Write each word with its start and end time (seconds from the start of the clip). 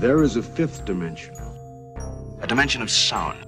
There 0.00 0.22
is 0.22 0.36
a 0.36 0.42
fifth 0.42 0.86
dimension. 0.86 1.34
A 2.40 2.46
dimension 2.46 2.80
of 2.80 2.90
sound. 2.90 3.38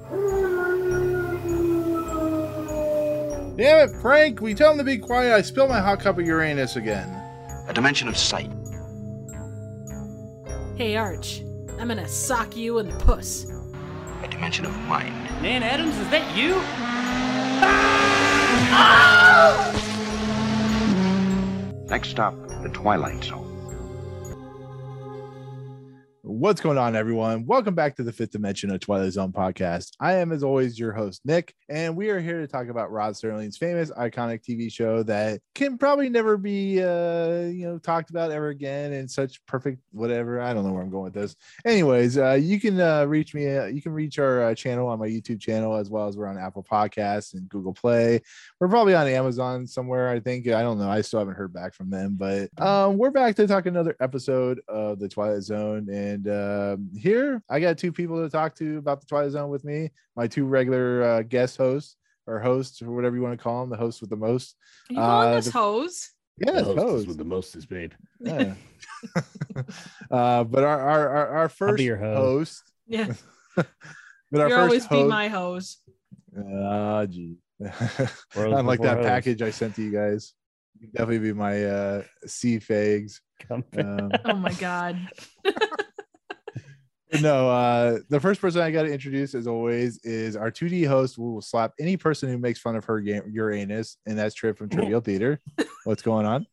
Damn 3.57 3.89
it, 3.89 3.97
Frank! 4.03 4.43
We 4.43 4.53
tell 4.53 4.73
him 4.73 4.77
to 4.77 4.85
be 4.85 4.99
quiet. 4.99 5.33
I 5.33 5.41
spilled 5.41 5.71
my 5.71 5.81
hot 5.81 6.01
cup 6.01 6.19
of 6.19 6.27
Uranus 6.27 6.77
again. 6.77 7.09
A 7.69 7.73
dimension 7.73 8.07
of 8.07 8.19
sight. 8.19 8.51
Hey, 10.77 10.95
Arch. 10.97 11.43
I'm 11.79 11.89
gonna 11.89 12.07
sock 12.07 12.55
you 12.55 12.81
in 12.81 12.89
the 12.91 12.97
puss. 12.97 13.47
A 14.23 14.29
dimension 14.29 14.67
of 14.67 14.77
mind. 14.81 15.15
Nan 15.41 15.63
Adams, 15.63 15.97
is 15.97 16.09
that 16.11 16.37
you? 16.37 16.57
Next 21.89 22.11
stop, 22.11 22.35
the 22.63 22.69
Twilight 22.69 23.25
Zone. 23.25 23.52
What's 26.43 26.61
going 26.61 26.77
on, 26.77 26.97
everyone? 26.97 27.47
Welcome 27.47 27.77
back 27.77 27.95
to 27.95 28.03
the 28.03 28.13
fifth 28.13 28.33
dimension 28.33 28.73
of 28.73 28.81
Twilight 28.81 29.13
Zone 29.13 29.31
podcast. 29.31 29.93
I 30.01 30.15
am, 30.15 30.33
as 30.33 30.43
always, 30.43 30.77
your 30.77 30.91
host, 30.91 31.21
Nick, 31.25 31.55
and 31.69 31.97
we 31.97 32.11
are 32.11 32.19
here 32.19 32.41
to 32.41 32.49
talk 32.49 32.67
about 32.67 32.91
Rod 32.91 33.15
Serling's 33.15 33.57
famous, 33.57 33.93
iconic 33.93 34.43
TV 34.43 34.69
show 34.69 35.05
that 35.05 35.41
can 35.55 35.79
probably 35.79 36.09
never 36.09 36.37
be, 36.37 36.83
uh, 36.83 37.43
you 37.43 37.65
know, 37.65 37.79
talked 37.79 38.11
about 38.11 38.33
ever 38.33 38.49
again 38.49 38.93
in 38.93 39.07
such 39.07 39.39
perfect 39.47 39.79
whatever. 39.93 40.41
I 40.41 40.53
don't 40.53 40.67
know 40.67 40.73
where 40.73 40.83
I'm 40.83 40.91
going 40.91 41.05
with 41.05 41.15
this. 41.15 41.37
Anyways, 41.65 42.19
uh, 42.19 42.33
you 42.33 42.59
can 42.59 42.81
uh, 42.81 43.05
reach 43.05 43.35
me. 43.35 43.57
Uh, 43.57 43.67
you 43.67 43.81
can 43.81 43.93
reach 43.93 44.19
our 44.19 44.43
uh, 44.43 44.55
channel 44.57 44.89
on 44.89 44.99
my 44.99 45.07
YouTube 45.07 45.41
channel 45.41 45.77
as 45.77 45.91
well 45.91 46.09
as 46.09 46.17
we're 46.17 46.27
on 46.27 46.39
Apple 46.39 46.67
Podcasts 46.69 47.35
and 47.35 47.49
Google 47.51 47.73
Play. 47.73 48.21
We're 48.63 48.69
probably 48.69 48.95
on 48.95 49.09
Amazon 49.09 49.67
somewhere. 49.67 50.09
I 50.09 50.21
think. 50.21 50.47
I 50.47 50.63
don't 50.63 50.79
know. 50.79 50.89
I 50.89 51.01
still 51.01 51.19
haven't 51.19 51.35
heard 51.35 51.53
back 51.53 51.75
from 51.75 51.91
them, 51.91 52.15
but 52.17 52.49
um, 52.63 52.97
we're 52.97 53.11
back 53.11 53.35
to 53.35 53.47
talk 53.49 53.67
another 53.67 53.97
episode 53.99 54.61
of 54.69 55.01
the 55.01 55.09
Twilight 55.09 55.43
Zone 55.43 55.89
and 55.91 56.29
um, 56.29 56.89
here 56.97 57.43
I 57.51 57.59
got 57.59 57.77
two 57.77 57.91
people 57.91 58.23
to 58.23 58.31
talk 58.31 58.55
to 58.59 58.79
about 58.79 59.01
the 59.01 59.07
Twilight 59.07 59.33
Zone 59.33 59.51
with 59.51 59.65
me. 59.65 59.91
My 60.15 60.29
two 60.29 60.45
regular 60.45 61.03
uh, 61.03 61.23
guest 61.23 61.57
hosts 61.57 61.97
or 62.29 62.39
hosts 62.39 62.81
or 62.83 62.93
whatever 62.93 63.17
you 63.17 63.23
want 63.23 63.37
to 63.37 63.43
call 63.43 63.63
them, 63.63 63.71
the 63.71 63.77
host 63.77 64.01
with 64.01 64.11
the 64.11 64.17
most. 64.17 64.55
Are 64.91 64.93
you 64.93 64.99
calling 65.01 65.29
Uh, 65.31 65.37
us 65.39 65.45
the- 65.47 65.51
hoes? 65.51 66.11
Yeah, 66.39 66.53
The 66.53 66.63
hostess 66.65 66.83
host. 66.85 67.09
with 67.09 67.19
the 67.19 67.25
mostest, 67.25 67.69
babe. 67.69 67.93
Yeah. 68.21 68.55
uh, 70.09 70.45
but 70.45 70.63
our 70.63 70.81
our 70.81 71.09
our, 71.09 71.29
our 71.39 71.49
first 71.49 71.83
your 71.83 71.97
hoe. 71.97 72.15
host. 72.15 72.63
Yeah. 72.87 73.13
but 73.57 73.67
our 74.41 74.49
You 74.49 74.55
first 74.55 74.63
always 74.63 74.87
be 74.87 74.97
host, 74.99 75.09
my 75.09 75.27
hose. 75.27 75.79
Ah, 76.39 77.07
gee. 77.07 77.27
Rose 77.27 77.42
Unlike 78.35 78.81
before 78.81 78.87
that 78.87 78.97
rose. 78.99 79.07
package 79.07 79.43
I 79.43 79.51
sent 79.51 79.75
to 79.77 79.83
you 79.83 79.93
guys. 79.93 80.35
You 80.81 80.89
can 80.89 80.91
definitely 80.93 81.19
be 81.19 81.33
my 81.33 81.65
uh 81.65 82.03
sea 82.27 82.59
fags. 82.59 83.21
Come 83.49 83.65
Um, 83.77 84.11
Oh 84.25 84.35
my 84.37 84.53
god. 84.55 84.97
no, 87.21 87.51
uh, 87.51 87.99
the 88.09 88.21
first 88.21 88.41
person 88.41 88.63
I 88.63 88.71
got 88.71 88.83
to 88.85 88.93
introduce, 88.93 89.35
as 89.35 89.47
always, 89.47 89.99
is 90.03 90.35
our 90.35 90.51
2D 90.51 90.87
host 90.87 91.17
who 91.17 91.35
will 91.35 91.43
slap 91.43 91.73
any 91.79 91.97
person 91.97 92.31
who 92.31 92.39
makes 92.39 92.59
fun 92.59 92.75
of 92.75 92.85
her 92.87 93.01
game 93.01 93.23
Uranus, 93.31 93.99
and 94.07 94.19
that's 94.19 94.35
Trip 94.35 94.57
from 94.57 94.71
Trivial 94.71 95.01
Theater. 95.01 95.41
What's 95.85 96.03
going 96.03 96.25
on? 96.27 96.47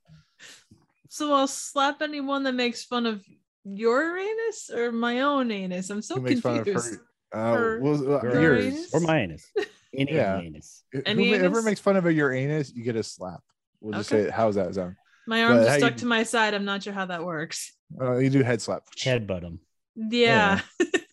So 1.08 1.34
I'll 1.34 1.48
slap 1.48 2.02
anyone 2.02 2.44
that 2.44 2.54
makes 2.54 2.84
fun 2.84 3.06
of 3.06 3.24
your 3.64 4.18
anus 4.18 4.70
or 4.74 4.92
my 4.92 5.22
own 5.22 5.50
anus. 5.52 5.90
I'm 5.90 6.02
so 6.02 6.16
Who 6.20 6.36
fun 6.42 6.58
of 6.60 6.66
confused. 6.66 7.00
her? 7.32 7.40
Uh, 7.40 7.54
Her- 7.56 7.80
well, 7.82 8.16
uh, 8.16 8.20
her 8.22 8.42
yours. 8.42 8.66
anus? 8.66 8.94
or 8.94 9.00
my 9.00 9.20
anus. 9.22 9.50
Any 9.96 10.14
Yeah. 10.14 10.40
anus. 10.40 10.84
Any 11.06 11.30
Whoever 11.30 11.46
anus? 11.46 11.66
makes 11.66 11.80
fun 11.80 11.96
of 11.98 12.06
your 12.12 12.32
anus, 12.32 12.72
you 12.74 12.84
get 12.84 12.96
a 12.96 13.04
slap. 13.04 13.42
We'll 13.82 13.94
just 13.98 14.12
Okay. 14.12 14.26
say, 14.26 14.30
how's 14.32 14.56
that 14.56 14.74
sound? 14.76 14.96
My 15.28 15.44
arms 15.44 15.60
But 15.66 15.68
are 15.70 15.78
stuck 15.80 15.92
you- 15.94 15.98
to 16.00 16.06
my 16.06 16.24
side. 16.24 16.54
I'm 16.54 16.66
not 16.66 16.84
sure 16.84 16.94
how 16.94 17.06
that 17.08 17.24
works. 17.24 17.74
Uh, 18.00 18.18
you 18.18 18.30
do 18.30 18.44
head 18.44 18.62
slap. 18.62 18.84
Headbutt 18.98 19.42
him. 19.44 19.60
Yeah, 19.96 20.62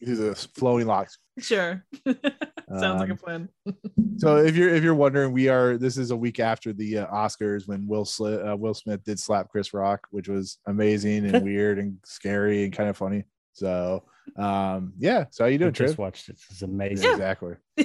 You 0.00 0.06
do 0.06 0.16
the 0.16 0.34
flowing 0.54 0.86
locks. 0.86 1.18
sure. 1.38 1.84
Sounds 2.06 3.00
like 3.00 3.08
a 3.08 3.12
Um, 3.12 3.18
plan. 3.18 3.48
So 4.18 4.38
if 4.38 4.56
you're 4.56 4.70
if 4.74 4.82
you're 4.82 4.94
wondering, 4.94 5.32
we 5.32 5.48
are 5.48 5.76
this 5.76 5.98
is 5.98 6.10
a 6.10 6.16
week 6.16 6.40
after 6.40 6.72
the 6.72 6.98
uh, 6.98 7.06
Oscars 7.08 7.68
when 7.68 7.86
Will 7.86 8.04
Sli- 8.06 8.50
uh, 8.52 8.56
Will 8.56 8.72
Smith 8.72 9.04
did 9.04 9.20
slap 9.20 9.50
Chris 9.50 9.74
Rock, 9.74 10.06
which 10.10 10.26
was 10.28 10.56
amazing 10.66 11.26
and 11.26 11.44
weird 11.44 11.78
and 11.78 11.98
scary 12.06 12.64
and 12.64 12.72
kind 12.72 12.88
of 12.88 12.96
funny. 12.96 13.24
So 13.52 14.04
um 14.36 14.92
yeah, 14.98 15.24
so 15.30 15.44
how 15.44 15.48
you 15.48 15.54
I 15.54 15.58
doing, 15.58 15.72
just 15.72 15.94
Trip? 15.94 15.98
watched 15.98 16.28
it. 16.28 16.40
It's 16.50 16.62
amazing. 16.62 17.10
Exactly. 17.10 17.54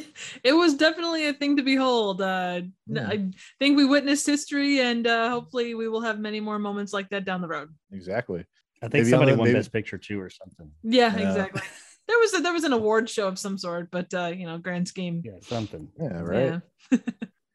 it 0.44 0.54
was 0.54 0.74
definitely 0.76 1.28
a 1.28 1.34
thing 1.34 1.56
to 1.58 1.64
behold. 1.64 2.22
Uh, 2.22 2.62
n- 2.62 2.74
Yeah. 2.88 3.08
I 3.08 3.30
think 3.60 3.78
we 3.78 3.86
witnessed 3.86 4.26
history, 4.26 4.80
and 4.82 5.06
uh, 5.08 5.30
hopefully, 5.30 5.76
we 5.76 5.88
will 5.88 6.02
have 6.02 6.20
many 6.20 6.40
more 6.40 6.60
moments 6.60 6.94
like 6.94 7.10
that 7.10 7.26
down 7.26 7.42
the 7.42 7.48
road. 7.48 7.70
Exactly. 7.92 8.46
I 8.82 8.88
think 8.88 9.04
Maybe 9.04 9.10
somebody 9.12 9.32
the- 9.34 9.38
won 9.38 9.48
maybe- 9.50 9.60
Best 9.60 9.72
Picture 9.72 9.98
too 9.98 10.20
or 10.20 10.30
something. 10.30 10.72
Yeah, 10.84 11.16
Yeah. 11.18 11.30
exactly. 11.30 11.62
There 12.08 12.18
was 12.20 12.34
a, 12.34 12.40
there 12.40 12.52
was 12.54 12.64
an 12.64 12.74
award 12.74 13.10
show 13.10 13.28
of 13.28 13.38
some 13.40 13.58
sort, 13.58 13.90
but 13.92 14.12
uh, 14.14 14.34
you 14.36 14.46
know, 14.46 14.58
grand 14.58 14.88
scheme. 14.88 15.22
Yeah, 15.24 15.34
something. 15.44 15.88
Yeah, 16.00 16.20
right. 16.22 16.62
Yeah. 16.92 16.98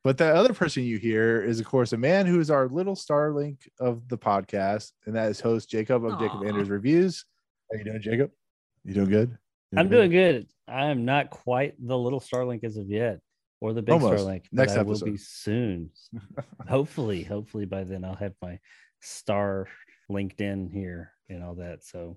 But 0.04 0.18
the 0.18 0.26
other 0.32 0.54
person 0.54 0.84
you 0.84 0.98
hear 0.98 1.42
is, 1.42 1.58
of 1.58 1.66
course, 1.66 1.92
a 1.92 1.96
man 1.96 2.26
who 2.26 2.38
is 2.38 2.48
our 2.48 2.68
little 2.68 2.94
Starlink 2.94 3.56
of 3.80 4.06
the 4.08 4.16
podcast, 4.16 4.92
and 5.04 5.16
that 5.16 5.28
is 5.30 5.40
host 5.40 5.68
Jacob 5.68 6.04
of 6.04 6.20
Jacob 6.20 6.42
Aw. 6.42 6.46
Anders 6.46 6.70
Reviews. 6.70 7.24
How 7.72 7.78
you 7.78 7.84
doing, 7.84 8.00
Jacob? 8.00 8.30
You 8.86 8.94
doing 8.94 9.10
good? 9.10 9.38
You 9.72 9.80
I'm 9.80 9.88
doing 9.88 10.12
good. 10.12 10.46
I 10.68 10.86
am 10.86 11.04
not 11.04 11.30
quite 11.30 11.74
the 11.84 11.98
little 11.98 12.20
Starlink 12.20 12.62
as 12.62 12.76
of 12.76 12.88
yet, 12.88 13.18
or 13.60 13.72
the 13.72 13.82
big 13.82 13.92
Almost. 13.94 14.24
Starlink. 14.24 14.42
but 14.52 14.60
Next 14.60 14.76
I 14.76 14.82
will 14.82 15.00
be 15.00 15.16
soon. 15.16 15.90
hopefully, 16.68 17.24
hopefully 17.24 17.66
by 17.66 17.82
then 17.82 18.04
I'll 18.04 18.14
have 18.14 18.34
my 18.40 18.60
star 19.00 19.66
linked 20.08 20.40
in 20.40 20.70
here 20.70 21.12
and 21.28 21.42
all 21.42 21.56
that. 21.56 21.82
So, 21.84 22.16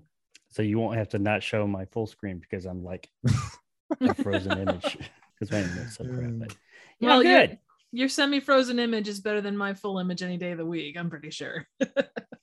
so 0.50 0.62
you 0.62 0.78
won't 0.78 0.96
have 0.96 1.08
to 1.10 1.18
not 1.18 1.42
show 1.42 1.66
my 1.66 1.86
full 1.86 2.06
screen 2.06 2.38
because 2.38 2.66
I'm 2.66 2.84
like 2.84 3.08
a 4.00 4.14
frozen 4.14 4.58
image. 4.58 4.96
Because 5.40 5.52
my 5.52 5.62
internet's 5.62 5.96
so 5.96 6.04
crap. 6.04 6.32
But 6.34 6.56
yeah, 6.98 7.08
Well, 7.08 7.16
I'm 7.20 7.22
good. 7.22 7.58
Your 7.92 8.10
semi-frozen 8.10 8.78
image 8.78 9.08
is 9.08 9.20
better 9.20 9.40
than 9.40 9.56
my 9.56 9.72
full 9.72 9.98
image 9.98 10.22
any 10.22 10.36
day 10.36 10.50
of 10.50 10.58
the 10.58 10.66
week. 10.66 10.98
I'm 10.98 11.08
pretty 11.08 11.30
sure. 11.30 11.66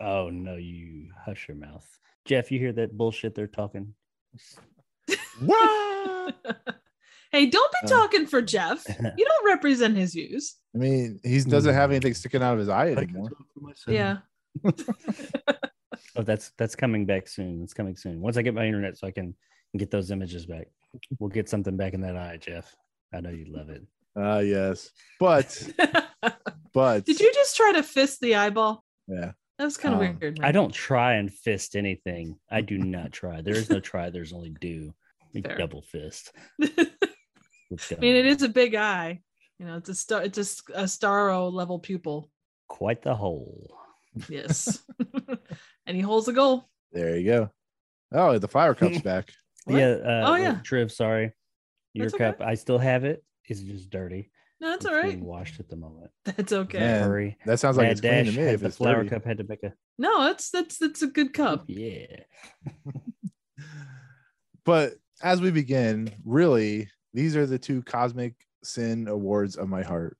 Oh 0.02 0.32
no, 0.32 0.56
you 0.56 1.12
hush 1.24 1.48
your 1.48 1.58
mouth, 1.58 1.88
Jeff. 2.26 2.52
You 2.52 2.58
hear 2.58 2.74
that 2.74 2.98
bullshit 2.98 3.36
they're 3.36 3.46
talking? 3.46 3.94
What? 5.40 6.36
hey, 7.32 7.46
don't 7.46 7.72
be 7.72 7.78
Uh. 7.86 7.88
talking 7.88 8.26
for 8.26 8.42
Jeff. 8.42 8.84
You 8.88 9.26
don't 9.26 9.46
represent 9.46 9.96
his 9.98 10.14
views. 10.14 10.56
I 10.76 10.80
mean, 10.80 11.20
he 11.24 11.42
doesn't 11.42 11.74
have 11.74 11.92
anything 11.92 12.14
sticking 12.14 12.42
out 12.44 12.54
of 12.54 12.60
his 12.60 12.70
eye 12.70 12.92
anymore. 12.92 13.30
Yeah. 13.88 14.18
Oh, 16.16 16.24
that's 16.24 16.52
that's 16.58 16.76
coming 16.76 17.06
back 17.06 17.28
soon. 17.28 17.62
It's 17.64 17.74
coming 17.74 17.96
soon. 17.96 18.20
Once 18.22 18.38
I 18.38 18.42
get 18.42 18.54
my 18.54 18.66
internet, 18.66 18.98
so 18.98 19.08
I 19.08 19.12
can 19.12 19.36
get 19.76 19.92
those 19.92 20.10
images 20.12 20.46
back. 20.46 20.68
We'll 21.20 21.30
get 21.30 21.48
something 21.50 21.78
back 21.78 21.94
in 21.94 22.02
that 22.02 22.16
eye, 22.18 22.38
Jeff. 22.42 22.76
I 23.14 23.22
know 23.22 23.30
you 23.30 23.46
love 23.50 23.70
it. 23.70 23.84
Ah, 24.16 24.40
yes. 24.40 24.90
But 25.20 25.68
but 26.74 27.06
Did 27.06 27.20
you 27.20 27.32
just 27.34 27.56
try 27.56 27.72
to 27.74 27.84
fist 27.84 28.20
the 28.20 28.36
eyeball? 28.36 28.84
Yeah. 29.08 29.32
That 29.58 29.66
was 29.66 29.78
kind 29.78 29.96
of 29.96 30.02
Um, 30.02 30.18
weird. 30.22 30.40
I 30.44 30.52
don't 30.52 30.74
try 30.74 31.16
and 31.16 31.34
fist 31.34 31.76
anything. 31.76 32.38
I 32.52 32.62
do 32.62 32.78
not 32.78 33.12
try. 33.22 33.42
There 33.42 33.56
is 33.56 33.70
no 33.70 33.80
try. 33.80 34.10
There's 34.10 34.34
only 34.34 34.52
do. 34.62 34.94
You 35.34 35.42
Double 35.42 35.82
fist. 35.82 36.32
I 36.62 36.66
mean, 38.00 38.16
it 38.16 38.26
is 38.26 38.42
a 38.44 38.50
big 38.50 38.76
eye. 38.76 39.22
You 39.60 39.66
know, 39.66 39.78
it's 39.78 39.90
a 39.90 39.96
star. 39.96 40.24
It's 40.24 40.38
a 40.74 40.84
starro 40.84 41.52
level 41.52 41.80
pupil. 41.80 42.30
quite 42.68 43.02
the 43.02 43.16
hole. 43.16 43.76
Yes. 44.30 44.80
and 45.86 45.96
he 45.96 46.02
holds 46.02 46.28
a 46.28 46.34
goal. 46.34 46.70
There 46.92 47.18
you 47.18 47.26
go. 47.26 47.50
Oh, 48.14 48.38
the 48.40 48.48
fire 48.48 48.74
cup's 48.74 49.02
back. 49.02 49.32
What? 49.66 49.78
Yeah. 49.78 49.90
Uh, 50.04 50.24
Oh, 50.28 50.34
uh, 50.34 50.38
yeah. 50.38 50.60
Triv, 50.64 50.92
sorry. 50.92 51.34
Your 51.94 52.06
That's 52.06 52.14
okay. 52.16 52.24
cup. 52.26 52.42
I 52.42 52.56
still 52.56 52.78
have 52.80 53.04
it. 53.04 53.24
It's 53.46 53.60
just 53.60 53.90
dirty. 53.90 54.32
No, 54.60 54.70
that's 54.72 54.86
It's 54.86 54.92
all 54.92 55.00
right. 55.00 55.12
being 55.12 55.24
washed 55.24 55.60
at 55.60 55.70
the 55.70 55.76
moment. 55.76 56.10
That's 56.26 56.52
okay. 56.52 56.80
Man, 56.80 57.04
Hurry. 57.04 57.38
That 57.46 57.60
sounds 57.60 57.78
like 57.78 57.86
Mad 57.86 57.92
it's 57.92 58.02
clean 58.02 58.26
to 58.26 58.32
me. 58.32 58.42
If 58.44 58.62
the 58.62 58.68
it's 58.68 58.78
flower 58.78 58.98
dirty. 58.98 59.10
cup 59.10 59.24
had 59.26 59.38
to 59.38 59.46
make 59.48 59.62
a 59.64 59.72
No, 60.00 60.24
that's 60.24 60.50
that's 60.50 60.78
that's 60.80 61.02
a 61.04 61.08
good 61.08 61.34
cup. 61.34 61.66
yeah. 61.68 62.06
But 64.66 64.94
as 65.22 65.42
we 65.42 65.52
begin, 65.52 66.12
really, 66.26 66.90
these 67.14 67.36
are 67.36 67.46
the 67.46 67.58
two 67.60 67.82
cosmic 67.84 68.36
sin 68.64 69.08
awards 69.08 69.56
of 69.56 69.70
my 69.70 69.84
heart. 69.84 70.18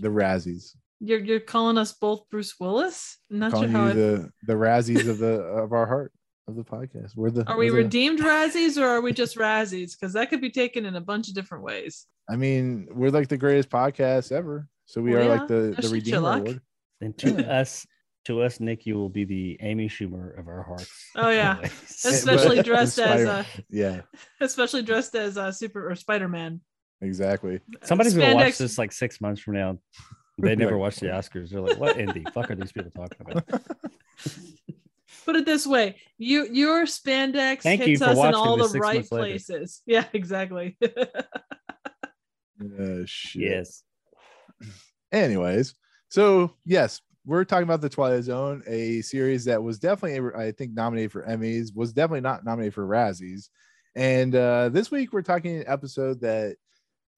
The 0.00 0.08
Razzies. 0.08 0.74
You're 1.00 1.20
you're 1.20 1.40
calling 1.40 1.78
us 1.78 1.92
both 1.92 2.28
Bruce 2.30 2.54
Willis? 2.58 3.18
I'm 3.30 3.38
not 3.38 3.52
calling 3.52 3.70
sure 3.70 3.78
how. 3.80 3.84
you 3.86 3.90
I, 3.90 3.94
the 3.94 4.30
the 4.46 4.54
Razzies 4.54 5.08
of 5.08 5.18
the 5.18 5.40
of 5.42 5.72
our 5.72 5.86
heart 5.86 6.12
of 6.48 6.56
the 6.56 6.64
podcast. 6.64 7.14
We're 7.16 7.30
the 7.30 7.46
are 7.48 7.56
we 7.56 7.66
we're 7.70 7.76
the- 7.78 7.82
redeemed 7.84 8.20
Razzies 8.20 8.76
or 8.80 8.86
are 8.88 9.00
we 9.00 9.12
just 9.12 9.36
Razzies? 9.36 9.92
Because 9.92 10.12
that 10.14 10.30
could 10.30 10.40
be 10.40 10.50
taken 10.50 10.84
in 10.86 10.96
a 10.96 11.00
bunch 11.00 11.28
of 11.28 11.34
different 11.34 11.62
ways. 11.64 12.06
I 12.28 12.36
mean, 12.36 12.88
we're 12.90 13.10
like 13.10 13.28
the 13.28 13.36
greatest 13.38 13.68
podcast 13.70 14.32
ever. 14.32 14.66
So 14.86 15.00
we 15.00 15.12
Well, 15.12 15.20
are 15.20 15.24
yeah, 15.24 15.30
like 15.40 15.48
the 15.48 15.54
no 15.54 15.70
the 15.70 15.74
shit, 15.76 15.84
you 15.84 15.90
Redeemer. 15.92 16.36
Award. 16.40 16.60
And 17.00 17.16
to 17.18 17.48
us, 17.52 17.86
to 18.24 18.42
us, 18.42 18.58
Nick, 18.60 18.84
you 18.86 18.94
will 18.96 19.08
be 19.08 19.24
the 19.24 19.56
Amy 19.60 19.88
Schumer 19.88 20.38
of 20.38 20.48
our 20.48 20.62
hearts. 20.62 20.90
Oh, 21.16 21.30
yeah. 21.30 21.60
Especially 22.04 22.62
dressed 22.62 22.98
as 22.98 23.20
Inspire- 23.20 23.40
uh, 23.40 23.44
Yeah, 23.70 24.00
especially 24.40 24.82
dressed 24.82 25.14
as 25.14 25.36
a 25.36 25.52
Super 25.52 25.90
or 25.90 25.94
Spider 25.94 26.28
Man. 26.28 26.60
exactly. 27.00 27.60
Somebody's 27.84 28.14
gonna 28.14 28.34
watch 28.34 28.58
this 28.58 28.76
like 28.78 28.92
six 28.92 29.20
months 29.20 29.40
from 29.40 29.54
now. 29.54 29.78
They 30.40 30.54
never 30.56 30.76
watched 30.78 31.00
the 31.00 31.06
Oscars. 31.06 31.50
They're 31.50 31.60
like, 31.60 31.78
"What 31.78 31.96
in 31.96 32.06
the 32.08 32.30
fuck 32.32 32.50
are 32.50 32.54
these 32.54 32.70
people 32.72 32.90
talking 32.92 33.18
about?" 33.28 33.44
Put 35.28 35.36
it 35.36 35.44
this 35.44 35.66
way: 35.66 35.96
you 36.16 36.48
your 36.50 36.86
spandex 36.86 37.60
Thank 37.60 37.82
hits 37.82 38.02
for 38.02 38.08
us 38.08 38.16
in 38.16 38.34
all 38.34 38.56
the 38.56 38.78
right 38.78 38.94
months 38.94 39.12
later. 39.12 39.24
places. 39.26 39.82
Yeah, 39.86 40.06
exactly. 40.14 40.78
Uh, 40.82 40.86
shit. 43.04 43.42
Yes. 43.42 43.82
Anyways, 45.12 45.74
so 46.08 46.54
yes, 46.64 47.02
we're 47.26 47.44
talking 47.44 47.64
about 47.64 47.82
the 47.82 47.90
Twilight 47.90 48.24
Zone, 48.24 48.62
a 48.66 49.02
series 49.02 49.44
that 49.44 49.62
was 49.62 49.78
definitely, 49.78 50.30
I 50.34 50.50
think, 50.50 50.72
nominated 50.72 51.12
for 51.12 51.24
Emmys, 51.24 51.76
was 51.76 51.92
definitely 51.92 52.22
not 52.22 52.46
nominated 52.46 52.72
for 52.72 52.88
Razzies. 52.88 53.50
And 53.94 54.34
uh, 54.34 54.70
this 54.70 54.90
week 54.90 55.12
we're 55.12 55.20
talking 55.20 55.58
an 55.58 55.64
episode 55.66 56.22
that 56.22 56.56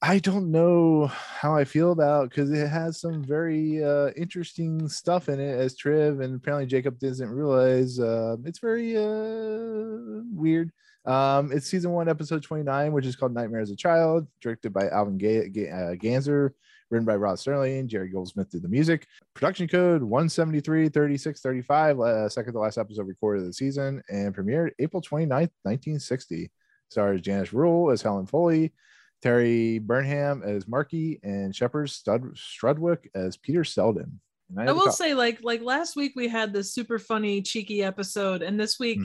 I 0.03 0.19
don't 0.19 0.51
know 0.51 1.07
how 1.09 1.55
I 1.55 1.65
feel 1.65 1.93
about 1.93 2.31
because 2.31 2.51
it 2.51 2.67
has 2.69 2.99
some 2.99 3.23
very 3.23 3.85
uh, 3.85 4.11
interesting 4.17 4.89
stuff 4.89 5.29
in 5.29 5.39
it 5.39 5.59
as 5.59 5.77
Triv, 5.77 6.21
and 6.21 6.37
apparently 6.37 6.65
Jacob 6.67 6.99
doesn't 6.99 7.29
realize. 7.29 8.01
Uh, 8.01 8.37
it's 8.45 8.61
very 8.61 8.97
uh, 8.97 10.23
weird. 10.33 10.73
Um, 11.05 11.53
it's 11.53 11.67
season 11.67 11.91
one, 11.91 12.09
episode 12.09 12.43
29, 12.43 12.93
which 12.93 13.05
is 13.05 13.15
called 13.15 13.35
Nightmare 13.35 13.61
as 13.61 13.71
a 13.71 13.77
Child, 13.77 14.27
directed 14.41 14.73
by 14.73 14.89
Alvin 14.89 15.19
Ga- 15.19 15.51
Ga- 15.51 15.71
uh, 15.71 15.95
Ganzer, 15.97 16.53
written 16.91 17.05
by 17.05 17.17
Rod 17.17 17.37
Serling. 17.37 17.87
Jerry 17.87 18.09
Goldsmith 18.09 18.51
did 18.51 18.63
the 18.63 18.69
music. 18.69 19.07
Production 19.35 19.69
code 19.69 20.03
173 20.03 20.89
3635, 20.89 22.01
uh, 22.01 22.29
second 22.31 22.55
to 22.55 22.59
last 22.59 22.79
episode 22.79 23.07
recorded 23.07 23.41
of 23.43 23.49
the 23.49 23.53
season, 23.53 24.03
and 24.09 24.35
premiered 24.35 24.71
April 24.79 25.03
29th, 25.03 25.51
1960. 25.63 26.51
Stars 26.89 27.21
Janice 27.21 27.53
Rule 27.53 27.91
as 27.91 28.03
Helen 28.03 28.27
Foley, 28.27 28.73
Terry 29.23 29.79
Burnham 29.79 30.43
as 30.43 30.67
Marky, 30.67 31.21
and 31.23 31.55
Shepperd 31.55 31.91
Stud- 31.91 32.35
Strudwick 32.37 33.09
as 33.15 33.37
Peter 33.37 33.65
Selden. 33.65 34.21
And 34.51 34.61
I 34.61 34.65
had 34.65 34.73
will 34.73 34.83
call- 34.85 34.93
say, 34.93 35.15
like, 35.15 35.43
like 35.43 35.63
last 35.63 35.95
week 35.97 36.13
we 36.17 36.27
had 36.29 36.53
this 36.53 36.73
super 36.73 36.99
funny, 36.99 37.43
cheeky 37.43 37.83
episode, 37.83 38.43
and 38.43 38.59
this 38.59 38.79
week 38.81 38.99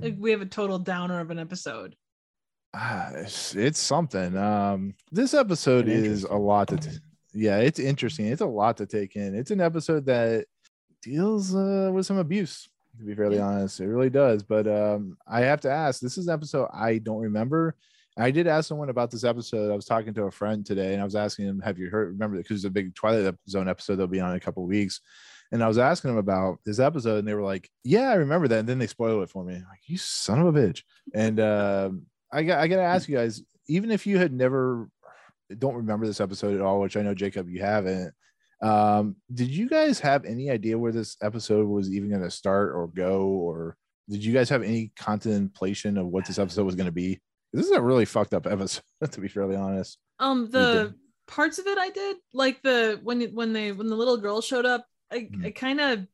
like, 0.00 0.16
we 0.18 0.30
have 0.30 0.42
a 0.42 0.46
total 0.46 0.78
downer 0.78 1.20
of 1.20 1.30
an 1.30 1.38
episode. 1.38 1.96
Ah, 2.74 3.10
it's, 3.14 3.54
it's 3.54 3.78
something. 3.78 4.36
Um, 4.36 4.94
this 5.10 5.34
episode 5.34 5.88
is 5.88 6.24
a 6.24 6.34
lot 6.34 6.68
to, 6.68 6.76
t- 6.78 6.98
yeah, 7.34 7.58
it's 7.58 7.78
interesting. 7.78 8.26
It's 8.26 8.40
a 8.40 8.46
lot 8.46 8.78
to 8.78 8.86
take 8.86 9.14
in. 9.16 9.34
It's 9.34 9.50
an 9.50 9.60
episode 9.60 10.06
that 10.06 10.46
deals 11.02 11.54
uh, 11.54 11.90
with 11.92 12.06
some 12.06 12.18
abuse. 12.18 12.68
To 12.98 13.04
be 13.04 13.14
fairly 13.14 13.36
Yeah. 13.36 13.46
honest, 13.46 13.80
it 13.80 13.86
really 13.88 14.10
does. 14.10 14.42
But 14.42 14.66
um, 14.68 15.16
I 15.26 15.40
have 15.40 15.60
to 15.62 15.70
ask. 15.70 16.00
This 16.00 16.16
is 16.18 16.28
an 16.28 16.34
episode 16.34 16.68
I 16.72 16.98
don't 16.98 17.20
remember. 17.22 17.74
I 18.18 18.30
did 18.30 18.46
ask 18.46 18.68
someone 18.68 18.90
about 18.90 19.10
this 19.10 19.24
episode. 19.24 19.72
I 19.72 19.76
was 19.76 19.86
talking 19.86 20.12
to 20.14 20.24
a 20.24 20.30
friend 20.30 20.64
today, 20.66 20.92
and 20.92 21.00
I 21.00 21.04
was 21.04 21.16
asking 21.16 21.46
him, 21.46 21.60
"Have 21.60 21.78
you 21.78 21.88
heard? 21.88 22.08
Remember 22.08 22.36
because 22.36 22.56
it's 22.58 22.64
a 22.66 22.70
big 22.70 22.94
Twilight 22.94 23.34
Zone 23.48 23.68
episode 23.68 23.96
that'll 23.96 24.08
be 24.08 24.20
on 24.20 24.30
in 24.30 24.36
a 24.36 24.40
couple 24.40 24.62
of 24.62 24.68
weeks." 24.68 25.00
And 25.50 25.62
I 25.62 25.68
was 25.68 25.78
asking 25.78 26.10
them 26.10 26.18
about 26.18 26.58
this 26.64 26.78
episode, 26.78 27.18
and 27.18 27.28
they 27.28 27.34
were 27.34 27.42
like, 27.42 27.70
"Yeah, 27.84 28.10
I 28.10 28.14
remember 28.14 28.48
that." 28.48 28.60
And 28.60 28.68
then 28.68 28.78
they 28.78 28.86
spoiled 28.86 29.22
it 29.22 29.30
for 29.30 29.44
me. 29.44 29.54
I'm 29.54 29.66
like, 29.68 29.80
you 29.86 29.98
son 29.98 30.40
of 30.40 30.54
a 30.54 30.58
bitch. 30.58 30.82
And 31.14 31.40
um, 31.40 32.06
I 32.32 32.42
got 32.42 32.60
I 32.60 32.68
gotta 32.68 32.82
ask 32.82 33.08
you 33.08 33.16
guys, 33.16 33.42
even 33.68 33.90
if 33.90 34.06
you 34.06 34.18
had 34.18 34.32
never 34.32 34.88
don't 35.58 35.76
remember 35.76 36.06
this 36.06 36.20
episode 36.20 36.54
at 36.54 36.60
all, 36.60 36.80
which 36.80 36.96
I 36.96 37.02
know 37.02 37.14
Jacob 37.14 37.48
you 37.48 37.60
haven't. 37.60 38.12
Um, 38.62 39.16
did 39.32 39.48
you 39.48 39.68
guys 39.68 39.98
have 40.00 40.24
any 40.24 40.50
idea 40.50 40.78
where 40.78 40.92
this 40.92 41.16
episode 41.20 41.66
was 41.66 41.90
even 41.90 42.10
going 42.10 42.22
to 42.22 42.30
start 42.30 42.72
or 42.74 42.88
go, 42.88 43.26
or 43.26 43.76
did 44.08 44.24
you 44.24 44.32
guys 44.32 44.48
have 44.50 44.62
any 44.62 44.92
contemplation 44.96 45.98
of 45.98 46.06
what 46.06 46.26
this 46.26 46.38
episode 46.38 46.64
was 46.64 46.76
going 46.76 46.86
to 46.86 46.92
be? 46.92 47.20
This 47.52 47.66
is 47.66 47.72
a 47.72 47.82
really 47.82 48.04
fucked 48.04 48.34
up 48.34 48.46
episode, 48.46 48.82
to 49.10 49.20
be 49.20 49.28
fairly 49.28 49.56
honest. 49.56 49.98
Um, 50.18 50.50
the 50.50 50.94
parts 51.26 51.58
of 51.58 51.66
it 51.66 51.78
I 51.78 51.90
did, 51.90 52.16
like 52.32 52.62
the 52.62 53.00
when 53.02 53.22
when 53.34 53.52
they 53.52 53.72
when 53.72 53.88
the 53.88 53.96
little 53.96 54.16
girl 54.16 54.40
showed 54.40 54.66
up, 54.66 54.86
I, 55.10 55.28
Hmm. 55.32 55.46
I 55.46 55.50
kind 55.50 55.80
of 55.80 56.06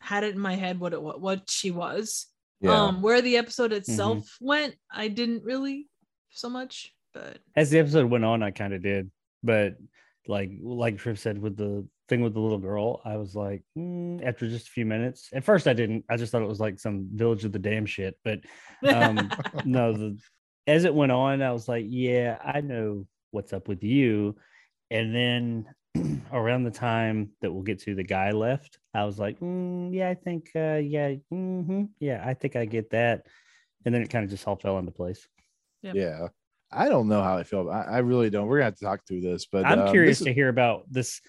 had 0.00 0.24
it 0.24 0.34
in 0.34 0.40
my 0.40 0.54
head 0.54 0.78
what 0.78 0.92
it 0.92 1.02
what, 1.02 1.20
what 1.20 1.50
she 1.50 1.70
was. 1.70 2.26
Yeah, 2.60 2.84
Um, 2.84 3.02
where 3.02 3.20
the 3.20 3.36
episode 3.36 3.72
itself 3.72 4.34
went, 4.40 4.76
I 4.90 5.08
didn't 5.08 5.44
really 5.44 5.88
so 6.30 6.48
much, 6.48 6.94
but 7.12 7.38
As 7.54 7.68
the 7.70 7.78
episode 7.78 8.10
went 8.10 8.24
on, 8.24 8.42
I 8.42 8.50
kind 8.50 8.72
of 8.72 8.82
did, 8.82 9.10
but 9.42 9.76
like 10.26 10.50
like 10.62 10.96
Triv 10.96 11.18
said 11.18 11.38
with 11.38 11.56
the 11.56 11.86
thing 12.08 12.22
with 12.22 12.32
the 12.34 12.40
little 12.40 12.58
girl, 12.58 13.02
I 13.04 13.16
was 13.16 13.34
like, 13.34 13.62
mm, 13.76 14.24
after 14.24 14.48
just 14.48 14.68
a 14.68 14.70
few 14.70 14.86
minutes. 14.86 15.28
At 15.34 15.44
first, 15.44 15.66
I 15.66 15.72
didn't. 15.74 16.04
I 16.08 16.16
just 16.16 16.32
thought 16.32 16.42
it 16.42 16.48
was 16.48 16.60
like 16.60 16.78
some 16.78 17.08
Village 17.12 17.44
of 17.44 17.52
the 17.52 17.58
Damn 17.58 17.84
shit. 17.84 18.16
But 18.24 18.40
um, 18.88 19.28
no, 19.64 19.92
the 19.92 20.18
as 20.66 20.84
it 20.84 20.94
went 20.94 21.12
on, 21.12 21.42
I 21.42 21.52
was 21.52 21.68
like, 21.68 21.84
yeah, 21.88 22.38
I 22.44 22.60
know 22.60 23.06
what's 23.30 23.52
up 23.52 23.68
with 23.68 23.82
you. 23.82 24.36
And 24.90 25.14
then 25.14 26.22
around 26.32 26.64
the 26.64 26.70
time 26.70 27.30
that 27.40 27.52
we'll 27.52 27.62
get 27.62 27.80
to 27.82 27.94
the 27.94 28.02
guy 28.04 28.30
left, 28.32 28.78
I 28.94 29.04
was 29.04 29.18
like, 29.18 29.38
mm, 29.40 29.94
yeah, 29.94 30.08
I 30.10 30.14
think, 30.14 30.50
uh, 30.56 30.76
yeah, 30.82 31.14
mhm, 31.32 31.88
yeah, 32.00 32.22
I 32.24 32.34
think 32.34 32.56
I 32.56 32.64
get 32.64 32.90
that. 32.90 33.26
And 33.84 33.94
then 33.94 34.02
it 34.02 34.10
kind 34.10 34.24
of 34.24 34.30
just 34.30 34.46
all 34.46 34.56
fell 34.56 34.78
into 34.78 34.92
place. 34.92 35.26
yeah. 35.82 36.28
I 36.72 36.88
don't 36.88 37.06
know 37.06 37.22
how 37.22 37.38
I 37.38 37.44
feel. 37.44 37.70
I, 37.70 37.82
I 37.82 37.98
really 37.98 38.28
don't. 38.28 38.48
We're 38.48 38.56
gonna 38.58 38.64
have 38.64 38.76
to 38.78 38.84
talk 38.84 39.06
through 39.06 39.20
this, 39.20 39.46
but 39.46 39.64
I'm 39.64 39.82
um, 39.82 39.90
curious 39.92 40.18
this 40.18 40.24
to 40.24 40.30
is- 40.30 40.34
hear 40.34 40.48
about 40.48 40.82
this, 40.90 41.20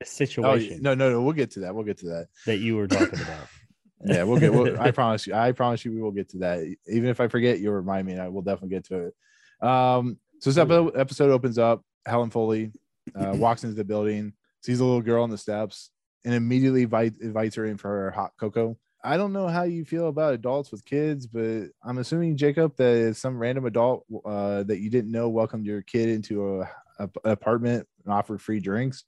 this 0.00 0.10
Oh, 0.20 0.24
situation 0.26 0.82
no, 0.82 0.94
no, 0.94 1.10
no. 1.10 1.22
We'll 1.22 1.32
get 1.32 1.52
to 1.52 1.60
that. 1.60 1.74
We'll 1.74 1.84
get 1.86 1.96
to 2.00 2.06
that. 2.08 2.26
that 2.44 2.58
you 2.58 2.76
were 2.76 2.86
talking 2.88 3.18
about. 3.20 3.46
yeah 4.04 4.22
we'll 4.22 4.38
get 4.38 4.52
we'll, 4.52 4.80
i 4.80 4.90
promise 5.00 5.26
you 5.26 5.34
i 5.34 5.52
promise 5.52 5.84
you 5.84 5.92
we 5.92 6.00
will 6.00 6.10
get 6.10 6.28
to 6.28 6.38
that. 6.38 6.60
Even 6.88 7.08
if 7.08 7.20
i 7.20 7.28
forget 7.28 7.60
you'll 7.60 7.74
remind 7.74 8.06
me 8.06 8.12
and 8.12 8.22
i 8.22 8.28
will 8.28 8.42
definitely 8.42 8.70
get 8.70 8.84
to 8.84 9.06
it. 9.06 9.66
Um 9.66 10.18
so 10.40 10.50
this 10.50 10.58
episode, 10.58 10.96
episode 10.96 11.30
opens 11.30 11.58
up 11.58 11.82
helen 12.06 12.30
foley 12.30 12.72
uh, 13.14 13.32
walks 13.34 13.64
into 13.64 13.76
the 13.76 13.84
building 13.84 14.32
sees 14.62 14.80
a 14.80 14.84
little 14.84 15.02
girl 15.02 15.22
on 15.22 15.30
the 15.30 15.38
steps 15.38 15.90
and 16.24 16.34
immediately 16.34 16.82
invite, 16.82 17.14
invites 17.20 17.56
her 17.56 17.66
in 17.66 17.76
for 17.76 17.88
her 17.88 18.10
hot 18.12 18.30
cocoa. 18.38 18.76
I 19.04 19.16
don't 19.16 19.32
know 19.32 19.48
how 19.48 19.64
you 19.64 19.84
feel 19.84 20.06
about 20.06 20.34
adults 20.34 20.70
with 20.70 20.84
kids 20.84 21.26
but 21.26 21.64
i'm 21.82 21.98
assuming 21.98 22.36
jacob 22.36 22.76
that 22.76 22.94
is 22.94 23.18
some 23.18 23.36
random 23.36 23.66
adult 23.66 24.04
uh, 24.24 24.62
that 24.62 24.78
you 24.78 24.90
didn't 24.90 25.10
know 25.10 25.28
welcomed 25.28 25.66
your 25.66 25.82
kid 25.82 26.08
into 26.08 26.60
a, 26.60 26.70
a 27.00 27.08
apartment 27.24 27.88
and 28.04 28.12
offered 28.12 28.40
free 28.40 28.60
drinks. 28.60 29.04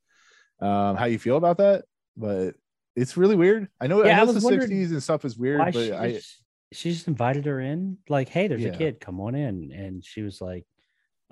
Um 0.60 0.96
how 0.96 1.06
you 1.06 1.18
feel 1.18 1.36
about 1.36 1.58
that? 1.58 1.84
But 2.16 2.54
it's 2.96 3.16
really 3.16 3.36
weird. 3.36 3.68
I 3.80 3.86
know, 3.86 4.04
Yeah, 4.04 4.18
I 4.18 4.22
I 4.22 4.24
know 4.24 4.32
was 4.32 4.42
the 4.42 4.50
60s 4.50 4.90
and 4.90 5.02
stuff 5.02 5.24
is 5.24 5.36
weird, 5.36 5.58
but 5.72 5.74
she, 5.74 5.92
I 5.92 6.12
just, 6.12 6.42
she 6.72 6.92
just 6.92 7.08
invited 7.08 7.46
her 7.46 7.60
in, 7.60 7.98
like, 8.08 8.28
hey, 8.28 8.48
there's 8.48 8.62
Yeah. 8.62 8.68
a 8.74 8.78
kid, 8.78 9.00
come 9.00 9.20
on 9.20 9.34
in. 9.34 9.72
And 9.72 10.04
she 10.04 10.22
was 10.22 10.40
like, 10.40 10.64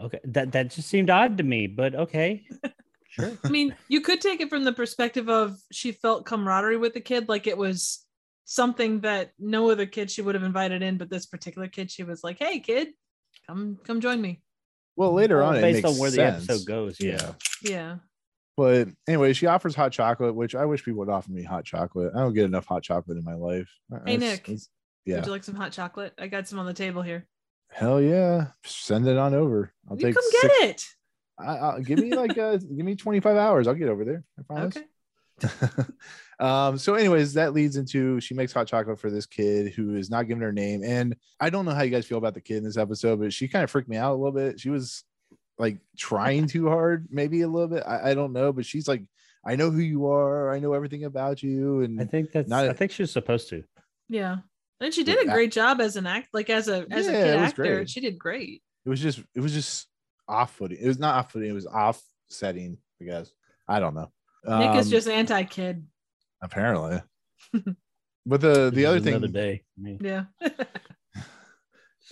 okay, 0.00 0.20
that, 0.25 0.53
that 0.53 0.70
just 0.70 0.88
seemed 0.88 1.11
odd 1.11 1.38
to 1.38 1.44
me, 1.44 1.67
but 1.67 1.94
okay. 1.94 2.47
Sure. 3.14 3.38
I 3.44 3.49
mean, 3.50 3.75
you 3.88 4.00
could 4.00 4.23
take 4.23 4.41
it 4.41 4.49
from 4.49 4.64
the 4.64 4.73
perspective 4.73 5.29
of 5.29 5.59
she 5.70 5.93
felt 5.93 6.25
camaraderie 6.25 6.79
with 6.79 6.94
the 6.94 7.00
kid, 7.03 7.29
like 7.29 7.47
it 7.47 7.59
was 7.59 8.06
something 8.47 9.00
that 9.03 9.32
no 9.38 9.69
other 9.70 9.85
kid 9.85 10.11
she 10.11 10.23
would 10.23 10.35
have 10.35 10.44
invited 10.44 10.81
in, 10.82 10.97
but 10.97 11.11
this 11.11 11.26
particular 11.26 11.69
kid, 11.69 11.91
she 11.91 12.05
was 12.05 12.25
like, 12.25 12.38
"Hey, 12.38 12.59
kid, 12.59 12.94
come 13.47 13.79
come 13.85 14.00
join 14.00 14.19
me." 14.23 14.40
well 14.97 15.12
later 15.12 15.40
Well, 15.40 15.49
on 15.50 15.57
it 15.57 15.61
based 15.61 15.85
makes 15.85 15.90
on 15.90 15.99
where 15.99 16.11
the 16.11 16.23
episode 16.23 16.64
goes. 16.64 16.99
Yeah. 16.99 17.33
Yeah. 17.61 17.97
But 18.62 18.88
anyway, 19.09 19.33
she 19.33 19.47
offers 19.47 19.75
hot 19.75 19.90
chocolate, 19.90 20.37
which 20.37 20.54
I 20.54 20.64
wish 20.66 20.85
people 20.85 21.00
would 21.00 21.09
offer 21.09 21.33
me 21.33 21.42
hot 21.42 21.64
chocolate. 21.64 22.12
I 22.14 22.21
don't 22.21 22.33
get 22.33 22.45
enough 22.45 22.64
hot 22.64 22.85
chocolate 22.85 23.19
in 23.19 23.25
my 23.25 23.35
life. 23.35 23.69
Hey, 24.07 24.14
It's- 24.14 24.21
Nick. 24.21 24.49
it's- 24.49 24.69
yeah. 25.04 25.16
Would 25.16 25.26
you 25.26 25.33
like 25.33 25.42
some 25.42 25.57
hot 25.57 25.73
chocolate? 25.73 26.12
I 26.16 26.28
got 26.28 26.47
some 26.47 26.61
on 26.61 26.66
the 26.66 26.73
table 26.73 27.02
here. 27.02 27.26
Hell 27.73 28.00
yeah. 28.00 28.47
Send 28.64 29.09
it 29.09 29.19
on 29.19 29.35
over. 29.35 29.73
I'll 29.90 29.97
you 29.97 30.07
take 30.07 30.14
come 30.14 30.23
six- 30.31 30.42
get 30.61 30.71
it. 30.71 30.85
I, 31.40 31.57
I'll, 31.57 31.81
give 31.81 31.99
me 31.99 32.14
like 32.14 32.38
uh 32.38 32.57
give 32.76 32.87
me 32.87 32.95
25 32.95 33.37
hours. 33.37 33.66
I'll 33.66 33.75
get 33.75 33.88
over 33.88 34.04
there. 34.04 34.23
I 34.38 34.42
promise. 34.42 34.76
Okay. 34.76 34.87
um 36.38 36.78
so 36.78 36.95
anyways 36.95 37.35
that 37.35 37.52
leads 37.52 37.76
into 37.76 38.21
she 38.21 38.33
makes 38.35 38.52
hot 38.52 38.69
chocolate 38.69 39.00
for 39.00 39.11
this 39.11 39.26
kid 39.26 39.73
who 39.73 39.97
is 39.97 40.09
not 40.09 40.28
giving 40.28 40.42
her 40.42 40.52
name 40.52 40.85
and 40.85 41.16
i 41.40 41.50
don't 41.50 41.64
know 41.64 41.73
how 41.75 41.83
you 41.83 41.90
guys 41.90 42.07
feel 42.07 42.19
about 42.19 42.35
the 42.35 42.40
kid 42.40 42.59
in 42.59 42.64
this 42.64 42.76
episode 42.76 43.19
but 43.19 43.33
she 43.33 43.49
kind 43.49 43.64
of 43.64 43.71
freaked 43.71 43.88
me 43.88 43.97
out 43.97 44.12
a 44.12 44.14
little 44.14 44.31
bit 44.31 44.61
she 44.61 44.71
was 44.71 45.02
like 45.62 45.78
trying 45.97 46.47
too 46.49 46.66
hard 46.69 47.07
maybe 47.11 47.42
a 47.42 47.49
little 47.49 47.69
bit 47.69 47.85
I, 47.87 48.11
I 48.11 48.14
don't 48.14 48.33
know 48.33 48.52
but 48.52 48.66
she's 48.66 48.88
like 48.88 49.02
i 49.47 49.54
know 49.54 49.71
who 49.71 49.78
you 49.81 50.09
are 50.09 50.52
i 50.52 50.59
know 50.59 50.73
everything 50.73 51.04
about 51.04 51.42
you 51.42 51.83
and 51.83 52.00
I 52.00 52.04
think 52.04 52.33
that's, 52.33 52.49
Not- 52.49 52.69
I 52.69 52.73
think 52.73 52.90
she's 52.90 53.11
supposed 53.12 53.49
to. 53.50 53.62
Yeah, 54.09 54.38
and 54.81 54.92
she 54.92 55.04
did 55.04 55.19
a 55.23 55.26
Yeah. 55.26 55.33
great 55.35 55.52
job 55.52 55.81
as 55.81 55.95
an 55.97 56.07
act, 56.07 56.28
like 56.35 56.50
as 56.50 56.66
a 56.69 56.85
as 56.90 57.07
a 57.07 57.12
kid 57.12 57.37
actor. 57.38 57.62
great. 57.62 57.90
She 57.90 58.00
did 58.00 58.19
great. 58.19 58.62
it 58.85 58.90
was 58.90 59.00
just 59.00 59.21
it 59.37 59.40
was 59.40 59.52
just 59.52 59.87
off-footing 60.28 60.78
it 60.81 60.87
was 60.88 60.99
not 60.99 61.14
off-footing 61.16 61.49
it 61.50 61.59
was 61.61 61.66
off-setting 61.66 62.76
i 63.00 63.04
guess 63.04 63.31
i 63.69 63.78
don't 63.81 63.95
know 63.95 64.11
Nick 64.45 64.76
is 64.81 64.87
Um, 64.87 64.90
just 64.90 65.09
anti-kid. 65.09 65.87
apparently 66.42 67.00
but 68.26 68.40
the 68.40 68.71
This 68.71 68.75
the 68.75 68.87
other 68.87 68.97
is 68.99 69.07
another 69.07 69.26
thing 69.28 69.33
day. 69.33 69.62
me. 69.78 69.99
Yeah, 70.00 70.25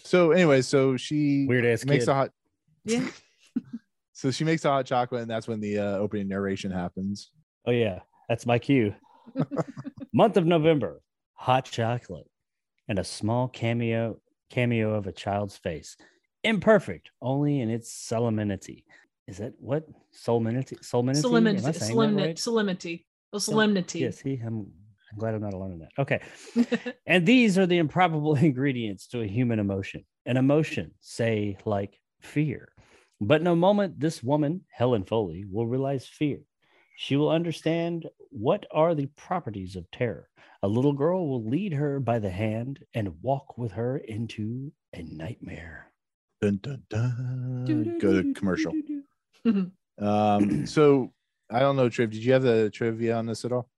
so 0.05 0.33
anyway 0.33 0.63
so 0.63 0.97
she 0.97 1.47
Weird 1.49 1.65
ass 1.67 1.85
makes 1.85 2.05
kid. 2.05 2.11
a 2.11 2.15
hot 2.15 2.31
yeah. 2.85 3.07
so 4.13 4.31
she 4.31 4.45
makes 4.45 4.63
the 4.63 4.69
hot 4.69 4.87
chocolate 4.87 5.23
and 5.23 5.31
that's 5.31 5.49
when 5.49 5.61
the 5.61 5.79
uh, 5.79 5.97
opening 5.97 6.29
narration 6.29 6.71
happens 6.71 7.31
Oh 7.67 7.73
yeah, 7.73 8.01
that's 8.29 8.47
my 8.47 8.59
cue. 8.59 8.95
Month 10.13 10.37
of 10.37 10.47
November, 10.47 11.03
hot 11.35 11.67
chocolate, 11.67 12.29
and 12.89 12.99
a 12.99 13.05
small 13.05 13.49
cameo 13.49 14.19
cameo 14.49 14.95
of 14.95 15.07
a 15.07 15.13
child's 15.13 15.57
face. 15.57 15.97
Imperfect, 16.43 17.11
only 17.21 17.61
in 17.61 17.71
its 17.71 17.93
solemnity. 17.93 18.85
Is 19.29 19.39
that 19.39 19.53
what 19.59 19.87
solemnity? 20.11 20.79
Solemnity? 20.81 21.21
Solemnity, 21.21 21.79
solemnity, 21.79 22.27
right? 22.27 22.39
solemnity, 22.39 23.07
oh, 23.33 23.39
solemnity. 23.39 24.01
Yeah, 24.01 24.11
see, 24.11 24.41
I'm 24.45 24.73
I'm 25.13 25.19
glad 25.19 25.35
I'm 25.35 25.43
not 25.43 25.53
alone 25.53 25.73
in 25.73 25.79
that. 25.81 25.91
Okay. 25.99 26.95
and 27.07 27.27
these 27.27 27.59
are 27.59 27.67
the 27.67 27.79
improbable 27.79 28.37
ingredients 28.37 29.07
to 29.09 29.21
a 29.21 29.27
human 29.27 29.59
emotion. 29.59 30.05
An 30.25 30.37
emotion, 30.37 30.93
say, 31.01 31.59
like 31.65 32.01
fear. 32.21 32.73
But 33.21 33.41
in 33.41 33.47
a 33.47 33.57
moment, 33.57 34.01
this 34.01 34.23
woman, 34.23 34.63
Helen 34.71 35.05
Foley, 35.05 35.45
will 35.45 35.67
realize 35.67 36.07
fear. 36.07 36.39
She 36.97 37.17
will 37.17 37.31
understand 37.31 38.07
what 38.31 38.67
are 38.71 38.95
the 38.95 39.07
properties 39.07 39.77
of 39.77 39.91
terror. 39.91 40.29
A 40.63 40.69
little 40.69 40.93
girl 40.93 41.29
will 41.29 41.49
lead 41.49 41.73
her 41.73 42.01
by 42.01 42.19
the 42.19 42.31
hand 42.31 42.81
and 42.95 43.23
walk 43.23 43.57
with 43.57 43.73
her 43.73 43.97
into 43.97 44.73
a 44.95 45.03
nightmare. 45.03 45.93
Dun, 46.41 46.59
dun, 46.63 46.83
dun. 46.89 47.99
Go 47.99 48.23
to 48.23 48.35
commercial. 48.35 48.73
Um, 49.99 50.67
so 50.67 51.13
I 51.51 51.61
don't 51.61 51.77
know, 51.77 51.89
Triv. 51.89 52.11
Did 52.11 52.25
you 52.25 52.33
have 52.33 52.43
the 52.43 52.71
trivia 52.71 53.17
on 53.17 53.27
this 53.27 53.45
at 53.45 53.53
all? 53.53 53.69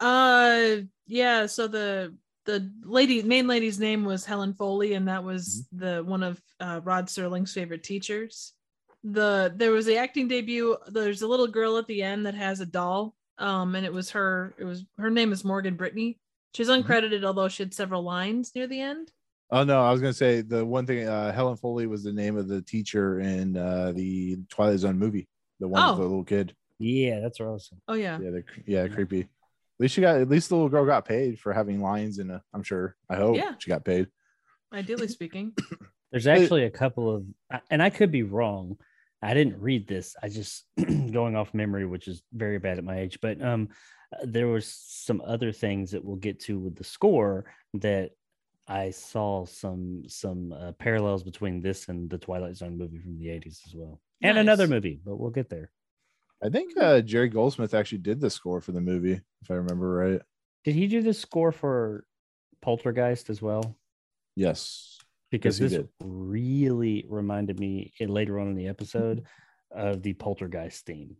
Uh, 0.00 0.76
yeah. 1.06 1.46
So 1.46 1.66
the 1.66 2.14
the 2.44 2.70
lady 2.82 3.22
main 3.22 3.46
lady's 3.46 3.80
name 3.80 4.04
was 4.04 4.24
Helen 4.24 4.54
Foley, 4.54 4.94
and 4.94 5.08
that 5.08 5.24
was 5.24 5.66
the 5.72 6.04
one 6.04 6.22
of 6.22 6.40
uh, 6.60 6.80
Rod 6.84 7.06
Serling's 7.06 7.52
favorite 7.52 7.82
teachers. 7.82 8.52
The 9.04 9.52
there 9.54 9.70
was 9.70 9.86
the 9.86 9.98
acting 9.98 10.28
debut. 10.28 10.76
There's 10.88 11.22
a 11.22 11.28
little 11.28 11.46
girl 11.46 11.76
at 11.76 11.86
the 11.86 12.02
end 12.02 12.24
that 12.26 12.34
has 12.34 12.60
a 12.60 12.66
doll. 12.66 13.14
Um, 13.38 13.74
and 13.74 13.84
it 13.84 13.92
was 13.92 14.10
her. 14.10 14.54
It 14.58 14.64
was 14.64 14.84
her 14.98 15.10
name 15.10 15.32
is 15.32 15.44
Morgan 15.44 15.76
Brittany. 15.76 16.18
She's 16.54 16.68
uncredited, 16.68 17.24
although 17.24 17.48
she 17.48 17.64
had 17.64 17.74
several 17.74 18.02
lines 18.02 18.52
near 18.54 18.66
the 18.66 18.80
end. 18.80 19.12
Oh 19.50 19.64
no, 19.64 19.82
I 19.84 19.90
was 19.92 20.00
gonna 20.00 20.12
say 20.14 20.40
the 20.40 20.64
one 20.64 20.86
thing. 20.86 21.06
Uh, 21.06 21.32
Helen 21.32 21.56
Foley 21.56 21.86
was 21.86 22.02
the 22.02 22.12
name 22.12 22.36
of 22.38 22.48
the 22.48 22.62
teacher 22.62 23.20
in 23.20 23.56
uh, 23.56 23.92
the 23.94 24.38
Twilight 24.48 24.78
Zone 24.78 24.98
movie. 24.98 25.28
The 25.60 25.68
one 25.68 25.82
with 25.82 25.92
Oh. 25.94 25.96
the 25.96 26.02
little 26.08 26.24
kid. 26.24 26.54
Yeah, 26.78 27.20
that's 27.20 27.40
awesome. 27.40 27.80
Oh 27.88 27.94
yeah. 27.94 28.18
Yeah, 28.20 28.30
the, 28.30 28.44
yeah, 28.66 28.88
creepy. 28.88 29.20
At 29.20 29.26
least 29.80 29.94
she 29.94 30.00
got. 30.00 30.20
At 30.20 30.28
least 30.28 30.48
the 30.48 30.54
little 30.54 30.68
girl 30.70 30.86
got 30.86 31.04
paid 31.04 31.38
for 31.40 31.52
having 31.52 31.80
lines 31.82 32.18
in 32.20 32.30
a. 32.30 32.42
I'm 32.54 32.62
sure. 32.62 32.96
I 33.10 33.16
hope 33.16 33.36
Yeah. 33.36 33.52
she 33.58 33.68
got 33.68 33.84
paid. 33.84 34.06
Ideally 34.72 35.08
speaking. 35.08 35.52
There's 36.12 36.26
actually 36.28 36.64
a 36.64 36.70
couple 36.70 37.12
of, 37.12 37.24
and 37.70 37.82
I 37.82 37.90
could 37.90 38.12
be 38.12 38.22
wrong. 38.22 38.78
I 39.24 39.34
didn't 39.34 39.60
read 39.60 39.88
this. 39.88 40.16
I 40.22 40.28
just 40.28 40.64
going 41.12 41.34
off 41.34 41.54
memory, 41.54 41.86
which 41.86 42.08
is 42.08 42.22
very 42.32 42.58
bad 42.58 42.78
at 42.78 42.84
my 42.84 43.00
age. 43.00 43.18
But 43.22 43.42
um, 43.42 43.70
there 44.22 44.48
was 44.48 44.66
some 44.66 45.22
other 45.24 45.50
things 45.50 45.90
that 45.92 46.04
we'll 46.04 46.16
get 46.16 46.40
to 46.40 46.58
with 46.58 46.76
the 46.76 46.84
score 46.84 47.46
that 47.74 48.10
I 48.68 48.90
saw 48.90 49.44
some 49.46 50.02
some 50.08 50.52
uh, 50.52 50.72
parallels 50.72 51.22
between 51.22 51.60
this 51.60 51.88
and 51.88 52.08
the 52.08 52.18
Twilight 52.18 52.56
Zone 52.56 52.78
movie 52.78 52.98
from 52.98 53.18
the 53.18 53.26
80s 53.26 53.66
as 53.66 53.74
well, 53.74 54.00
and 54.22 54.38
another 54.38 54.66
movie. 54.66 55.00
But 55.04 55.16
we'll 55.16 55.30
get 55.30 55.50
there. 55.50 55.70
I 56.42 56.48
think 56.50 56.76
uh, 56.78 57.00
Jerry 57.00 57.28
Goldsmith 57.28 57.74
actually 57.74 57.98
did 57.98 58.20
the 58.20 58.30
score 58.30 58.60
for 58.60 58.72
the 58.72 58.80
movie, 58.80 59.20
if 59.42 59.50
I 59.50 59.54
remember 59.54 59.90
right. 59.90 60.20
Did 60.64 60.74
he 60.74 60.86
do 60.86 61.02
the 61.02 61.14
score 61.14 61.52
for 61.52 62.06
Poltergeist 62.62 63.30
as 63.30 63.40
well? 63.40 63.76
Yes. 64.36 64.98
Because 65.42 65.60
Yes, 65.60 65.72
this 65.72 65.80
did. 65.80 65.88
really 66.02 67.04
reminded 67.08 67.58
me 67.60 67.92
eh, 68.00 68.06
later 68.06 68.38
on 68.40 68.48
in 68.48 68.54
the 68.54 68.68
episode 68.68 69.24
of 69.70 70.02
the 70.02 70.12
poltergeist 70.14 70.86
theme 70.86 71.16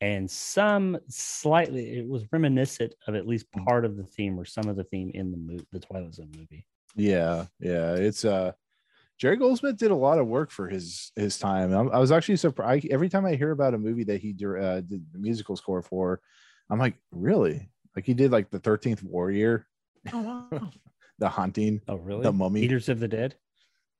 and 0.00 0.30
some 0.30 0.98
slightly 1.08 1.98
it 1.98 2.08
was 2.08 2.24
reminiscent 2.32 2.94
of 3.06 3.14
at 3.14 3.26
least 3.26 3.46
Mm. 3.52 3.64
part 3.66 3.84
of 3.84 3.96
the 3.96 4.04
theme 4.04 4.38
or 4.38 4.44
some 4.44 4.68
of 4.68 4.76
the 4.76 4.84
theme 4.84 5.10
in 5.14 5.30
the 5.30 5.36
movie 5.36 5.66
the 5.72 5.80
twilight 5.80 6.14
zone 6.14 6.30
movie 6.36 6.64
Yeah, 6.96 7.46
yeah. 7.60 7.94
It's 7.94 8.24
uh 8.24 8.52
Jerry 9.18 9.36
Goldsmith 9.36 9.76
did 9.76 9.90
a 9.90 9.94
lot 9.94 10.18
of 10.18 10.26
work 10.26 10.50
for 10.50 10.66
his 10.68 11.12
his 11.14 11.36
time. 11.38 11.74
I, 11.74 11.80
I 11.96 11.98
was 11.98 12.10
actually 12.10 12.36
surprised 12.36 12.86
every 12.90 13.10
time 13.10 13.26
I 13.26 13.34
hear 13.34 13.50
about 13.50 13.74
a 13.74 13.78
movie 13.78 14.04
that 14.04 14.20
he 14.22 14.30
uh, 14.30 14.80
did 14.80 15.04
the 15.12 15.18
musical 15.18 15.56
score 15.56 15.82
for. 15.82 16.22
I'm 16.70 16.78
like, 16.78 16.94
really? 17.12 17.68
Like 17.94 18.06
he 18.06 18.14
did 18.14 18.32
like 18.32 18.48
the 18.48 18.58
Thirteenth 18.60 19.02
Warrior, 19.02 19.66
Oh 20.12 20.22
wow. 20.22 20.70
The 21.18 21.28
Haunting, 21.28 21.82
oh 21.86 21.96
really 21.96 22.22
The 22.22 22.32
Mummy. 22.32 22.62
eaters 22.62 22.88
of 22.88 22.98
the 22.98 23.08
dead 23.08 23.36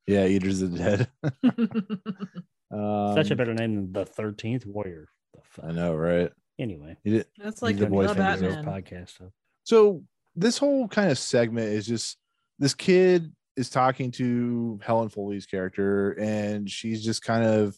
yeah, 0.06 0.26
Eaters 0.26 0.62
of 0.62 0.72
the 0.72 0.78
Dead. 0.78 1.08
Um, 2.72 3.14
such 3.16 3.32
a 3.32 3.34
better 3.34 3.52
name 3.52 3.74
than 3.74 3.92
the 3.92 4.04
13th 4.04 4.64
warrior 4.64 5.08
the 5.34 5.40
fuck? 5.42 5.64
I 5.64 5.72
know, 5.72 5.94
right? 5.94 6.30
anyway 6.58 6.96
He 7.02 7.10
did. 7.10 7.26
That's 7.38 7.62
like 7.62 7.76
the 7.76 7.86
the, 7.86 7.90
voice 7.90 8.08
the 8.10 8.14
for 8.14 8.20
This 8.20 8.40
Batman. 8.40 8.64
Batman. 8.64 8.82
podcast 8.82 9.16
so. 9.18 9.32
So 9.64 10.04
this 10.36 10.58
whole 10.58 10.86
kind 10.88 11.10
of 11.10 11.18
segment 11.18 11.68
is 11.68 11.86
just 11.86 12.16
this 12.58 12.74
kid 12.74 13.32
is 13.56 13.70
talking 13.70 14.10
to 14.12 14.78
Helen 14.82 15.08
Foley's 15.08 15.46
character, 15.46 16.12
and 16.12 16.70
she's 16.70 17.04
just 17.04 17.22
kind 17.22 17.44
of, 17.44 17.76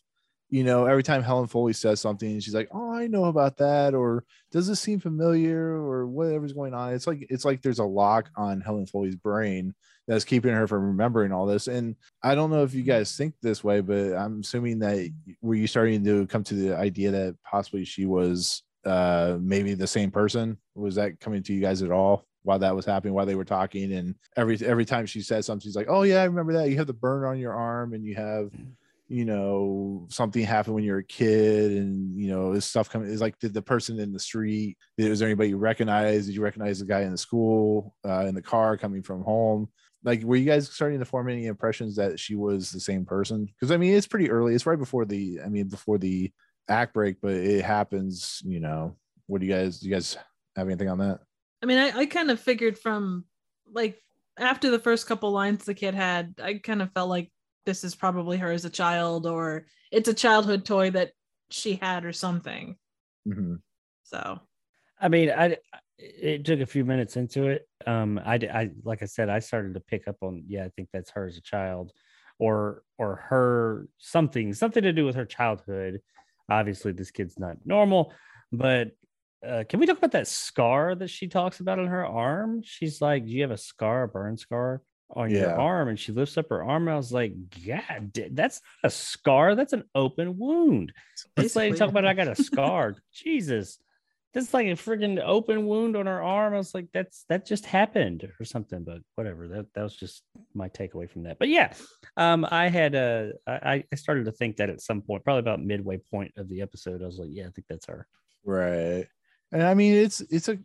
you 0.53 0.65
know, 0.65 0.85
every 0.85 1.03
time 1.03 1.23
Helen 1.23 1.47
Foley 1.47 1.73
says 1.73 1.99
something, 1.99 2.39
she's 2.39 2.55
like, 2.55 2.69
"Oh, 2.73 2.93
I 2.93 3.07
know 3.07 3.25
about 3.25 3.57
that," 3.57 3.95
or 3.95 4.23
"Does 4.51 4.67
this 4.67 4.81
seem 4.81 5.01
familiar?" 5.01 5.59
or 5.59 6.07
whatever's 6.07 6.53
going 6.53 6.75
on. 6.75 6.93
It's 6.93 7.07
like 7.07 7.27
it's 7.31 7.47
like 7.47 7.63
there's 7.63 7.79
a 7.79 7.85
lock 7.85 8.29
on 8.37 8.61
Helen 8.61 8.85
Foley's 8.85 9.17
brain 9.17 9.75
that's 10.07 10.27
keeping 10.27 10.53
her 10.53 10.69
from 10.69 10.85
remembering 10.85 11.33
all 11.33 11.47
this. 11.47 11.69
And 11.69 11.97
I 12.23 12.35
don't 12.35 12.51
know 12.51 12.65
if 12.65 12.75
you 12.75 12.83
guys 12.83 13.17
think 13.17 13.33
this 13.41 13.65
way, 13.65 13.81
but 13.81 14.13
I'm 14.15 14.41
assuming 14.41 14.79
that 14.81 15.11
were 15.41 15.55
you 15.55 15.67
starting 15.67 16.05
to 16.05 16.27
come 16.27 16.45
to 16.45 16.55
the 16.55 16.77
idea 16.77 17.11
that 17.13 17.37
possibly 17.45 17.87
she 17.87 18.05
was 18.05 18.63
uh 18.85 19.39
maybe 19.41 19.73
the 19.73 19.87
same 19.87 20.11
person 20.11 20.59
was 20.75 20.97
that 20.97 21.19
coming 21.19 21.43
to 21.45 21.55
you 21.55 21.63
guys 21.63 21.83
at 21.83 21.93
all 21.93 22.27
while 22.43 22.59
that 22.59 22.75
was 22.75 22.85
happening 22.85 23.15
while 23.15 23.25
they 23.25 23.37
were 23.37 23.45
talking 23.45 23.93
and 23.93 24.17
every 24.37 24.59
every 24.67 24.85
time 24.85 25.07
she 25.07 25.21
says 25.21 25.47
something 25.47 25.63
she's 25.63 25.77
like 25.77 25.87
oh 25.89 26.03
yeah 26.03 26.21
i 26.21 26.25
remember 26.25 26.53
that 26.53 26.69
you 26.69 26.77
have 26.77 26.89
the 26.89 26.93
burn 26.93 27.25
on 27.25 27.39
your 27.39 27.53
arm 27.53 27.95
and 27.95 28.05
you 28.05 28.17
have 28.17 28.51
you 29.13 29.25
know 29.25 30.07
something 30.11 30.43
happened 30.43 30.75
when 30.75 30.85
you 30.85 30.93
were 30.93 30.99
a 30.99 31.05
kid 31.05 31.73
and 31.73 32.19
you 32.19 32.29
know 32.29 32.55
this 32.55 32.65
stuff 32.65 32.89
coming 32.89 33.09
is 33.09 33.21
like 33.21 33.39
did 33.39 33.53
the 33.53 33.63
person 33.63 33.99
in 34.01 34.13
the 34.13 34.19
street 34.19 34.77
was 34.99 35.19
there 35.19 35.29
anybody 35.29 35.51
you 35.51 35.59
recognize? 35.59 36.27
Did 36.27 36.35
you 36.35 36.43
recognize 36.43 36.79
the 36.79 36.87
guy 36.87 37.03
in 37.03 37.13
the 37.13 37.19
school 37.19 37.95
uh, 38.07 38.25
in 38.27 38.35
the 38.35 38.43
car 38.43 38.77
coming 38.77 39.03
from 39.03 39.23
home? 39.23 39.69
Like 40.03 40.23
were 40.23 40.37
you 40.37 40.47
guys 40.47 40.71
starting 40.71 40.99
to 40.99 41.05
form 41.05 41.29
any 41.29 41.47
impressions 41.47 41.97
that 41.97 42.19
she 42.19 42.35
was 42.35 42.71
the 42.71 42.81
same 42.81 43.05
person? 43.05 43.45
Because 43.45 43.71
i 43.71 43.77
mean 43.77 43.95
it's 43.95 44.07
pretty 44.07 44.31
early 44.31 44.55
it's 44.55 44.67
right 44.67 44.79
before 44.79 45.05
the 45.05 45.41
i 45.45 45.49
mean 45.49 45.69
before 45.69 45.99
the 45.99 46.33
act 46.69 46.95
break 46.95 47.21
but 47.21 47.33
it 47.33 47.65
happens 47.65 48.41
you 48.45 48.61
know. 48.61 48.97
What 49.27 49.41
do 49.41 49.47
you 49.47 49.53
guys 49.53 49.81
do 49.81 49.89
you 49.89 49.95
guys 49.95 50.17
have 50.57 50.67
anything 50.67 50.89
on 50.89 50.99
that? 50.99 51.21
I 51.63 51.67
mean, 51.67 51.79
I, 51.79 52.01
I 52.01 52.07
kind 52.07 52.31
of 52.31 52.41
figured 52.41 52.79
from 52.79 53.25
like 53.73 53.99
after 54.39 54.71
the 54.71 54.79
first 54.79 55.07
couple 55.07 55.31
lines 55.31 55.65
the 55.65 55.75
kid 55.75 55.95
had, 55.95 56.35
I 56.43 56.55
kind 56.55 56.83
of 56.83 56.93
felt 56.93 57.09
like 57.09 57.31
this 57.65 57.85
is 57.85 57.95
probably 57.95 58.39
her 58.39 58.51
as 58.51 58.65
a 58.65 58.71
child, 58.71 59.27
or 59.27 59.67
it's 59.91 60.09
a 60.09 60.15
childhood 60.15 60.65
toy 60.65 60.91
that 60.91 61.13
she 61.51 61.75
had, 61.75 62.05
or 62.05 62.13
something. 62.13 62.77
Mhm. 63.27 63.61
So 64.05 64.41
I 65.01 65.09
mean, 65.09 65.31
I 65.31 65.57
it 65.99 66.45
took 66.45 66.61
a 66.61 66.67
few 66.67 66.85
minutes 66.85 67.17
into 67.17 67.47
it. 67.49 67.69
Um, 67.87 68.21
I, 68.25 68.35
I 68.35 68.71
like 68.85 69.03
I 69.03 69.07
said, 69.07 69.29
I 69.29 69.39
started 69.41 69.75
to 69.75 69.81
pick 69.81 70.09
up 70.09 70.17
on. 70.23 70.45
Yeah, 70.47 70.65
I 70.65 70.69
think 70.71 70.89
that's 70.93 71.11
her 71.11 71.27
as 71.27 71.37
a 71.37 71.43
child, 71.43 71.93
or 72.39 72.83
or 72.99 73.17
her 73.17 73.89
something 73.99 74.55
something 74.55 74.83
to 74.83 74.93
do 74.93 75.05
with 75.05 75.17
her 75.17 75.27
childhood. 75.27 76.01
Obviously, 76.51 76.93
this 76.93 77.11
kid's 77.11 77.39
not 77.39 77.57
normal, 77.65 78.13
but 78.51 78.93
uh, 79.47 79.65
can 79.69 79.81
we 79.81 79.87
talk 79.87 79.99
about 79.99 80.13
that 80.13 80.29
scar 80.29 80.95
that 80.95 81.09
she 81.09 81.29
talks 81.29 81.61
about 81.61 81.79
on 81.79 81.87
her 81.89 82.07
arm? 82.07 82.63
She's 82.65 83.01
like, 83.01 83.27
"Do 83.27 83.33
you 83.33 83.43
have 83.43 83.51
a 83.51 83.57
scar, 83.57 84.05
a 84.05 84.09
burn 84.09 84.37
scar?" 84.37 84.83
On 85.15 85.31
your 85.31 85.51
arm, 85.59 85.89
and 85.89 85.99
she 85.99 86.13
lifts 86.13 86.39
up 86.39 86.49
her 86.51 86.63
arm. 86.63 86.89
And 86.89 86.95
I 86.95 86.97
was 86.97 87.13
like, 87.13 87.35
"God, 87.67 88.13
that's 88.33 88.61
not 88.83 88.89
a 88.89 88.91
scar. 88.91 89.55
That's 89.55 89.73
an 89.73 89.85
open 89.95 90.39
wound." 90.39 90.93
This 91.37 91.55
lady 91.57 91.73
Basically. 91.73 91.79
talk 91.79 91.91
about 91.91 92.07
I 92.07 92.15
got 92.15 92.29
a 92.29 92.35
scar. 92.43 92.97
Jesus, 93.13 93.79
that's 94.33 94.55
like 94.55 94.67
a 94.67 94.71
freaking 94.71 95.21
open 95.23 95.67
wound 95.67 95.97
on 95.97 96.07
her 96.07 96.23
arm. 96.23 96.55
I 96.55 96.57
was 96.57 96.75
like, 96.75 96.87
that's 96.95 97.25
that 97.29 97.45
just 97.47 97.67
happened 97.67 98.27
or 98.41 98.45
something. 98.45 98.85
But 98.85 99.03
whatever. 99.17 99.49
That 99.49 99.67
that 99.75 99.83
was 99.83 99.95
just 99.97 100.23
my 100.55 100.69
takeaway 100.71 101.11
from 101.11 101.25
that. 101.25 101.39
But 101.39 101.49
yeah, 101.49 101.75
um, 102.17 102.47
I 102.51 102.69
had 102.69 102.95
uh, 102.95 103.27
I 103.47 103.85
I 103.93 103.97
started 103.97 104.25
to 104.27 104.33
think 104.33 104.57
that 104.57 104.71
at 104.71 104.81
some 104.81 105.03
point, 105.03 105.25
probably 105.25 105.41
about 105.41 105.63
midway 105.63 105.99
point 105.99 106.33
of 106.37 106.49
the 106.49 106.63
episode, 106.63 107.03
I 107.03 107.07
was 107.07 107.19
like, 107.19 107.31
yeah, 107.33 107.47
I 107.47 107.51
think 107.51 107.67
that's 107.69 107.87
her. 107.87 108.07
right 108.45 109.07
and 109.53 109.63
i 109.63 109.75
mean 109.75 109.93
it's 109.95 110.21
it's 110.31 110.49
a 110.49 110.59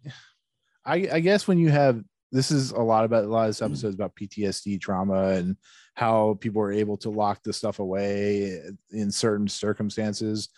i 0.85 0.95
i 1.11 1.19
guess 1.19 1.47
when 1.47 1.57
you 1.57 1.69
have 1.69 2.01
this 2.31 2.51
is 2.51 2.71
a 2.71 2.79
lot 2.81 3.05
about 3.05 3.23
a 3.23 3.27
lot 3.27 3.43
of 3.43 3.49
this 3.49 3.59
mm. 3.59 3.65
episodes 3.65 3.95
about 3.95 4.15
ptsd 4.15 4.79
trauma 4.79 5.29
and 5.29 5.55
how 5.93 6.37
people 6.41 6.61
are 6.61 6.71
able 6.71 6.97
to 6.97 7.09
lock 7.09 7.41
this 7.43 7.57
stuff 7.57 7.79
away 7.79 8.61
in 8.91 9.09
certain 9.09 9.47
circumstances. 9.47 10.49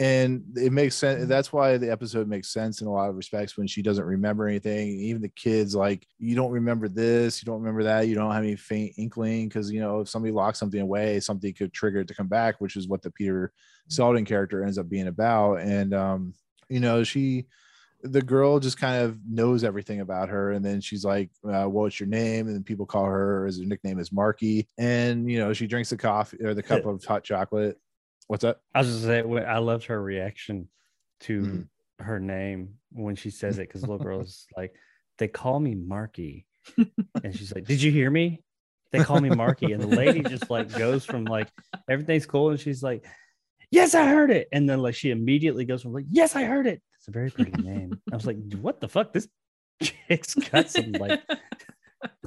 And 0.00 0.44
it 0.56 0.72
makes 0.72 0.94
sense 0.94 1.24
mm. 1.24 1.28
that's 1.28 1.52
why 1.52 1.76
the 1.76 1.92
episode 1.92 2.26
makes 2.26 2.48
sense 2.48 2.80
in 2.80 2.86
a 2.86 2.92
lot 2.92 3.10
of 3.10 3.16
respects 3.16 3.58
when 3.58 3.66
she 3.66 3.82
doesn't 3.82 4.04
remember 4.04 4.48
anything. 4.48 4.88
Even 4.88 5.20
the 5.20 5.28
kids 5.28 5.74
like 5.74 6.06
you 6.18 6.34
don't 6.34 6.50
remember 6.50 6.88
this 6.88 7.42
you 7.42 7.46
don't 7.46 7.60
remember 7.60 7.84
that 7.84 8.08
you 8.08 8.14
don't 8.14 8.32
have 8.32 8.42
any 8.42 8.56
faint 8.56 8.94
inkling 8.96 9.48
because 9.48 9.70
you 9.70 9.80
know 9.80 10.00
if 10.00 10.08
somebody 10.08 10.32
locks 10.32 10.58
something 10.58 10.80
away 10.80 11.20
something 11.20 11.52
could 11.52 11.72
trigger 11.72 12.00
it 12.00 12.08
to 12.08 12.14
come 12.14 12.28
back 12.28 12.60
which 12.60 12.76
is 12.76 12.88
what 12.88 13.02
the 13.02 13.10
peter 13.10 13.52
mm. 13.88 13.92
Selden 13.92 14.24
character 14.24 14.64
ends 14.64 14.78
up 14.78 14.88
being 14.88 15.08
about. 15.08 15.56
And 15.56 15.92
um 15.92 16.34
you 16.70 16.80
know 16.80 17.04
she 17.04 17.46
the 18.02 18.22
girl 18.22 18.58
just 18.60 18.78
kind 18.78 19.02
of 19.04 19.18
knows 19.28 19.62
everything 19.64 20.00
about 20.00 20.28
her 20.28 20.52
and 20.52 20.64
then 20.64 20.80
she's 20.80 21.04
like 21.04 21.30
uh, 21.48 21.64
what's 21.64 22.00
your 22.00 22.08
name 22.08 22.46
and 22.46 22.54
then 22.56 22.62
people 22.64 22.86
call 22.86 23.04
her 23.04 23.46
as 23.46 23.58
her 23.58 23.64
nickname 23.66 23.98
is 23.98 24.10
marky 24.12 24.66
and 24.78 25.30
you 25.30 25.38
know 25.38 25.52
she 25.52 25.66
drinks 25.66 25.90
the 25.90 25.96
coffee 25.96 26.42
or 26.42 26.54
the 26.54 26.62
cup 26.62 26.86
of 26.86 27.04
hot 27.04 27.22
chocolate 27.22 27.78
what's 28.28 28.42
that 28.42 28.58
I 28.74 28.78
was 28.80 28.88
just 28.88 29.02
say 29.04 29.20
I 29.44 29.58
loved 29.58 29.84
her 29.86 30.00
reaction 30.02 30.68
to 31.20 31.40
Mhm. 31.42 31.68
her 32.06 32.18
name 32.18 32.76
when 32.92 33.16
she 33.16 33.30
says 33.30 33.58
it 33.58 33.68
because 33.68 33.82
little 33.82 33.98
girl's 34.04 34.46
like 34.56 34.74
they 35.18 35.28
call 35.28 35.60
me 35.60 35.74
Marky. 35.74 36.46
and 37.22 37.36
she's 37.36 37.54
like, 37.54 37.66
Did 37.66 37.82
you 37.82 37.90
hear 37.90 38.10
me? 38.10 38.42
They 38.90 39.04
call 39.04 39.20
me 39.20 39.28
Marky. 39.28 39.72
And 39.72 39.82
the 39.82 39.86
lady 39.88 40.22
just 40.22 40.48
like 40.48 40.72
goes 40.72 41.04
from 41.04 41.24
like 41.26 41.48
everything's 41.90 42.24
cool. 42.24 42.50
And 42.50 42.58
she's 42.58 42.82
like, 42.82 43.04
Yes, 43.70 43.94
I 43.94 44.06
heard 44.08 44.30
it. 44.30 44.48
And 44.50 44.68
then 44.68 44.80
like 44.80 44.94
she 44.94 45.10
immediately 45.10 45.66
goes 45.66 45.82
from 45.82 45.92
like, 45.92 46.06
Yes, 46.08 46.34
I 46.36 46.44
heard 46.44 46.66
it. 46.66 46.80
It's 47.00 47.08
a 47.08 47.12
very 47.12 47.30
pretty 47.30 47.52
name. 47.62 47.98
I 48.12 48.14
was 48.14 48.26
like, 48.26 48.36
What 48.60 48.82
the 48.82 48.88
fuck? 48.88 49.14
This 49.14 49.26
chick's 49.82 50.34
got 50.34 50.68
some 50.68 50.92
like 50.92 51.22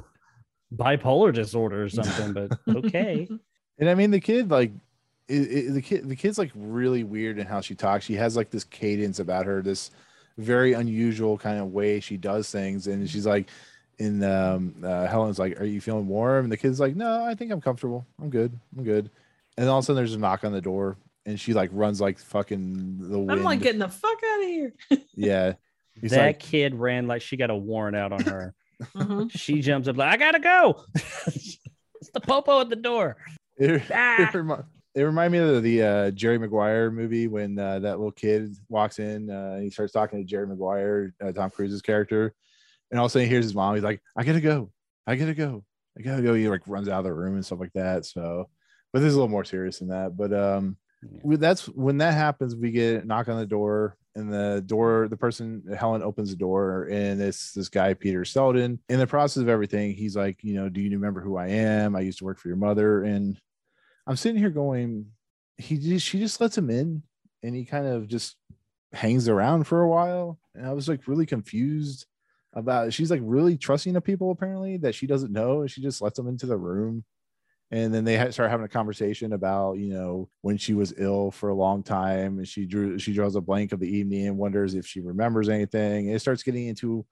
bipolar 0.74 1.32
disorder 1.32 1.84
or 1.84 1.88
something, 1.88 2.32
but 2.32 2.58
okay. 2.68 3.28
And 3.76 3.90
I 3.90 3.96
mean, 3.96 4.12
the 4.12 4.20
kid 4.20 4.52
like 4.52 4.70
it, 5.26 5.34
it, 5.34 5.74
the 5.74 5.82
kid 5.82 6.08
the 6.08 6.14
kid's 6.14 6.38
like 6.38 6.52
really 6.54 7.02
weird 7.02 7.40
in 7.40 7.46
how 7.46 7.60
she 7.60 7.74
talks. 7.74 8.04
She 8.04 8.14
has 8.14 8.36
like 8.36 8.50
this 8.50 8.62
cadence 8.62 9.18
about 9.18 9.46
her, 9.46 9.62
this 9.62 9.90
very 10.38 10.74
unusual 10.74 11.36
kind 11.36 11.58
of 11.58 11.72
way 11.72 11.98
she 11.98 12.16
does 12.16 12.50
things, 12.50 12.86
and 12.86 13.08
she's 13.08 13.26
like. 13.26 13.48
In 13.98 14.24
um, 14.24 14.74
uh, 14.82 15.06
Helen's 15.06 15.38
like, 15.38 15.60
"Are 15.60 15.64
you 15.64 15.80
feeling 15.80 16.08
warm?" 16.08 16.46
And 16.46 16.52
the 16.52 16.56
kid's 16.56 16.80
like, 16.80 16.96
"No, 16.96 17.24
I 17.24 17.36
think 17.36 17.52
I'm 17.52 17.60
comfortable. 17.60 18.04
I'm 18.20 18.28
good. 18.28 18.58
I'm 18.76 18.82
good." 18.82 19.08
And 19.56 19.68
all 19.68 19.78
of 19.78 19.84
a 19.84 19.86
sudden, 19.86 19.94
there's 19.94 20.14
a 20.14 20.18
knock 20.18 20.42
on 20.42 20.50
the 20.50 20.60
door, 20.60 20.96
and 21.26 21.38
she 21.38 21.54
like 21.54 21.70
runs 21.72 22.00
like 22.00 22.18
fucking 22.18 22.98
the 23.10 23.18
wind. 23.18 23.30
I'm 23.32 23.42
like 23.42 23.60
getting 23.60 23.78
the 23.80 23.88
fuck 23.88 24.18
out 24.24 24.40
of 24.42 24.46
here. 24.48 24.74
yeah. 25.14 25.52
He's 26.00 26.10
that 26.10 26.26
like, 26.26 26.38
kid 26.40 26.74
ran 26.74 27.06
like 27.06 27.22
she 27.22 27.36
got 27.36 27.50
a 27.50 27.56
warrant 27.56 27.96
out 27.96 28.12
on 28.12 28.20
her. 28.24 28.54
Mhm. 28.96 29.30
she 29.36 29.60
jumps 29.60 29.88
up 29.88 29.96
like, 29.96 30.12
I 30.12 30.16
gotta 30.16 30.40
go. 30.40 30.84
it's 30.94 31.58
the 32.12 32.20
popo 32.20 32.60
at 32.60 32.68
the 32.68 32.76
door. 32.76 33.16
It, 33.56 33.82
Ah. 33.92 34.22
it, 34.28 34.34
remi- 34.34 34.62
it 34.96 35.02
reminded 35.02 35.40
me 35.40 35.56
of 35.56 35.62
the 35.62 35.82
uh, 35.82 36.10
Jerry 36.10 36.38
Maguire 36.38 36.90
movie 36.90 37.28
when 37.28 37.58
uh, 37.58 37.78
that 37.80 37.98
little 37.98 38.10
kid 38.12 38.54
walks 38.68 38.98
in. 38.98 39.30
Uh, 39.30 39.58
he 39.60 39.70
starts 39.70 39.92
talking 39.92 40.18
to 40.18 40.24
Jerry 40.24 40.46
Maguire, 40.46 41.14
uh, 41.22 41.32
Tom 41.32 41.50
Cruise's 41.50 41.82
character, 41.82 42.34
and 42.90 42.98
all 42.98 43.06
of 43.06 43.10
a 43.10 43.12
sudden 43.12 43.26
he 43.26 43.30
hears 43.30 43.44
his 43.44 43.54
mom. 43.54 43.74
He's 43.74 43.84
like, 43.84 44.00
"I 44.16 44.24
gotta 44.24 44.40
go, 44.40 44.70
I 45.06 45.14
gotta 45.16 45.34
go, 45.34 45.64
I 45.98 46.02
gotta 46.02 46.22
go." 46.22 46.34
He 46.34 46.48
like 46.48 46.62
runs 46.66 46.88
out 46.88 46.98
of 46.98 47.04
the 47.04 47.12
room 47.14 47.34
and 47.34 47.44
stuff 47.46 47.60
like 47.60 47.72
that. 47.74 48.04
So, 48.04 48.48
but 48.92 48.98
this 49.00 49.08
is 49.08 49.14
a 49.14 49.18
little 49.18 49.28
more 49.30 49.44
serious 49.44 49.78
than 49.78 49.88
that. 49.88 50.16
But 50.16 50.32
um, 50.32 50.76
Yeah. 51.10 51.36
that's 51.36 51.66
when 51.68 51.98
that 51.98 52.14
happens. 52.14 52.54
We 52.56 52.70
get 52.70 53.02
a 53.02 53.06
knock 53.06 53.28
on 53.28 53.38
the 53.38 53.46
door, 53.46 53.96
and 54.14 54.32
the 54.32 54.62
door, 54.64 55.08
the 55.08 55.16
person 55.16 55.64
Helen 55.76 56.02
opens 56.02 56.30
the 56.30 56.36
door, 56.36 56.88
and 56.90 57.20
it's 57.20 57.52
this 57.52 57.68
guy 57.68 57.94
Peter 57.94 58.24
Selden. 58.24 58.78
In 58.88 58.98
the 58.98 59.06
process 59.06 59.42
of 59.42 59.48
everything, 59.48 59.94
he's 59.94 60.16
like, 60.16 60.42
you 60.42 60.54
know, 60.54 60.68
do 60.68 60.80
you 60.80 60.90
remember 60.90 61.20
who 61.20 61.36
I 61.36 61.48
am? 61.48 61.96
I 61.96 62.00
used 62.00 62.18
to 62.18 62.24
work 62.24 62.38
for 62.38 62.48
your 62.48 62.56
mother, 62.56 63.02
and 63.02 63.36
I'm 64.06 64.16
sitting 64.16 64.38
here 64.38 64.50
going, 64.50 65.06
he 65.56 65.78
just 65.78 66.06
she 66.06 66.18
just 66.18 66.40
lets 66.40 66.56
him 66.56 66.70
in, 66.70 67.02
and 67.42 67.54
he 67.54 67.64
kind 67.64 67.86
of 67.86 68.06
just 68.08 68.36
hangs 68.92 69.28
around 69.28 69.64
for 69.64 69.80
a 69.82 69.88
while, 69.88 70.38
and 70.54 70.66
I 70.66 70.72
was 70.72 70.88
like 70.88 71.08
really 71.08 71.26
confused 71.26 72.06
about. 72.52 72.92
She's 72.92 73.10
like 73.10 73.22
really 73.22 73.56
trusting 73.56 73.96
of 73.96 74.04
people 74.04 74.30
apparently 74.30 74.76
that 74.78 74.94
she 74.94 75.06
doesn't 75.06 75.32
know, 75.32 75.62
and 75.62 75.70
she 75.70 75.82
just 75.82 76.00
lets 76.00 76.16
them 76.16 76.28
into 76.28 76.46
the 76.46 76.56
room 76.56 77.04
and 77.70 77.92
then 77.94 78.04
they 78.04 78.16
had 78.16 78.32
start 78.32 78.50
having 78.50 78.66
a 78.66 78.68
conversation 78.68 79.32
about 79.32 79.74
you 79.78 79.92
know 79.92 80.28
when 80.42 80.56
she 80.56 80.74
was 80.74 80.92
ill 80.98 81.30
for 81.30 81.48
a 81.48 81.54
long 81.54 81.82
time 81.82 82.38
and 82.38 82.46
she 82.48 82.66
drew 82.66 82.98
she 82.98 83.12
draws 83.12 83.36
a 83.36 83.40
blank 83.40 83.72
of 83.72 83.80
the 83.80 83.88
evening 83.88 84.26
and 84.26 84.36
wonders 84.36 84.74
if 84.74 84.86
she 84.86 85.00
remembers 85.00 85.48
anything 85.48 86.06
and 86.06 86.14
it 86.16 86.20
starts 86.20 86.42
getting 86.42 86.66
into 86.66 87.04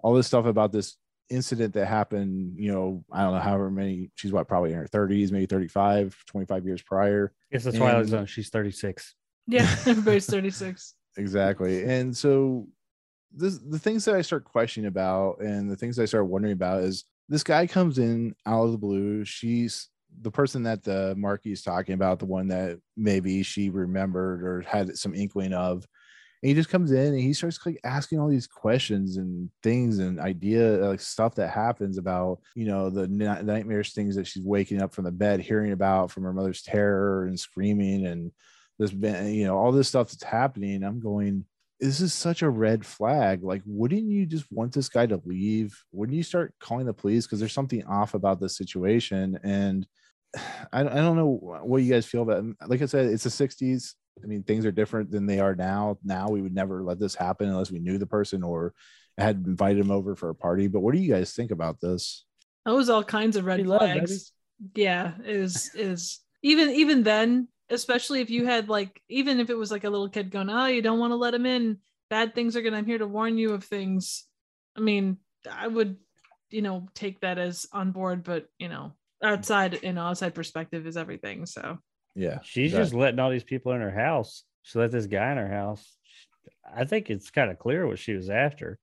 all 0.00 0.14
this 0.14 0.26
stuff 0.26 0.46
about 0.46 0.72
this 0.72 0.96
incident 1.30 1.74
that 1.74 1.84
happened 1.86 2.54
you 2.58 2.72
know 2.72 3.04
i 3.12 3.22
don't 3.22 3.34
know 3.34 3.40
however 3.40 3.70
many 3.70 4.10
she's 4.14 4.32
what 4.32 4.48
probably 4.48 4.72
in 4.72 4.78
her 4.78 4.86
30s 4.86 5.30
maybe 5.30 5.44
35 5.46 6.16
25 6.26 6.64
years 6.64 6.80
prior 6.82 7.32
It's 7.50 7.64
the 7.64 7.72
Twilight 7.72 8.00
And- 8.00 8.08
Zone. 8.08 8.26
She's 8.26 8.48
36. 8.48 9.14
Yeah, 9.46 9.62
everybody's 9.86 10.26
36. 10.26 10.94
exactly 11.18 11.84
and 11.84 12.16
so 12.16 12.66
this 13.30 13.58
the 13.58 13.78
things 13.78 14.06
that 14.06 14.14
i 14.14 14.22
start 14.22 14.44
questioning 14.44 14.88
about 14.88 15.40
and 15.40 15.70
the 15.70 15.76
things 15.76 15.96
that 15.96 16.04
i 16.04 16.06
start 16.06 16.26
wondering 16.26 16.54
about 16.54 16.82
is 16.82 17.04
this 17.28 17.44
guy 17.44 17.66
comes 17.66 17.98
in 17.98 18.34
out 18.46 18.64
of 18.64 18.72
the 18.72 18.78
blue 18.78 19.22
she's 19.26 19.88
the 20.20 20.30
person 20.30 20.62
that 20.64 20.82
the 20.82 21.14
is 21.44 21.62
talking 21.62 21.94
about 21.94 22.18
the 22.18 22.26
one 22.26 22.48
that 22.48 22.78
maybe 22.96 23.42
she 23.42 23.70
remembered 23.70 24.42
or 24.42 24.62
had 24.62 24.96
some 24.96 25.14
inkling 25.14 25.52
of 25.52 25.86
and 26.42 26.48
he 26.48 26.54
just 26.54 26.68
comes 26.68 26.92
in 26.92 27.14
and 27.14 27.20
he 27.20 27.32
starts 27.32 27.58
like 27.66 27.80
asking 27.82 28.20
all 28.20 28.28
these 28.28 28.46
questions 28.46 29.16
and 29.16 29.50
things 29.62 29.98
and 29.98 30.20
idea 30.20 30.76
like 30.86 31.00
stuff 31.00 31.34
that 31.34 31.50
happens 31.50 31.98
about 31.98 32.38
you 32.54 32.66
know 32.66 32.90
the 32.90 33.08
ni- 33.08 33.42
nightmares 33.42 33.92
things 33.92 34.14
that 34.14 34.26
she's 34.26 34.44
waking 34.44 34.80
up 34.80 34.94
from 34.94 35.04
the 35.04 35.10
bed 35.10 35.40
hearing 35.40 35.72
about 35.72 36.10
from 36.10 36.22
her 36.22 36.32
mother's 36.32 36.62
terror 36.62 37.26
and 37.26 37.38
screaming 37.38 38.06
and 38.06 38.30
this 38.78 38.92
you 38.92 39.44
know 39.44 39.56
all 39.56 39.72
this 39.72 39.88
stuff 39.88 40.10
that's 40.10 40.22
happening. 40.22 40.82
I'm 40.82 41.00
going 41.00 41.44
this 41.80 42.00
is 42.00 42.12
such 42.12 42.42
a 42.42 42.50
red 42.50 42.84
flag. 42.84 43.42
Like 43.42 43.62
wouldn't 43.64 44.08
you 44.08 44.26
just 44.26 44.46
want 44.50 44.72
this 44.72 44.88
guy 44.88 45.06
to 45.06 45.20
leave? 45.24 45.80
Wouldn't 45.92 46.16
you 46.16 46.24
start 46.24 46.54
calling 46.60 46.86
the 46.86 46.94
police? 46.94 47.26
Because 47.26 47.38
there's 47.38 47.52
something 47.52 47.84
off 47.84 48.14
about 48.14 48.40
the 48.40 48.48
situation. 48.48 49.38
And 49.44 49.86
I, 50.72 50.80
I 50.80 50.82
don't 50.82 51.16
know 51.16 51.60
what 51.64 51.82
you 51.82 51.92
guys 51.92 52.04
feel 52.06 52.22
about 52.22 52.44
like 52.66 52.82
i 52.82 52.86
said 52.86 53.06
it's 53.06 53.24
the 53.24 53.30
60s 53.30 53.94
i 54.22 54.26
mean 54.26 54.42
things 54.42 54.66
are 54.66 54.72
different 54.72 55.10
than 55.10 55.24
they 55.26 55.40
are 55.40 55.54
now 55.54 55.98
now 56.04 56.28
we 56.28 56.42
would 56.42 56.54
never 56.54 56.82
let 56.82 56.98
this 56.98 57.14
happen 57.14 57.48
unless 57.48 57.70
we 57.70 57.78
knew 57.78 57.96
the 57.98 58.06
person 58.06 58.42
or 58.42 58.74
had 59.16 59.36
invited 59.46 59.78
him 59.80 59.90
over 59.90 60.14
for 60.14 60.28
a 60.28 60.34
party 60.34 60.68
but 60.68 60.80
what 60.80 60.94
do 60.94 61.00
you 61.00 61.12
guys 61.12 61.32
think 61.32 61.50
about 61.50 61.80
this 61.80 62.24
That 62.66 62.74
was 62.74 62.90
all 62.90 63.02
kinds 63.02 63.36
of 63.36 63.46
red 63.46 63.60
Free 63.60 63.64
love, 63.64 63.80
flags. 63.80 64.32
yeah, 64.74 65.12
is 65.24 65.70
is 65.74 66.20
even 66.42 66.70
even 66.70 67.02
then, 67.02 67.48
especially 67.70 68.20
if 68.20 68.28
you 68.30 68.44
had 68.44 68.68
like 68.68 69.00
even 69.08 69.40
if 69.40 69.48
it 69.50 69.56
was 69.56 69.70
like 69.70 69.84
a 69.84 69.90
little 69.90 70.08
kid 70.10 70.30
going, 70.30 70.50
"Oh, 70.50 70.66
you 70.66 70.82
don't 70.82 70.98
want 71.00 71.12
to 71.12 71.16
let 71.16 71.34
him 71.34 71.46
in. 71.46 71.78
Bad 72.10 72.34
things 72.34 72.54
are 72.56 72.62
gonna. 72.62 72.76
I'm 72.76 72.86
here 72.86 72.98
to 72.98 73.06
warn 73.08 73.38
you 73.38 73.54
of 73.54 73.64
things." 73.64 74.26
I 74.76 74.80
mean, 74.80 75.16
I 75.50 75.66
would, 75.66 75.96
you 76.50 76.62
know, 76.62 76.86
take 76.94 77.20
that 77.20 77.38
as 77.38 77.66
on 77.72 77.90
board, 77.92 78.22
but 78.22 78.46
you 78.58 78.68
know, 78.68 78.92
outside, 79.22 79.80
you 79.82 79.92
know, 79.92 80.02
outside 80.02 80.34
perspective 80.34 80.86
is 80.86 80.96
everything. 80.96 81.46
So 81.46 81.78
yeah 82.14 82.38
She's 82.42 82.72
that- 82.72 82.78
just 82.78 82.94
letting 82.94 83.20
all 83.20 83.30
these 83.30 83.44
people 83.44 83.72
in 83.72 83.80
her 83.80 83.90
house. 83.90 84.44
She 84.62 84.78
let 84.78 84.90
this 84.90 85.06
guy 85.06 85.30
in 85.32 85.38
her 85.38 85.50
house. 85.50 85.96
I 86.74 86.84
think 86.84 87.10
it's 87.10 87.30
kind 87.30 87.50
of 87.50 87.58
clear 87.58 87.86
what 87.86 87.98
she 87.98 88.14
was 88.14 88.28
after. 88.28 88.78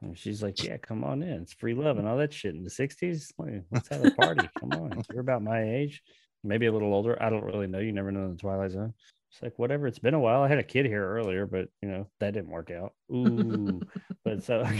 And 0.00 0.18
she's 0.18 0.42
like, 0.42 0.62
Yeah, 0.64 0.78
come 0.78 1.04
on 1.04 1.22
in. 1.22 1.42
It's 1.42 1.52
free 1.52 1.74
love 1.74 1.98
and 1.98 2.08
all 2.08 2.16
that 2.16 2.32
shit 2.32 2.54
in 2.54 2.64
the 2.64 2.70
60s. 2.70 3.30
Let's 3.70 3.88
have 3.88 4.04
a 4.04 4.10
party. 4.10 4.48
come 4.58 4.72
on. 4.72 5.02
You're 5.10 5.20
about 5.20 5.42
my 5.42 5.62
age, 5.62 6.02
maybe 6.42 6.66
a 6.66 6.72
little 6.72 6.92
older. 6.92 7.20
I 7.22 7.30
don't 7.30 7.44
really 7.44 7.68
know. 7.68 7.78
You 7.78 7.92
never 7.92 8.10
know 8.10 8.24
in 8.24 8.32
the 8.32 8.38
Twilight 8.38 8.72
Zone. 8.72 8.94
It's 9.30 9.42
like, 9.42 9.58
whatever. 9.58 9.86
It's 9.86 10.00
been 10.00 10.14
a 10.14 10.20
while. 10.20 10.42
I 10.42 10.48
had 10.48 10.58
a 10.58 10.64
kid 10.64 10.86
here 10.86 11.08
earlier, 11.08 11.46
but 11.46 11.68
you 11.80 11.88
know, 11.88 12.08
that 12.20 12.34
didn't 12.34 12.50
work 12.50 12.70
out. 12.70 12.92
Ooh. 13.12 13.80
but 14.24 14.42
so 14.42 14.66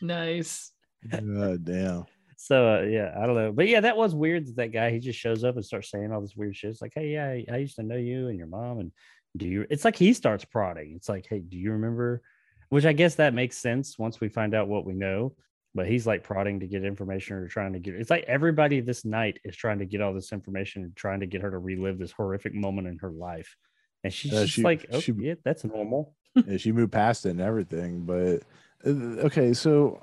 nice. 0.00 0.72
God 1.10 1.64
damn 1.64 2.04
So 2.36 2.76
uh, 2.76 2.82
yeah, 2.82 3.14
I 3.18 3.26
don't 3.26 3.34
know, 3.36 3.52
but 3.52 3.66
yeah, 3.68 3.80
that 3.80 3.96
was 3.96 4.14
weird. 4.14 4.46
That 4.46 4.56
that 4.56 4.72
guy 4.72 4.90
he 4.90 4.98
just 4.98 5.18
shows 5.18 5.42
up 5.44 5.56
and 5.56 5.64
starts 5.64 5.90
saying 5.90 6.12
all 6.12 6.20
this 6.20 6.36
weird 6.36 6.54
shit. 6.56 6.70
It's 6.70 6.82
like, 6.82 6.92
hey, 6.94 7.08
yeah, 7.12 7.26
I, 7.26 7.44
I 7.52 7.56
used 7.58 7.76
to 7.76 7.82
know 7.82 7.96
you 7.96 8.28
and 8.28 8.36
your 8.38 8.46
mom, 8.46 8.78
and 8.80 8.92
do 9.36 9.46
you? 9.46 9.66
It's 9.70 9.84
like 9.84 9.96
he 9.96 10.12
starts 10.12 10.44
prodding. 10.44 10.92
It's 10.96 11.08
like, 11.08 11.26
hey, 11.28 11.40
do 11.40 11.56
you 11.56 11.72
remember? 11.72 12.22
Which 12.68 12.84
I 12.84 12.92
guess 12.92 13.14
that 13.16 13.32
makes 13.34 13.56
sense 13.58 13.98
once 13.98 14.20
we 14.20 14.28
find 14.28 14.54
out 14.54 14.68
what 14.68 14.84
we 14.84 14.92
know. 14.94 15.34
But 15.74 15.86
he's 15.86 16.06
like 16.06 16.22
prodding 16.24 16.60
to 16.60 16.66
get 16.66 16.84
information 16.84 17.36
or 17.36 17.48
trying 17.48 17.74
to 17.74 17.78
get. 17.78 17.94
It's 17.94 18.10
like 18.10 18.24
everybody 18.26 18.80
this 18.80 19.04
night 19.04 19.38
is 19.44 19.54
trying 19.56 19.78
to 19.80 19.84
get 19.86 20.00
all 20.00 20.14
this 20.14 20.32
information 20.32 20.82
and 20.84 20.96
trying 20.96 21.20
to 21.20 21.26
get 21.26 21.42
her 21.42 21.50
to 21.50 21.58
relive 21.58 21.98
this 21.98 22.12
horrific 22.12 22.54
moment 22.54 22.88
in 22.88 22.96
her 22.98 23.10
life, 23.10 23.54
and 24.02 24.12
she's 24.12 24.32
Uh, 24.32 24.42
just 24.42 24.54
she- 24.54 24.62
like, 24.62 24.86
oh, 24.92 25.00
she- 25.00 25.12
yeah, 25.18 25.34
that's 25.44 25.64
normal. 25.64 26.14
yeah, 26.46 26.56
she 26.56 26.72
moved 26.72 26.92
past 26.92 27.26
it 27.26 27.30
and 27.30 27.40
everything. 27.40 28.00
But 28.06 28.42
uh, 28.86 29.24
okay, 29.26 29.52
so 29.52 30.00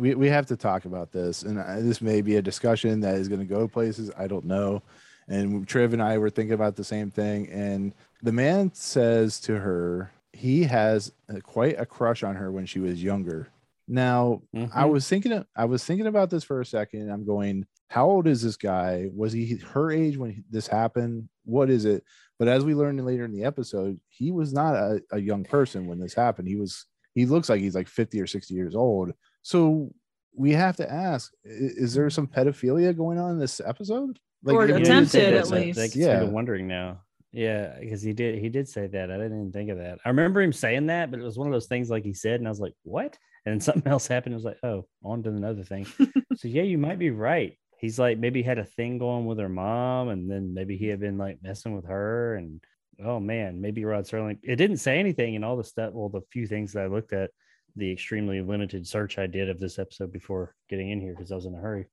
we, 0.00 0.14
we 0.14 0.28
have 0.28 0.46
to 0.46 0.56
talk 0.56 0.84
about 0.86 1.12
this, 1.12 1.42
and 1.42 1.58
uh, 1.58 1.76
this 1.80 2.00
may 2.00 2.22
be 2.22 2.36
a 2.36 2.42
discussion 2.42 3.00
that 3.00 3.16
is 3.16 3.28
going 3.28 3.40
to 3.40 3.46
go 3.46 3.68
places 3.68 4.10
I 4.16 4.26
don't 4.26 4.46
know. 4.46 4.82
And 5.28 5.66
Triv 5.68 5.92
and 5.92 6.02
I 6.02 6.18
were 6.18 6.30
thinking 6.30 6.54
about 6.54 6.74
the 6.74 6.84
same 6.84 7.10
thing, 7.10 7.48
and 7.50 7.94
the 8.22 8.32
man 8.32 8.72
says 8.74 9.38
to 9.40 9.58
her 9.58 10.10
he 10.32 10.62
has 10.64 11.12
uh, 11.28 11.40
quite 11.40 11.78
a 11.78 11.84
crush 11.86 12.22
on 12.22 12.34
her 12.36 12.50
when 12.50 12.64
she 12.66 12.80
was 12.80 13.02
younger. 13.02 13.48
Now, 13.86 14.42
I 14.54 14.58
Mhm. 14.84 14.90
was 14.90 15.08
thinking 15.08 15.44
I 15.56 15.64
was 15.64 15.84
thinking 15.84 16.06
about 16.06 16.30
this 16.30 16.44
for 16.44 16.60
a 16.60 16.66
second. 16.66 17.10
I'm 17.10 17.24
going, 17.26 17.66
how 17.88 18.08
old 18.08 18.26
is 18.28 18.40
this 18.42 18.56
guy? 18.56 19.08
Was 19.14 19.32
he 19.32 19.56
her 19.56 19.90
age 19.90 20.16
when 20.16 20.44
this 20.48 20.66
happened? 20.68 21.28
What 21.44 21.68
is 21.70 21.84
it? 21.84 22.04
But 22.38 22.46
as 22.48 22.64
we 22.64 22.74
learned 22.74 23.04
later 23.04 23.24
in 23.24 23.32
the 23.32 23.44
episode, 23.44 24.00
he 24.08 24.30
was 24.30 24.52
not 24.52 24.74
a, 24.76 25.02
a 25.12 25.18
young 25.18 25.44
person 25.44 25.86
when 25.88 25.98
this 25.98 26.14
happened. 26.14 26.48
He 26.48 26.56
was 26.56 26.86
he 27.14 27.26
looks 27.26 27.48
like 27.48 27.60
he's 27.60 27.74
like 27.74 27.88
50 27.88 28.20
or 28.20 28.26
60 28.28 28.54
years 28.54 28.74
old. 28.76 29.12
So 29.42 29.92
we 30.34 30.52
have 30.52 30.76
to 30.76 30.90
ask, 30.90 31.32
is 31.44 31.94
there 31.94 32.08
some 32.10 32.26
pedophilia 32.26 32.96
going 32.96 33.18
on 33.18 33.32
in 33.32 33.38
this 33.38 33.60
episode? 33.60 34.18
Or 34.46 34.52
it 34.52 34.54
Yeah, 34.54 34.58
really 34.60 34.68
you 34.72 34.78
did 34.78 34.86
attempted, 34.86 35.34
at 35.34 35.44
that, 35.44 35.50
like- 35.50 35.76
least. 35.76 35.96
Yeah. 35.96 36.20
me 36.20 36.26
to 36.26 36.32
wondering 36.32 36.66
now. 36.68 37.02
Yeah, 37.32 37.76
because 37.78 38.02
he 38.02 38.12
did 38.12 38.40
he 38.40 38.48
did 38.48 38.68
say 38.68 38.88
that. 38.88 39.08
I 39.10 39.16
didn't 39.16 39.38
even 39.38 39.52
think 39.52 39.70
of 39.70 39.78
that. 39.78 39.98
I 40.04 40.08
remember 40.08 40.40
him 40.42 40.52
saying 40.52 40.86
that, 40.86 41.12
but 41.12 41.20
it 41.20 41.22
was 41.22 41.38
one 41.38 41.46
of 41.46 41.52
those 41.52 41.68
things 41.68 41.88
like 41.88 42.02
he 42.02 42.12
said, 42.12 42.40
and 42.40 42.48
I 42.48 42.50
was 42.50 42.58
like, 42.58 42.74
"What?" 42.82 43.16
And 43.46 43.52
then 43.52 43.60
something 43.60 43.86
else 43.90 44.08
happened. 44.08 44.34
I 44.34 44.36
was 44.36 44.44
like, 44.44 44.58
"Oh, 44.64 44.86
on 45.04 45.22
to 45.22 45.30
another 45.30 45.62
thing." 45.62 45.86
so 46.34 46.48
yeah, 46.48 46.62
you 46.62 46.76
might 46.76 46.98
be 46.98 47.10
right. 47.10 47.56
He's 47.78 48.00
like 48.00 48.18
maybe 48.18 48.42
had 48.42 48.58
a 48.58 48.64
thing 48.64 48.98
going 48.98 49.26
with 49.26 49.38
her 49.38 49.48
mom, 49.48 50.08
and 50.08 50.28
then 50.28 50.52
maybe 50.54 50.76
he 50.76 50.86
had 50.88 50.98
been 50.98 51.18
like 51.18 51.38
messing 51.40 51.76
with 51.76 51.84
her, 51.86 52.34
and 52.34 52.60
oh 53.04 53.20
man, 53.20 53.60
maybe 53.60 53.84
Rod 53.84 54.06
Serling. 54.06 54.38
It 54.42 54.56
didn't 54.56 54.78
say 54.78 54.98
anything 54.98 55.34
in 55.34 55.44
all 55.44 55.56
the 55.56 55.62
stuff. 55.62 55.92
Well, 55.92 56.08
the 56.08 56.22
few 56.32 56.48
things 56.48 56.72
that 56.72 56.82
I 56.82 56.86
looked 56.88 57.12
at, 57.12 57.30
the 57.76 57.90
extremely 57.92 58.40
limited 58.40 58.86
search 58.86 59.18
I 59.18 59.26
did 59.26 59.48
of 59.48 59.58
this 59.60 59.78
episode 59.78 60.12
before 60.12 60.54
getting 60.68 60.90
in 60.90 61.00
here 61.00 61.14
because 61.14 61.30
I 61.32 61.36
was 61.36 61.46
in 61.46 61.54
a 61.54 61.58
hurry. 61.58 61.86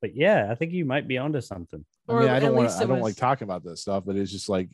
But 0.00 0.14
yeah, 0.16 0.48
I 0.50 0.54
think 0.54 0.72
you 0.72 0.84
might 0.84 1.06
be 1.06 1.18
onto 1.18 1.40
something. 1.40 1.84
I 2.08 2.12
Or 2.12 2.20
mean, 2.20 2.28
I 2.30 2.40
don't 2.40 2.54
want. 2.54 2.70
I 2.70 2.80
don't 2.80 3.00
was- 3.00 3.02
like 3.02 3.16
talking 3.16 3.44
about 3.46 3.64
this 3.64 3.80
stuff, 3.82 4.04
but 4.06 4.16
it's 4.16 4.32
just 4.32 4.48
like, 4.48 4.68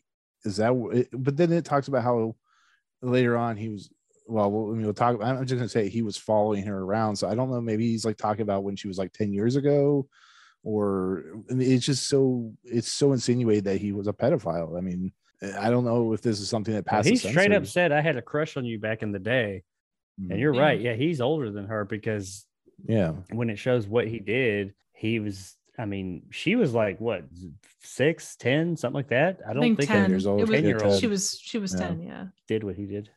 is 0.44 0.56
that? 0.58 0.72
wh- 0.72 0.96
It, 0.96 1.08
but 1.12 1.36
then 1.36 1.52
it 1.52 1.64
talks 1.64 1.88
about 1.88 2.02
how 2.02 2.36
later 3.02 3.36
on 3.36 3.56
he 3.56 3.68
was. 3.68 3.90
Well, 4.26 4.50
we'll, 4.50 4.70
I 4.72 4.74
mean, 4.76 4.84
we'll 4.84 4.94
talk. 4.94 5.18
I'm 5.22 5.44
just 5.44 5.58
gonna 5.58 5.68
say 5.68 5.90
he 5.90 6.00
was 6.02 6.16
following 6.16 6.64
her 6.64 6.78
around. 6.78 7.16
So 7.16 7.28
I 7.28 7.34
don't 7.34 7.50
know. 7.50 7.60
Maybe 7.60 7.86
he's 7.88 8.06
like 8.06 8.16
talking 8.16 8.40
about 8.42 8.64
when 8.64 8.74
she 8.76 8.88
was 8.88 8.96
like 8.96 9.12
ten 9.12 9.32
years 9.34 9.56
ago, 9.56 10.08
or 10.62 11.24
I 11.50 11.54
mean, 11.54 11.70
it's 11.70 11.84
just 11.84 12.06
so 12.08 12.52
it's 12.64 12.88
so 12.90 13.12
insinuated 13.12 13.64
that 13.64 13.80
he 13.82 13.92
was 13.92 14.06
a 14.06 14.12
pedophile. 14.14 14.78
I 14.78 14.80
mean, 14.80 15.12
I 15.58 15.68
don't 15.68 15.84
know 15.84 16.14
if 16.14 16.22
this 16.22 16.40
is 16.40 16.48
something 16.48 16.72
that 16.74 16.86
Well, 16.90 17.02
passes. 17.02 17.20
he 17.22 17.28
straight 17.30 17.52
up 17.52 17.66
said, 17.66 17.92
"I 17.92 18.00
had 18.00 18.16
a 18.16 18.22
crush 18.22 18.56
on 18.56 18.64
you 18.64 18.78
back 18.78 19.02
in 19.02 19.12
the 19.12 19.18
day," 19.18 19.62
and 20.18 20.38
you're 20.38 20.54
Yeah. 20.54 20.60
right. 20.60 20.80
Yeah, 20.80 20.94
he's 20.94 21.20
older 21.20 21.50
than 21.50 21.66
her 21.66 21.84
because 21.84 22.46
yeah, 22.86 23.12
when 23.30 23.50
it 23.50 23.58
shows 23.58 23.86
what 23.86 24.06
he 24.08 24.18
did, 24.18 24.74
he 24.92 25.20
was. 25.20 25.56
I 25.76 25.86
mean, 25.86 26.26
she 26.30 26.54
was 26.54 26.72
like 26.72 27.00
what 27.00 27.24
six, 27.82 28.36
ten, 28.36 28.76
something 28.76 28.94
like 28.94 29.08
that. 29.08 29.40
I 29.46 29.50
I 29.50 29.54
don't 29.54 29.62
think 29.62 29.78
think, 29.78 29.90
10. 29.90 30.10
Years 30.10 30.26
old, 30.26 30.40
It 30.40 30.48
was, 30.48 30.60
10-year-old. 30.60 31.00
she 31.00 31.06
was 31.08 31.38
she 31.40 31.58
was 31.58 31.72
Yeah. 31.74 31.80
10, 31.88 32.00
yeah. 32.00 32.26
did 32.46 32.62
what 32.62 32.76
he 32.76 32.86
did. 32.86 33.10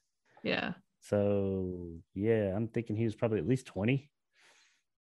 Yeah. 0.43 0.73
So 1.01 1.91
yeah, 2.15 2.55
I'm 2.55 2.67
thinking 2.67 2.95
he 2.95 3.05
was 3.05 3.15
probably 3.15 3.37
at 3.39 3.47
least 3.47 3.67
20. 3.67 4.09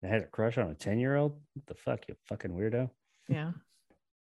I 0.02 0.06
had 0.06 0.22
a 0.22 0.26
crush 0.26 0.56
on 0.58 0.70
a 0.70 0.74
10 0.74 0.98
year 0.98 1.16
old. 1.16 1.38
What 1.54 1.66
the 1.66 1.74
fuck, 1.74 2.08
you 2.08 2.14
fucking 2.28 2.50
weirdo. 2.50 2.90
Yeah. 3.28 3.52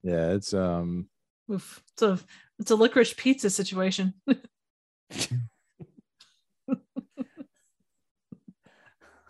yeah. 0.04 0.32
It's 0.32 0.54
um. 0.54 1.08
Oof. 1.52 1.82
It's 1.94 2.02
a 2.02 2.20
it's 2.60 2.72
a 2.72 2.76
licorice 2.76 3.14
pizza 3.14 3.50
situation. 3.50 4.14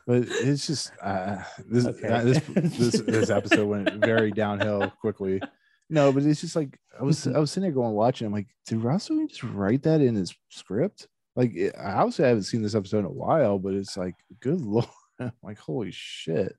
But 0.05 0.23
it's 0.29 0.67
just 0.67 0.91
uh, 1.01 1.37
this, 1.65 1.85
Okay. 1.85 2.07
uh, 2.07 2.23
this 2.23 2.41
this 2.55 3.01
this 3.05 3.29
episode 3.29 3.65
went 3.67 3.93
very 4.05 4.31
downhill 4.31 4.91
quickly. 4.99 5.41
No, 5.89 6.11
but 6.11 6.23
it's 6.23 6.41
just 6.41 6.55
like 6.55 6.77
I 6.99 7.03
was 7.03 7.25
I 7.27 7.37
was 7.39 7.51
sitting 7.51 7.63
there 7.69 7.71
going 7.73 7.93
watching. 7.93 8.27
I'm 8.27 8.33
like, 8.33 8.47
did 8.67 8.83
Ross 8.83 9.03
Sterling 9.05 9.27
just 9.29 9.43
write 9.43 9.83
that 9.83 10.01
in 10.01 10.15
his 10.15 10.35
script? 10.49 11.07
Like, 11.35 11.55
it, 11.55 11.73
I 11.77 11.91
haven't 11.91 12.43
seen 12.43 12.61
this 12.61 12.75
episode 12.75 12.99
in 12.99 13.05
a 13.05 13.09
while, 13.11 13.57
but 13.59 13.73
it's 13.73 13.95
like, 13.97 14.15
good 14.39 14.59
lord, 14.61 14.85
I'm 15.19 15.31
like 15.41 15.57
holy 15.57 15.91
shit. 15.91 16.53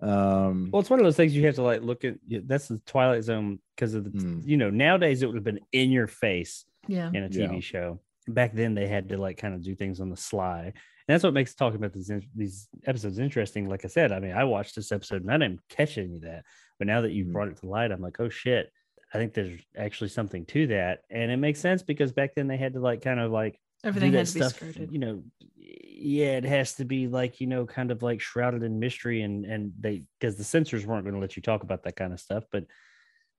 Um, 0.00 0.70
Well, 0.72 0.80
it's 0.80 0.88
one 0.90 0.98
of 0.98 1.04
those 1.04 1.16
things 1.16 1.34
you 1.36 1.44
have 1.46 1.56
to 1.56 1.62
like 1.62 1.82
look 1.82 2.04
at. 2.04 2.14
That's 2.28 2.68
the 2.68 2.78
Twilight 2.86 3.24
Zone 3.24 3.58
because 3.76 3.94
of 3.94 4.04
the, 4.04 4.10
Hmm. 4.18 4.40
you 4.44 4.56
know, 4.56 4.70
nowadays 4.70 5.22
it 5.22 5.26
would 5.26 5.34
have 5.36 5.44
been 5.44 5.60
in 5.72 5.90
your 5.90 6.06
face 6.06 6.64
yeah. 6.88 7.10
in 7.12 7.24
a 7.24 7.28
TV 7.28 7.54
Yeah. 7.54 7.60
show. 7.60 8.00
Back 8.32 8.52
then 8.54 8.74
they 8.74 8.86
had 8.86 9.08
to 9.10 9.18
like 9.18 9.36
kind 9.38 9.54
of 9.54 9.62
do 9.62 9.74
things 9.74 10.00
on 10.00 10.10
the 10.10 10.16
sly. 10.16 10.64
And 10.64 10.74
that's 11.14 11.24
what 11.24 11.34
makes 11.34 11.54
talking 11.54 11.76
about 11.78 11.92
these, 11.92 12.10
these 12.34 12.68
episodes 12.86 13.18
interesting. 13.18 13.68
Like 13.68 13.84
I 13.84 13.88
said, 13.88 14.12
I 14.12 14.20
mean, 14.20 14.32
I 14.32 14.44
watched 14.44 14.76
this 14.76 14.92
episode 14.92 15.22
and 15.22 15.30
I 15.32 15.38
didn't 15.38 15.60
catch 15.68 15.98
any 15.98 16.16
of 16.16 16.22
that. 16.22 16.44
But 16.78 16.86
now 16.86 17.00
that 17.00 17.12
you've 17.12 17.28
Mhm. 17.28 17.32
brought 17.32 17.48
it 17.48 17.56
to 17.58 17.66
light, 17.66 17.90
I'm 17.90 18.00
like, 18.00 18.20
oh 18.20 18.28
shit. 18.28 18.70
I 19.12 19.18
think 19.18 19.34
there's 19.34 19.60
actually 19.76 20.10
something 20.10 20.46
to 20.46 20.68
that. 20.68 21.00
And 21.10 21.32
it 21.32 21.36
makes 21.38 21.58
sense 21.58 21.82
because 21.82 22.12
back 22.12 22.34
then 22.36 22.46
they 22.46 22.56
had 22.56 22.74
to 22.74 22.80
like 22.80 23.02
kind 23.02 23.18
of 23.18 23.32
like 23.32 23.58
Everything 23.82 24.12
had 24.12 24.26
to 24.26 24.34
be 24.34 24.40
stuff, 24.40 24.56
skirted. 24.56 24.92
you 24.92 24.98
know. 24.98 25.22
Yeah, 25.56 26.36
it 26.36 26.44
has 26.44 26.74
to 26.74 26.84
be 26.84 27.08
like 27.08 27.40
you 27.40 27.46
know, 27.46 27.66
kind 27.66 27.90
of 27.90 28.02
like 28.02 28.20
shrouded 28.20 28.62
in 28.62 28.78
mystery, 28.78 29.22
and 29.22 29.44
and 29.44 29.72
they 29.80 30.04
because 30.18 30.36
the 30.36 30.44
censors 30.44 30.86
weren't 30.86 31.04
going 31.04 31.14
to 31.14 31.20
let 31.20 31.34
you 31.36 31.42
talk 31.42 31.62
about 31.62 31.82
that 31.84 31.96
kind 31.96 32.12
of 32.12 32.20
stuff. 32.20 32.44
But 32.52 32.64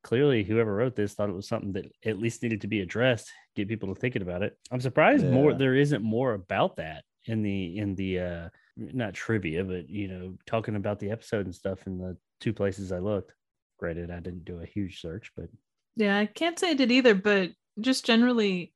clearly, 0.03 0.43
whoever 0.43 0.75
wrote 0.75 0.95
this 0.95 1.13
thought 1.13 1.29
it 1.29 1.35
was 1.35 1.47
something 1.47 1.73
that 1.73 1.85
at 2.05 2.19
least 2.19 2.43
needed 2.43 2.61
to 2.61 2.67
be 2.67 2.81
addressed, 2.81 3.31
get 3.55 3.67
people 3.67 3.93
to 3.93 3.99
thinking 3.99 4.21
about 4.21 4.43
it. 4.43 4.57
I'm 4.71 4.81
surprised 4.81 5.25
more 5.25 5.53
there 5.53 5.75
isn't 5.75 6.03
more 6.03 6.33
about 6.33 6.77
that 6.77 7.03
in 7.25 7.41
the 7.43 7.77
in 7.77 7.95
the 7.95 8.19
uh 8.19 8.49
not 8.77 9.13
trivia, 9.13 9.63
but 9.63 9.89
you 9.89 10.07
know, 10.07 10.37
talking 10.45 10.75
about 10.75 10.99
the 10.99 11.11
episode 11.11 11.45
and 11.45 11.53
stuff 11.55 11.85
in 11.87 11.97
the 11.97 12.17
two 12.39 12.53
places 12.53 12.91
I 12.91 12.99
looked. 12.99 13.33
Granted, 13.77 14.11
I 14.11 14.19
didn't 14.19 14.45
do 14.45 14.61
a 14.61 14.65
huge 14.65 15.01
search, 15.01 15.31
but 15.35 15.47
Yeah, 15.95 16.17
I 16.17 16.25
can't 16.25 16.57
say 16.57 16.69
I 16.71 16.73
did 16.73 16.91
either, 16.91 17.15
but 17.15 17.51
just 17.79 18.05
generally, 18.05 18.73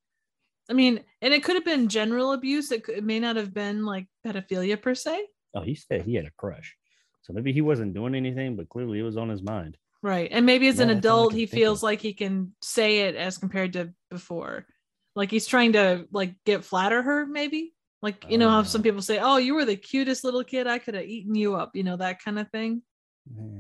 I 0.69 0.73
mean, 0.73 1.03
and 1.21 1.33
it 1.33 1.43
could 1.43 1.55
have 1.55 1.65
been 1.65 1.89
general 1.89 2.33
abuse. 2.33 2.71
It, 2.71 2.83
could, 2.83 2.97
it 2.97 3.03
may 3.03 3.19
not 3.19 3.35
have 3.35 3.53
been 3.53 3.85
like 3.85 4.07
pedophilia 4.25 4.81
per 4.81 4.95
se. 4.95 5.25
oh, 5.53 5.61
he 5.61 5.75
said 5.75 6.01
he 6.01 6.15
had 6.15 6.25
a 6.25 6.31
crush. 6.38 6.75
So 7.21 7.33
maybe 7.33 7.53
he 7.53 7.61
wasn't 7.61 7.93
doing 7.95 8.13
anything, 8.13 8.55
but 8.55 8.69
clearly 8.69 8.99
it 8.99 9.03
was 9.03 9.17
on 9.17 9.29
his 9.29 9.41
mind. 9.41 9.77
Right. 10.06 10.30
And 10.32 10.46
maybe 10.46 10.68
as 10.68 10.78
Yeah, 10.78 10.84
an 10.84 10.89
I 10.91 10.94
adult, 10.94 11.34
he 11.34 11.48
feels 11.48 11.82
like 11.82 12.00
he 12.00 12.13
can 12.13 12.54
say 12.62 13.00
it 13.08 13.15
as 13.15 13.39
compared 13.39 13.74
to 13.74 13.91
before. 14.12 14.68
Like 15.15 15.32
he's 15.32 15.48
trying 15.48 15.74
to 15.74 16.06
like 16.12 16.36
get 16.46 16.63
flatter 16.63 17.02
her, 17.02 17.26
maybe. 17.26 17.74
Like, 18.04 18.24
you 18.30 18.38
know 18.38 18.52
how 18.52 18.60
uh. 18.60 18.63
some 18.65 18.82
Oh. 18.82 18.84
people 18.84 19.02
say, 19.02 19.18
Oh, 19.18 19.38
you 19.38 19.56
were 19.56 19.65
the 19.65 19.76
cutest 19.76 20.24
little 20.24 20.44
kid. 20.44 20.68
I 20.68 20.78
could 20.78 20.94
have 20.94 21.06
eaten 21.06 21.34
you 21.34 21.56
up, 21.56 21.76
you 21.76 21.82
know, 21.84 21.98
that 21.98 22.24
kind 22.24 22.38
of 22.38 22.48
thing. 22.52 22.84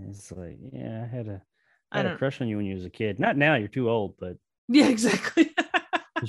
It's 0.07 0.31
like, 0.31 0.59
yeah, 0.71 1.01
I 1.03 1.07
had 1.07 1.27
a, 1.27 1.41
I 1.91 1.95
I 1.99 2.03
had 2.03 2.11
a 2.11 2.17
crush 2.17 2.39
on 2.41 2.47
you 2.47 2.57
when 2.57 2.67
you 2.67 2.75
was 2.75 2.85
a 2.85 2.91
kid. 2.91 3.19
Not 3.19 3.37
now, 3.37 3.55
you're 3.55 3.67
too 3.67 3.89
old, 3.89 4.13
but 4.19 4.37
Yeah, 4.67 4.87
exactly. 4.87 5.49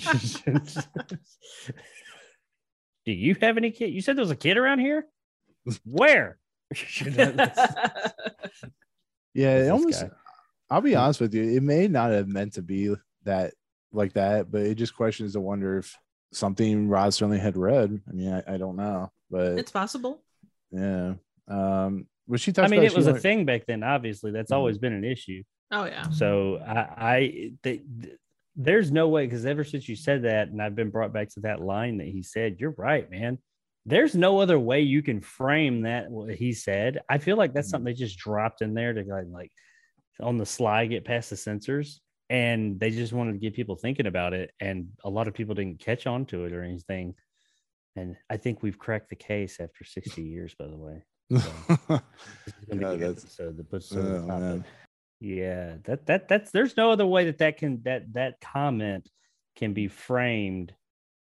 do 3.05 3.13
you 3.13 3.37
have 3.43 3.59
any 3.59 3.71
kid? 3.71 3.93
You 3.93 4.01
said 4.01 4.17
there 4.17 4.23
was 4.23 4.31
a 4.31 4.37
kid 4.37 4.57
around 4.57 4.79
here? 4.79 5.07
Where? 5.85 6.39
You 7.05 7.11
know, 7.11 7.33
that's- 7.33 8.25
yeah, 9.37 9.64
it 9.64 9.68
almost. 9.70 10.03
guy. 10.03 10.11
I'll 10.70 10.81
be 10.81 10.96
honest 10.96 11.20
with 11.20 11.33
you, 11.35 11.42
it 11.44 11.62
may 11.62 11.87
not 11.88 12.11
have 12.11 12.27
meant 12.29 12.55
to 12.55 12.62
be 12.62 12.94
that 13.25 13.55
like 13.92 14.14
that, 14.14 14.51
but 14.51 14.62
it 14.62 14.75
just 14.75 14.96
questions 14.96 15.35
to 15.35 15.40
wonder 15.40 15.79
if 15.79 15.96
something 16.33 16.88
Rod 16.88 17.12
Serling 17.12 17.38
had 17.40 17.57
read. 17.57 18.01
I 18.09 18.12
mean, 18.12 18.33
I, 18.33 18.55
I 18.55 18.57
don't 18.57 18.77
know, 18.77 19.11
but 19.31 19.59
it's 19.59 19.70
possible. 19.70 20.22
yeah. 20.70 21.14
Um, 21.49 22.07
was 22.27 22.40
she? 22.40 22.53
I 22.59 22.66
mean, 22.66 22.81
about 22.81 22.87
it 22.92 22.96
was 22.96 23.07
a 23.07 23.11
wanted- 23.11 23.22
thing 23.22 23.44
back 23.44 23.66
then. 23.66 23.83
Obviously, 23.85 24.33
that's 24.33 24.51
Mhm. 24.51 24.57
always 24.57 24.79
been 24.79 24.92
an 24.92 25.05
issue. 25.05 25.42
Oh 25.70 25.85
yeah. 25.85 26.09
So 26.11 26.59
I, 26.59 26.79
I 26.96 27.53
they, 27.62 27.79
th- 28.03 28.14
there's 28.57 28.90
no 28.90 29.09
way 29.09 29.27
because 29.27 29.46
ever 29.46 29.62
since 29.64 29.88
you 29.88 29.94
said 29.96 30.22
that, 30.25 30.49
and 30.49 30.61
I've 30.61 30.75
been 30.75 30.90
brought 30.90 31.12
back 31.12 31.29
to 31.35 31.40
that 31.40 31.61
line 31.61 31.99
that 31.99 32.07
he 32.09 32.22
said, 32.22 32.57
you're 32.59 32.75
right, 32.77 33.09
man. 33.11 33.38
There's 33.87 34.14
no 34.16 34.40
other 34.40 34.59
way 34.59 34.81
you 34.81 35.01
can 35.03 35.20
frame 35.20 35.83
that 35.83 36.11
what 36.11 36.35
he 36.35 36.53
said. 36.53 37.01
I 37.09 37.18
feel 37.18 37.37
like 37.37 37.55
that's 37.55 37.68
Mhm. 37.68 37.70
something 37.70 37.85
they 37.85 37.99
just 37.99 38.18
dropped 38.18 38.61
in 38.61 38.75
there 38.75 38.92
to 38.92 39.03
like, 39.05 39.27
like 39.31 39.53
on 40.20 40.37
the 40.38 40.46
sly 40.46 40.87
get 40.87 41.05
past 41.05 41.31
the 41.31 41.37
censors, 41.37 42.01
and 42.29 42.81
they 42.81 42.90
just 42.90 43.12
wanted 43.12 43.33
to 43.35 43.38
get 43.38 43.55
people 43.55 43.77
thinking 43.77 44.07
about 44.07 44.35
it, 44.35 44.51
and 44.61 44.88
a 45.05 45.11
lot 45.11 45.29
of 45.29 45.35
people 45.35 45.55
didn't 45.55 45.79
catch 45.81 46.07
on 46.07 46.27
to 46.27 46.44
it 46.46 46.53
or 46.53 46.62
anything. 46.62 47.14
And 47.94 48.16
I 48.29 48.37
think 48.38 48.62
we've 48.62 48.79
cracked 48.79 49.09
the 49.09 49.16
case 49.16 49.61
after 49.61 49.85
60 49.85 50.22
years, 50.22 50.55
by 50.59 50.66
the 50.66 50.77
way. 50.77 51.03
This 51.31 51.46
is 51.46 52.01
Yeah, 52.68 52.75
be 52.75 52.77
a 52.77 52.79
good 52.79 53.01
that's- 53.01 53.25
episode 53.25 53.57
that 53.57 53.70
puts 53.70 53.92
Oh, 53.94 54.62
yeah, 55.20 55.77
that 55.85 56.07
that 56.07 56.29
that's 56.29 56.51
there's 56.51 56.77
no 56.77 56.90
other 56.90 57.07
way 57.07 57.25
that 57.27 57.38
that 57.38 57.57
can 57.57 57.83
that 57.85 58.12
that 58.12 58.40
comment 58.40 59.09
can 59.57 59.72
be 59.72 59.88
framed. 59.88 60.75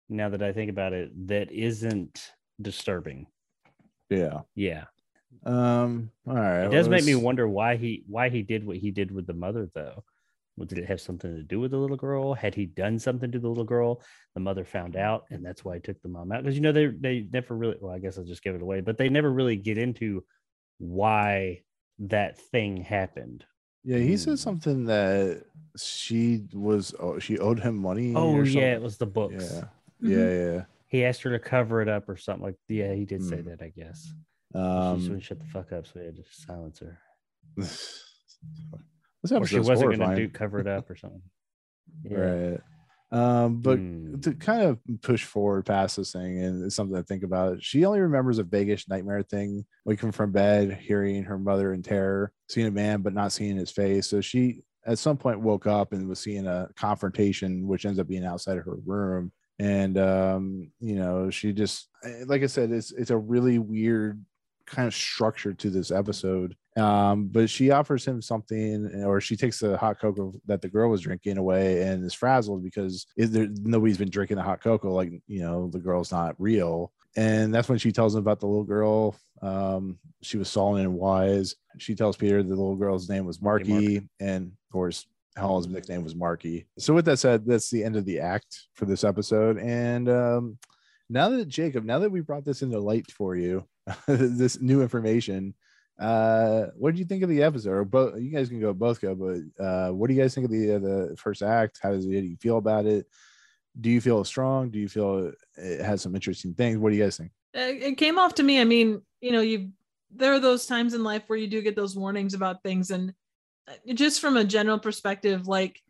Now 0.10 0.30
that 0.30 0.44
I 0.44 0.52
think 0.54 0.70
about 0.70 0.94
it, 0.94 1.12
that 1.28 1.52
isn't 1.52 2.32
disturbing. 2.62 3.28
yeah. 4.10 4.42
Yeah, 4.56 4.86
Um. 5.44 6.12
All 6.28 6.36
right. 6.36 6.66
it 6.66 6.72
does 6.72 6.88
well, 6.88 6.98
make 6.98 7.06
me 7.06 7.16
wonder 7.16 7.48
why 7.48 7.76
he 7.76 8.04
why 8.08 8.30
he 8.30 8.42
did 8.44 8.66
what 8.66 8.78
he 8.78 8.92
did 8.92 9.12
with 9.12 9.28
the 9.28 9.34
mother 9.34 9.70
though. 9.74 10.04
Well, 10.58 10.66
did 10.66 10.78
it 10.78 10.86
have 10.86 11.02
something 11.02 11.36
to 11.36 11.44
do 11.44 11.60
with 11.60 11.72
the 11.72 11.78
little 11.78 11.98
girl? 11.98 12.34
Had 12.34 12.56
he 12.56 12.66
done 12.66 12.98
something 12.98 13.30
to 13.32 13.40
the 13.40 13.48
little 13.50 13.66
girl? 13.66 14.02
The 14.36 14.40
mother 14.40 14.64
found 14.64 14.96
out, 14.96 15.26
and 15.30 15.44
that's 15.46 15.66
why 15.66 15.76
he 15.76 15.82
took 15.82 16.02
the 16.02 16.08
mom 16.08 16.32
out. 16.32 16.44
Because 16.44 16.56
you 16.56 16.62
know 16.62 16.72
they 16.72 16.88
they 16.88 17.28
never 17.32 17.56
really. 17.56 17.76
Well, 17.82 17.94
I 17.94 18.00
guess 18.00 18.18
I'll 18.18 18.24
just 18.24 18.42
give 18.44 18.56
it 18.56 18.62
away, 18.62 18.80
but 18.82 18.98
they 18.98 19.10
never 19.10 19.30
really 19.32 19.58
get 19.58 19.78
into 19.78 20.24
why 20.78 21.62
that 22.00 22.38
thing 22.38 22.78
happened. 22.78 23.46
Yeah, 23.84 23.98
he 23.98 24.12
Hmm. 24.12 24.16
said 24.16 24.40
something 24.40 24.86
that 24.86 25.44
she 25.78 26.46
was. 26.54 26.94
Oh, 27.00 27.20
she 27.20 27.38
owed 27.38 27.60
him 27.60 27.78
money. 27.78 28.14
Oh 28.16 28.38
yeah, 28.38 28.44
something. 28.46 28.62
it 28.62 28.82
was 28.82 28.98
the 28.98 29.06
books. 29.08 29.34
Yeah. 29.36 29.68
Mhm. 30.02 30.10
Yeah. 30.10 30.54
Yeah. 30.54 30.66
He 30.88 31.04
asked 31.06 31.22
her 31.24 31.32
to 31.32 31.40
cover 31.40 31.82
it 31.82 31.90
up 31.90 32.08
or 32.10 32.16
something 32.18 32.44
like 32.46 32.56
yeah 32.70 32.94
he 32.94 33.06
did 33.06 33.24
say 33.24 33.42
Hmm. 33.42 33.50
that 33.50 33.62
i 33.62 33.70
guess 33.70 34.14
she 34.54 34.60
Um. 34.60 35.00
wouldn't 35.02 35.24
shut 35.24 35.40
the 35.40 35.46
fuck 35.46 35.72
up 35.74 35.86
so 35.88 36.00
he 36.00 36.06
had 36.06 36.16
to 36.16 36.24
silence 36.32 36.80
her 36.80 37.00
or 39.32 39.46
she 39.48 39.60
wasn't 39.60 39.98
going 39.98 40.10
to 40.10 40.16
do 40.16 40.30
cover 40.30 40.60
it 40.60 40.68
up 40.68 40.90
or 40.90 40.96
something 40.96 41.22
yeah 42.04 42.18
Right. 42.18 42.60
Um, 43.12 43.62
but 43.62 43.78
Hmm. 43.80 44.20
to 44.22 44.34
kind 44.34 44.64
of 44.64 44.80
push 45.02 45.24
forward 45.24 45.66
past 45.66 45.98
this 45.98 46.12
thing, 46.12 46.40
and 46.44 46.64
it's 46.66 46.76
something 46.76 46.96
to 46.96 47.04
think 47.04 47.24
about. 47.24 47.62
She 47.64 47.86
only 47.86 48.00
remembers 48.00 48.40
a 48.40 48.44
vaguish 48.44 48.88
nightmare 48.90 49.22
thing, 49.24 49.66
waking 49.86 50.12
from 50.12 50.32
bed, 50.32 50.80
hearing 50.82 51.24
her 51.24 51.38
mother 51.38 51.74
in 51.74 51.84
terror, 51.84 52.32
seeing 52.50 52.68
a 52.68 52.72
man 52.72 53.02
but 53.02 53.14
not 53.14 53.32
seeing 53.32 53.58
his 53.58 53.72
face. 53.72 54.08
So 54.08 54.22
she, 54.22 54.64
at 54.86 55.00
some 55.00 55.18
point, 55.18 55.40
woke 55.40 55.68
up 55.68 55.94
and 55.94 56.08
was 56.10 56.20
seeing 56.20 56.48
a 56.48 56.70
confrontation, 56.76 57.68
which 57.68 57.86
ends 57.86 58.00
up 58.00 58.08
being 58.08 58.26
outside 58.26 58.58
of 58.58 58.66
her 58.66 58.78
room. 58.86 59.32
And 59.60 59.98
um, 59.98 60.72
you 60.80 60.96
know, 60.96 61.30
she 61.30 61.54
just, 61.54 61.90
like 62.26 62.44
I 62.44 62.48
said, 62.48 62.72
it's 62.72 62.92
it's 62.92 63.12
a 63.12 63.18
really 63.18 63.60
weird 63.60 64.24
kind 64.66 64.88
of 64.88 64.96
structure 64.96 65.54
to 65.54 65.70
this 65.70 65.92
episode 65.92 66.56
Um, 66.78 67.28
but 67.28 67.50
she 67.50 67.72
offers 67.72 68.06
him 68.06 68.22
something, 68.22 69.04
or 69.06 69.22
she 69.22 69.38
takes 69.38 69.60
the 69.60 69.78
hot 69.78 70.00
cocoa 70.00 70.34
that 70.46 70.62
the 70.62 70.68
girl 70.68 70.90
was 70.90 71.02
drinking 71.02 71.38
away 71.38 71.84
and 71.84 72.04
is 72.04 72.14
frazzled 72.14 72.64
because 72.64 73.06
is 73.16 73.32
there, 73.32 73.48
nobody's 73.62 73.98
been 73.98 74.10
drinking 74.10 74.38
the 74.38 74.44
hot 74.44 74.62
cocoa. 74.62 74.94
Like, 74.94 75.22
you 75.28 75.40
know, 75.40 75.70
the 75.70 75.80
girl's 75.80 76.12
not 76.12 76.36
real. 76.38 76.92
And 77.16 77.54
that's 77.54 77.70
when 77.70 77.78
she 77.78 77.94
tells 77.94 78.14
him 78.14 78.20
about 78.20 78.42
the 78.42 78.48
little 78.48 78.66
girl. 78.66 79.16
Um, 79.42 80.00
she 80.22 80.38
was 80.38 80.50
solid 80.50 80.82
and 80.82 80.96
wise. 80.96 81.56
She 81.78 81.96
tells 81.96 82.18
Peter 82.18 82.44
the 82.44 82.50
little 82.50 82.76
girl's 82.76 83.08
name 83.08 83.26
was 83.26 83.42
Marky, 83.42 84.10
and 84.20 84.48
of 84.48 84.72
course, 84.72 85.06
Helen's 85.36 85.68
nickname 85.68 86.04
was 86.04 86.16
Marky. 86.16 86.68
So, 86.78 86.94
with 86.94 87.06
that 87.06 87.18
said, 87.18 87.46
that's 87.46 87.70
the 87.70 87.84
end 87.84 87.96
of 87.96 88.06
the 88.06 88.20
act 88.20 88.68
for 88.74 88.86
this 88.86 89.04
episode. 89.04 89.58
And 89.60 90.10
um, 90.10 90.58
now 91.10 91.30
that 91.30 91.48
Jacob, 91.48 91.84
now 91.84 92.00
that 92.00 92.12
we 92.12 92.22
brought 92.22 92.46
this 92.46 92.62
into 92.62 92.80
light 92.80 93.12
for 93.12 93.36
you, 93.36 93.66
this 94.08 94.60
new 94.62 94.82
information, 94.82 95.54
uh, 96.00 96.68
what 96.76 96.92
did 96.92 97.00
you 97.00 97.06
think 97.06 97.24
of 97.24 97.30
the 97.30 97.44
episode? 97.44 97.72
Or 97.72 97.86
both, 97.86 98.20
you 98.20 98.32
guys 98.32 98.50
can 98.50 98.60
go 98.60 98.74
both 98.74 99.02
go, 99.02 99.16
but 99.16 99.64
uh, 99.64 99.92
what 99.92 100.08
do 100.08 100.14
you 100.14 100.22
guys 100.22 100.34
think 100.34 100.46
of 100.46 100.52
the 100.52 100.76
uh, 100.76 100.80
the 100.80 101.16
first 101.18 101.42
act? 101.42 101.80
How 101.82 101.92
does 101.92 102.06
it, 102.06 102.14
how 102.14 102.22
do 102.22 102.28
you 102.28 102.38
feel 102.38 102.58
about 102.58 102.86
it? 102.86 103.06
Do 103.80 103.90
you 103.90 104.02
feel 104.02 104.24
strong? 104.24 104.70
Do 104.70 104.80
you 104.80 104.88
feel 104.88 105.34
it 105.58 105.82
has 105.82 106.02
some 106.02 106.16
interesting 106.16 106.54
things? 106.54 106.78
What 106.78 106.92
do 106.92 106.96
you 106.96 107.04
guys 107.04 107.18
think? 107.18 107.32
Uh, 107.56 107.72
it 107.72 107.98
came 107.98 108.18
off 108.18 108.36
to 108.36 108.44
me. 108.44 108.60
I 108.60 108.64
mean, 108.64 109.02
you 109.22 109.32
know, 109.32 109.42
you 109.42 109.70
there 110.14 110.34
are 110.34 110.40
those 110.40 110.66
times 110.66 110.94
in 110.94 111.04
life 111.04 111.24
where 111.28 111.40
you 111.40 111.48
do 111.48 111.62
get 111.62 111.76
those 111.76 111.96
warnings 111.96 112.34
about 112.34 112.64
things, 112.64 112.92
and 112.92 113.14
just 113.94 114.22
from 114.22 114.38
a 114.38 114.44
general 114.44 114.80
perspective, 114.80 115.48
like 115.48 115.82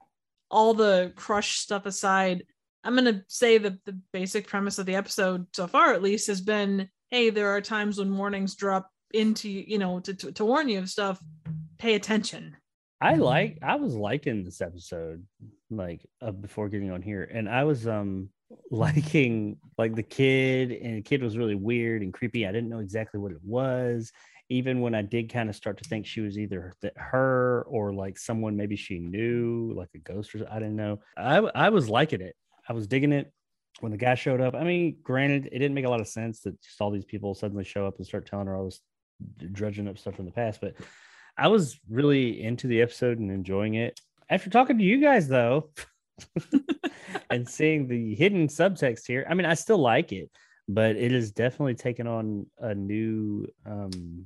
all 0.50 0.74
the 0.74 1.14
crush 1.16 1.60
stuff 1.60 1.86
aside, 1.86 2.46
I'm 2.84 2.96
gonna 2.96 3.24
say 3.28 3.58
that 3.58 3.84
the 3.86 4.00
basic 4.14 4.48
premise 4.48 4.78
of 4.78 4.86
the 4.86 4.96
episode 4.96 5.48
so 5.54 5.68
far, 5.68 5.94
at 5.94 6.04
least, 6.04 6.28
has 6.28 6.42
been, 6.42 6.90
hey, 7.10 7.30
there 7.30 7.50
are 7.50 7.62
times 7.62 7.98
when 7.98 8.16
warnings 8.16 8.56
drop 8.56 8.90
into 9.14 9.50
you 9.50 9.78
know 9.78 10.00
to, 10.02 10.14
to, 10.14 10.32
to 10.34 10.46
warn 10.46 10.70
you 10.70 10.80
of 10.80 10.90
stuff. 10.90 11.20
Pay 11.78 11.96
attention. 11.96 12.56
I 13.02 13.16
like 13.16 13.60
I 13.62 13.76
was 13.76 13.96
liking 13.96 14.44
this 14.44 14.62
episode 14.62 15.26
like 15.70 16.06
uh, 16.22 16.32
before 16.32 16.70
getting 16.70 16.92
on 16.92 17.02
here 17.02 17.24
and 17.24 17.50
I 17.50 17.64
was 17.64 17.88
um 17.88 18.30
liking 18.72 19.58
like 19.78 19.96
the 19.96 20.04
kid 20.04 20.72
and 20.72 20.98
the 20.98 21.02
kid 21.02 21.22
was 21.22 21.38
really 21.38 21.56
weird 21.56 22.02
and 22.02 22.14
creepy. 22.14 22.48
I 22.48 22.52
didn't 22.52 22.70
know 22.70 22.80
exactly 22.80 23.20
what 23.20 23.32
it 23.32 23.44
was. 23.44 24.12
Even 24.50 24.82
when 24.82 24.94
I 24.94 25.02
did 25.02 25.32
kind 25.34 25.50
of 25.50 25.56
start 25.56 25.78
to 25.80 25.90
think 25.90 26.06
she 26.06 26.22
was 26.22 26.38
either 26.38 26.74
th- 26.82 26.94
her 26.98 27.66
or 27.68 27.94
like 27.94 28.18
someone 28.18 28.56
maybe 28.56 28.76
she 28.76 29.00
knew, 29.00 29.74
like 29.76 29.90
a 29.96 30.00
ghost 30.00 30.36
or 30.36 30.46
I 30.50 30.60
didn't 30.60 30.76
know. 30.76 31.00
I 31.18 31.38
I 31.38 31.70
was 31.70 31.90
liking 31.90 32.22
it. 32.22 32.36
I 32.68 32.74
was 32.74 32.88
digging 32.88 33.12
it 33.12 33.32
when 33.80 33.92
the 33.92 33.98
guy 33.98 34.16
showed 34.16 34.42
up. 34.42 34.56
I 34.56 34.64
mean, 34.64 34.98
granted, 35.04 35.48
it 35.48 35.60
didn't 35.60 35.74
make 35.74 35.86
a 35.86 35.90
lot 35.90 36.02
of 36.02 36.08
sense 36.08 36.42
that 36.42 36.62
just 36.62 36.80
all 36.80 36.92
these 36.92 37.06
people 37.06 37.34
suddenly 37.36 37.64
show 37.64 37.86
up 37.86 37.98
and 37.98 38.06
start 38.06 38.26
telling 38.26 38.48
her 38.48 38.56
all 38.56 38.66
this 38.66 38.82
dredging 39.52 39.88
up 39.88 39.98
stuff 39.98 40.16
from 40.16 40.26
the 40.26 40.32
past, 40.32 40.62
but 40.62 40.76
I 41.38 41.48
was 41.50 41.80
really 41.90 42.42
into 42.42 42.68
the 42.68 42.82
episode 42.82 43.20
and 43.20 43.32
enjoying 43.32 43.76
it. 43.76 44.00
After 44.30 44.50
talking 44.50 44.78
to 44.78 44.84
you 44.84 45.02
guys, 45.02 45.28
though, 45.28 45.70
and 47.30 47.48
seeing 47.48 47.88
the 47.88 48.16
hidden 48.16 48.48
subtext 48.48 49.06
here, 49.06 49.26
I 49.30 49.34
mean, 49.34 49.46
I 49.46 49.54
still 49.54 49.78
like 49.78 50.12
it, 50.12 50.32
but 50.68 50.96
it 50.96 51.12
has 51.12 51.32
definitely 51.32 51.76
taken 51.76 52.08
on 52.08 52.48
a 52.60 52.74
new, 52.74 53.48
um, 53.66 54.26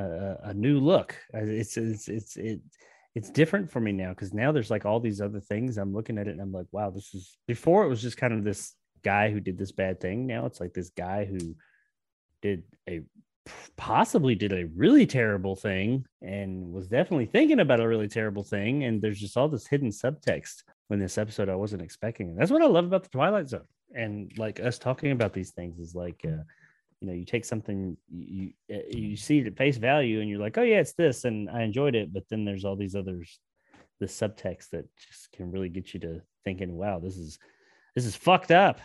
uh, 0.00 0.36
a 0.44 0.54
new 0.54 0.80
look. 0.80 1.16
It's 1.32 1.76
it's 1.76 2.08
it's 2.08 2.36
it, 2.36 2.60
it's 3.14 3.30
different 3.30 3.70
for 3.70 3.80
me 3.80 3.92
now 3.92 4.10
because 4.10 4.32
now 4.32 4.52
there's 4.52 4.70
like 4.70 4.86
all 4.86 5.00
these 5.00 5.20
other 5.20 5.40
things. 5.40 5.78
I'm 5.78 5.94
looking 5.94 6.18
at 6.18 6.28
it 6.28 6.32
and 6.32 6.40
I'm 6.40 6.52
like, 6.52 6.66
wow, 6.72 6.90
this 6.90 7.14
is. 7.14 7.38
Before 7.46 7.84
it 7.84 7.88
was 7.88 8.02
just 8.02 8.16
kind 8.16 8.32
of 8.32 8.44
this 8.44 8.74
guy 9.02 9.30
who 9.30 9.40
did 9.40 9.58
this 9.58 9.72
bad 9.72 10.00
thing. 10.00 10.26
Now 10.26 10.46
it's 10.46 10.60
like 10.60 10.74
this 10.74 10.90
guy 10.90 11.24
who 11.24 11.56
did 12.42 12.62
a 12.88 13.02
possibly 13.76 14.34
did 14.34 14.52
a 14.52 14.66
really 14.76 15.06
terrible 15.06 15.56
thing 15.56 16.04
and 16.22 16.72
was 16.72 16.88
definitely 16.88 17.26
thinking 17.26 17.60
about 17.60 17.80
a 17.80 17.88
really 17.88 18.08
terrible 18.08 18.44
thing. 18.44 18.84
And 18.84 19.00
there's 19.00 19.20
just 19.20 19.36
all 19.36 19.48
this 19.48 19.66
hidden 19.66 19.90
subtext 19.90 20.62
in 20.90 20.98
this 20.98 21.18
episode 21.18 21.48
I 21.48 21.54
wasn't 21.54 21.82
expecting. 21.82 22.28
And 22.28 22.38
that's 22.38 22.50
what 22.50 22.62
I 22.62 22.66
love 22.66 22.84
about 22.84 23.02
the 23.02 23.08
Twilight 23.08 23.48
Zone. 23.48 23.66
And 23.94 24.30
like 24.36 24.60
us 24.60 24.78
talking 24.78 25.12
about 25.12 25.32
these 25.32 25.50
things 25.50 25.78
is 25.78 25.94
like, 25.94 26.20
uh, 26.24 26.42
you 27.00 27.08
know, 27.08 27.14
you 27.14 27.24
take 27.24 27.44
something 27.44 27.96
you 28.08 28.26
you 28.26 28.52
eh, 28.68 28.82
mm-hmm. 28.94 29.14
see 29.14 29.38
it 29.38 29.46
at 29.46 29.56
face 29.56 29.78
value, 29.78 30.20
and 30.20 30.28
you're 30.28 30.40
like, 30.40 30.58
oh 30.58 30.62
yeah, 30.62 30.80
it's 30.80 30.92
this, 30.92 31.24
and 31.24 31.48
I 31.48 31.62
enjoyed 31.62 31.94
it. 31.94 32.12
But 32.12 32.24
then 32.28 32.44
there's 32.44 32.64
all 32.64 32.76
these 32.76 32.94
others, 32.94 33.38
the 34.00 34.06
subtext 34.06 34.70
that 34.70 34.86
just 34.96 35.32
can 35.32 35.50
really 35.50 35.68
get 35.68 35.94
you 35.94 36.00
to 36.00 36.20
thinking, 36.44 36.76
wow, 36.76 36.98
this 36.98 37.16
is 37.16 37.38
this 37.94 38.04
is 38.04 38.16
fucked 38.16 38.50
up. 38.50 38.80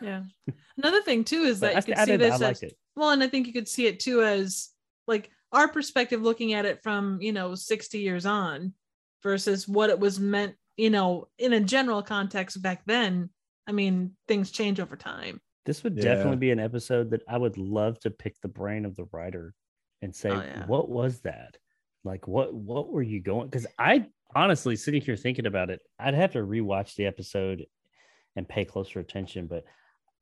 Yeah. 0.00 0.22
Another 0.76 1.02
thing 1.02 1.24
too 1.24 1.42
is 1.42 1.60
that 1.60 1.72
you 1.72 1.78
I, 1.78 1.80
can 1.80 1.94
I 1.94 2.04
see 2.04 2.10
did, 2.12 2.20
this 2.20 2.40
I 2.40 2.50
as 2.50 2.62
it. 2.62 2.76
well 2.96 3.10
and 3.10 3.22
i 3.22 3.28
think 3.28 3.46
you 3.46 3.52
could 3.52 3.68
see 3.68 3.86
it 3.86 4.00
too 4.00 4.22
as 4.22 4.70
like 5.06 5.30
our 5.52 5.68
perspective 5.68 6.22
looking 6.22 6.52
at 6.52 6.64
it 6.64 6.82
from 6.82 7.20
you 7.20 7.32
know 7.32 7.54
60 7.54 7.98
years 7.98 8.26
on 8.26 8.72
versus 9.22 9.66
what 9.66 9.90
it 9.90 9.98
was 9.98 10.20
meant 10.20 10.54
you 10.76 10.90
know 10.90 11.28
in 11.38 11.52
a 11.52 11.60
general 11.60 12.02
context 12.02 12.60
back 12.62 12.82
then 12.86 13.30
i 13.66 13.72
mean 13.72 14.12
things 14.28 14.50
change 14.50 14.80
over 14.80 14.96
time 14.96 15.40
This 15.66 15.84
would 15.84 15.96
Yeah. 15.96 16.04
definitely 16.04 16.38
be 16.38 16.50
an 16.50 16.58
episode 16.60 17.10
that 17.10 17.22
I 17.28 17.36
would 17.38 17.58
love 17.58 17.98
to 18.00 18.10
pick 18.10 18.40
the 18.40 18.48
brain 18.48 18.84
of 18.84 18.96
the 18.96 19.04
writer 19.12 19.54
and 20.02 20.14
say, 20.14 20.30
Oh, 20.30 20.40
yeah. 20.40 20.66
what 20.66 20.88
was 20.88 21.20
that? 21.20 21.56
Like, 22.04 22.26
what 22.26 22.54
what 22.54 22.90
were 22.90 23.02
you 23.02 23.20
going? 23.20 23.48
Because 23.48 23.66
I 23.78 24.08
honestly 24.34 24.76
sitting 24.76 25.02
here 25.02 25.16
thinking 25.16 25.46
about 25.46 25.70
it, 25.70 25.80
I'd 25.98 26.14
have 26.14 26.32
to 26.32 26.38
rewatch 26.38 26.94
the 26.94 27.06
episode 27.06 27.66
and 28.36 28.48
pay 28.48 28.64
closer 28.64 29.00
attention. 29.00 29.46
But 29.46 29.64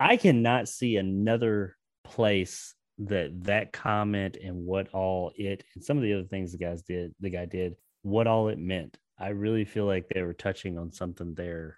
I 0.00 0.16
cannot 0.16 0.68
see 0.68 0.96
another 0.96 1.76
place 2.04 2.74
that 2.98 3.44
that 3.44 3.72
comment 3.72 4.36
and 4.42 4.64
what 4.66 4.88
all 4.92 5.30
it 5.36 5.62
and 5.74 5.84
some 5.84 5.96
of 5.96 6.02
the 6.02 6.14
other 6.14 6.24
things 6.26 6.50
the 6.50 6.58
guys 6.58 6.82
did, 6.82 7.14
the 7.20 7.30
guy 7.30 7.44
did, 7.44 7.76
what 8.02 8.26
all 8.26 8.48
it 8.48 8.58
meant. 8.58 8.98
I 9.16 9.28
really 9.28 9.64
feel 9.64 9.84
like 9.84 10.08
they 10.08 10.22
were 10.22 10.32
touching 10.34 10.78
on 10.78 10.90
something 10.90 11.34
there, 11.34 11.76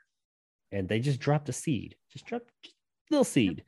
and 0.73 0.89
they 0.89 1.01
just 1.01 1.21
dropped 1.21 1.49
a 1.51 1.53
seed, 1.53 1.97
just 2.11 2.25
dropped 2.27 2.51
just 2.63 2.77
little 3.11 3.25
seed, 3.25 3.65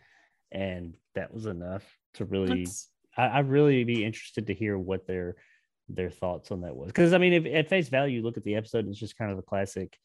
and 0.51 0.97
that 1.15 1.33
was 1.33 1.47
enough 1.47 1.85
to 2.15 2.25
really. 2.25 2.67
I, 3.17 3.39
I'd 3.39 3.49
really 3.49 3.85
be 3.85 4.05
interested 4.05 4.47
to 4.47 4.55
hear 4.55 4.79
what 4.79 5.07
their 5.07 5.37
their 5.89 6.11
thoughts 6.11 6.51
on 6.51 6.63
that 6.63 6.75
was. 6.75 6.89
Because 6.89 7.13
I 7.13 7.19
mean, 7.19 7.33
if 7.33 7.47
at 7.47 7.69
face 7.69 7.89
value, 7.89 8.17
you 8.17 8.23
look 8.23 8.37
at 8.37 8.45
the 8.45 8.57
episode, 8.57 8.89
it's 8.89 8.99
just 8.99 9.19
kind 9.19 9.31
of 9.33 9.39
a 9.39 9.43
classic, 9.43 9.99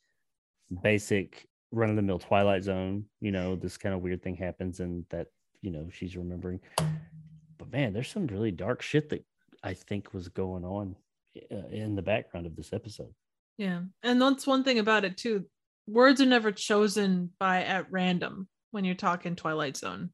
basic 0.84 1.48
run 1.72 1.90
of 1.90 1.96
the 1.96 2.02
mill 2.02 2.20
Twilight 2.20 2.64
Zone. 2.64 3.06
You 3.22 3.32
know, 3.32 3.56
this 3.56 3.78
kind 3.78 3.96
of 3.96 4.02
weird 4.02 4.22
thing 4.24 4.36
happens, 4.36 4.80
and 4.80 5.06
that 5.10 5.28
you 5.62 5.72
know 5.72 5.88
she's 5.92 6.18
remembering. 6.18 6.60
But 7.58 7.72
man, 7.72 7.94
there's 7.94 8.10
some 8.10 8.28
really 8.28 8.52
dark 8.52 8.82
shit 8.82 9.10
that 9.10 9.26
I 9.64 9.74
think 9.74 10.14
was 10.14 10.28
going 10.30 10.64
on 10.64 10.96
uh, 11.52 11.68
in 11.72 11.96
the 11.96 12.02
background 12.02 12.46
of 12.46 12.56
this 12.56 12.74
episode. 12.74 13.14
yeah 13.58 13.82
and 14.04 14.22
that's 14.22 14.48
one 14.48 14.64
thing 14.64 14.80
about 14.80 15.06
it 15.06 15.18
too 15.18 15.46
words 15.88 16.22
are 16.22 16.26
never 16.26 16.52
chosen 16.52 17.32
by 17.40 17.64
at 17.64 17.92
random 17.92 18.48
when 18.72 18.86
you're 18.86 18.96
talking 18.96 19.36
twilight 19.36 19.78
zone 19.78 20.10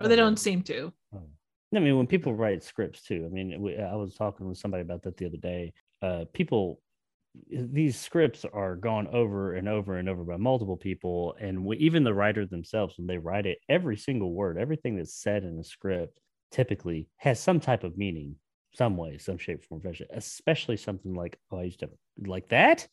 or 0.00 0.08
they 0.08 0.14
Oh, 0.14 0.18
don't 0.18 0.38
seem 0.38 0.62
to 0.64 0.92
Oh. 1.14 1.22
I 1.74 1.80
mean, 1.80 1.96
when 1.96 2.06
people 2.06 2.34
write 2.34 2.62
scripts 2.62 3.02
too. 3.02 3.24
I 3.26 3.28
mean, 3.34 3.60
we, 3.60 3.76
I 3.76 3.96
was 3.96 4.14
talking 4.14 4.48
with 4.48 4.58
somebody 4.58 4.82
about 4.82 5.02
that 5.02 5.16
the 5.16 5.26
other 5.26 5.38
day. 5.38 5.72
Uh, 6.00 6.24
people, 6.32 6.80
these 7.50 7.98
scripts 7.98 8.44
are 8.44 8.76
gone 8.76 9.08
over 9.08 9.54
and 9.54 9.68
over 9.68 9.98
and 9.98 10.08
over 10.08 10.22
by 10.22 10.36
multiple 10.36 10.76
people, 10.76 11.34
and 11.40 11.64
we, 11.64 11.76
even 11.78 12.04
the 12.04 12.14
writer 12.14 12.46
themselves, 12.46 12.96
when 12.96 13.08
they 13.08 13.18
write 13.18 13.46
it, 13.46 13.58
every 13.68 13.96
single 13.96 14.32
word, 14.32 14.56
everything 14.56 14.94
that's 14.96 15.14
said 15.20 15.42
in 15.42 15.58
a 15.58 15.64
script, 15.64 16.20
typically 16.52 17.08
has 17.16 17.40
some 17.40 17.58
type 17.58 17.82
of 17.82 17.98
meaning, 17.98 18.36
some 18.72 18.96
way, 18.96 19.18
some 19.18 19.38
shape, 19.38 19.64
form, 19.64 19.80
fashion. 19.80 20.06
Especially 20.12 20.76
something 20.76 21.12
like, 21.14 21.36
"Oh, 21.50 21.58
I 21.58 21.64
used 21.64 21.80
to 21.80 21.86
have 21.86 22.28
like 22.28 22.48
that." 22.50 22.86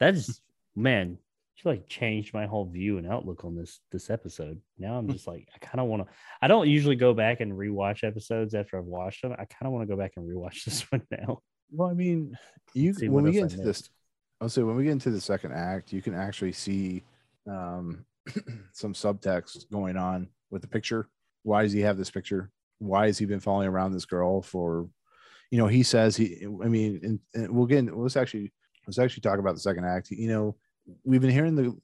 That 0.00 0.14
is, 0.14 0.40
man, 0.74 1.18
she 1.60 1.68
like 1.68 1.88
changed 1.88 2.32
my 2.32 2.46
whole 2.46 2.64
view 2.64 2.98
and 2.98 3.06
outlook 3.06 3.44
on 3.44 3.54
this 3.54 3.80
this 3.92 4.08
episode. 4.08 4.60
Now 4.78 4.96
I'm 4.96 5.08
just 5.08 5.26
like, 5.26 5.48
I 5.54 5.58
kind 5.58 5.80
of 5.80 5.86
want 5.86 6.06
to. 6.06 6.14
I 6.40 6.48
don't 6.48 6.68
usually 6.68 6.96
go 6.96 7.12
back 7.12 7.40
and 7.40 7.52
rewatch 7.52 8.02
episodes 8.02 8.54
after 8.54 8.78
I've 8.78 8.84
watched 8.84 9.22
them. 9.22 9.32
I 9.32 9.44
kind 9.44 9.66
of 9.66 9.72
want 9.72 9.86
to 9.86 9.94
go 9.94 10.00
back 10.00 10.12
and 10.16 10.26
rewatch 10.26 10.64
this 10.64 10.90
one 10.90 11.02
now. 11.10 11.40
Well, 11.70 11.90
I 11.90 11.94
mean, 11.94 12.36
you 12.74 12.94
See 12.94 13.08
when 13.08 13.24
we 13.24 13.32
get 13.32 13.40
I 13.40 13.42
into 13.44 13.58
this, 13.58 13.90
I'll 14.40 14.48
say 14.48 14.62
when 14.62 14.76
we 14.76 14.84
get 14.84 14.92
into 14.92 15.10
the 15.10 15.20
second 15.20 15.52
act, 15.52 15.92
you 15.92 16.00
can 16.00 16.14
actually 16.14 16.52
see 16.52 17.02
um, 17.46 18.06
some 18.72 18.94
subtext 18.94 19.70
going 19.70 19.96
on 19.96 20.28
with 20.50 20.62
the 20.62 20.68
picture. 20.68 21.08
Why 21.42 21.62
does 21.62 21.72
he 21.72 21.80
have 21.80 21.98
this 21.98 22.10
picture? 22.10 22.50
Why 22.78 23.06
has 23.06 23.18
he 23.18 23.26
been 23.26 23.40
following 23.40 23.68
around 23.68 23.92
this 23.92 24.06
girl 24.06 24.40
for? 24.40 24.88
You 25.50 25.58
know, 25.58 25.66
he 25.66 25.82
says 25.82 26.16
he. 26.16 26.46
I 26.64 26.68
mean, 26.68 27.00
and, 27.02 27.20
and 27.34 27.54
we'll 27.54 27.66
get. 27.66 27.78
Into, 27.78 27.96
let's 27.96 28.16
actually 28.16 28.52
let's 28.86 28.98
actually 28.98 29.22
talk 29.22 29.38
about 29.38 29.54
the 29.54 29.60
second 29.60 29.84
act. 29.84 30.10
You 30.10 30.28
know, 30.28 30.56
we've 31.04 31.20
been 31.20 31.30
hearing 31.30 31.54
the. 31.54 31.76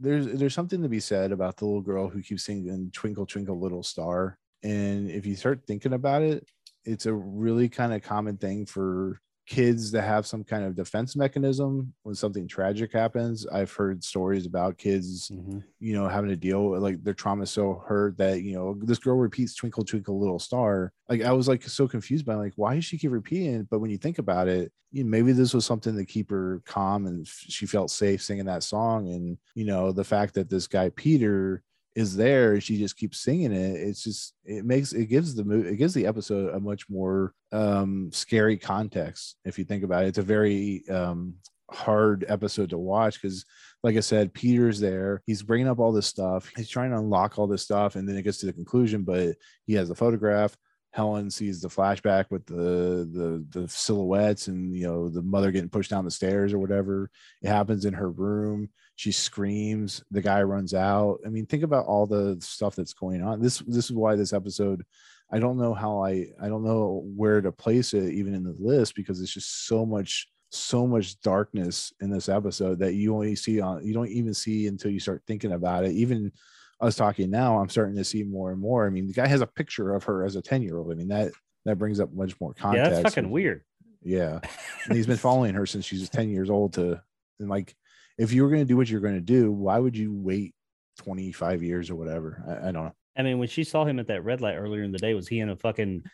There's 0.00 0.26
there's 0.26 0.54
something 0.54 0.82
to 0.82 0.88
be 0.88 1.00
said 1.00 1.32
about 1.32 1.56
the 1.56 1.64
little 1.64 1.80
girl 1.80 2.08
who 2.08 2.22
keeps 2.22 2.44
singing 2.44 2.90
"Twinkle 2.92 3.26
Twinkle 3.26 3.58
Little 3.58 3.82
Star," 3.82 4.38
and 4.62 5.10
if 5.10 5.26
you 5.26 5.34
start 5.34 5.62
thinking 5.66 5.92
about 5.92 6.22
it, 6.22 6.46
it's 6.84 7.06
a 7.06 7.14
really 7.14 7.68
kind 7.68 7.92
of 7.92 8.02
common 8.02 8.36
thing 8.36 8.64
for 8.64 9.20
kids 9.48 9.90
that 9.92 10.02
have 10.02 10.26
some 10.26 10.44
kind 10.44 10.64
of 10.64 10.76
defense 10.76 11.16
mechanism 11.16 11.94
when 12.02 12.14
something 12.14 12.46
tragic 12.46 12.92
happens. 12.92 13.46
I've 13.46 13.72
heard 13.72 14.04
stories 14.04 14.44
about 14.44 14.76
kids, 14.76 15.30
Mhm. 15.30 15.64
you 15.80 15.94
know, 15.94 16.06
having 16.06 16.28
to 16.28 16.36
deal 16.36 16.68
with 16.68 16.82
like 16.82 17.02
their 17.02 17.14
trauma 17.14 17.46
so 17.46 17.82
hurt 17.86 18.18
that, 18.18 18.42
you 18.42 18.52
know, 18.52 18.74
this 18.82 18.98
girl 18.98 19.16
repeats 19.16 19.54
twinkle 19.54 19.84
twinkle 19.84 20.20
little 20.20 20.38
star. 20.38 20.92
Like 21.08 21.22
I 21.22 21.32
was 21.32 21.48
like 21.48 21.62
so 21.62 21.88
confused 21.88 22.26
by 22.26 22.34
like 22.34 22.52
why 22.56 22.74
does 22.74 22.84
she 22.84 22.98
keep 22.98 23.10
repeating 23.10 23.54
it? 23.54 23.70
But 23.70 23.78
when 23.80 23.90
you 23.90 23.96
think 23.96 24.18
about 24.18 24.48
it, 24.48 24.70
you 24.92 25.02
know, 25.04 25.10
maybe 25.10 25.32
this 25.32 25.54
was 25.54 25.64
something 25.64 25.96
to 25.96 26.04
keep 26.04 26.30
her 26.30 26.60
calm 26.66 27.06
and 27.06 27.26
she 27.26 27.64
felt 27.66 27.90
safe 27.90 28.22
singing 28.22 28.46
that 28.46 28.62
song. 28.62 29.08
And, 29.08 29.38
you 29.54 29.64
know, 29.64 29.92
the 29.92 30.04
fact 30.04 30.34
that 30.34 30.50
this 30.50 30.66
guy 30.66 30.90
Peter 30.90 31.62
is 31.98 32.14
there 32.14 32.60
she 32.60 32.78
just 32.78 32.96
keeps 32.96 33.18
singing 33.18 33.50
it 33.50 33.74
it's 33.74 34.04
just 34.04 34.34
it 34.44 34.64
makes 34.64 34.92
it 34.92 35.06
gives 35.06 35.34
the 35.34 35.42
movie 35.42 35.68
it 35.68 35.78
gives 35.78 35.92
the 35.92 36.06
episode 36.06 36.54
a 36.54 36.60
much 36.60 36.88
more 36.88 37.34
um 37.50 38.08
scary 38.12 38.56
context 38.56 39.34
if 39.44 39.58
you 39.58 39.64
think 39.64 39.82
about 39.82 40.04
it. 40.04 40.08
It's 40.08 40.18
a 40.18 40.22
very 40.22 40.84
um 40.88 41.34
hard 41.72 42.24
episode 42.28 42.70
to 42.70 42.78
watch 42.78 43.20
because 43.20 43.44
like 43.82 43.96
i 43.96 44.00
said 44.00 44.32
peter's 44.32 44.78
there 44.78 45.22
he's 45.26 45.42
bringing 45.42 45.68
up 45.68 45.80
all 45.80 45.92
this 45.92 46.06
stuff 46.06 46.50
he's 46.56 46.70
trying 46.70 46.90
to 46.90 46.96
unlock 46.96 47.36
all 47.36 47.48
this 47.48 47.62
stuff 47.62 47.96
and 47.96 48.08
then 48.08 48.16
it 48.16 48.22
gets 48.22 48.38
to 48.38 48.46
the 48.46 48.52
conclusion 48.52 49.02
but 49.02 49.34
he 49.66 49.74
has 49.74 49.88
the 49.88 49.94
photograph 49.94 50.56
helen 50.92 51.28
sees 51.28 51.60
the 51.60 51.68
flashback 51.68 52.26
with 52.30 52.46
the 52.46 53.06
the 53.12 53.44
the 53.60 53.68
silhouettes 53.68 54.46
and 54.46 54.74
you 54.74 54.86
know 54.86 55.08
the 55.08 55.20
mother 55.20 55.50
getting 55.50 55.68
pushed 55.68 55.90
down 55.90 56.04
the 56.04 56.10
stairs 56.10 56.54
or 56.54 56.58
whatever 56.58 57.10
it 57.42 57.48
happens 57.48 57.84
in 57.84 57.92
her 57.92 58.08
room 58.08 58.70
she 58.98 59.12
screams 59.12 60.02
the 60.10 60.20
guy 60.20 60.42
runs 60.42 60.74
out. 60.74 61.20
I 61.24 61.28
mean 61.28 61.46
think 61.46 61.62
about 61.62 61.86
all 61.86 62.04
the 62.04 62.36
stuff 62.40 62.74
that's 62.74 62.92
going 62.92 63.22
on. 63.22 63.40
This 63.40 63.58
this 63.60 63.84
is 63.84 63.92
why 63.92 64.16
this 64.16 64.32
episode 64.32 64.84
i 65.30 65.38
don't 65.38 65.58
know 65.58 65.72
how 65.74 66.02
i 66.02 66.24
i 66.42 66.48
don't 66.48 66.64
know 66.64 67.04
where 67.14 67.40
to 67.42 67.52
place 67.52 67.92
it 67.92 68.12
even 68.14 68.34
in 68.34 68.42
the 68.42 68.56
list 68.58 68.94
because 68.94 69.20
it's 69.20 69.30
just 69.32 69.66
so 69.66 69.84
much 69.84 70.26
so 70.50 70.86
much 70.86 71.20
darkness 71.20 71.92
in 72.00 72.08
this 72.10 72.30
episode 72.30 72.78
that 72.78 72.94
you 72.94 73.14
only 73.14 73.36
see 73.36 73.60
on 73.60 73.84
you 73.86 73.92
don't 73.92 74.08
even 74.08 74.32
see 74.32 74.66
until 74.66 74.90
you 74.90 74.98
start 74.98 75.22
thinking 75.26 75.52
about 75.52 75.84
it. 75.84 75.92
Even 75.92 76.32
us 76.80 76.96
talking 76.96 77.30
now 77.30 77.58
i'm 77.60 77.68
starting 77.68 77.94
to 77.96 78.04
see 78.04 78.24
more 78.24 78.50
and 78.50 78.60
more. 78.60 78.84
I 78.86 78.90
mean 78.90 79.06
the 79.06 79.12
guy 79.12 79.28
has 79.28 79.42
a 79.42 79.46
picture 79.46 79.94
of 79.94 80.02
her 80.04 80.24
as 80.24 80.34
a 80.34 80.42
10 80.42 80.62
year 80.62 80.78
old 80.78 80.90
i 80.90 80.94
mean 80.94 81.08
that 81.08 81.30
that 81.66 81.76
brings 81.76 82.00
up 82.00 82.12
much 82.12 82.40
more 82.40 82.54
Yeah, 82.56 82.62
context. 82.62 82.90
that's 82.90 83.14
fucking 83.14 83.30
weird. 83.30 83.62
yeah. 84.02 84.40
And 84.86 84.96
he's 84.96 85.06
been 85.06 85.16
following 85.28 85.54
her 85.54 85.66
since 85.66 85.84
she's 85.84 86.08
10 86.08 86.30
years 86.30 86.50
old 86.50 86.72
to 86.74 87.00
and 87.38 87.48
like 87.50 87.76
if 88.18 88.32
you 88.32 88.42
were 88.42 88.48
going 88.48 88.60
to 88.62 88.66
do 88.66 88.76
what 88.76 88.88
you're 88.88 89.00
going 89.00 89.14
to 89.14 89.20
do 89.20 89.50
why 89.50 89.78
would 89.78 89.96
you 89.96 90.12
wait 90.12 90.54
25 90.98 91.62
years 91.62 91.90
or 91.90 91.96
whatever 91.96 92.42
I, 92.46 92.68
I 92.68 92.72
don't 92.72 92.84
know 92.84 92.94
I 93.18 93.22
mean, 93.22 93.38
when 93.38 93.48
she 93.48 93.64
saw 93.64 93.84
him 93.84 93.98
at 93.98 94.06
that 94.06 94.24
red 94.24 94.40
light 94.40 94.54
earlier 94.54 94.84
in 94.84 94.92
the 94.92 94.98
day, 94.98 95.12
was 95.12 95.26
he 95.26 95.40
in 95.40 95.50
a 95.50 95.56
fucking 95.56 96.04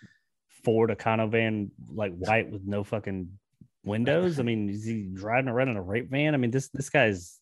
Ford 0.64 0.90
Econovan, 0.90 1.70
like 1.88 2.16
white 2.16 2.50
with 2.50 2.62
no 2.64 2.82
fucking 2.82 3.28
windows? 3.84 4.40
I 4.40 4.42
mean, 4.42 4.70
is 4.70 4.86
he 4.86 5.10
driving 5.12 5.50
around 5.50 5.68
in 5.68 5.76
a 5.76 5.82
rape 5.82 6.10
van? 6.10 6.32
I 6.32 6.38
mean, 6.38 6.50
this 6.50 6.68
this 6.68 6.88
guy's 6.88 7.38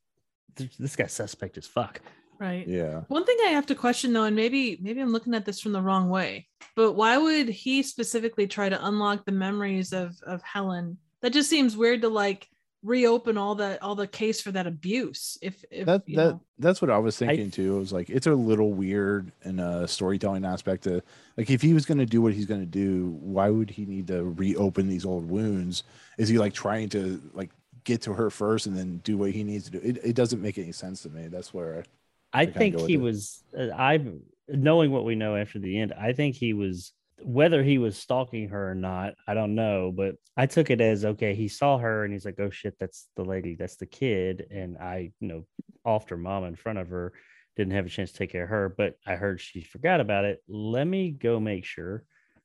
this, 0.57 0.77
this 0.77 0.97
guy's 0.97 1.13
suspect 1.13 1.57
as 1.57 1.67
fuck. 1.67 2.01
Right. 2.41 2.67
yeah 2.67 3.03
One 3.07 3.25
thing 3.25 3.37
I 3.45 3.51
have 3.51 3.67
to 3.67 3.77
question 3.77 4.13
though, 4.13 4.25
and 4.25 4.35
maybe 4.35 4.77
maybe 4.83 5.01
I'm 5.01 5.13
looking 5.13 5.35
at 5.35 5.45
this 5.45 5.61
from 5.61 5.71
the 5.71 5.81
wrong 5.81 6.09
way, 6.09 6.49
but 6.75 6.95
why 6.95 7.17
would 7.17 7.49
he 7.49 7.85
specifically 7.85 8.49
try 8.49 8.69
to 8.69 8.85
unlock 8.85 9.25
the 9.25 9.33
memories 9.33 9.93
of 9.93 10.17
of 10.27 10.43
Helen? 10.43 10.99
That 11.21 11.33
just 11.33 11.49
seems 11.49 11.77
weird 11.77 12.03
to 12.03 12.09
like 12.09 12.49
reopen 12.83 13.39
all 13.39 13.55
the 13.55 13.81
all 13.83 13.95
the 13.95 14.07
case 14.07 14.41
for 14.41 14.51
that 14.53 14.67
abuse. 14.67 15.39
If 15.41 15.65
if 15.71 15.87
that 15.87 16.05
that 16.07 16.13
know. 16.15 16.41
that's 16.59 16.83
what 16.83 16.91
i 16.91 16.99
was 16.99 17.21
I- 17.23 17.27
thinking 17.27 17.51
too 17.51 17.77
it 17.77 17.79
was 17.79 17.93
like 17.93 18.11
it's 18.11 18.27
a 18.27 18.35
little 18.35 18.73
weird 18.73 19.31
in 19.45 19.61
a 19.61 19.87
storytelling 19.87 20.45
aspect 20.45 20.83
to 20.85 21.01
like 21.37 21.49
if 21.51 21.63
he 21.63 21.75
was 21.75 21.87
going 21.87 21.99
to 21.99 22.07
do 22.07 22.21
what 22.21 22.33
he's 22.33 22.47
going 22.47 22.61
to 22.61 22.67
do 22.67 23.17
why 23.21 23.51
would 23.51 23.71
he 23.71 23.85
need 23.87 24.09
to 24.09 24.25
reopen 24.25 24.89
these 24.89 25.05
old 25.05 25.29
wounds 25.29 25.85
is 26.19 26.29
he 26.29 26.39
like 26.39 26.53
trying 26.55 26.89
to 26.89 27.21
like 27.35 27.51
get 27.85 28.01
to 28.03 28.13
her 28.13 28.31
first 28.31 28.67
and 28.67 28.77
then 28.77 28.99
do 29.05 29.17
what 29.17 29.31
he 29.31 29.43
needs 29.45 29.65
to 29.67 29.71
do 29.73 29.81
it, 29.83 29.99
it 30.05 30.15
doesn't 30.17 30.43
make 30.43 30.59
any 30.59 30.73
sense 30.73 31.03
to 31.03 31.09
me 31.11 31.29
that's 31.29 31.55
where 31.55 31.85
I 32.33 32.47
kinda 32.47 32.59
think 32.59 32.81
he 32.89 32.95
it. 32.95 33.01
was. 33.01 33.45
Uh, 33.57 33.69
I 33.77 34.03
knowing 34.49 34.91
what 34.91 35.05
we 35.05 35.15
know 35.15 35.37
after 35.37 35.59
the 35.59 35.79
end, 35.79 35.93
I 35.93 36.15
think 36.15 36.35
he 36.35 36.55
was. 36.55 36.93
Whether 37.25 37.63
he 37.63 37.79
was 37.79 37.97
stalking 37.97 38.49
her 38.49 38.71
or 38.71 38.75
not, 38.75 39.15
I 39.27 39.35
don't 39.35 39.55
know. 39.55 39.93
But 39.95 40.17
I 40.37 40.47
took 40.47 40.71
it 40.71 40.81
as 40.81 41.05
okay. 41.05 41.35
He 41.35 41.49
saw 41.49 41.79
her 41.79 42.05
and 42.05 42.13
he's 42.13 42.25
like, 42.25 42.41
"Oh 42.41 42.51
shit, 42.51 42.77
that's 42.79 43.09
the 43.17 43.25
lady, 43.25 43.55
that's 43.55 43.77
the 43.77 43.87
kid." 43.87 44.47
And 44.51 44.79
I, 44.79 45.13
you 45.21 45.29
know, 45.29 45.47
offed 45.87 46.11
her 46.11 46.17
mom 46.17 46.45
in 46.45 46.57
front 46.57 46.79
of 46.79 46.89
her. 46.89 47.13
Didn't 47.57 47.75
have 47.75 47.87
a 47.87 47.91
chance 47.91 48.13
to 48.13 48.19
take 48.19 48.33
care 48.33 48.45
of 48.45 48.51
her, 48.51 48.75
but 48.77 48.95
I 49.07 49.17
heard 49.17 49.41
she 49.41 49.63
forgot 49.63 50.01
about 50.01 50.25
it. 50.25 50.43
Let 50.49 50.87
me 50.87 51.11
go 51.11 51.39
make 51.39 51.65
sure. 51.65 52.05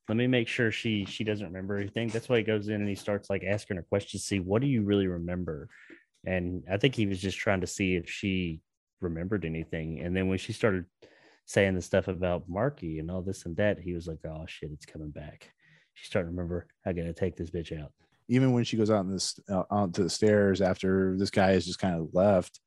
Let 0.09 0.17
me 0.17 0.27
make 0.27 0.47
sure 0.47 0.71
she 0.71 1.05
she 1.05 1.23
doesn't 1.23 1.47
remember 1.47 1.77
anything. 1.77 2.09
That's 2.09 2.29
why 2.29 2.37
he 2.37 2.43
goes 2.43 2.67
in 2.67 2.75
and 2.75 2.89
he 2.89 2.95
starts 2.95 3.29
like 3.29 3.43
asking 3.43 3.77
her 3.77 3.83
questions. 3.83 4.23
See, 4.23 4.39
what 4.39 4.61
do 4.61 4.67
you 4.67 4.83
really 4.83 5.07
remember? 5.07 5.69
And 6.25 6.63
I 6.71 6.77
think 6.77 6.95
he 6.95 7.05
was 7.05 7.21
just 7.21 7.37
trying 7.37 7.61
to 7.61 7.67
see 7.67 7.95
if 7.95 8.09
she 8.09 8.61
remembered 9.01 9.45
anything. 9.45 10.01
And 10.01 10.15
then 10.15 10.27
when 10.27 10.37
she 10.37 10.53
started 10.53 10.85
saying 11.47 11.73
the 11.73 11.81
stuff 11.81 12.07
about 12.07 12.47
Marky 12.47 12.99
and 12.99 13.10
all 13.10 13.23
this 13.23 13.45
and 13.47 13.55
that, 13.57 13.79
he 13.79 13.93
was 13.95 14.05
like, 14.07 14.19
"Oh 14.25 14.45
shit, 14.47 14.69
it's 14.71 14.86
coming 14.86 15.10
back." 15.10 15.51
She's 15.95 16.07
starting 16.10 16.29
to 16.31 16.36
remember. 16.38 16.67
I 16.86 16.93
gotta 16.93 17.13
take 17.13 17.36
this 17.36 17.49
bitch 17.49 17.71
out. 17.81 17.91
even 18.29 18.51
when 18.53 18.63
she 18.63 18.77
goes 18.77 18.91
out 18.91 19.05
in 19.05 19.12
this 19.12 19.39
uh, 19.49 19.63
onto 19.71 20.03
the 20.03 20.10
stairs 20.12 20.62
after 20.62 21.15
this 21.17 21.31
guy 21.31 21.53
has 21.53 21.65
just 21.65 21.79
kind 21.79 21.95
of 21.99 22.13
left 22.13 22.60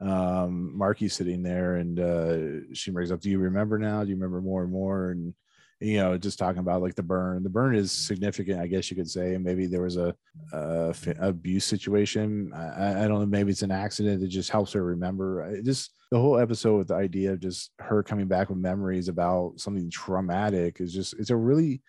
um 0.00 0.76
marky's 0.76 1.14
sitting 1.14 1.40
there 1.42 1.76
and 1.76 2.00
uh 2.00 2.74
she 2.74 2.90
brings 2.90 3.12
up 3.12 3.20
do 3.20 3.30
you 3.30 3.38
remember 3.38 3.78
now 3.78 4.02
do 4.02 4.10
you 4.10 4.16
remember 4.16 4.40
more 4.40 4.64
and 4.64 4.72
more 4.72 5.10
and 5.12 5.32
you 5.84 5.98
know 5.98 6.16
just 6.16 6.38
talking 6.38 6.60
about 6.60 6.82
like 6.82 6.94
the 6.94 7.02
burn. 7.02 7.42
The 7.42 7.50
burn 7.50 7.74
is 7.74 7.92
significant 7.92 8.60
i 8.60 8.66
guess 8.66 8.90
you 8.90 8.96
could 8.96 9.10
say. 9.10 9.34
And 9.34 9.44
maybe 9.44 9.66
there 9.66 9.82
was 9.82 9.96
a, 9.96 10.14
abuse 11.20 11.64
situation. 11.64 12.52
I, 12.54 13.04
I 13.04 13.08
don't 13.08 13.20
know 13.20 13.26
maybe 13.26 13.52
it's 13.52 13.62
an 13.62 13.70
accident 13.70 14.22
it 14.22 14.28
just 14.28 14.50
helps 14.50 14.72
her 14.72 14.82
remember. 14.82 15.44
I 15.44 15.60
just 15.60 15.92
the 16.10 16.18
whole 16.18 16.38
episode 16.38 16.78
with 16.78 16.88
the 16.88 16.94
idea 16.94 17.32
of 17.32 17.40
just 17.40 17.72
her 17.78 18.02
coming 18.02 18.26
back 18.26 18.48
with 18.48 18.58
memories 18.58 19.08
about 19.08 19.54
something 19.56 19.90
traumatic 19.90 20.80
is 20.80 20.92
just 20.92 21.14
it's 21.18 21.30
a 21.30 21.36
really 21.36 21.82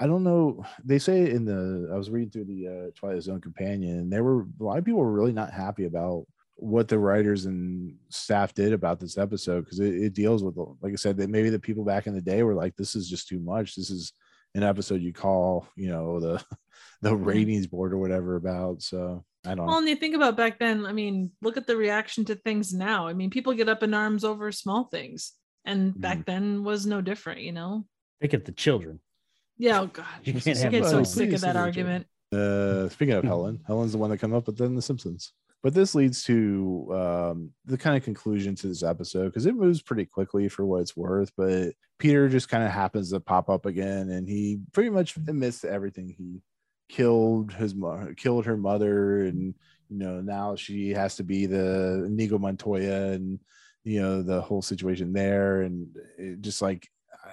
I 0.00 0.06
don't 0.06 0.22
know. 0.22 0.64
They 0.84 1.00
say 1.00 1.30
in 1.30 1.44
the 1.44 1.90
I 1.92 1.96
was 1.96 2.08
reading 2.08 2.30
through 2.30 2.44
the 2.44 2.68
uh, 2.68 2.90
Twilight 2.94 3.22
Zone 3.22 3.40
companion, 3.40 3.98
and 3.98 4.12
there 4.12 4.22
were 4.22 4.46
a 4.60 4.64
lot 4.64 4.78
of 4.78 4.84
people 4.84 5.00
were 5.00 5.10
really 5.10 5.32
not 5.32 5.52
happy 5.52 5.86
about 5.86 6.26
what 6.60 6.88
the 6.88 6.98
writers 6.98 7.46
and 7.46 7.94
staff 8.08 8.54
did 8.54 8.72
about 8.72 9.00
this 9.00 9.16
episode 9.16 9.64
because 9.64 9.80
it, 9.80 9.94
it 9.94 10.14
deals 10.14 10.42
with, 10.42 10.56
like 10.80 10.92
I 10.92 10.96
said, 10.96 11.16
that 11.18 11.30
maybe 11.30 11.50
the 11.50 11.58
people 11.58 11.84
back 11.84 12.06
in 12.06 12.14
the 12.14 12.20
day 12.20 12.42
were 12.42 12.54
like, 12.54 12.76
"This 12.76 12.94
is 12.94 13.08
just 13.08 13.28
too 13.28 13.38
much. 13.38 13.74
This 13.74 13.90
is 13.90 14.12
an 14.54 14.62
episode 14.62 15.00
you 15.00 15.12
call, 15.12 15.66
you 15.76 15.88
know, 15.88 16.20
the 16.20 16.44
the 17.02 17.14
ratings 17.14 17.66
board 17.66 17.92
or 17.92 17.98
whatever 17.98 18.36
about." 18.36 18.82
So 18.82 19.24
I 19.46 19.54
don't. 19.54 19.66
Well, 19.66 19.76
know. 19.76 19.78
and 19.78 19.88
you 19.88 19.96
think 19.96 20.16
about 20.16 20.36
back 20.36 20.58
then, 20.58 20.84
I 20.84 20.92
mean, 20.92 21.30
look 21.42 21.56
at 21.56 21.66
the 21.66 21.76
reaction 21.76 22.24
to 22.26 22.34
things 22.34 22.74
now. 22.74 23.06
I 23.06 23.12
mean, 23.12 23.30
people 23.30 23.52
get 23.54 23.68
up 23.68 23.82
in 23.82 23.94
arms 23.94 24.24
over 24.24 24.50
small 24.52 24.84
things. 24.84 25.32
And 25.68 26.00
back 26.00 26.24
then 26.24 26.64
was 26.64 26.86
no 26.86 27.02
different, 27.02 27.42
you 27.42 27.52
know? 27.52 27.84
Think 28.22 28.32
of 28.32 28.44
the 28.44 28.52
children. 28.52 29.00
Yeah, 29.58 29.80
oh 29.80 29.86
god. 29.86 30.06
You 30.24 30.32
can't 30.32 30.56
have 30.58 30.72
get 30.72 30.86
so 30.86 31.02
sick 31.02 31.32
of 31.34 31.42
that 31.42 31.56
argument. 31.56 32.06
Uh, 32.32 32.88
speaking 32.88 33.14
of 33.14 33.24
Helen, 33.24 33.60
Helen's 33.66 33.92
the 33.92 33.98
one 33.98 34.08
that 34.10 34.18
come 34.18 34.32
up 34.32 34.46
with 34.46 34.56
then 34.56 34.74
The 34.74 34.82
Simpsons. 34.82 35.32
But 35.62 35.74
this 35.74 35.94
leads 35.94 36.22
to 36.24 36.88
um, 36.92 37.50
the 37.64 37.76
kind 37.76 37.96
of 37.96 38.04
conclusion 38.04 38.54
to 38.56 38.68
this 38.68 38.82
episode 38.82 39.26
because 39.26 39.46
it 39.46 39.56
moves 39.56 39.82
pretty 39.82 40.04
quickly 40.04 40.48
for 40.48 40.64
what 40.64 40.82
it's 40.82 40.96
worth. 40.96 41.32
But 41.36 41.72
Peter 41.98 42.28
just 42.28 42.48
kind 42.48 42.62
of 42.62 42.70
happens 42.70 43.10
to 43.10 43.20
pop 43.20 43.50
up 43.50 43.66
again, 43.66 44.10
and 44.10 44.28
he 44.28 44.60
pretty 44.72 44.90
much 44.90 45.16
admits 45.16 45.62
to 45.62 45.70
everything. 45.70 46.14
He 46.16 46.42
killed 46.88 47.52
his 47.52 47.74
mother, 47.74 48.14
killed 48.14 48.46
her 48.46 48.56
mother, 48.56 49.24
and 49.24 49.54
you 49.88 49.98
know 49.98 50.20
now 50.20 50.54
she 50.54 50.90
has 50.90 51.16
to 51.16 51.24
be 51.24 51.46
the 51.46 52.04
Inigo 52.06 52.38
Montoya, 52.38 53.12
and 53.12 53.40
you 53.82 54.00
know 54.00 54.22
the 54.22 54.40
whole 54.40 54.62
situation 54.62 55.12
there, 55.12 55.62
and 55.62 55.88
it 56.18 56.40
just 56.40 56.62
like 56.62 56.88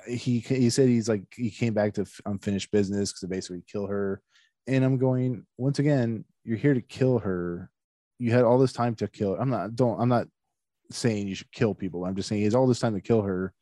he 0.07 0.39
he 0.39 0.69
said 0.69 0.87
he's 0.87 1.09
like 1.09 1.23
he 1.35 1.49
came 1.49 1.73
back 1.73 1.93
to 1.93 2.01
f- 2.01 2.21
unfinished 2.25 2.71
business 2.71 3.11
because 3.11 3.27
basically 3.29 3.63
kill 3.71 3.87
her 3.87 4.21
and 4.67 4.83
i'm 4.83 4.97
going 4.97 5.45
once 5.57 5.79
again 5.79 6.25
you're 6.43 6.57
here 6.57 6.73
to 6.73 6.81
kill 6.81 7.19
her 7.19 7.69
you 8.19 8.31
had 8.31 8.43
all 8.43 8.57
this 8.57 8.73
time 8.73 8.95
to 8.95 9.07
kill 9.07 9.35
i'm 9.35 9.49
not 9.49 9.75
don't 9.75 9.99
i'm 9.99 10.09
not 10.09 10.27
saying 10.91 11.27
you 11.27 11.35
should 11.35 11.51
kill 11.51 11.73
people. 11.73 12.05
I'm 12.05 12.15
just 12.15 12.29
saying 12.29 12.39
he 12.39 12.45
has 12.45 12.55
all 12.55 12.67
this 12.67 12.79
time 12.79 12.93
to 12.93 13.01
kill 13.01 13.21
her. 13.21 13.53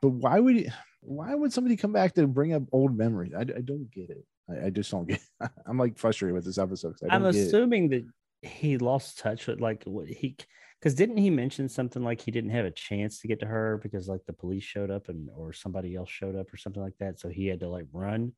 But 0.00 0.10
why 0.10 0.38
would 0.38 0.56
he, 0.56 0.68
why 1.00 1.34
would 1.34 1.52
somebody 1.52 1.76
come 1.76 1.92
back 1.92 2.14
to 2.14 2.26
bring 2.26 2.52
up 2.52 2.62
old 2.72 2.96
memories? 2.96 3.32
I, 3.36 3.40
I 3.40 3.60
don't 3.62 3.90
get 3.90 4.10
it. 4.10 4.24
I, 4.50 4.66
I 4.66 4.70
just 4.70 4.90
don't 4.90 5.08
get 5.08 5.20
i'm 5.66 5.78
like 5.78 5.96
frustrated 5.96 6.34
with 6.34 6.44
this 6.44 6.58
episode 6.58 6.96
I 7.08 7.14
I'm 7.14 7.22
don't 7.22 7.32
get 7.32 7.40
it. 7.40 7.46
assuming 7.46 7.88
that 7.88 8.04
he 8.42 8.76
lost 8.76 9.18
touch 9.18 9.46
with 9.46 9.58
like 9.58 9.84
what 9.84 10.06
he 10.06 10.36
because 10.78 10.94
didn't 10.94 11.16
he 11.16 11.30
mention 11.30 11.66
something 11.66 12.04
like 12.04 12.20
he 12.20 12.30
didn't 12.30 12.50
have 12.50 12.66
a 12.66 12.70
chance 12.70 13.20
to 13.20 13.28
get 13.28 13.40
to 13.40 13.46
her 13.46 13.80
because 13.82 14.06
like 14.06 14.20
the 14.26 14.34
police 14.34 14.62
showed 14.62 14.90
up 14.90 15.08
and 15.08 15.30
or 15.34 15.54
somebody 15.54 15.96
else 15.96 16.10
showed 16.10 16.36
up 16.36 16.52
or 16.52 16.58
something 16.58 16.82
like 16.82 16.98
that? 17.00 17.18
So 17.18 17.30
he 17.30 17.46
had 17.46 17.60
to 17.60 17.70
like 17.70 17.86
run. 17.90 18.32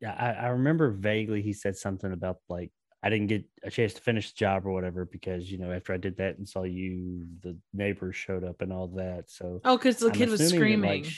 Yeah 0.00 0.16
i, 0.18 0.46
I 0.46 0.48
remember 0.48 0.90
vaguely 0.90 1.42
he 1.42 1.52
said 1.52 1.76
something 1.76 2.12
about 2.12 2.38
like 2.48 2.72
i 3.02 3.10
didn't 3.10 3.26
get 3.28 3.44
a 3.64 3.70
chance 3.70 3.94
to 3.94 4.00
finish 4.00 4.30
the 4.32 4.36
job 4.36 4.66
or 4.66 4.72
whatever 4.72 5.04
because 5.04 5.50
you 5.50 5.58
know 5.58 5.72
after 5.72 5.92
i 5.92 5.96
did 5.96 6.16
that 6.16 6.38
and 6.38 6.48
saw 6.48 6.62
you 6.62 7.26
the 7.42 7.56
neighbors 7.72 8.16
showed 8.16 8.44
up 8.44 8.60
and 8.62 8.72
all 8.72 8.88
that 8.88 9.24
so 9.30 9.60
Oh, 9.64 9.76
because 9.76 9.96
the 9.98 10.10
I'm 10.10 10.12
kid 10.12 10.28
was 10.30 10.40
assuming 10.40 10.80
that, 10.80 10.86
screaming. 10.86 11.02
like, 11.04 11.12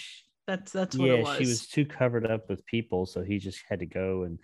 that's 0.47 0.73
that's 0.73 0.99
what 0.99 1.11
yeah 1.11 1.21
it 1.21 1.25
was. 1.25 1.39
she 1.39 1.47
was 1.47 1.67
too 1.69 1.85
covered 1.87 2.27
up 2.31 2.49
with 2.49 2.65
people 2.67 3.07
so 3.07 3.23
he 3.23 3.39
just 3.39 3.63
had 3.69 3.79
to 3.81 3.87
go 3.87 4.25
and 4.25 4.39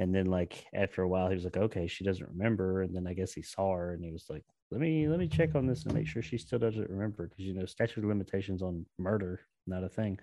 And 0.00 0.14
then 0.14 0.26
like 0.26 0.64
after 0.74 1.02
a 1.02 1.08
while, 1.08 1.28
he 1.28 1.34
was 1.34 1.42
like, 1.44 1.56
okay, 1.56 1.86
she 1.88 2.04
doesn't 2.04 2.28
remember. 2.34 2.82
And 2.82 2.94
then 2.94 3.06
I 3.08 3.14
guess 3.14 3.32
he 3.34 3.42
saw 3.42 3.74
her 3.74 3.94
and 3.94 4.04
he 4.04 4.12
was 4.12 4.26
like, 4.30 4.44
let 4.70 4.80
me 4.80 5.08
let 5.08 5.18
me 5.18 5.28
check 5.28 5.56
on 5.56 5.66
this 5.66 5.84
and 5.84 5.94
make 5.94 6.06
sure 6.06 6.22
she 6.22 6.38
still 6.38 6.60
doesn't 6.60 6.88
remember 6.90 7.26
because 7.26 7.44
you 7.44 7.54
know 7.54 7.66
statute 7.66 8.04
of 8.04 8.08
limitations 8.08 8.62
on 8.62 8.86
murder 8.98 9.40
not 9.66 9.82
a 9.84 9.88
thing. 9.88 10.18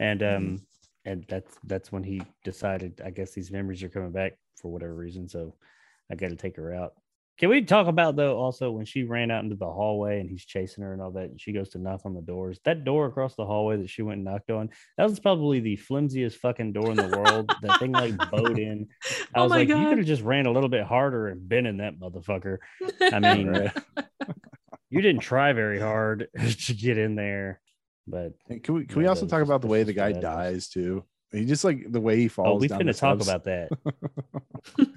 And 0.00 0.22
um 0.22 0.44
Mhm. 0.46 0.60
and 1.04 1.24
that's 1.28 1.54
that's 1.64 1.92
when 1.92 2.04
he 2.04 2.22
decided 2.44 3.00
I 3.04 3.10
guess 3.10 3.32
these 3.32 3.52
memories 3.52 3.82
are 3.84 3.94
coming 3.96 4.12
back 4.12 4.32
for 4.60 4.72
whatever 4.72 4.94
reason. 5.06 5.28
So 5.28 5.54
I 6.12 6.14
got 6.14 6.28
to 6.28 6.36
take 6.36 6.56
her 6.56 6.74
out. 6.74 6.92
Can 7.38 7.48
we 7.48 7.62
talk 7.62 7.88
about 7.88 8.14
though 8.14 8.38
also 8.38 8.70
when 8.70 8.84
she 8.84 9.04
ran 9.04 9.30
out 9.30 9.42
into 9.42 9.56
the 9.56 9.66
hallway 9.66 10.20
and 10.20 10.28
he's 10.28 10.44
chasing 10.44 10.84
her 10.84 10.92
and 10.92 11.00
all 11.00 11.10
that, 11.12 11.30
and 11.30 11.40
she 11.40 11.52
goes 11.52 11.70
to 11.70 11.78
knock 11.78 12.02
on 12.04 12.14
the 12.14 12.20
doors? 12.20 12.60
That 12.66 12.84
door 12.84 13.06
across 13.06 13.34
the 13.34 13.46
hallway 13.46 13.78
that 13.78 13.88
she 13.88 14.02
went 14.02 14.16
and 14.16 14.24
knocked 14.24 14.50
on, 14.50 14.68
that 14.98 15.08
was 15.08 15.18
probably 15.18 15.58
the 15.58 15.76
flimsiest 15.76 16.36
fucking 16.36 16.74
door 16.74 16.90
in 16.90 16.96
the 16.98 17.08
world. 17.08 17.50
that 17.62 17.78
thing 17.80 17.92
like 17.92 18.16
bowed 18.30 18.58
in. 18.58 18.86
I 19.34 19.40
Oh 19.40 19.42
was 19.44 19.50
my 19.50 19.56
like, 19.58 19.68
you 19.68 19.74
could 19.88 19.98
have 19.98 20.06
just 20.06 20.22
ran 20.22 20.44
a 20.44 20.52
little 20.52 20.68
bit 20.68 20.84
harder 20.84 21.28
and 21.28 21.48
been 21.48 21.64
in 21.64 21.78
that 21.78 21.98
motherfucker. 21.98 22.58
I 23.00 23.18
mean, 23.18 23.72
you 24.90 25.00
didn't 25.00 25.22
try 25.22 25.54
very 25.54 25.80
hard 25.80 26.28
to 26.66 26.74
get 26.74 26.98
in 26.98 27.14
there, 27.16 27.60
but 28.06 28.34
And 28.50 28.62
Can 28.62 28.74
we 28.74 28.84
can 28.84 28.98
we 28.98 29.06
also 29.06 29.26
talk 29.26 29.42
about 29.42 29.62
the 29.62 29.68
way 29.68 29.82
the 29.84 29.94
guy 29.94 30.12
dies 30.12 30.68
too? 30.68 31.04
He 31.32 31.46
just 31.46 31.64
like 31.64 31.90
the 31.90 32.00
way 32.00 32.18
he 32.18 32.26
oh, 32.26 32.28
falls. 32.28 32.48
oh, 32.48 32.60
we 32.60 32.68
down 32.68 32.80
finna 32.80 32.92
the 32.92 32.92
talk 32.92 33.22
steps. 33.22 33.28
about 33.28 33.44
that. 33.44 34.88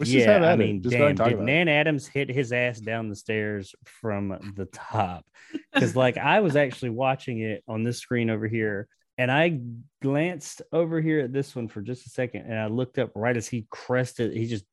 Let's 0.00 0.10
just 0.10 0.26
have 0.26 0.42
I 0.42 0.56
mean, 0.56 0.82
Just 0.82 0.92
damn, 0.96 1.14
did 1.14 1.20
about 1.20 1.32
it. 1.32 1.40
Nan 1.40 1.68
Adams 1.68 2.06
hit 2.08 2.28
his 2.28 2.52
ass 2.52 2.80
down 2.80 3.08
the 3.08 3.14
stairs 3.16 3.74
from 3.84 4.52
the 4.56 4.64
top? 4.72 5.24
Because 5.72 5.94
like 5.94 6.16
I 6.18 6.40
was 6.40 6.56
actually 6.56 6.90
watching 6.90 7.40
it 7.40 7.62
on 7.68 7.82
this 7.84 7.98
screen 7.98 8.30
over 8.30 8.48
here, 8.48 8.88
and 9.18 9.30
I 9.30 9.60
glanced 10.02 10.62
over 10.72 11.00
here 11.00 11.20
at 11.20 11.32
this 11.32 11.54
one 11.54 11.68
for 11.68 11.82
just 11.82 12.06
a 12.06 12.10
second, 12.10 12.42
and 12.46 12.58
I 12.58 12.66
looked 12.66 12.98
up 12.98 13.12
right 13.14 13.36
as 13.36 13.46
he 13.46 13.66
crested. 13.70 14.32
He 14.32 14.46
just 14.46 14.64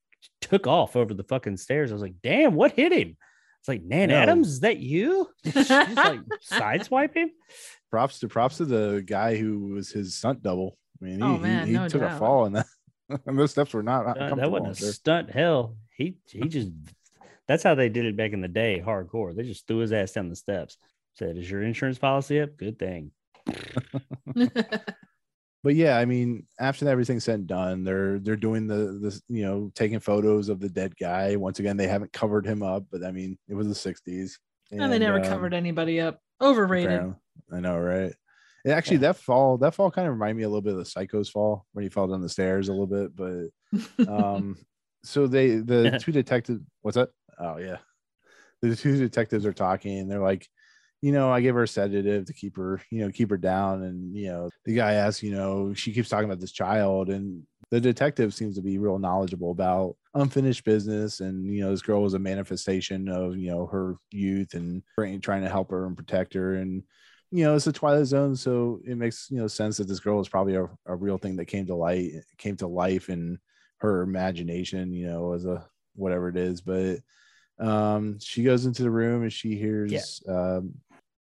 took 0.41 0.65
off 0.65 0.95
over 0.95 1.13
the 1.13 1.23
fucking 1.23 1.57
stairs. 1.57 1.91
I 1.91 1.95
was 1.95 2.01
like, 2.01 2.15
"Damn, 2.23 2.55
what 2.55 2.71
hit 2.71 2.91
him?" 2.93 3.17
It's 3.59 3.67
like 3.67 3.83
Nan 3.83 4.09
No. 4.09 4.15
Adams. 4.15 4.47
Is 4.47 4.59
that 4.61 4.77
you? 4.77 5.27
Did 5.43 5.65
she 5.67 5.73
like 5.73 6.19
sideswipe 6.51 7.15
him? 7.15 7.31
props 7.89 8.19
to 8.19 8.27
props 8.27 8.57
to 8.57 8.65
the 8.65 9.01
guy 9.05 9.35
who 9.37 9.73
was 9.73 9.89
his 9.91 10.15
stunt 10.15 10.41
double. 10.43 10.77
I 11.01 11.05
mean, 11.05 11.17
he, 11.17 11.23
Oh, 11.23 11.35
he- 11.35 11.41
man, 11.41 11.67
he, 11.67 11.73
no 11.73 11.87
took 11.89 12.01
a 12.01 12.17
fall 12.17 12.45
in 12.45 12.53
that 12.53 12.65
and 13.25 13.39
those 13.39 13.51
steps 13.51 13.73
were 13.73 13.83
not 13.83 14.17
Uh, 14.17 14.35
that 14.35 14.51
wasn't 14.51 14.71
a 14.71 14.75
sure. 14.75 14.91
stunt. 14.91 15.29
Hell, 15.29 15.77
he 15.95 16.17
he 16.29 16.39
just 16.47 16.71
that's 17.47 17.63
how 17.63 17.75
they 17.75 17.89
did 17.89 18.05
it 18.05 18.17
back 18.17 18.33
in 18.33 18.41
the 18.41 18.47
day, 18.47 18.81
hardcore. 18.85 19.35
They 19.35 19.43
just 19.43 19.67
threw 19.67 19.77
his 19.77 19.93
ass 19.93 20.11
down 20.11 20.29
the 20.29 20.35
steps. 20.35 20.77
Said, 21.13 21.37
"Is 21.37 21.49
your 21.49 21.63
insurance 21.63 21.97
policy 21.97 22.41
up? 22.41 22.57
Good 22.57 22.77
thing." 22.77 23.11
But 25.63 25.75
yeah, 25.75 25.97
I 25.97 26.05
mean, 26.05 26.45
after 26.59 26.87
everything's 26.87 27.25
said 27.25 27.39
and 27.39 27.47
done, 27.47 27.83
they're 27.83 28.19
they're 28.19 28.37
doing 28.37 28.67
the 28.67 28.99
this 29.01 29.21
you 29.27 29.43
know 29.43 29.69
taking 29.75 29.99
photos 29.99 30.47
of 30.47 30.61
the 30.61 30.69
dead 30.69 30.95
guy. 30.95 31.35
Once 31.35 31.59
again, 31.59 31.75
they 31.75 31.87
haven't 31.87 32.13
covered 32.13 32.45
him 32.45 32.63
up, 32.63 32.85
but 32.89 33.03
I 33.03 33.11
mean, 33.11 33.37
it 33.49 33.55
was 33.55 33.67
the 33.67 33.73
'60s, 33.73 34.37
and 34.71 34.89
they 34.89 34.97
never 34.97 35.19
um, 35.19 35.25
covered 35.25 35.53
anybody 35.53 35.99
up. 35.99 36.21
Overrated. 36.41 37.13
I 37.51 37.59
know, 37.59 37.77
right? 37.77 38.13
And 38.67 38.75
actually, 38.75 38.97
that 38.97 39.15
fall 39.15 39.57
that 39.59 39.75
fall 39.75 39.89
kind 39.89 40.09
of 40.09 40.13
reminded 40.13 40.35
me 40.35 40.43
a 40.43 40.49
little 40.49 40.61
bit 40.61 40.73
of 40.73 40.79
the 40.79 40.85
Psycho's 40.85 41.29
fall 41.29 41.65
when 41.71 41.83
he 41.83 41.89
fell 41.89 42.05
down 42.07 42.21
the 42.21 42.27
stairs 42.27 42.67
a 42.67 42.73
little 42.73 42.85
bit, 42.85 43.15
but 43.15 44.09
um 44.11 44.57
so 45.03 45.25
they 45.25 45.55
the 45.55 45.97
two 46.03 46.11
detectives 46.11 46.61
what's 46.81 46.95
that? 46.95 47.11
Oh 47.39 47.59
yeah. 47.59 47.77
The 48.61 48.75
two 48.75 48.97
detectives 48.97 49.45
are 49.45 49.53
talking 49.53 49.99
and 49.99 50.11
they're 50.11 50.19
like 50.19 50.49
you 51.01 51.11
know 51.11 51.31
i 51.31 51.41
gave 51.41 51.53
her 51.53 51.63
a 51.63 51.67
sedative 51.67 52.25
to 52.25 52.33
keep 52.33 52.57
her 52.57 52.81
you 52.89 53.05
know 53.05 53.11
keep 53.11 53.29
her 53.29 53.37
down 53.37 53.83
and 53.83 54.15
you 54.15 54.27
know 54.27 54.49
the 54.65 54.73
guy 54.73 54.93
asks 54.93 55.21
you 55.21 55.31
know 55.31 55.73
she 55.73 55.93
keeps 55.93 56.09
talking 56.09 56.25
about 56.25 56.39
this 56.39 56.51
child 56.51 57.09
and 57.09 57.43
the 57.69 57.79
detective 57.79 58.33
seems 58.33 58.55
to 58.55 58.63
be 58.63 58.79
real 58.79 58.97
knowledgeable 58.97 59.51
about 59.51 59.95
unfinished 60.15 60.65
business 60.65 61.19
and 61.19 61.45
you 61.45 61.63
know 61.63 61.69
this 61.69 61.83
girl 61.83 62.01
was 62.01 62.15
a 62.15 62.19
manifestation 62.19 63.07
of 63.09 63.37
you 63.37 63.51
know 63.51 63.67
her 63.67 63.95
youth 64.11 64.55
and 64.55 64.81
trying 65.21 65.43
to 65.43 65.49
help 65.49 65.69
her 65.69 65.85
and 65.85 65.95
protect 65.95 66.33
her 66.33 66.55
and 66.55 66.81
you 67.31 67.43
know 67.43 67.55
it's 67.55 67.67
a 67.67 67.73
twilight 67.73 68.05
zone 68.05 68.35
so 68.35 68.79
it 68.85 68.95
makes 68.97 69.29
you 69.29 69.37
know 69.37 69.47
sense 69.47 69.77
that 69.77 69.87
this 69.87 69.99
girl 69.99 70.21
is 70.21 70.29
probably 70.29 70.55
a, 70.55 70.69
a 70.85 70.95
real 70.95 71.17
thing 71.17 71.35
that 71.35 71.45
came 71.45 71.65
to 71.65 71.75
light 71.75 72.11
came 72.37 72.55
to 72.55 72.67
life 72.67 73.09
in 73.09 73.37
her 73.79 74.01
imagination, 74.01 74.91
you 74.93 75.07
know, 75.07 75.33
as 75.33 75.45
a 75.45 75.65
whatever 75.95 76.29
it 76.29 76.37
is. 76.37 76.61
But 76.61 76.99
um, 77.59 78.19
she 78.19 78.43
goes 78.43 78.65
into 78.65 78.83
the 78.83 78.91
room 78.91 79.23
and 79.23 79.33
she 79.33 79.55
hears, 79.55 79.91
um, 80.27 80.73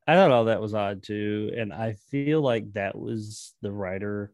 I 0.07 0.15
thought 0.15 0.31
all 0.31 0.45
that 0.47 0.61
was 0.61 0.75
odd 0.75 1.03
too, 1.03 1.53
and 1.57 1.73
I 1.73 1.95
feel 2.11 2.41
like 2.41 2.73
that 2.75 2.97
was 2.97 3.55
the 3.63 3.73
writer 3.73 4.33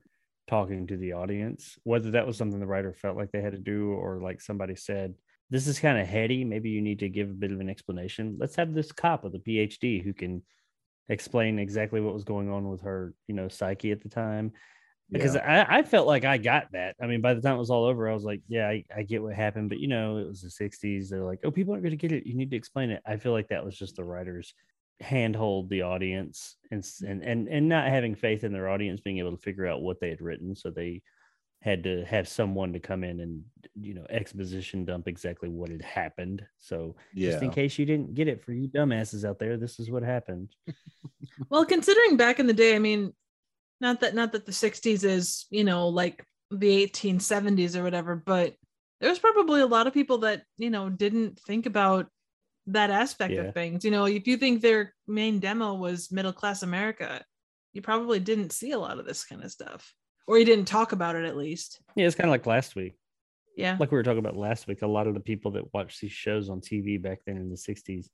talking 0.49 0.87
to 0.89 0.97
the 0.97 1.15
audience. 1.15 1.79
Whether 1.85 2.13
that 2.13 2.27
was 2.27 2.37
something 2.37 2.61
the 2.61 2.67
writer 2.67 2.93
felt 2.93 3.17
like 3.17 3.33
they 3.33 3.41
had 3.41 3.53
to 3.53 3.59
do, 3.59 3.93
or 3.93 4.21
like 4.21 4.41
somebody 4.43 4.77
said, 4.77 5.15
"This 5.49 5.67
is 5.67 5.79
kind 5.79 5.99
of 5.99 6.07
heady. 6.07 6.45
Maybe 6.45 6.69
you 6.69 6.83
need 6.83 6.99
to 6.99 7.09
give 7.09 7.31
a 7.31 7.35
bit 7.35 7.53
of 7.53 7.61
an 7.61 7.71
explanation." 7.71 8.37
Let's 8.39 8.57
have 8.57 8.75
this 8.75 8.93
cop 8.93 9.25
with 9.25 9.35
a 9.35 9.39
PhD 9.39 10.05
who 10.05 10.13
can 10.13 10.43
explain 11.09 11.59
exactly 11.59 12.01
what 12.01 12.15
was 12.15 12.25
going 12.25 12.51
on 12.51 12.69
with 12.69 12.83
her, 12.83 13.15
you 13.27 13.35
know, 13.35 13.49
psyche 13.49 13.93
at 13.93 14.03
the 14.03 14.09
time. 14.09 14.53
Because 15.11 15.35
yeah, 15.35 15.67
I, 15.69 15.79
I 15.79 15.83
felt 15.83 16.07
like 16.07 16.25
I 16.25 16.39
got 16.39 16.73
that. 16.73 16.97
I 17.01 17.07
mean, 17.07 17.21
by 17.21 17.35
the 17.35 17.43
time 17.43 17.57
it 17.57 17.59
was 17.59 17.71
all 17.71 17.85
over, 17.85 18.09
I 18.09 18.15
was 18.15 18.25
like, 18.25 18.41
yeah, 18.49 18.69
I, 18.69 18.85
I 18.97 19.03
get 19.03 19.23
what 19.23 19.35
happened. 19.35 19.69
But, 19.69 19.79
you 19.79 19.89
know, 19.89 20.17
it 20.17 20.27
was 20.27 20.41
the 20.41 20.49
60s. 20.49 21.09
They're 21.09 21.23
like, 21.23 21.41
oh, 21.45 21.51
people 21.51 21.75
aren't 21.75 21.85
going 21.85 21.91
to 21.91 21.97
get 21.97 22.13
it. 22.13 22.27
You 22.27 22.35
need 22.35 22.51
to 22.51 22.57
explain 22.57 22.91
it. 22.91 23.03
I 23.05 23.17
feel 23.19 23.33
like 23.33 23.49
that 23.49 23.65
was 23.65 23.77
just 23.77 23.97
the 23.97 24.05
writers 24.05 24.55
handhold 25.03 25.69
the 25.69 25.83
audience 25.83 26.57
and, 26.71 26.83
mm. 26.83 27.11
and 27.11 27.23
and 27.23 27.49
and 27.49 27.69
not 27.69 27.89
having 27.89 28.15
faith 28.15 28.45
in 28.45 28.53
their 28.53 28.69
audience 28.69 29.01
being 29.01 29.19
able 29.19 29.33
to 29.33 29.43
figure 29.43 29.67
out 29.67 29.83
what 29.83 30.01
they 30.01 30.09
had 30.09 30.21
written 30.21 30.55
so 30.55 30.71
they 30.71 31.03
had 31.63 31.83
to 31.85 32.05
have 32.05 32.29
someone 32.29 32.73
to 32.73 32.81
come 32.81 33.05
in 33.05 33.21
and 33.21 33.43
you 33.75 33.95
know 33.95 34.05
exposition 34.11 34.85
dump 34.85 35.09
exactly 35.09 35.49
what 35.49 35.71
had 35.71 35.83
happened 35.83 36.45
so 36.59 36.95
yeah, 37.15 37.31
just 37.31 37.43
in 37.43 37.51
case 37.51 37.79
you 37.79 37.87
didn't 37.87 38.15
get 38.15 38.29
it 38.29 38.45
for 38.45 38.53
you 38.53 38.69
dumbasses 38.69 39.25
out 39.25 39.39
there 39.39 39.57
this 39.57 39.79
is 39.81 39.91
what 39.91 40.03
happened 40.03 40.49
well, 41.51 41.65
considering 41.65 42.17
back 42.17 42.41
in 42.41 42.47
the 42.47 42.53
day, 42.53 42.75
I 42.75 42.79
mean, 42.79 43.13
not 43.81 44.01
that 44.01 44.15
not 44.15 44.33
that 44.33 44.47
the 44.47 44.53
60s 44.53 45.05
is, 45.05 45.47
you 45.51 45.65
know, 45.65 45.89
like 45.89 46.25
the 46.51 46.87
1870s 46.87 47.77
or 47.77 47.83
whatever, 47.83 48.17
but 48.17 48.55
there's 49.01 49.19
probably 49.19 49.61
a 49.61 49.67
lot 49.67 49.87
of 49.87 49.95
people 49.95 50.19
that, 50.19 50.45
you 50.59 50.71
know, 50.71 50.89
didn't 50.89 51.39
think 51.41 51.67
about 51.67 52.07
that 52.69 52.91
aspect 52.91 53.35
Yeah. 53.35 53.43
of 53.43 53.55
things. 53.55 53.85
You 53.85 53.91
know, 53.91 54.05
if 54.05 54.27
you 54.27 54.37
think 54.37 54.61
their 54.61 54.95
main 55.09 55.41
demo 55.41 55.75
was 55.75 56.13
middle 56.13 56.33
class 56.33 56.63
America, 56.63 57.25
you 57.73 57.83
probably 57.83 58.21
didn't 58.21 58.53
see 58.53 58.71
a 58.71 58.79
lot 58.79 58.99
of 58.99 59.07
this 59.07 59.25
kind 59.25 59.43
of 59.43 59.51
stuff. 59.51 59.93
Or 60.27 60.39
you 60.39 60.45
didn't 60.45 60.67
talk 60.67 60.93
about 60.93 61.17
it 61.17 61.25
at 61.25 61.37
least. 61.37 61.81
yeah 61.97 62.07
it's 62.07 62.15
kind 62.17 62.29
of 62.29 62.33
like 62.33 62.47
last 62.47 62.75
week 62.77 62.95
Yeah. 63.57 63.77
like 63.79 63.91
we 63.91 63.97
were 63.97 64.03
talking 64.03 64.19
about 64.25 64.37
last 64.37 64.67
week, 64.67 64.83
a 64.83 64.87
lot 64.87 65.07
of 65.07 65.15
the 65.15 65.21
people 65.21 65.51
that 65.53 65.73
watched 65.75 66.01
these 66.01 66.13
shows 66.13 66.49
on 66.49 66.61
TV 66.61 67.01
back 67.01 67.21
then 67.27 67.37
in 67.37 67.51
the 67.51 67.57
60s, 67.57 68.07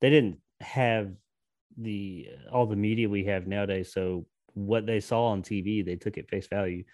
they 0.00 0.10
didn't 0.10 0.38
have 0.60 1.12
the 1.78 2.28
uh, 2.32 2.50
all 2.54 2.66
the 2.66 2.76
media 2.76 3.08
we 3.08 3.24
have 3.24 3.46
nowadays. 3.46 3.92
So 3.92 4.26
what 4.54 4.84
they 4.86 5.00
saw 5.00 5.26
on 5.26 5.42
TV, 5.42 5.84
they 5.84 5.96
took 5.96 6.18
at 6.18 6.28
face 6.28 6.46
value. 6.48 6.84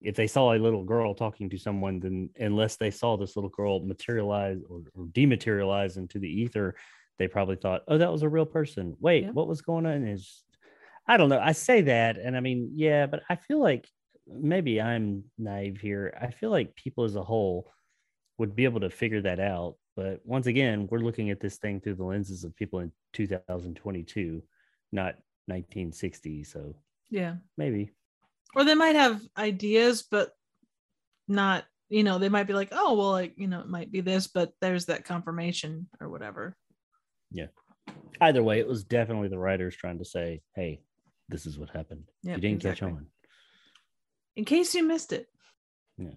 If 0.00 0.14
they 0.16 0.26
saw 0.26 0.52
a 0.52 0.58
little 0.58 0.84
girl 0.84 1.14
talking 1.14 1.48
to 1.50 1.58
someone, 1.58 1.98
then 2.00 2.30
unless 2.38 2.76
they 2.76 2.90
saw 2.90 3.16
this 3.16 3.34
little 3.36 3.50
girl 3.50 3.80
materialize 3.84 4.58
or, 4.68 4.82
or 4.94 5.06
dematerialize 5.06 5.96
into 5.96 6.18
the 6.18 6.28
ether, 6.28 6.74
they 7.18 7.28
probably 7.28 7.56
thought, 7.56 7.82
"Oh, 7.88 7.98
that 7.98 8.12
was 8.12 8.22
a 8.22 8.28
real 8.28 8.46
person." 8.46 8.96
Wait, 9.00 9.24
Yeah. 9.24 9.30
what 9.30 9.48
was 9.48 9.62
going 9.62 9.86
on? 9.86 10.06
Is 10.06 10.44
I 11.06 11.16
don't 11.16 11.28
know. 11.28 11.40
I 11.40 11.52
say 11.52 11.82
that, 11.82 12.16
and 12.16 12.36
I 12.36 12.40
mean, 12.40 12.72
yeah, 12.74 13.06
but 13.06 13.22
I 13.28 13.36
feel 13.36 13.60
like 13.60 13.88
maybe 14.26 14.80
I'm 14.80 15.24
naive 15.38 15.80
here. 15.80 16.16
I 16.20 16.30
feel 16.30 16.50
like 16.50 16.76
people 16.76 17.04
as 17.04 17.16
a 17.16 17.22
whole 17.22 17.70
would 18.38 18.54
be 18.54 18.64
able 18.64 18.80
to 18.80 18.90
figure 18.90 19.20
that 19.22 19.40
out. 19.40 19.76
But 19.96 20.20
once 20.24 20.46
again, 20.46 20.88
we're 20.90 21.00
looking 21.00 21.30
at 21.30 21.40
this 21.40 21.58
thing 21.58 21.80
through 21.80 21.96
the 21.96 22.04
lenses 22.04 22.44
of 22.44 22.56
people 22.56 22.78
in 22.78 22.92
2022, 23.12 24.42
not 24.92 25.16
1960. 25.46 26.44
So 26.44 26.74
Yeah. 27.10 27.36
maybe. 27.58 27.90
Or 28.54 28.64
they 28.64 28.74
might 28.74 28.96
have 28.96 29.20
ideas, 29.36 30.02
but 30.02 30.32
not, 31.28 31.64
you 31.88 32.04
know, 32.04 32.18
they 32.18 32.28
might 32.28 32.46
be 32.46 32.54
like, 32.54 32.68
oh, 32.72 32.94
well, 32.94 33.10
like, 33.10 33.34
you 33.36 33.48
know, 33.48 33.60
it 33.60 33.68
might 33.68 33.92
be 33.92 34.00
this, 34.00 34.28
but 34.28 34.52
there's 34.60 34.86
that 34.86 35.04
confirmation 35.04 35.88
or 36.00 36.08
whatever. 36.08 36.56
Yeah. 37.30 37.48
Either 38.20 38.42
way, 38.42 38.60
it 38.60 38.68
was 38.68 38.84
definitely 38.84 39.28
the 39.28 39.38
writers 39.38 39.76
trying 39.76 39.98
to 39.98 40.04
say, 40.04 40.42
hey, 40.54 40.80
this 41.28 41.46
is 41.46 41.58
what 41.58 41.70
happened. 41.70 42.04
Yeah. 42.22 42.36
you 42.36 42.40
didn't 42.40 42.62
catch 42.62 42.82
on. 42.82 43.06
In 44.36 44.44
case 44.44 44.74
you 44.74 44.86
missed 44.86 45.12
it. 45.12 45.26
Yeah. 45.98 46.14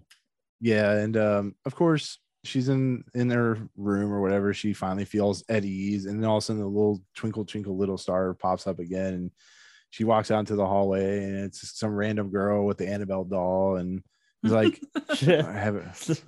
Yeah, 0.60 0.92
and 0.92 1.16
um, 1.16 1.54
of 1.66 1.74
course 1.74 2.18
she's 2.44 2.68
in 2.68 3.04
in 3.14 3.28
her 3.30 3.58
room 3.76 4.12
or 4.12 4.22
whatever. 4.22 4.54
She 4.54 4.72
finally 4.72 5.04
feels 5.04 5.44
at 5.48 5.64
ease, 5.64 6.06
and 6.06 6.22
then 6.22 6.28
all 6.28 6.38
of 6.38 6.42
a 6.42 6.44
sudden 6.46 6.62
the 6.62 6.68
little 6.68 7.02
twinkle 7.14 7.44
twinkle 7.44 7.76
little 7.76 7.98
star 7.98 8.32
pops 8.34 8.66
up 8.66 8.78
again, 8.78 9.14
and 9.14 9.30
she 9.90 10.04
walks 10.04 10.30
out 10.30 10.40
into 10.40 10.56
the 10.56 10.66
hallway, 10.66 11.24
and 11.24 11.36
it's 11.44 11.78
some 11.78 11.94
random 11.94 12.30
girl 12.30 12.64
with 12.64 12.78
the 12.78 12.88
Annabelle 12.88 13.24
doll, 13.24 13.76
and 13.76 14.02
he's 14.42 14.52
like, 14.52 14.80
I 15.22 15.52
have 15.52 15.76
it. 16.08 16.22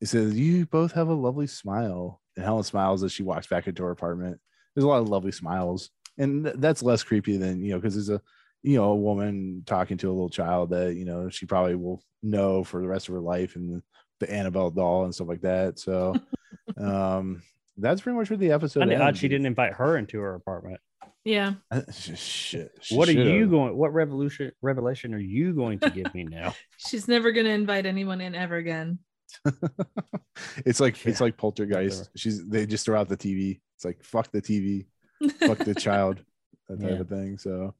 He 0.00 0.06
says, 0.06 0.38
You 0.38 0.66
both 0.66 0.92
have 0.92 1.08
a 1.08 1.14
lovely 1.14 1.46
smile. 1.46 2.20
And 2.36 2.44
Helen 2.44 2.64
smiles 2.64 3.02
as 3.02 3.12
she 3.12 3.22
walks 3.22 3.46
back 3.46 3.66
into 3.66 3.82
her 3.82 3.90
apartment. 3.90 4.40
There's 4.74 4.84
a 4.84 4.88
lot 4.88 5.00
of 5.00 5.08
lovely 5.08 5.32
smiles. 5.32 5.90
And 6.18 6.44
th- 6.44 6.56
that's 6.58 6.82
less 6.82 7.02
creepy 7.02 7.36
than, 7.36 7.62
you 7.62 7.72
know, 7.72 7.78
because 7.78 7.94
there's 7.94 8.10
a, 8.10 8.20
you 8.62 8.76
know, 8.76 8.90
a 8.90 8.96
woman 8.96 9.62
talking 9.66 9.96
to 9.98 10.08
a 10.08 10.12
little 10.12 10.30
child 10.30 10.70
that, 10.70 10.94
you 10.94 11.04
know, 11.04 11.28
she 11.28 11.46
probably 11.46 11.74
will 11.74 12.02
know 12.22 12.64
for 12.64 12.80
the 12.80 12.88
rest 12.88 13.08
of 13.08 13.14
her 13.14 13.20
life 13.20 13.56
and 13.56 13.82
the 14.20 14.30
Annabelle 14.30 14.70
doll 14.70 15.04
and 15.04 15.14
stuff 15.14 15.28
like 15.28 15.42
that. 15.42 15.78
So 15.78 16.14
um 16.80 17.42
that's 17.76 18.00
pretty 18.00 18.18
much 18.18 18.30
where 18.30 18.38
the 18.38 18.52
episode. 18.52 18.80
Kind 18.80 18.92
of 18.92 19.00
odd 19.00 19.16
she 19.16 19.28
didn't 19.28 19.46
invite 19.46 19.74
her 19.74 19.96
into 19.96 20.18
her 20.18 20.34
apartment. 20.34 20.80
Yeah. 21.24 21.54
Shit. 21.92 22.72
what 22.90 23.08
are 23.08 23.12
you 23.12 23.24
should've. 23.24 23.50
going? 23.50 23.76
What 23.76 23.92
revolution 23.92 24.52
revelation 24.62 25.12
are 25.12 25.18
you 25.18 25.52
going 25.52 25.80
to 25.80 25.90
give 25.90 26.14
me 26.14 26.24
now? 26.24 26.54
She's 26.78 27.08
never 27.08 27.32
gonna 27.32 27.50
invite 27.50 27.84
anyone 27.84 28.20
in 28.20 28.34
ever 28.34 28.56
again. 28.56 29.00
it's 30.64 30.80
like 30.80 31.04
it's 31.04 31.20
like 31.20 31.36
poltergeist. 31.36 31.98
whatever. 31.98 32.10
She's 32.16 32.48
they 32.48 32.64
just 32.64 32.86
throw 32.86 32.98
out 32.98 33.08
the 33.08 33.16
TV. 33.16 33.60
It's 33.74 33.84
like 33.84 34.02
fuck 34.02 34.30
the 34.30 34.40
TV, 34.40 34.86
fuck 35.40 35.58
the 35.58 35.74
child, 35.74 36.20
that 36.68 36.80
type 36.80 36.90
Yeah. 36.90 37.00
of 37.00 37.08
thing. 37.08 37.38
So 37.38 37.74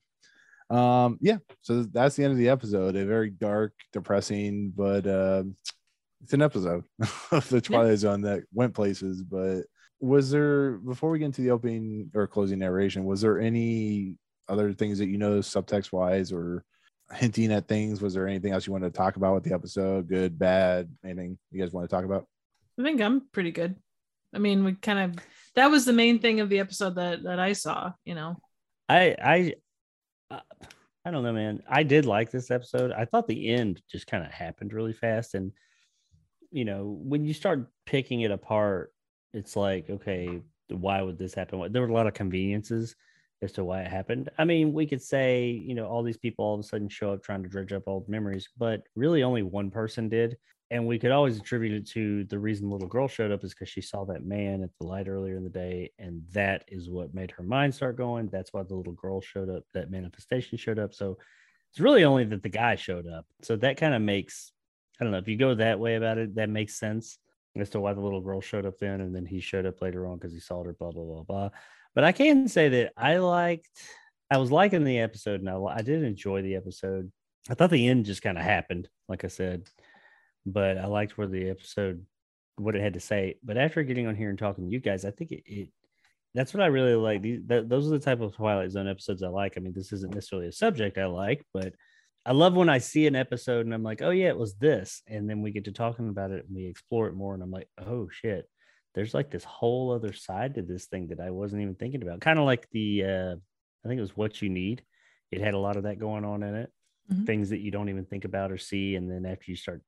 um 0.71 1.19
yeah, 1.21 1.39
so 1.61 1.85
that's 1.85 2.17
the 2.17 2.25
end 2.25 2.33
of 2.33 2.39
the 2.39 2.49
episode. 2.49 2.97
A 2.97 3.05
very 3.05 3.31
dark, 3.31 3.73
depressing, 3.93 4.73
but 4.77 5.07
um 5.07 5.55
it's 6.23 6.33
an 6.33 6.43
episode 6.43 6.85
of 7.31 7.49
the 7.51 7.61
Twilight 7.61 7.99
Zone 7.99 8.23
that 8.23 8.43
went 8.53 8.75
places. 8.75 9.23
But 9.23 9.63
was 10.01 10.31
there 10.31 10.73
before 10.73 11.11
we 11.11 11.19
get 11.21 11.27
into 11.27 11.43
the 11.43 11.51
opening 11.53 12.11
or 12.15 12.27
closing 12.27 12.59
narration, 12.59 13.05
was 13.05 13.21
there 13.21 13.39
any 13.39 14.17
other 14.49 14.73
things 14.73 14.99
that 14.99 15.07
you 15.07 15.19
know 15.19 15.39
subtext 15.39 15.93
wise 15.93 16.33
or 16.33 16.65
hinting 17.15 17.53
at 17.53 17.69
things? 17.69 18.03
Was 18.03 18.15
there 18.15 18.27
anything 18.27 18.53
else 18.53 18.67
you 18.67 18.73
wanted 18.73 18.93
to 18.93 18.97
talk 18.99 19.17
about 19.17 19.35
with 19.35 19.45
the 19.45 19.55
episode? 19.55 20.09
Good, 20.09 20.39
bad, 20.39 20.91
anything 21.05 21.39
you 21.53 21.61
guys 21.63 21.73
want 21.73 21.89
to 21.89 21.95
talk 21.95 22.05
about? 22.05 22.27
I 22.79 22.83
think 22.83 23.01
I'm 23.01 23.23
pretty 23.33 23.53
good. 23.53 23.77
I 24.35 24.39
mean, 24.39 24.65
we 24.65 24.75
kind 24.75 24.99
of 24.99 25.25
that 25.57 25.71
was 25.71 25.85
the 25.85 25.93
main 25.93 26.19
thing 26.21 26.41
of 26.41 26.49
the 26.49 26.61
episode 26.61 26.95
that 26.95 27.25
that 27.25 27.39
I 27.39 27.53
saw. 27.53 27.93
You 28.05 28.15
know. 28.15 28.37
I 28.89 29.17
I 29.23 29.55
I 31.05 31.11
don't 31.11 31.23
know, 31.23 31.33
man. 31.33 31.63
I 31.69 31.83
did 31.83 32.05
like 32.05 32.31
this 32.31 32.51
episode. 32.51 32.93
I 32.93 33.05
thought 33.05 33.27
the 33.27 33.49
end 33.49 33.83
just 33.91 34.07
kind 34.07 34.25
of 34.25 34.31
happened 34.31 34.73
really 34.73 34.93
fast, 34.93 35.35
and 35.35 35.53
you 36.51 36.65
know, 36.65 36.99
when 37.03 37.25
you 37.25 37.35
start 37.35 37.69
picking 37.85 38.23
it 38.23 38.31
apart, 38.31 38.93
it's 39.33 39.57
like, 39.57 39.91
okay, 39.91 40.41
why 40.69 41.03
would 41.03 41.19
this 41.19 41.35
happen? 41.35 41.73
There 41.73 41.83
were 41.83 41.89
a 41.89 41.93
lot 41.93 42.07
of 42.07 42.15
conveniences 42.15 42.97
as 43.43 43.53
to 43.53 43.65
why 43.65 43.83
it 43.83 43.91
happened. 43.91 44.31
I 44.39 44.45
mean, 44.45 44.73
we 44.73 44.87
could 44.87 45.03
say, 45.03 45.51
you 45.51 45.75
know, 45.75 45.87
all 45.87 46.03
these 46.03 46.17
people 46.17 46.45
all 46.45 46.55
of 46.55 46.61
a 46.61 46.63
sudden 46.63 46.89
show 46.89 47.13
up 47.13 47.23
trying 47.23 47.43
to 47.43 47.49
dredge 47.49 47.73
up 47.73 47.85
old 47.87 48.09
memories, 48.09 48.49
but 48.57 48.83
really 48.95 49.23
only 49.23 49.43
one 49.43 49.71
person 49.71 50.09
did. 50.09 50.37
And 50.71 50.87
we 50.87 50.99
could 50.99 51.13
always 51.13 51.39
attribute 51.39 51.73
it 51.73 51.87
to 51.91 52.25
the 52.25 52.39
reason 52.39 52.69
the 52.69 52.73
little 52.75 52.89
girl 52.89 53.07
showed 53.07 53.31
up 53.31 53.45
is 53.45 53.55
because 53.55 53.69
she 53.69 53.81
saw 53.81 54.05
that 54.07 54.25
man 54.25 54.65
at 54.65 54.71
the 54.81 54.87
light 54.87 55.07
earlier 55.07 55.37
in 55.37 55.45
the 55.45 55.51
day. 55.51 55.93
And 55.99 56.23
that 56.33 56.65
is 56.69 56.91
what 56.91 57.15
made 57.15 57.31
her 57.33 57.45
mind 57.45 57.75
start 57.75 57.97
going. 57.97 58.29
That's 58.29 58.53
why 58.53 58.65
the 58.65 58.75
little 58.75 58.93
girl 58.93 59.21
showed 59.21 59.49
up, 59.49 59.63
that 59.75 59.93
manifestation 59.93 60.59
showed 60.59 60.81
up. 60.81 60.93
So 60.93 61.19
it's 61.71 61.79
really 61.79 62.05
only 62.05 62.25
that 62.25 62.43
the 62.43 62.49
guy 62.49 62.75
showed 62.75 63.07
up. 63.07 63.27
So 63.43 63.55
that 63.57 63.77
kind 63.77 63.95
of 63.95 64.03
makes, 64.03 64.51
I 65.01 65.05
don't 65.05 65.13
know, 65.13 65.19
if 65.19 65.29
you 65.29 65.37
go 65.37 65.55
that 65.55 65.79
way 65.79 65.95
about 65.95 66.19
it, 66.19 66.35
that 66.35 66.49
makes 66.49 66.79
sense 66.79 67.19
as 67.55 67.71
to 67.71 67.81
why 67.81 67.93
the 67.93 68.01
little 68.01 68.21
girl 68.21 68.41
showed 68.41 68.67
up 68.67 68.79
then. 68.79 69.01
And 69.01 69.15
then 69.15 69.25
he 69.25 69.39
showed 69.39 69.67
up 69.67 69.81
later 69.81 70.07
on 70.07 70.19
because 70.19 70.33
he 70.33 70.41
saw 70.41 70.65
her, 70.65 70.73
blah, 70.73 70.91
blah, 70.91 71.05
blah, 71.05 71.23
blah. 71.23 71.51
But 71.95 72.03
I 72.03 72.13
can 72.13 72.49
say 72.49 72.69
that 72.69 72.93
I 72.97 73.19
liked, 73.19 73.69
I 74.31 74.39
was 74.39 74.51
liking 74.51 74.83
the 74.83 74.99
episode 74.99 75.41
and 75.41 75.49
I, 75.49 75.57
I 75.57 75.83
did 75.83 76.03
enjoy 76.03 76.43
the 76.43 76.57
episode. 76.57 77.13
I 77.49 77.55
thought 77.55 77.71
the 77.71 77.87
end 77.87 78.07
just 78.07 78.23
kind 78.23 78.37
of 78.37 78.45
happened, 78.45 78.89
like 79.09 79.25
I 79.25 79.29
said, 79.29 79.69
but 80.47 80.79
I 80.79 80.87
liked 80.87 81.19
where 81.19 81.27
the 81.27 81.51
episode, 81.51 82.07
what 82.57 82.77
it 82.77 82.81
had 82.83 82.95
to 82.95 83.01
say. 83.01 83.37
But 83.45 83.59
after 83.59 83.83
getting 83.83 84.07
on 84.07 84.15
here 84.17 84.31
and 84.31 84.39
talking 84.39 84.65
to 84.65 84.71
you 84.71 84.81
guys, 84.81 85.05
I 85.05 85.11
think 85.11 85.33
it, 85.33 85.43
it 85.47 85.69
that's 86.35 86.55
what 86.55 86.63
I 86.63 86.67
really 86.67 86.95
like. 86.95 87.23
These, 87.23 87.41
that, 87.47 87.69
those 87.69 87.87
are 87.87 87.91
the 87.91 87.99
type 87.99 88.21
of 88.21 88.35
Twilight 88.35 88.71
Zone 88.71 88.89
episodes 88.89 89.23
I 89.23 89.29
like. 89.29 89.55
I 89.57 89.61
mean, 89.61 89.73
this 89.75 89.93
isn't 89.93 90.15
necessarily 90.15 90.49
a 90.49 90.53
subject 90.53 90.99
I 90.99 91.07
like, 91.07 91.45
but 91.53 91.75
I 92.25 92.33
love 92.33 92.55
when 92.55 92.69
I 92.69 92.79
see 92.79 93.07
an 93.07 93.17
episode 93.17 93.67
and 93.67 93.75
I'm 93.75 93.83
like, 93.83 94.03
oh 94.03 94.11
yeah, 94.11 94.29
it 94.29 94.39
was 94.39 94.55
this, 94.55 95.03
and 95.07 95.29
then 95.29 95.43
we 95.43 95.51
get 95.51 95.65
to 95.65 95.73
talking 95.73 96.09
about 96.09 96.31
it 96.33 96.45
and 96.47 96.55
we 96.55 96.67
explore 96.67 97.07
it 97.09 97.15
more, 97.15 97.35
and 97.35 97.43
I'm 97.43 97.51
like, 97.51 97.69
oh 97.79 98.09
shit, 98.11 98.49
there's 98.95 99.15
like 99.15 99.31
this 99.31 99.45
whole 99.45 99.93
other 99.93 100.13
side 100.13 100.55
to 100.55 100.63
this 100.63 100.87
thing 100.87 101.09
that 101.09 101.21
I 101.21 101.31
wasn't 101.31 101.63
even 101.63 101.75
thinking 101.75 102.03
about. 102.03 102.21
Kind 102.21 102.39
of 102.39 102.45
like 102.45 102.69
the, 102.71 103.05
uh, 103.05 103.35
I 103.85 103.89
think 103.89 103.99
it 103.99 104.03
was 104.03 104.17
What 104.17 104.43
You 104.43 104.49
Need. 104.49 104.83
It 105.31 105.41
had 105.41 105.55
a 105.55 105.59
lot 105.59 105.77
of 105.77 105.85
that 105.85 105.99
going 105.99 106.25
on 106.25 106.43
in 106.43 106.55
it, 106.55 106.73
Mhm. 107.13 107.25
things 107.25 107.51
that 107.51 107.61
you 107.61 107.71
don't 107.71 107.89
even 107.89 108.05
think 108.05 108.25
about 108.25 108.51
or 108.51 108.59
see, 108.59 108.97
and 108.97 109.09
then 109.11 109.25
after 109.25 109.51
you 109.51 109.57
start 109.57 109.83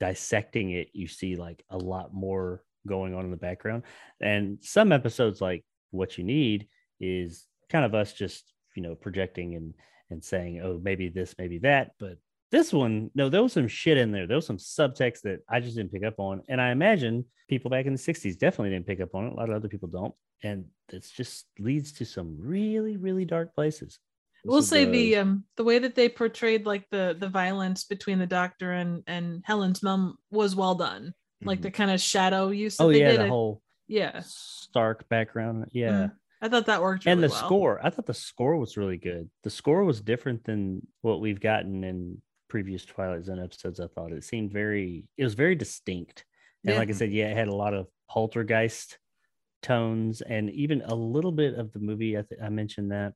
dissecting 0.00 0.70
it, 0.70 0.88
you 0.92 1.08
see 1.08 1.36
like 1.36 1.64
a 1.70 1.78
lot 1.78 2.12
more 2.12 2.62
going 2.86 3.14
on 3.14 3.24
in 3.24 3.30
the 3.30 3.36
background. 3.36 3.82
And 4.20 4.58
some 4.62 4.92
episodes, 4.92 5.40
like 5.40 5.64
What 5.90 6.18
You 6.18 6.24
Need, 6.24 6.68
is 7.00 7.46
kind 7.68 7.84
of 7.84 7.94
us 7.94 8.12
just 8.12 8.52
you 8.74 8.82
know 8.82 8.94
projecting 8.94 9.54
and 9.54 9.74
and 10.10 10.24
saying, 10.24 10.60
oh, 10.62 10.80
maybe 10.82 11.08
this, 11.08 11.34
maybe 11.38 11.58
that. 11.58 11.92
But 11.98 12.18
this 12.50 12.72
one, 12.72 13.10
no, 13.14 13.28
there 13.28 13.42
was 13.42 13.52
some 13.52 13.68
shit 13.68 13.98
in 13.98 14.10
there. 14.10 14.26
There 14.26 14.36
was 14.36 14.46
some 14.46 14.56
subtext 14.56 15.22
that 15.22 15.40
I 15.48 15.60
just 15.60 15.76
didn't 15.76 15.92
pick 15.92 16.04
up 16.04 16.18
on. 16.18 16.42
And 16.48 16.60
I 16.60 16.70
imagine 16.70 17.24
people 17.48 17.70
back 17.70 17.86
in 17.86 17.92
the 17.92 17.98
60s 17.98 18.38
definitely 18.38 18.70
didn't 18.70 18.86
pick 18.86 19.00
up 19.00 19.14
on 19.14 19.26
it. 19.26 19.32
A 19.32 19.36
lot 19.36 19.50
of 19.50 19.56
other 19.56 19.68
people 19.68 19.88
don't. 19.88 20.14
And 20.42 20.64
it's 20.90 21.10
just 21.10 21.46
leads 21.58 21.92
to 21.92 22.04
some 22.04 22.36
really, 22.38 22.96
really 22.96 23.24
dark 23.24 23.54
places. 23.54 23.98
We'll 24.48 24.62
say 24.62 24.84
the- 24.84 24.90
the 24.92 25.16
um 25.16 25.44
the 25.56 25.64
way 25.64 25.78
that 25.78 25.94
they 25.94 26.08
portrayed 26.08 26.66
like 26.66 26.86
the 26.90 27.16
the 27.18 27.28
violence 27.28 27.84
between 27.84 28.18
the 28.18 28.26
doctor 28.26 28.72
and 28.72 29.02
and 29.06 29.42
Helen's 29.46 29.82
mom 29.82 30.16
was 30.30 30.56
well 30.56 30.74
done. 30.74 31.14
Like 31.42 31.60
Mhm. 31.60 31.62
the 31.62 31.70
kind 31.70 31.90
of 31.90 32.00
shadow 32.00 32.48
use. 32.50 32.80
Oh, 32.80 32.88
yeah, 32.90 33.16
the 33.16 33.28
whole 33.28 33.62
yeah. 33.86 34.22
stark 34.24 35.08
background. 35.08 35.66
Yeah. 35.72 35.90
Mhm. 35.92 36.12
I 36.40 36.48
thought 36.48 36.66
that 36.66 36.82
worked. 36.82 37.06
and 37.06 37.20
the 37.22 37.28
well. 37.28 37.36
score 37.46 37.80
i 37.84 37.90
thought 37.90 38.06
the 38.06 38.14
score 38.14 38.56
was 38.56 38.76
really 38.76 38.96
good 38.96 39.28
the 39.42 39.50
score 39.50 39.82
was 39.82 40.00
different 40.00 40.44
than 40.44 40.86
what 41.02 41.20
we've 41.20 41.40
gotten 41.40 41.82
in 41.82 42.22
previous 42.48 42.84
twilight 42.84 43.24
zone 43.24 43.42
episodes 43.42 43.80
i 43.80 43.88
thought 43.88 44.12
it 44.12 44.22
seemed 44.22 44.52
very 44.52 45.04
it 45.16 45.24
was 45.24 45.34
very 45.34 45.56
distinct 45.56 46.24
and 46.64 46.74
Yeah. 46.74 46.78
like 46.78 46.90
i 46.90 46.92
said 46.92 47.10
yeah 47.10 47.26
it 47.32 47.36
had 47.36 47.48
a 47.48 47.54
lot 47.56 47.74
of 47.74 47.88
poltergeist 48.08 48.98
tones 49.62 50.20
and 50.22 50.50
even 50.50 50.82
a 50.82 50.94
little 50.94 51.32
bit 51.32 51.54
of 51.54 51.72
the 51.72 51.78
movie. 51.78 52.16
I, 52.16 52.22
th- 52.22 52.40
I 52.42 52.48
mentioned 52.48 52.92
that 52.92 53.14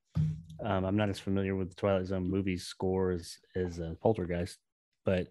um, 0.62 0.84
i'm 0.84 0.96
not 0.96 1.08
as 1.08 1.18
familiar 1.18 1.56
with 1.56 1.68
the 1.68 1.74
twilight 1.74 2.06
zone 2.06 2.28
movie 2.28 2.56
score 2.56 3.10
as, 3.10 3.38
as 3.56 3.80
uh, 3.80 3.94
poltergeist 4.00 4.58
but 5.04 5.28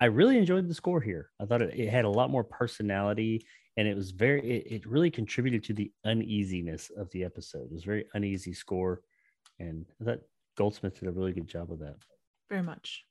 i 0.00 0.06
really 0.06 0.36
enjoyed 0.36 0.68
the 0.68 0.74
score 0.74 1.00
here. 1.00 1.30
I 1.40 1.44
thought 1.44 1.62
it, 1.62 1.78
it 1.78 1.88
had 1.88 2.04
a 2.04 2.10
lot 2.10 2.30
more 2.30 2.44
personality 2.44 3.46
and 3.76 3.88
it 3.88 3.96
was 3.96 4.10
very 4.10 4.40
it, 4.40 4.72
it 4.72 4.86
really 4.86 5.10
contributed 5.10 5.64
to 5.64 5.74
the 5.74 5.92
uneasiness 6.04 6.90
of 6.96 7.08
the 7.10 7.24
episode. 7.24 7.66
It 7.66 7.72
was 7.72 7.84
a 7.84 7.86
very 7.86 8.04
uneasy 8.14 8.52
score 8.52 9.00
and 9.60 9.86
i 10.00 10.04
thought 10.04 10.20
goldsmith 10.56 10.98
did 10.98 11.08
a 11.08 11.12
really 11.12 11.32
good 11.32 11.46
job 11.46 11.68
with 11.70 11.80
that. 11.80 11.96
Very 12.50 12.62
much. 12.62 13.04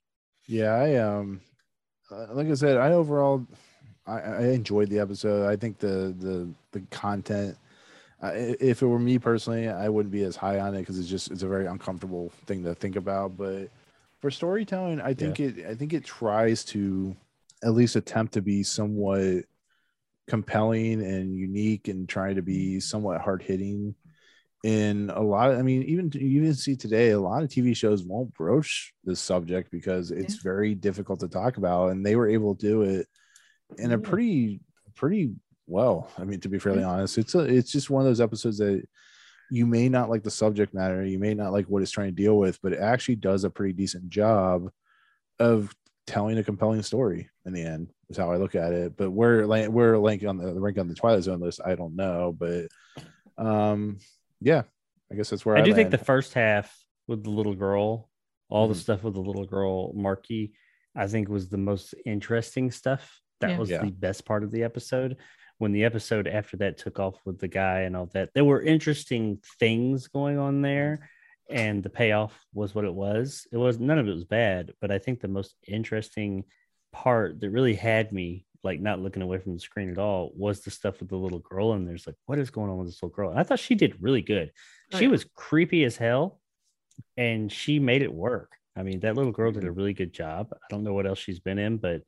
Yeah, 0.47 0.73
I 0.73 0.95
um, 0.95 1.41
uh, 2.11 2.27
like 2.33 2.47
I 2.47 2.53
said, 2.55 2.77
I 2.77 2.91
overall, 2.91 3.47
I, 4.07 4.19
I 4.19 4.41
enjoyed 4.49 4.89
the 4.89 4.99
episode. 4.99 5.49
I 5.49 5.55
think 5.55 5.79
the 5.79 6.15
the 6.17 6.49
the 6.71 6.81
content. 6.89 7.57
Uh, 8.21 8.31
if 8.35 8.83
it 8.83 8.85
were 8.85 8.99
me 8.99 9.17
personally, 9.17 9.67
I 9.67 9.89
wouldn't 9.89 10.11
be 10.11 10.23
as 10.23 10.35
high 10.35 10.59
on 10.59 10.75
it 10.75 10.79
because 10.79 10.99
it's 10.99 11.09
just 11.09 11.31
it's 11.31 11.43
a 11.43 11.47
very 11.47 11.65
uncomfortable 11.65 12.31
thing 12.45 12.63
to 12.63 12.75
think 12.75 12.95
about. 12.95 13.37
But 13.37 13.69
for 14.19 14.29
storytelling, 14.29 15.01
I 15.01 15.13
think 15.13 15.39
it 15.39 15.65
I 15.65 15.75
think 15.75 15.93
it 15.93 16.05
tries 16.05 16.63
to 16.65 17.15
at 17.63 17.73
least 17.73 17.95
attempt 17.95 18.33
to 18.33 18.41
be 18.41 18.63
somewhat 18.63 19.45
compelling 20.27 21.03
and 21.03 21.35
unique 21.35 21.87
and 21.87 22.07
trying 22.07 22.35
to 22.35 22.41
be 22.41 22.79
somewhat 22.79 23.21
hard 23.21 23.41
hitting 23.41 23.95
in 24.63 25.09
a 25.09 25.21
lot 25.21 25.49
of, 25.51 25.57
i 25.57 25.61
mean 25.61 25.81
even 25.83 26.11
you 26.13 26.41
even 26.41 26.53
see 26.53 26.75
today 26.75 27.09
a 27.09 27.19
lot 27.19 27.41
of 27.41 27.49
tv 27.49 27.75
shows 27.75 28.03
won't 28.03 28.33
broach 28.35 28.93
this 29.03 29.19
subject 29.19 29.71
because 29.71 30.11
it's 30.11 30.35
very 30.35 30.75
difficult 30.75 31.19
to 31.19 31.27
talk 31.27 31.57
about 31.57 31.89
and 31.89 32.05
they 32.05 32.15
were 32.15 32.29
able 32.29 32.55
to 32.55 32.67
do 32.67 32.81
it 32.83 33.07
in 33.77 33.91
a 33.91 33.97
pretty 33.99 34.61
pretty 34.95 35.33
well. 35.67 36.09
I 36.17 36.23
mean 36.25 36.39
to 36.41 36.49
be 36.49 36.59
fairly 36.59 36.83
honest 36.83 37.17
it's 37.17 37.35
a 37.35 37.39
it's 37.39 37.71
just 37.71 37.89
one 37.89 38.01
of 38.01 38.07
those 38.07 38.21
episodes 38.21 38.57
that 38.57 38.83
you 39.49 39.65
may 39.65 39.89
not 39.89 40.09
like 40.09 40.23
the 40.23 40.31
subject 40.31 40.73
matter 40.73 41.05
you 41.05 41.19
may 41.19 41.33
not 41.33 41.51
like 41.51 41.65
what 41.67 41.81
it's 41.81 41.91
trying 41.91 42.07
to 42.07 42.23
deal 42.23 42.37
with 42.37 42.61
but 42.61 42.73
it 42.73 42.79
actually 42.79 43.15
does 43.17 43.43
a 43.43 43.49
pretty 43.49 43.73
decent 43.73 44.09
job 44.09 44.69
of 45.39 45.73
telling 46.07 46.37
a 46.37 46.43
compelling 46.43 46.81
story 46.81 47.29
in 47.45 47.53
the 47.53 47.61
end 47.61 47.89
is 48.09 48.17
how 48.17 48.31
i 48.31 48.35
look 48.37 48.55
at 48.55 48.73
it. 48.73 48.97
But 48.97 49.11
where 49.11 49.45
like 49.47 49.67
where 49.67 49.97
rank 49.99 50.23
on 50.25 50.37
the 50.37 50.53
rank 50.59 50.77
on 50.77 50.87
the 50.87 50.95
twilight 50.95 51.23
zone 51.23 51.39
list 51.39 51.61
i 51.63 51.75
don't 51.75 51.95
know 51.95 52.35
but 52.37 52.67
um 53.37 53.97
yeah 54.41 54.63
i 55.11 55.15
guess 55.15 55.29
that's 55.29 55.45
where 55.45 55.55
i 55.55 55.59
i, 55.61 55.63
do 55.63 55.73
think 55.73 55.91
the 55.91 55.97
first 55.97 56.33
half 56.33 56.75
with 57.07 57.23
the 57.23 57.29
little 57.29 57.55
girl 57.55 58.09
all 58.49 58.67
the 58.67 58.73
Mhm. 58.73 58.77
stuff 58.79 59.03
with 59.03 59.13
the 59.13 59.21
little 59.21 59.45
girl 59.45 59.93
marky 59.93 60.53
i 60.95 61.07
think 61.07 61.29
was 61.29 61.47
the 61.49 61.57
most 61.57 61.93
interesting 62.05 62.71
stuff 62.71 63.21
that 63.41 63.51
Yeah. 63.51 63.57
was 63.59 63.69
Yeah. 63.69 63.83
the 63.83 63.91
best 63.91 64.25
part 64.25 64.43
of 64.43 64.51
the 64.51 64.63
episode. 64.63 65.17
When 65.57 65.73
the 65.73 65.83
episode 65.83 66.27
after 66.27 66.57
that 66.57 66.79
took 66.79 66.99
off 66.99 67.19
with 67.23 67.37
the 67.39 67.47
guy 67.47 67.81
and 67.81 67.95
all 67.95 68.07
that 68.13 68.31
there 68.33 68.43
were 68.45 68.63
interesting 68.63 69.37
things 69.59 70.07
going 70.07 70.39
on 70.39 70.61
there 70.63 71.07
and 71.51 71.83
the 71.83 71.89
payoff 71.89 72.33
was 72.53 72.73
what 72.73 72.85
it 72.85 72.93
was. 72.93 73.45
It 73.51 73.57
was 73.57 73.79
none 73.79 73.99
of 73.99 74.07
it 74.07 74.13
was 74.13 74.23
bad 74.25 74.73
but 74.81 74.89
i 74.89 74.97
think 74.97 75.19
the 75.19 75.27
most 75.27 75.55
interesting 75.67 76.45
part 76.91 77.39
that 77.41 77.49
really 77.51 77.75
had 77.75 78.11
me 78.11 78.45
like 78.63 78.79
not 78.79 78.99
looking 78.99 79.21
away 79.21 79.37
from 79.37 79.53
the 79.53 79.59
screen 79.59 79.89
at 79.91 79.97
all 79.99 80.31
was 80.35 80.61
the 80.61 80.71
stuff 80.71 80.99
with 80.99 81.09
the 81.09 81.15
little 81.15 81.39
girl 81.39 81.73
and 81.73 81.87
there's 81.87 82.05
like 82.07 82.15
what 82.25 82.39
is 82.39 82.49
going 82.49 82.69
on 82.71 82.77
with 82.77 82.87
this 82.87 83.01
little 83.03 83.15
girl? 83.15 83.29
And 83.29 83.39
i 83.39 83.43
thought 83.43 83.59
she 83.59 83.75
did 83.75 84.01
really 84.01 84.21
good. 84.23 84.51
Oh, 84.93 84.97
she 84.97 85.05
yeah. 85.05 85.11
was 85.11 85.25
creepy 85.35 85.83
as 85.83 85.95
hell 85.95 86.39
and 87.17 87.51
she 87.51 87.77
made 87.79 88.01
it 88.01 88.13
work. 88.13 88.55
I 88.75 88.81
mean 88.83 88.99
that 89.01 89.15
little 89.15 89.31
girl 89.31 89.51
did 89.51 89.63
a 89.65 89.71
really 89.71 89.93
good 89.93 90.11
job. 90.13 90.49
I 90.53 90.57
don't 90.71 90.83
know 90.83 90.93
what 90.93 91.05
else 91.05 91.19
she's 91.19 91.39
been 91.39 91.59
in 91.59 91.77
but 91.77 92.01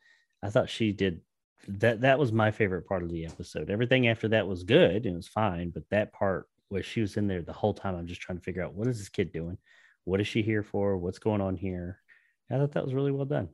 i 0.43 0.49
thought 0.49 0.69
she 0.69 0.91
did 0.91 1.21
that 1.67 2.01
that 2.01 2.19
was 2.19 2.31
my 2.31 2.51
favorite 2.51 2.87
part 2.87 3.03
of 3.03 3.09
the 3.09 3.25
episode. 3.25 3.69
Everything 3.69 4.07
after 4.07 4.27
that 4.29 4.47
was 4.47 4.63
good 4.63 5.05
and 5.05 5.13
it 5.13 5.15
was 5.15 5.27
fine, 5.27 5.69
but 5.69 5.89
that 5.89 6.11
part 6.11 6.47
where 6.69 6.83
she 6.83 7.01
was 7.01 7.17
in 7.17 7.27
there 7.27 7.41
the 7.41 7.53
whole 7.53 7.73
time, 7.73 7.95
I'm 7.95 8.07
just 8.07 8.21
trying 8.21 8.37
to 8.37 8.43
figure 8.43 8.63
out 8.63 8.73
what 8.73 8.87
is 8.87 8.99
this 8.99 9.09
kid 9.09 9.31
doing? 9.31 9.57
What 10.05 10.19
is 10.19 10.27
she 10.27 10.41
here 10.41 10.63
for? 10.63 10.97
What's 10.97 11.19
going 11.19 11.41
on 11.41 11.55
here? 11.55 11.99
I 12.51 12.57
thought 12.57 12.73
that 12.73 12.83
was 12.83 12.93
really 12.93 13.11
well 13.11 13.25
done. 13.25 13.49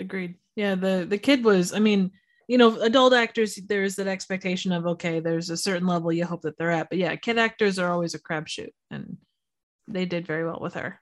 Agreed. 0.00 0.34
Yeah, 0.56 0.74
the 0.74 1.06
the 1.08 1.18
kid 1.18 1.44
was. 1.44 1.72
I 1.72 1.78
mean, 1.78 2.10
you 2.48 2.58
know, 2.58 2.80
adult 2.80 3.12
actors, 3.12 3.58
there's 3.68 3.96
that 3.96 4.08
expectation 4.08 4.72
of 4.72 4.86
okay, 4.86 5.20
there's 5.20 5.50
a 5.50 5.56
certain 5.56 5.86
level 5.86 6.12
you 6.12 6.24
hope 6.24 6.42
that 6.42 6.58
they're 6.58 6.70
at, 6.70 6.88
but 6.88 6.98
yeah, 6.98 7.14
kid 7.16 7.38
actors 7.38 7.78
are 7.78 7.90
always 7.90 8.14
a 8.14 8.18
crapshoot, 8.18 8.72
and 8.90 9.16
they 9.86 10.04
did 10.04 10.26
very 10.26 10.44
well 10.44 10.58
with 10.60 10.74
her. 10.74 11.00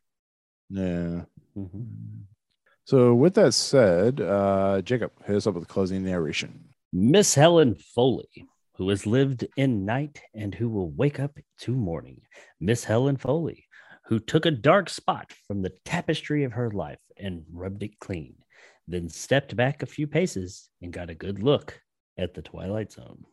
Yeah. 0.68 1.24
Mhm. 1.56 2.21
So 2.84 3.14
with 3.14 3.34
that 3.34 3.54
said, 3.54 4.20
uh, 4.20 4.82
Jacob, 4.82 5.12
hit 5.24 5.36
us 5.36 5.46
up 5.46 5.54
with 5.54 5.64
the 5.64 5.72
closing 5.72 6.04
narration. 6.04 6.68
Miss 6.92 7.34
Helen 7.34 7.76
Foley, 7.76 8.46
who 8.74 8.88
has 8.88 9.06
lived 9.06 9.46
in 9.56 9.84
night 9.84 10.20
and 10.34 10.54
who 10.54 10.68
will 10.68 10.90
wake 10.90 11.20
up 11.20 11.38
to 11.60 11.72
morning. 11.72 12.20
Miss 12.60 12.84
Helen 12.84 13.16
Foley, 13.16 13.64
who 14.06 14.18
took 14.18 14.46
a 14.46 14.50
dark 14.50 14.90
spot 14.90 15.32
from 15.46 15.62
the 15.62 15.72
tapestry 15.84 16.44
of 16.44 16.52
her 16.52 16.70
life 16.70 16.98
and 17.16 17.44
rubbed 17.52 17.82
it 17.82 17.98
clean, 18.00 18.34
then 18.88 19.08
stepped 19.08 19.54
back 19.54 19.82
a 19.82 19.86
few 19.86 20.06
paces 20.06 20.68
and 20.82 20.92
got 20.92 21.08
a 21.08 21.14
good 21.14 21.42
look 21.42 21.80
at 22.18 22.34
the 22.34 22.42
Twilight 22.42 22.92
Zone. 22.92 23.24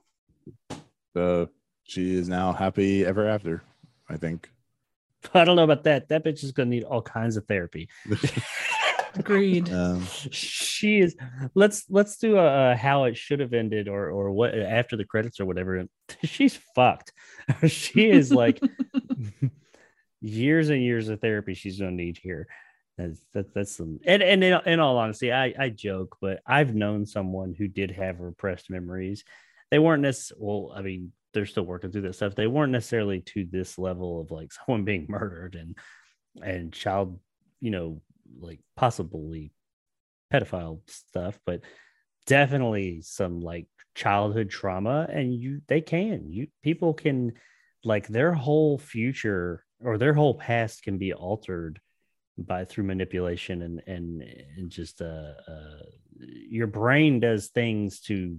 Uh, 1.16 1.48
she 1.84 2.16
is 2.16 2.30
now 2.30 2.54
happy 2.54 3.04
ever 3.04 3.28
after. 3.28 3.64
I 4.08 4.18
think. 4.18 4.50
I 5.34 5.44
don't 5.44 5.56
know 5.56 5.64
about 5.64 5.84
that. 5.84 6.10
That 6.10 6.24
bitch 6.24 6.44
is 6.44 6.52
gonna 6.52 6.70
need 6.70 6.84
all 6.84 7.02
kinds 7.02 7.36
of 7.36 7.46
therapy. 7.46 7.90
Agreed. 9.16 9.72
Um, 9.72 10.06
she 10.32 11.00
is 11.00 11.16
let's 11.56 11.86
let's 11.90 12.18
do 12.18 12.38
a, 12.38 12.72
a 12.72 12.76
how 12.76 13.06
it 13.06 13.18
should 13.18 13.40
have 13.40 13.54
ended 13.54 13.88
or 13.88 14.10
or 14.10 14.32
what 14.32 14.58
after 14.58 14.96
the 14.96 15.06
credits 15.06 15.40
or 15.40 15.46
whatever. 15.46 15.86
She's 16.24 16.58
fucked. 16.76 17.14
She 17.68 18.10
is 18.10 18.32
like 18.32 18.62
years 20.22 20.70
and 20.70 20.84
years 20.84 21.10
of 21.10 21.20
therapy 21.20 21.56
she's 21.56 21.80
gonna 21.80 21.92
need 21.92 22.20
here. 22.22 22.48
That's 22.98 23.20
that, 23.34 23.54
that's 23.54 23.76
some 23.76 24.00
and, 24.06 24.22
and 24.22 24.44
in, 24.44 24.60
in 24.66 24.80
all 24.80 24.98
honesty 24.98 25.32
i 25.32 25.54
i 25.58 25.70
joke 25.70 26.18
but 26.20 26.42
i've 26.46 26.76
known 26.76 27.06
someone 27.06 27.56
who 27.58 27.68
did 27.68 27.92
have 27.92 28.20
repressed 28.20 28.70
memories. 28.70 29.24
They 29.72 29.80
weren't 29.80 30.04
necessarily 30.04 30.46
well 30.46 30.74
i 30.76 30.82
mean 30.82 31.12
they're 31.34 31.46
still 31.46 31.64
working 31.64 31.92
through 31.92 32.02
that 32.02 32.16
stuff. 32.16 32.36
They 32.36 32.48
weren't 32.48 32.72
necessarily 32.72 33.22
to 33.22 33.46
this 33.46 33.78
level 33.78 34.22
of 34.22 34.32
like 34.32 34.52
someone 34.52 34.84
being 34.84 35.06
murdered 35.08 35.56
and 35.56 35.78
and 36.44 36.74
child 36.74 37.20
you 37.62 37.72
know 37.72 38.02
like 38.40 38.60
possibly 38.76 39.52
pedophile 40.32 40.82
stuff, 40.88 41.40
but 41.46 41.62
definitely 42.26 43.02
some 43.02 43.42
like 43.42 43.68
childhood 43.96 44.50
trauma. 44.50 45.08
And 45.10 45.34
you, 45.34 45.62
they 45.68 45.82
can, 45.82 46.32
you 46.32 46.48
people 46.64 46.94
can 46.94 47.34
like 47.84 48.08
their 48.08 48.34
whole 48.34 48.78
future 48.78 49.64
or 49.82 49.98
their 49.98 50.14
whole 50.14 50.36
past 50.36 50.84
can 50.84 50.98
be 50.98 51.14
altered 51.14 51.80
by 52.38 52.66
through 52.66 52.86
manipulation 52.86 53.62
and 53.62 53.82
and 53.86 54.22
and 54.58 54.70
just 54.70 55.02
uh, 55.02 55.34
uh 55.48 55.84
your 56.18 56.68
brain 56.68 57.20
does 57.20 57.48
things 57.48 58.00
to 58.02 58.38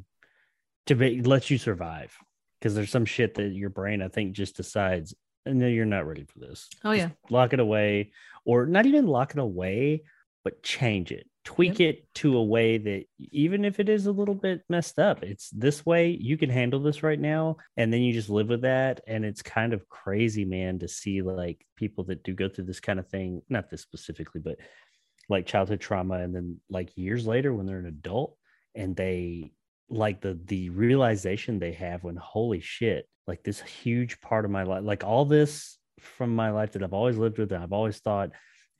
to 0.86 0.94
be, 0.94 1.22
let 1.22 1.50
you 1.50 1.58
survive 1.58 2.16
because 2.58 2.74
there's 2.74 2.90
some 2.90 3.04
shit 3.04 3.34
that 3.34 3.50
your 3.52 3.70
brain 3.70 4.02
I 4.02 4.08
think 4.08 4.32
just 4.32 4.56
decides 4.56 5.14
no 5.52 5.66
you're 5.66 5.84
not 5.84 6.06
ready 6.06 6.24
for 6.24 6.38
this. 6.38 6.68
Oh 6.84 6.92
yeah. 6.92 7.10
lock 7.30 7.52
it 7.52 7.60
away 7.60 8.12
or 8.44 8.66
not 8.66 8.86
even 8.86 9.06
lock 9.06 9.32
it 9.32 9.38
away 9.38 10.04
but 10.44 10.62
change 10.62 11.12
it. 11.12 11.26
Tweak 11.44 11.80
it 11.80 12.06
to 12.16 12.36
a 12.36 12.44
way 12.44 12.78
that 12.78 13.04
even 13.18 13.64
if 13.64 13.80
it 13.80 13.88
is 13.88 14.06
a 14.06 14.12
little 14.12 14.34
bit 14.34 14.62
messed 14.68 14.98
up 14.98 15.22
it's 15.22 15.48
this 15.50 15.84
way 15.84 16.10
you 16.10 16.36
can 16.36 16.50
handle 16.50 16.80
this 16.80 17.02
right 17.02 17.18
now 17.18 17.56
and 17.76 17.92
then 17.92 18.02
you 18.02 18.12
just 18.12 18.28
live 18.28 18.48
with 18.48 18.60
that 18.62 19.00
and 19.06 19.24
it's 19.24 19.42
kind 19.42 19.72
of 19.72 19.88
crazy 19.88 20.44
man 20.44 20.78
to 20.78 20.86
see 20.86 21.22
like 21.22 21.64
people 21.76 22.04
that 22.04 22.22
do 22.22 22.34
go 22.34 22.48
through 22.48 22.66
this 22.66 22.78
kind 22.78 22.98
of 22.98 23.08
thing 23.08 23.40
not 23.48 23.70
this 23.70 23.80
specifically 23.80 24.40
but 24.40 24.58
like 25.30 25.46
childhood 25.46 25.80
trauma 25.80 26.16
and 26.16 26.34
then 26.34 26.60
like 26.68 26.96
years 26.96 27.26
later 27.26 27.54
when 27.54 27.64
they're 27.64 27.78
an 27.78 27.86
adult 27.86 28.36
and 28.74 28.94
they 28.94 29.50
like 29.88 30.20
the 30.20 30.38
the 30.46 30.68
realization 30.70 31.58
they 31.58 31.72
have 31.72 32.04
when 32.04 32.16
holy 32.16 32.60
shit 32.60 33.08
like 33.30 33.42
this 33.44 33.60
huge 33.60 34.20
part 34.20 34.44
of 34.44 34.50
my 34.50 34.64
life 34.64 34.82
like 34.84 35.04
all 35.04 35.24
this 35.24 35.78
from 36.00 36.34
my 36.34 36.50
life 36.50 36.72
that 36.72 36.82
I've 36.82 36.92
always 37.00 37.16
lived 37.16 37.38
with 37.38 37.52
and 37.52 37.62
I've 37.62 37.72
always 37.80 37.98
thought 37.98 38.30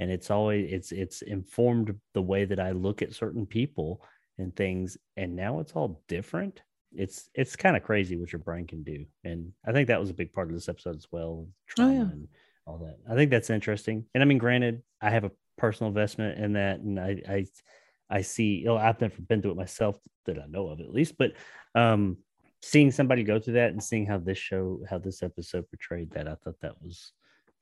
and 0.00 0.10
it's 0.10 0.30
always 0.30 0.62
it's 0.72 0.90
it's 0.92 1.22
informed 1.22 1.94
the 2.14 2.22
way 2.32 2.44
that 2.46 2.58
I 2.58 2.70
look 2.72 3.00
at 3.02 3.14
certain 3.14 3.46
people 3.46 4.02
and 4.38 4.54
things 4.54 4.98
and 5.16 5.36
now 5.36 5.60
it's 5.60 5.72
all 5.72 6.02
different 6.08 6.62
it's 6.92 7.30
it's 7.34 7.54
kind 7.54 7.76
of 7.76 7.84
crazy 7.84 8.16
what 8.16 8.32
your 8.32 8.40
brain 8.40 8.66
can 8.66 8.82
do 8.82 9.04
and 9.22 9.52
I 9.64 9.70
think 9.72 9.86
that 9.88 10.00
was 10.00 10.10
a 10.10 10.14
big 10.20 10.32
part 10.32 10.48
of 10.48 10.54
this 10.54 10.68
episode 10.68 10.96
as 10.96 11.06
well 11.12 11.46
trauma 11.68 11.90
Oh, 11.90 11.94
yeah. 11.94 12.10
and 12.10 12.28
all 12.66 12.78
that 12.78 12.96
I 13.08 13.14
think 13.14 13.30
that's 13.30 13.50
interesting 13.50 14.04
and 14.14 14.22
I 14.22 14.26
mean 14.26 14.38
granted 14.38 14.82
I 15.00 15.10
have 15.10 15.24
a 15.24 15.30
personal 15.58 15.88
investment 15.88 16.38
in 16.42 16.54
that 16.54 16.80
and 16.80 16.98
I 16.98 17.22
I 17.28 17.46
I 18.18 18.22
see 18.22 18.54
you 18.62 18.64
know, 18.66 18.76
I've 18.76 19.00
never 19.00 19.20
been 19.22 19.40
through 19.42 19.52
it 19.52 19.56
myself 19.66 19.96
that 20.26 20.38
I 20.38 20.46
know 20.48 20.68
of 20.68 20.80
at 20.80 20.92
least 20.92 21.14
but 21.18 21.32
um 21.74 22.16
seeing 22.62 22.90
somebody 22.90 23.22
go 23.22 23.38
through 23.40 23.54
that 23.54 23.70
and 23.70 23.82
seeing 23.82 24.06
how 24.06 24.18
this 24.18 24.38
show 24.38 24.80
how 24.88 24.98
this 24.98 25.22
episode 25.22 25.64
portrayed 25.70 26.10
that 26.12 26.28
I 26.28 26.34
thought 26.34 26.60
that 26.62 26.80
was 26.82 27.12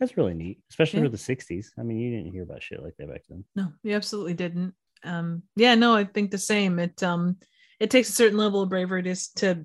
that's 0.01 0.17
really 0.17 0.35
neat 0.35 0.61
especially 0.71 1.01
Yeah. 1.01 1.07
for 1.07 1.11
the 1.11 1.17
60s 1.17 1.67
I 1.79 1.83
mean 1.83 1.99
you 1.99 2.11
didn't 2.17 2.33
hear 2.33 2.43
about 2.43 2.63
shit 2.63 2.83
like 2.83 2.97
that 2.99 3.09
back 3.11 3.23
then 3.29 3.45
No, 3.57 3.73
you 3.83 3.95
absolutely 3.95 4.35
didn't. 4.35 4.75
Um, 5.05 5.45
yeah, 5.55 5.77
no, 5.77 5.95
I 5.95 6.03
think 6.05 6.31
the 6.33 6.39
same. 6.39 6.81
It 6.81 7.01
um, 7.05 7.37
it 7.79 7.89
takes 7.91 8.09
a 8.09 8.13
certain 8.13 8.37
level 8.39 8.63
of 8.63 8.69
bravery 8.69 9.05
to 9.05 9.15
to 9.37 9.65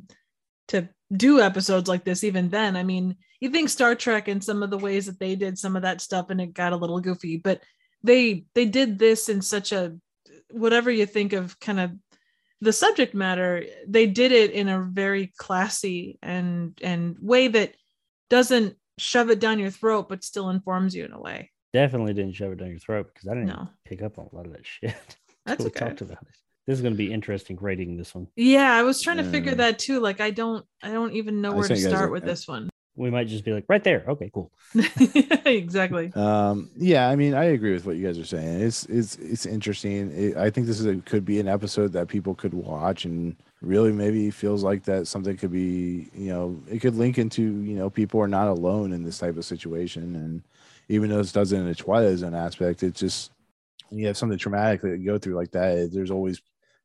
to 0.68 0.88
do 1.12 1.42
episodes 1.42 1.90
like 1.90 2.04
this. 2.06 2.24
Even 2.24 2.50
then, 2.50 2.76
I 2.76 2.84
mean, 2.84 3.16
you 3.40 3.50
think 3.50 3.70
Star 3.70 3.96
Trek 3.96 4.28
and 4.28 4.44
some 4.44 4.62
of 4.62 4.70
the 4.70 4.78
ways 4.78 5.08
that 5.08 5.18
they 5.20 5.36
did 5.36 5.58
some 5.58 5.76
of 5.76 5.82
that 5.82 6.02
stuff, 6.02 6.30
and 6.30 6.40
it 6.40 6.54
got 6.54 6.72
a 6.74 6.76
little 6.78 7.00
goofy, 7.00 7.38
but 7.38 7.62
they 8.04 8.46
they 8.54 8.66
did 8.66 9.00
this 9.00 9.28
in 9.28 9.42
such 9.42 9.72
a 9.72 9.96
whatever 10.52 10.92
you 10.92 11.08
think 11.08 11.34
of 11.34 11.60
kind 11.60 11.80
of 11.80 11.92
the 12.62 12.74
subject 12.74 13.14
matter 13.14 13.64
they 13.88 14.06
did 14.08 14.32
it 14.32 14.52
in 14.52 14.68
a 14.70 14.82
very 14.82 15.34
classy 15.38 16.18
and 16.22 16.78
and 16.82 17.18
way 17.20 17.48
that 17.48 17.76
doesn't 18.30 18.76
shove 18.98 19.30
it 19.30 19.40
down 19.40 19.60
your 19.60 19.70
throat 19.72 20.08
but 20.10 20.24
still 20.24 20.50
informs 20.50 20.96
you 20.96 21.04
in 21.06 21.12
a 21.14 21.20
way 21.20 21.52
definitely 21.74 22.14
didn't 22.14 22.36
shove 22.36 22.52
it 22.52 22.58
down 22.60 22.70
your 22.70 22.80
throat 22.80 23.10
because 23.14 23.28
I 23.28 23.34
didn't 23.34 23.48
No. 23.48 23.68
pick 23.86 24.02
up 24.02 24.18
on 24.20 24.30
a 24.32 24.36
lot 24.36 24.46
of 24.46 24.52
that 24.54 24.66
shit 24.66 24.94
That's 25.46 25.62
until 25.62 25.66
we 25.66 25.70
okay. 25.72 25.80
talked 25.88 26.02
about 26.02 26.20
it 26.22 26.38
this 26.66 26.76
is 26.78 26.82
going 26.82 26.94
to 26.94 26.98
be 26.98 27.12
interesting 27.12 27.56
grading 27.58 27.98
this 27.98 28.16
one 28.16 28.28
Yeah, 28.38 28.72
I 28.74 28.84
was 28.84 29.02
trying 29.02 29.18
to 29.18 29.24
figure 29.30 29.52
Yeah. 29.52 29.58
that 29.58 29.80
too. 29.80 30.00
Like 30.00 30.22
I 30.22 30.32
don't 30.32 30.66
I 30.82 30.92
don't 30.92 31.12
even 31.14 31.42
know 31.42 31.52
I 31.52 31.56
where 31.56 31.64
to 31.64 31.68
think 31.74 31.82
you 31.84 31.90
start 31.90 32.10
are- 32.10 32.12
with 32.12 32.24
this 32.24 32.48
one. 32.48 32.70
We 32.96 33.10
might 33.10 33.28
just 33.28 33.44
be 33.44 33.52
like 33.52 33.66
right 33.68 33.84
there 33.84 34.04
okay 34.08 34.30
cool 34.34 34.52
exactly. 35.46 36.12
Um, 36.16 36.72
yeah, 36.76 37.08
I 37.08 37.16
mean, 37.16 37.34
I 37.34 37.46
agree 37.46 37.74
with 37.74 37.86
what 37.86 37.96
you 37.96 38.06
guys 38.06 38.18
are 38.18 38.26
saying. 38.26 38.62
It's 38.62 38.86
it's 38.86 39.16
it's 39.18 39.46
interesting. 39.46 40.12
It, 40.12 40.38
I 40.38 40.50
think 40.50 40.66
this 40.68 40.80
is 40.80 40.86
a, 40.86 40.96
could 40.96 41.26
be 41.26 41.40
an 41.40 41.48
episode 41.48 41.92
that 41.94 42.08
people 42.08 42.34
could 42.34 42.54
watch 42.54 43.06
and 43.06 43.36
really 43.62 43.92
maybe 43.92 44.32
feels 44.32 44.64
like 44.64 44.84
that 44.84 45.08
something 45.08 45.38
could 45.38 45.52
be, 45.52 46.10
you 46.14 46.34
know, 46.34 46.60
it 46.70 46.80
could 46.80 46.96
link 46.96 47.18
into, 47.18 47.42
you 47.42 47.76
know, 47.76 47.90
people 47.90 48.20
are 48.20 48.28
not 48.28 48.48
alone 48.48 48.92
in 48.94 49.04
this 49.04 49.20
type 49.20 49.38
of 49.38 49.46
situation. 49.46 50.16
And 50.16 50.44
even 50.90 51.10
though 51.10 51.18
this 51.18 51.32
doesn't 51.32 51.62
in 51.62 51.68
a 51.68 51.76
Twilight 51.76 52.18
Zone 52.18 52.36
aspect, 52.36 52.84
it's 52.84 53.00
just 53.00 53.32
when 53.90 54.00
you 54.00 54.08
have 54.08 54.18
something 54.18 54.38
traumatic 54.38 54.82
that 54.82 55.00
you 55.00 55.06
go 55.06 55.20
through 55.20 55.36
like 55.36 55.52
that, 55.52 55.92
there's 55.94 56.12
always 56.12 56.42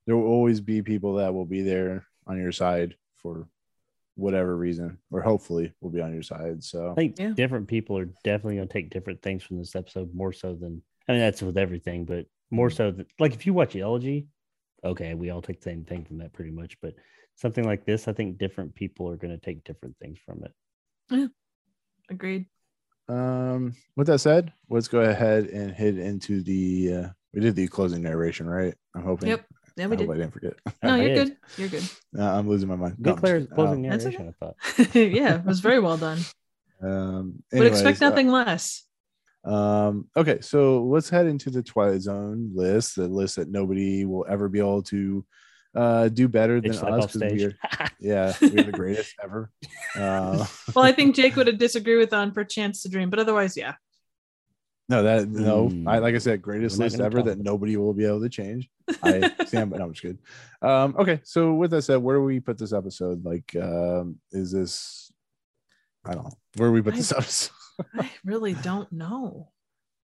there 0.07 0.17
will 0.17 0.27
always 0.27 0.61
be 0.61 0.83
people 0.83 1.15
that 1.15 1.33
will 1.33 1.47
be 1.47 1.63
there 1.63 2.07
on 2.27 2.39
your 2.39 2.53
side 2.53 2.97
for 3.17 3.49
whatever 4.19 4.57
reason, 4.57 4.99
or 5.13 5.23
hopefully 5.23 5.73
will 5.81 5.91
be 5.91 6.01
on 6.01 6.13
your 6.13 6.23
side. 6.23 6.63
So 6.63 6.91
I 6.91 6.95
think 6.95 7.19
Yeah. 7.19 7.33
different 7.35 7.69
people 7.69 7.97
are 7.97 8.11
definitely 8.25 8.57
going 8.57 8.67
to 8.69 8.73
take 8.73 8.91
different 8.91 9.23
things 9.23 9.45
from 9.45 9.59
this 9.59 9.77
episode 9.77 10.13
more 10.13 10.33
so 10.33 10.55
than 10.55 10.83
I 11.09 11.13
mean 11.13 11.21
that's 11.21 11.41
with 11.41 11.57
everything, 11.57 12.05
but 12.05 12.27
more 12.51 12.69
so 12.69 12.91
that 12.91 13.07
like 13.21 13.33
if 13.33 13.47
you 13.47 13.55
watch 13.55 13.77
Elegy, 13.77 14.27
okay, 14.83 15.15
we 15.15 15.31
all 15.31 15.41
take 15.41 15.61
the 15.61 15.71
same 15.71 15.85
thing 15.85 16.05
from 16.05 16.19
that 16.19 16.33
pretty 16.33 16.51
much, 16.51 16.81
but 16.81 16.95
something 17.37 17.65
like 17.65 17.85
this, 17.85 18.09
I 18.09 18.13
think 18.13 18.39
different 18.39 18.75
people 18.75 19.09
are 19.09 19.17
going 19.17 19.31
to 19.33 19.39
take 19.45 19.63
different 19.63 19.97
things 19.99 20.19
from 20.27 20.43
it. 20.45 20.53
Yeah, 21.11 21.29
agreed. 22.11 22.47
Um, 23.09 23.75
with 23.97 24.09
that 24.09 24.19
said, 24.19 24.53
let's 24.69 24.89
go 24.89 25.01
ahead 25.01 25.47
and 25.47 25.71
hit 25.73 25.97
into 25.97 26.43
the. 26.43 26.93
Uh, 26.95 27.09
we 27.33 27.41
did 27.41 27.55
the 27.57 27.69
closing 27.69 28.03
narration, 28.03 28.49
right? 28.49 28.75
I'm 28.95 29.03
hoping. 29.05 29.29
Yep. 29.29 29.47
Yeah, 29.79 29.85
I 29.85 29.89
we 29.89 29.97
hope 29.97 30.11
I 30.11 30.13
did. 30.15 30.19
didn't 30.21 30.33
forget. 30.33 30.55
No, 30.83 30.95
you're 30.97 31.15
good. 31.25 31.37
You're 31.57 31.69
good. 31.69 31.85
Uh, 32.19 32.25
I'm 32.39 32.49
losing 32.49 32.69
my 32.69 32.77
mind. 32.77 32.97
Good 33.01 33.07
No, 33.07 33.17
Claire's 33.17 33.47
closing 33.47 33.83
That's 33.83 34.05
narration, 34.05 34.29
I 34.29 34.45
thought. 34.45 34.95
yeah, 34.95 35.37
it 35.37 35.45
was 35.45 35.61
very 35.61 35.79
well 35.81 35.97
done. 35.97 36.19
Um, 36.83 37.43
Would 37.53 37.67
expect 37.67 37.81
anyways, 37.87 38.03
uh, 38.03 38.09
nothing 38.09 38.29
less. 38.29 38.85
Um, 39.45 40.09
okay, 40.17 40.41
so 40.41 40.83
let's 40.85 41.09
head 41.09 41.27
into 41.27 41.51
the 41.51 41.63
Twilight 41.63 42.03
Zone 42.03 42.51
list, 42.55 42.97
the 42.97 43.09
list 43.09 43.37
that 43.37 43.49
nobody 43.49 44.05
will 44.05 44.27
ever 44.29 44.49
be 44.49 44.59
able 44.59 44.83
to 44.85 45.25
uh, 45.75 46.09
do 46.09 46.29
better 46.29 46.61
than 46.61 46.73
Bitch 46.73 46.77
slap 46.81 46.93
us. 46.95 47.05
off 47.05 47.13
'cause 47.13 47.23
we 47.23 47.45
are, 47.45 47.53
yeah, 48.01 48.33
we're 48.41 48.65
the 48.65 48.73
greatest 48.73 49.15
ever. 49.23 49.51
Uh, 49.95 50.45
Well, 50.75 50.85
I 50.85 50.93
think 50.93 51.15
Jake 51.15 51.37
would 51.37 51.47
have 51.47 51.59
disagreed 51.59 51.99
with 51.99 52.13
on 52.13 52.33
Perchance 52.33 52.83
to 52.83 52.89
Dream, 52.89 53.11
but 53.11 53.19
otherwise, 53.21 53.57
yeah. 53.57 53.75
No, 54.89 55.03
that 55.03 55.29
no. 55.29 55.69
Hmm. 55.69 55.87
I 55.87 55.99
like 55.99 56.15
I 56.15 56.19
said, 56.19 56.41
greatest 56.41 56.79
We're 56.79 56.85
list 56.85 57.01
ever 57.01 57.23
that 57.23 57.33
about 57.33 57.45
nobody 57.45 57.77
will 57.77 57.93
be 57.93 58.07
able 58.07 58.23
to 58.23 58.29
change. 58.29 58.71
I 59.03 59.31
stand, 59.45 59.71
but 59.71 59.79
no, 59.79 59.85
I'm 59.85 59.93
just 59.93 60.03
good. 60.03 60.19
Um, 60.63 60.97
okay, 60.99 61.21
so 61.25 61.53
with 61.55 61.73
that 61.73 61.83
said, 61.83 61.97
where 61.97 62.17
do 62.17 62.23
we 62.23 62.41
put 62.41 62.57
this 62.57 62.73
episode? 62.73 63.25
Like, 63.25 63.55
um, 63.57 64.19
is 64.33 64.51
this? 64.51 65.13
I 66.07 66.15
don't 66.15 66.25
know. 66.25 66.39
Where 66.57 66.71
do 66.71 66.73
we 66.73 66.83
put 66.83 66.95
this 66.95 67.13
episode? 67.17 67.53
I 67.99 68.11
really 68.25 68.55
don't 68.55 68.91
know. 68.91 69.51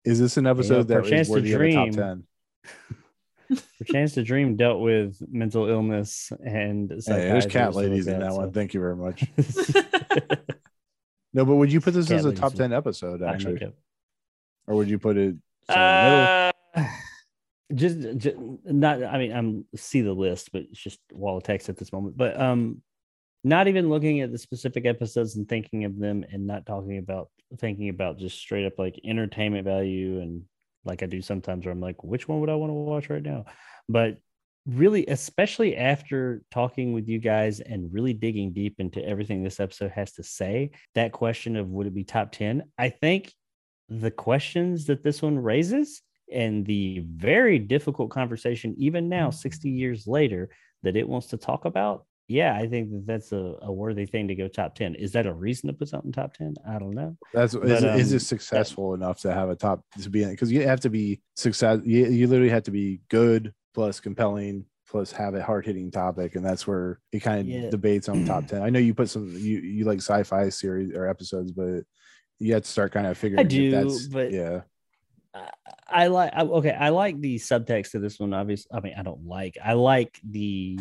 Is 0.04 0.18
this 0.18 0.36
an 0.36 0.46
episode 0.46 0.88
for 0.88 0.98
a 0.98 1.02
that 1.02 1.10
chance 1.10 1.28
to 1.28 1.34
worthy 1.34 1.52
of 1.52 1.60
a 1.60 1.72
top 1.72 1.90
dream. 1.90 1.92
ten? 1.92 3.58
Perchance 3.78 4.14
to 4.14 4.22
Dream 4.22 4.56
dealt 4.56 4.80
with 4.80 5.20
mental 5.30 5.68
illness 5.68 6.32
and 6.42 6.90
Hey, 6.90 6.98
there's 7.06 7.44
cat 7.44 7.74
psychiatrists 7.74 7.76
and 7.76 7.90
ladies 7.90 8.06
in 8.06 8.20
like 8.20 8.30
that 8.30 8.34
one. 8.34 8.52
Thank 8.52 8.72
you 8.72 8.80
very 8.80 8.96
much. 8.96 9.24
No, 11.34 11.44
but 11.44 11.56
would 11.56 11.72
you 11.72 11.80
put 11.80 11.94
this 11.94 12.08
Cat 12.08 12.18
as 12.18 12.24
a 12.24 12.32
top 12.32 12.54
ten 12.54 12.72
episode 12.72 13.22
actually, 13.22 13.54
makeup. 13.54 13.74
Or 14.66 14.76
would 14.76 14.88
you 14.88 14.98
put 14.98 15.16
it? 15.16 15.36
Uh, 15.68 16.52
just, 17.74 18.18
just 18.18 18.36
not. 18.64 19.02
I 19.02 19.18
mean, 19.18 19.32
I'm 19.32 19.64
see 19.74 20.02
the 20.02 20.12
list, 20.12 20.50
but 20.52 20.62
it's 20.70 20.82
just 20.82 20.98
wall 21.12 21.38
of 21.38 21.44
text 21.44 21.68
at 21.68 21.76
this 21.76 21.92
moment. 21.92 22.16
But 22.16 22.40
um, 22.40 22.82
not 23.44 23.68
even 23.68 23.88
looking 23.88 24.20
at 24.20 24.32
the 24.32 24.38
specific 24.38 24.86
episodes 24.86 25.36
and 25.36 25.48
thinking 25.48 25.84
of 25.84 25.98
them, 25.98 26.24
and 26.30 26.46
not 26.46 26.66
talking 26.66 26.98
about 26.98 27.28
thinking 27.58 27.88
about 27.88 28.18
just 28.18 28.38
straight 28.38 28.66
up 28.66 28.78
like 28.78 28.98
entertainment 29.04 29.64
value 29.64 30.20
and 30.20 30.42
like 30.84 31.02
I 31.02 31.06
do 31.06 31.22
sometimes, 31.22 31.64
where 31.64 31.72
I'm 31.72 31.80
like, 31.80 32.02
which 32.02 32.28
one 32.28 32.40
would 32.40 32.50
I 32.50 32.54
want 32.54 32.70
to 32.70 32.74
watch 32.74 33.08
right 33.10 33.22
now? 33.22 33.44
But 33.88 34.18
really, 34.66 35.06
especially 35.06 35.76
after 35.76 36.42
talking 36.50 36.92
with 36.92 37.08
you 37.08 37.18
guys 37.18 37.60
and 37.60 37.92
really 37.92 38.12
digging 38.12 38.52
deep 38.52 38.76
into 38.78 39.04
everything 39.04 39.42
this 39.42 39.60
episode 39.60 39.90
has 39.92 40.12
to 40.12 40.22
say, 40.22 40.70
that 40.94 41.12
question 41.12 41.56
of 41.56 41.68
would 41.68 41.86
it 41.86 41.94
be 41.94 42.04
top 42.04 42.32
10, 42.32 42.64
I 42.78 42.90
think 42.90 43.32
the 44.00 44.10
questions 44.10 44.86
that 44.86 45.02
this 45.02 45.22
one 45.22 45.38
raises 45.38 46.02
and 46.32 46.64
the 46.64 47.00
very 47.14 47.58
difficult 47.58 48.10
conversation, 48.10 48.74
even 48.78 49.08
now, 49.08 49.30
60 49.30 49.68
years 49.68 50.06
later, 50.06 50.48
that 50.82 50.96
it 50.96 51.08
wants 51.08 51.26
to 51.28 51.36
talk 51.36 51.64
about. 51.64 52.06
Yeah, 52.28 52.56
I 52.56 52.66
think 52.68 52.90
that 52.90 53.06
that's 53.06 53.32
a, 53.32 53.56
a 53.62 53.70
worthy 53.72 54.06
thing 54.06 54.28
to 54.28 54.34
go 54.34 54.48
top 54.48 54.74
10. 54.74 54.94
Is 54.94 55.12
that 55.12 55.26
a 55.26 55.32
reason 55.34 55.66
to 55.66 55.74
put 55.74 55.88
something 55.88 56.12
top 56.12 56.32
10? 56.34 56.54
I 56.66 56.78
don't 56.78 56.94
know. 56.94 57.16
That's 57.34 57.54
is, 57.54 57.60
But, 57.60 57.70
is 57.84 58.12
um, 58.12 58.16
it 58.16 58.20
successful 58.20 58.94
enough 58.94 59.20
to 59.20 59.32
have 59.34 59.50
a 59.50 59.56
top 59.56 59.84
to 60.00 60.08
be 60.08 60.22
in 60.22 60.30
because 60.30 60.50
you 60.50 60.62
have 60.66 60.80
to 60.80 60.90
be 60.90 61.20
success. 61.36 61.80
You, 61.84 62.06
you 62.06 62.26
literally 62.28 62.50
have 62.50 62.62
to 62.64 62.70
be 62.70 63.00
good 63.10 63.52
plus 63.74 64.00
compelling 64.00 64.64
plus 64.88 65.10
have 65.12 65.34
a 65.34 65.42
hard 65.42 65.64
hitting 65.66 65.90
topic, 65.90 66.36
and 66.36 66.44
that's 66.44 66.66
where 66.66 67.00
it 67.12 67.20
kind 67.20 67.40
of 67.40 67.46
Yeah. 67.46 67.70
debates 67.70 68.08
on 68.08 68.24
top 68.24 68.46
ten. 68.48 68.62
I 68.62 68.70
know 68.70 68.78
you 68.78 68.94
put 68.94 69.10
some 69.10 69.28
you 69.36 69.58
you 69.60 69.84
like 69.84 69.98
sci-fi 69.98 70.48
series 70.48 70.94
or 70.94 71.08
episodes, 71.08 71.52
but 71.52 71.82
you 72.42 72.54
have 72.54 72.62
to 72.62 72.68
start 72.68 72.92
kind 72.92 73.06
of 73.06 73.16
figuring. 73.16 73.40
I 73.40 73.48
do, 73.48 73.70
that's, 73.70 74.06
but- 74.08 74.32
yeah, 74.32 74.62
I, 75.34 75.48
I 75.88 76.06
like 76.08 76.32
I, 76.34 76.42
okay 76.42 76.76
i 76.78 76.90
like 76.90 77.20
the 77.20 77.36
subtext 77.36 77.94
of 77.94 78.02
this 78.02 78.18
one 78.18 78.34
obviously 78.34 78.70
i 78.74 78.80
mean 78.80 78.94
i 78.98 79.02
don't 79.02 79.26
like 79.26 79.56
i 79.64 79.72
like 79.72 80.18
the 80.28 80.78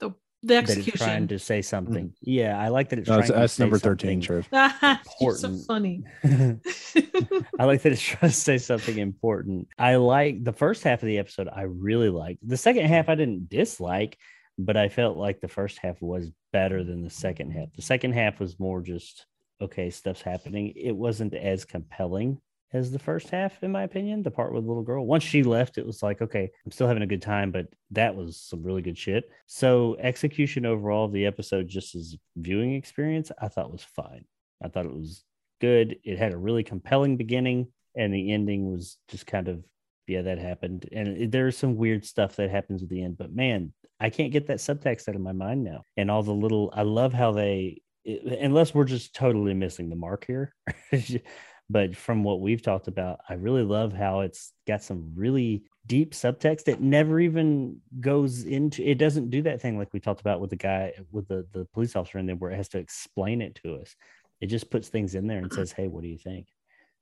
The 0.00 0.10
that 0.44 0.68
it's 0.68 0.86
trying 0.98 1.28
to 1.28 1.38
say 1.38 1.62
something 1.62 2.08
mm-hmm. 2.08 2.30
yeah 2.30 2.58
i 2.58 2.68
like 2.68 2.90
that 2.90 2.98
it's 2.98 3.08
no, 3.08 3.14
trying 3.14 3.20
that's, 3.20 3.32
to 3.32 3.40
that's 3.40 3.52
say 3.54 3.62
number 3.64 3.78
thirteen. 3.78 4.22
something. 4.22 4.44
Trip. 4.50 4.98
You're 5.20 5.36
so 5.36 5.56
funny. 5.66 6.04
I 6.24 7.64
like 7.64 7.82
that 7.82 7.92
it's 7.92 8.02
trying 8.02 8.30
to 8.30 8.36
say 8.36 8.58
something 8.58 8.98
important. 8.98 9.68
I 9.78 9.96
like 9.96 10.44
the 10.44 10.52
first 10.52 10.84
half 10.84 11.02
of 11.02 11.06
the 11.06 11.18
episode. 11.18 11.48
I 11.52 11.62
really 11.62 12.10
liked 12.10 12.46
the 12.46 12.56
second 12.56 12.86
half. 12.86 13.08
I 13.08 13.14
didn't 13.14 13.48
dislike, 13.48 14.16
but 14.58 14.76
I 14.76 14.88
felt 14.88 15.16
like 15.16 15.40
the 15.40 15.48
first 15.48 15.78
half 15.78 16.00
was 16.00 16.30
better 16.52 16.84
than 16.84 17.02
the 17.02 17.10
second 17.10 17.50
half. 17.50 17.72
The 17.74 17.82
second 17.82 18.12
half 18.12 18.38
was 18.38 18.60
more 18.60 18.80
just 18.80 19.26
okay, 19.60 19.90
stuff's 19.90 20.22
happening. 20.22 20.72
It 20.76 20.96
wasn't 20.96 21.34
as 21.34 21.64
compelling 21.64 22.40
as 22.72 22.90
the 22.90 22.98
first 22.98 23.30
half, 23.30 23.62
in 23.62 23.72
my 23.72 23.82
opinion. 23.82 24.22
The 24.22 24.30
part 24.30 24.52
with 24.52 24.64
the 24.64 24.68
little 24.68 24.82
girl. 24.82 25.06
Once 25.06 25.24
she 25.24 25.42
left, 25.42 25.78
it 25.78 25.86
was 25.86 26.02
like 26.02 26.22
okay, 26.22 26.50
I'm 26.64 26.72
still 26.72 26.88
having 26.88 27.02
a 27.02 27.06
good 27.06 27.22
time, 27.22 27.50
but 27.50 27.66
that 27.92 28.14
was 28.14 28.36
some 28.36 28.62
really 28.62 28.82
good 28.82 28.98
shit. 28.98 29.30
So 29.46 29.96
execution 30.00 30.66
overall 30.66 31.06
of 31.06 31.12
the 31.12 31.26
episode, 31.26 31.68
just 31.68 31.94
as 31.94 32.16
viewing 32.36 32.74
experience, 32.74 33.30
I 33.40 33.48
thought 33.48 33.72
was 33.72 33.84
fine. 33.84 34.24
I 34.62 34.68
thought 34.68 34.86
it 34.86 34.94
was 34.94 35.24
good. 35.60 35.96
It 36.04 36.18
had 36.18 36.32
a 36.32 36.38
really 36.38 36.64
compelling 36.64 37.16
beginning, 37.16 37.68
and 37.96 38.12
the 38.12 38.32
ending 38.32 38.70
was 38.70 38.98
just 39.08 39.26
kind 39.26 39.48
of 39.48 39.64
yeah, 40.08 40.22
that 40.22 40.38
happened. 40.38 40.88
And 40.90 41.30
there's 41.30 41.56
some 41.56 41.76
weird 41.76 42.04
stuff 42.04 42.36
that 42.36 42.50
happens 42.50 42.82
at 42.82 42.88
the 42.88 43.02
end, 43.02 43.18
but 43.18 43.32
man, 43.32 43.72
I 44.00 44.10
can't 44.10 44.32
get 44.32 44.46
that 44.46 44.58
subtext 44.58 45.08
out 45.08 45.14
of 45.14 45.20
my 45.20 45.32
mind 45.32 45.64
now. 45.64 45.82
And 45.96 46.10
all 46.10 46.22
the 46.22 46.32
little, 46.32 46.72
I 46.74 46.82
love 46.82 47.12
how 47.12 47.32
they, 47.32 47.82
it- 48.08 48.38
unless 48.40 48.74
we're 48.74 48.84
just 48.84 49.14
totally 49.14 49.54
missing 49.54 49.90
the 49.90 49.96
mark 49.96 50.24
here. 50.26 50.54
but 51.70 51.94
from 51.94 52.24
what 52.24 52.40
we've 52.40 52.62
talked 52.62 52.88
about, 52.88 53.20
I 53.28 53.34
really 53.34 53.62
love 53.62 53.92
how 53.92 54.20
it's 54.20 54.52
got 54.66 54.82
some 54.82 55.12
really 55.14 55.64
deep 55.86 56.12
subtext 56.12 56.64
that 56.64 56.80
never 56.80 57.18
even 57.18 57.80
goes 57.98 58.44
into 58.44 58.86
it 58.86 58.98
doesn't 58.98 59.30
do 59.30 59.40
that 59.40 59.60
thing 59.62 59.78
like 59.78 59.88
we 59.94 60.00
talked 60.00 60.20
about 60.20 60.38
with 60.38 60.50
the 60.50 60.56
guy 60.56 60.92
with 61.10 61.26
the 61.28 61.46
the 61.52 61.64
police 61.72 61.96
officer 61.96 62.18
in 62.18 62.26
there 62.26 62.36
where 62.36 62.50
it 62.50 62.56
has 62.56 62.68
to 62.68 62.78
explain 62.78 63.40
it 63.40 63.54
to 63.54 63.76
us. 63.76 63.94
It 64.40 64.46
just 64.46 64.70
puts 64.70 64.88
things 64.88 65.14
in 65.14 65.26
there 65.26 65.38
and 65.38 65.52
says 65.52 65.72
hey 65.72 65.88
what 65.88 66.02
do 66.02 66.08
you 66.08 66.18
think? 66.18 66.48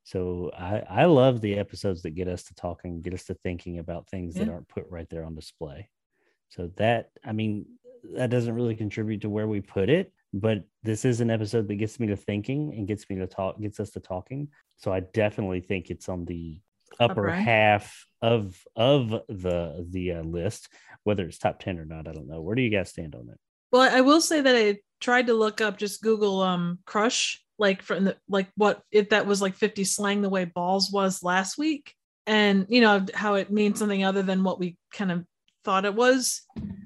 So 0.04 0.50
i 0.56 0.82
i 0.88 1.04
love 1.04 1.40
the 1.40 1.58
episodes 1.58 2.02
that 2.02 2.14
get 2.14 2.28
us 2.28 2.44
to 2.44 2.54
talking 2.54 3.02
get 3.02 3.14
us 3.14 3.24
to 3.24 3.34
thinking 3.34 3.78
about 3.78 4.08
things 4.08 4.34
that 4.36 4.48
aren't 4.48 4.68
put 4.68 4.86
right 4.88 5.08
there 5.10 5.24
on 5.24 5.34
display. 5.34 5.88
So 6.48 6.70
that 6.76 7.10
i 7.24 7.32
mean 7.32 7.66
that 8.14 8.30
doesn't 8.30 8.54
really 8.54 8.76
contribute 8.76 9.22
to 9.22 9.30
where 9.30 9.48
we 9.48 9.60
put 9.60 9.90
it 9.90 10.12
but 10.40 10.64
this 10.82 11.04
is 11.04 11.20
an 11.20 11.30
episode 11.30 11.68
that 11.68 11.76
gets 11.76 11.98
me 11.98 12.06
to 12.08 12.16
thinking 12.16 12.74
and 12.74 12.86
gets 12.86 13.08
me 13.08 13.16
to 13.16 13.26
talk 13.26 13.60
gets 13.60 13.80
us 13.80 13.90
to 13.90 14.00
talking. 14.00 14.48
So 14.76 14.92
i 14.92 15.00
definitely 15.00 15.60
think 15.60 15.90
it's 15.90 16.08
on 16.08 16.24
the 16.24 16.60
upper 17.00 17.28
end. 17.28 17.44
half 17.44 18.06
of 18.22 18.56
of 18.76 19.10
the 19.28 19.86
the 19.90 20.12
uh, 20.12 20.22
list 20.22 20.68
whether 21.04 21.26
it's 21.26 21.38
top 21.38 21.58
10 21.60 21.78
or 21.78 21.84
not 21.84 22.08
i 22.08 22.12
don't 22.12 22.28
know. 22.28 22.40
Where 22.40 22.54
do 22.54 22.62
you 22.62 22.70
guys 22.70 22.90
stand 22.90 23.14
on 23.14 23.28
it 23.28 23.38
Well, 23.72 23.82
I 23.82 24.00
will 24.00 24.20
say 24.20 24.40
that 24.40 24.56
I 24.56 24.78
tried 25.00 25.26
to 25.26 25.34
look 25.34 25.60
up 25.60 25.78
just 25.78 26.02
Google 26.02 26.40
um 26.40 26.78
crush 26.86 27.42
like 27.58 27.82
from 27.82 28.04
the 28.04 28.16
like 28.28 28.48
what 28.56 28.82
if 28.90 29.10
that 29.10 29.26
was 29.26 29.40
like 29.42 29.54
50 29.56 29.84
slang 29.84 30.22
the 30.22 30.28
way 30.28 30.44
balls 30.44 30.90
was 30.92 31.22
last 31.22 31.58
week. 31.58 31.94
And 32.26 32.66
you 32.68 32.80
know 32.80 33.04
how 33.14 33.34
it 33.34 33.50
means 33.50 33.78
something 33.78 34.04
other 34.04 34.22
than 34.22 34.42
what 34.42 34.58
we 34.58 34.76
kind 34.92 35.12
of 35.12 35.24
thought 35.66 35.84
it 35.84 35.94
was. 35.94 36.42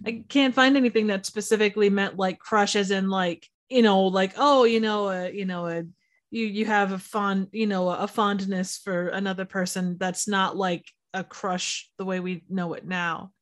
I 0.07 0.25
can't 0.27 0.55
find 0.55 0.75
anything 0.75 1.09
that 1.09 1.27
specifically 1.27 1.91
meant 1.91 2.17
like 2.17 2.39
crush 2.39 2.75
as 2.75 2.91
in 2.91 3.11
like 3.11 3.47
you 3.69 3.83
know 3.83 4.05
like 4.05 4.33
oh 4.39 4.65
you 4.65 4.81
know 4.81 5.09
uh, 5.09 5.29
you 5.33 5.45
know 5.45 5.67
a 5.67 5.85
you 6.31 6.47
you 6.47 6.65
have 6.65 6.93
a 6.93 6.99
fond 6.99 7.49
you 7.53 7.67
know 7.67 7.91
a 7.91 8.09
fondness 8.09 8.79
for 8.79 9.09
another 9.09 9.45
person 9.45 9.99
that's 10.01 10.27
not 10.27 10.57
like 10.57 10.87
a 11.13 11.23
crush 11.23 11.91
the 11.99 12.07
way 12.07 12.21
we 12.21 12.43
know 12.49 12.73
it 12.73 12.87
now. 12.87 13.33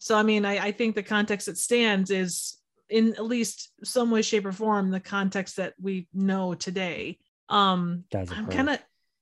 So 0.00 0.16
I 0.16 0.24
mean, 0.24 0.44
I, 0.44 0.58
I 0.58 0.72
think 0.72 0.96
the 0.96 1.02
context 1.04 1.46
it 1.46 1.58
stands 1.58 2.10
is 2.10 2.58
in 2.90 3.14
at 3.14 3.24
least 3.24 3.70
some 3.84 4.10
way, 4.10 4.22
shape, 4.22 4.44
or 4.44 4.52
form 4.52 4.90
the 4.90 4.98
context 4.98 5.58
that 5.58 5.74
we 5.80 6.08
know 6.12 6.54
today. 6.54 7.18
Um, 7.48 8.04
I'm 8.36 8.46
kind 8.48 8.68
of 8.70 8.78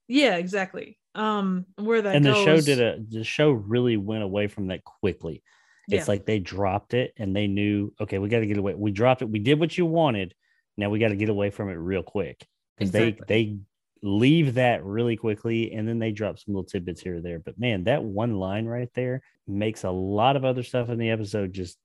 yeah, 0.09 0.37
exactly. 0.37 0.99
Um, 1.15 1.67
where 1.77 2.03
that 2.03 2.15
and 2.17 2.25
the 2.25 2.33
goes, 2.33 2.45
show 2.45 2.61
did 2.61 2.81
a 2.81 3.01
the 3.09 3.25
show 3.25 3.51
really 3.51 3.97
went 3.97 4.23
away 4.23 4.47
from 4.47 4.69
that 4.69 4.85
quickly. 4.85 5.43
It's 5.89 6.07
like 6.07 6.25
they 6.25 6.39
dropped 6.39 6.95
it 6.95 7.13
and 7.17 7.35
they 7.35 7.49
knew 7.49 7.93
okay 8.01 8.19
we 8.21 8.29
got 8.29 8.39
to 8.41 8.47
get 8.47 8.59
away 8.59 8.75
we 8.75 8.93
dropped 8.93 9.23
it 9.23 9.29
we 9.29 9.41
did 9.41 9.59
what 9.59 9.77
you 9.77 9.87
wanted 9.87 10.35
now 10.77 10.89
we 10.89 11.01
got 11.01 11.09
to 11.09 11.17
get 11.17 11.29
away 11.29 11.51
from 11.51 11.69
it 11.69 11.75
real 11.75 12.05
quick. 12.05 12.47
Because 12.79 12.95
Exactly. 12.95 13.25
they 13.27 13.45
they 13.45 13.57
leave 14.03 14.55
that 14.55 14.85
really 14.85 15.17
quickly 15.17 15.73
and 15.73 15.87
then 15.89 15.99
they 15.99 16.13
drop 16.13 16.39
some 16.39 16.55
little 16.55 16.65
tidbits 16.65 17.01
here 17.01 17.17
or 17.17 17.21
there. 17.21 17.41
But 17.41 17.59
man 17.59 17.85
that 17.85 18.05
one 18.05 18.37
line 18.37 18.67
right 18.67 18.89
there 18.95 19.23
makes 19.49 19.83
a 19.83 19.91
lot 19.91 20.37
of 20.37 20.45
other 20.45 20.63
stuff 20.63 20.91
in 20.91 20.99
the 20.99 21.11
episode 21.11 21.53
just 21.53 21.77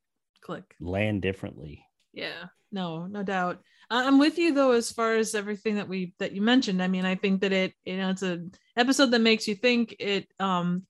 click. 0.42 0.76
land 0.80 1.24
differently. 1.24 1.84
Yeah, 2.14 2.46
no, 2.72 3.08
no 3.08 3.24
doubt. 3.24 3.62
I- 3.90 4.06
I'm 4.08 4.20
with 4.20 4.38
you 4.38 4.54
though, 4.54 4.72
as 4.72 4.92
far 4.92 5.16
as 5.16 5.36
everything 5.36 5.76
that 5.76 5.88
we 5.88 6.14
that 6.20 6.32
you 6.32 6.42
mentioned. 6.42 6.82
I 6.82 6.88
mean, 6.88 7.06
I 7.06 7.16
think 7.16 7.42
that 7.42 7.52
it, 7.52 7.74
you 7.86 7.98
know, 7.98 8.10
it's 8.10 8.24
a 8.24 8.44
episode 8.78 9.12
that 9.12 9.20
makes 9.20 9.48
you 9.48 9.56
think. 9.56 9.96
It, 10.00 10.28
um, 10.40 10.84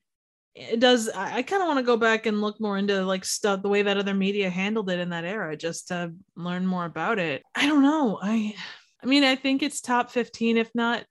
it 0.55 0.79
does. 0.79 1.09
I, 1.09 1.37
I 1.37 1.41
kind 1.43 1.61
of 1.61 1.67
want 1.67 1.79
to 1.79 1.83
go 1.83 1.97
back 1.97 2.25
and 2.25 2.41
look 2.41 2.61
more 2.61 2.77
into 2.77 3.03
like 3.05 3.25
stuff, 3.25 3.61
the 3.61 3.69
way 3.69 3.81
that 3.81 3.97
other 3.97 4.13
media 4.13 4.49
handled 4.49 4.89
it 4.89 4.99
in 4.99 5.09
that 5.09 5.25
era, 5.25 5.57
just 5.57 5.89
to 5.89 6.13
learn 6.37 6.65
more 6.65 6.85
about 6.85 7.19
it. 7.19 7.43
I 7.53 7.65
don't 7.67 7.83
know. 7.83 8.19
I, 8.21 8.55
I 9.03 9.05
mean, 9.05 9.23
I 9.25 9.35
think 9.35 9.61
it's 9.61 9.81
top 9.81 10.11
15, 10.11 10.57
if 10.57 10.73
not, 10.73 11.03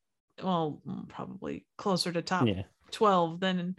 well, 0.43 0.81
probably 1.09 1.67
closer 1.77 2.11
to 2.11 2.23
top 2.23 2.47
yeah 2.49 2.63
12 2.93 3.41
then. 3.41 3.77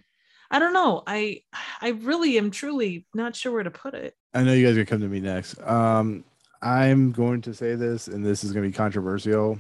I 0.51 0.59
don't 0.59 0.73
know. 0.73 1.01
I, 1.07 1.41
I 1.81 1.89
really 1.89 2.37
am 2.37 2.51
truly 2.51 3.07
not 3.15 3.35
sure 3.35 3.51
where 3.51 3.63
to 3.63 3.71
put 3.71 3.95
it. 3.95 4.13
I 4.33 4.43
know 4.43 4.53
you 4.53 4.65
guys 4.65 4.73
are 4.73 4.83
gonna 4.83 4.85
come 4.85 5.01
to 5.01 5.07
me 5.07 5.19
next. 5.19 5.59
Um, 5.61 6.23
I'm 6.65 7.11
going 7.11 7.41
to 7.43 7.53
say 7.53 7.75
this, 7.75 8.07
and 8.07 8.25
this 8.25 8.43
is 8.43 8.51
gonna 8.51 8.65
be 8.65 8.73
controversial. 8.73 9.59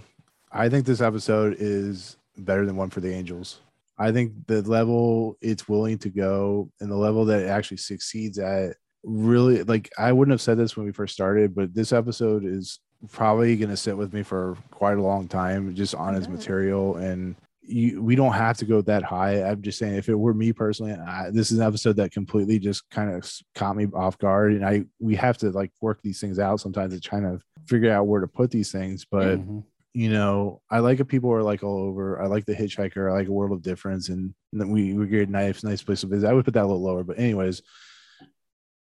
I 0.51 0.69
think 0.69 0.87
this 0.87 1.01
episode 1.01 1.55
is 1.59 2.17
better 2.35 2.65
than 2.65 2.75
One 2.75 2.89
for 2.89 2.99
the 2.99 3.13
Angels. 3.13 3.59
I 3.99 4.11
think 4.11 4.33
the 4.47 4.63
level 4.63 5.37
it's 5.39 5.69
willing 5.69 5.99
to 5.99 6.09
go 6.09 6.71
and 6.81 6.91
the 6.91 6.95
level 6.95 7.23
that 7.25 7.43
it 7.43 7.47
actually 7.47 7.77
succeeds 7.77 8.39
at 8.39 8.77
really 9.03 9.61
like 9.63 9.91
I 9.99 10.11
wouldn't 10.13 10.33
have 10.33 10.41
said 10.41 10.57
this 10.57 10.75
when 10.75 10.87
we 10.87 10.91
first 10.91 11.13
started, 11.13 11.53
but 11.53 11.75
this 11.75 11.93
episode 11.93 12.43
is 12.43 12.79
probably 13.11 13.55
gonna 13.55 13.77
sit 13.77 13.95
with 13.95 14.11
me 14.11 14.23
for 14.23 14.57
quite 14.71 14.97
a 14.97 15.03
long 15.03 15.27
time 15.27 15.75
just 15.75 15.93
on 15.93 16.15
its 16.15 16.25
mm-hmm. 16.25 16.37
material 16.37 16.95
and 16.95 17.35
you 17.67 18.01
we 18.01 18.15
don't 18.15 18.33
have 18.33 18.57
to 18.57 18.65
go 18.65 18.81
that 18.81 19.03
high. 19.03 19.41
I'm 19.43 19.61
just 19.61 19.79
saying, 19.79 19.95
if 19.95 20.09
it 20.09 20.15
were 20.15 20.33
me 20.33 20.53
personally, 20.53 20.93
I, 20.93 21.29
this 21.31 21.51
is 21.51 21.59
an 21.59 21.65
episode 21.65 21.95
that 21.97 22.11
completely 22.11 22.59
just 22.59 22.89
kind 22.89 23.13
of 23.13 23.29
caught 23.55 23.75
me 23.75 23.87
off 23.93 24.17
guard, 24.17 24.53
and 24.53 24.65
I 24.65 24.83
we 24.99 25.15
have 25.15 25.37
to 25.39 25.51
like 25.51 25.71
work 25.81 26.01
these 26.01 26.19
things 26.19 26.39
out 26.39 26.59
sometimes 26.59 26.99
to 26.99 27.09
kind 27.09 27.25
of 27.25 27.43
figure 27.67 27.91
out 27.91 28.07
where 28.07 28.21
to 28.21 28.27
put 28.27 28.51
these 28.51 28.71
things. 28.71 29.05
But 29.09 29.39
Mhm. 29.39 29.63
you 29.93 30.09
know, 30.09 30.61
I 30.69 30.79
like 30.79 30.99
it. 30.99 31.05
People 31.05 31.31
are 31.31 31.43
like 31.43 31.63
all 31.63 31.79
over. 31.81 32.21
I 32.21 32.27
like 32.27 32.45
the 32.45 32.53
Hitchhiker. 32.55 33.09
I 33.11 33.13
like 33.15 33.27
a 33.27 33.31
World 33.31 33.51
of 33.53 33.61
Difference, 33.61 34.09
and 34.09 34.33
then 34.53 34.69
we 34.69 34.93
we 34.93 35.07
get 35.07 35.29
nice 35.29 35.63
nice 35.63 35.81
place 35.81 36.01
to 36.01 36.07
visit. 36.07 36.27
I 36.29 36.33
would 36.33 36.45
put 36.45 36.53
that 36.55 36.63
a 36.63 36.67
little 36.67 36.83
lower, 36.83 37.03
but 37.03 37.17
anyways. 37.19 37.61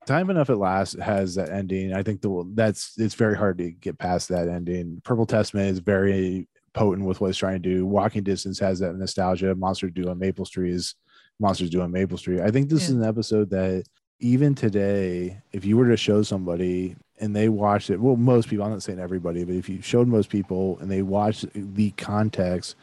Time 0.07 0.29
enough 0.29 0.51
at 0.51 0.59
last 0.59 0.99
has 0.99 1.37
that 1.37 1.49
ending. 1.49 1.95
I 1.95 2.03
think 2.03 2.21
the 2.21 2.45
that's 2.55 2.93
it's 2.99 3.15
very 3.15 3.35
hard 3.35 3.57
to 3.57 3.71
get 3.71 3.97
past 3.99 4.29
that 4.29 4.49
ending. 4.49 5.01
Purple 5.03 5.25
Testament 5.25 5.71
is 5.71 5.79
very 5.79 6.47
potent 6.75 7.07
with 7.07 7.21
what 7.21 7.29
it's 7.31 7.39
trying 7.39 7.63
to 7.63 7.69
do. 7.69 7.87
Walking 7.87 8.23
Distance 8.23 8.59
has 8.59 8.79
that 8.81 8.95
nostalgia. 8.97 9.55
Monsters 9.55 9.93
due 9.93 10.11
on 10.11 10.19
Maple 10.19 10.45
Street 10.45 10.73
is 10.75 10.95
Monsters 11.41 11.71
due 11.71 11.81
on 11.83 11.91
Maple 11.91 12.19
Street. 12.19 12.41
I 12.41 12.51
think 12.51 12.69
this 12.69 12.85
is 12.85 12.91
an 12.97 13.05
episode 13.05 13.49
that 13.51 13.85
even 14.21 14.55
today, 14.55 15.41
if 15.53 15.65
you 15.65 15.77
were 15.77 15.89
to 15.89 15.97
show 15.97 16.23
somebody 16.23 16.97
and 17.21 17.35
they 17.35 17.49
watched 17.49 17.91
it, 17.91 18.01
well, 18.01 18.17
most 18.17 18.49
people, 18.49 18.65
I'm 18.65 18.73
not 18.73 18.83
saying 18.83 18.99
everybody, 19.01 19.45
but 19.45 19.55
if 19.55 19.69
you 19.69 19.81
showed 19.83 20.09
most 20.09 20.31
people 20.31 20.79
and 20.81 20.91
they 20.91 21.03
watched 21.03 21.47
the 21.55 21.91
context, 21.93 22.77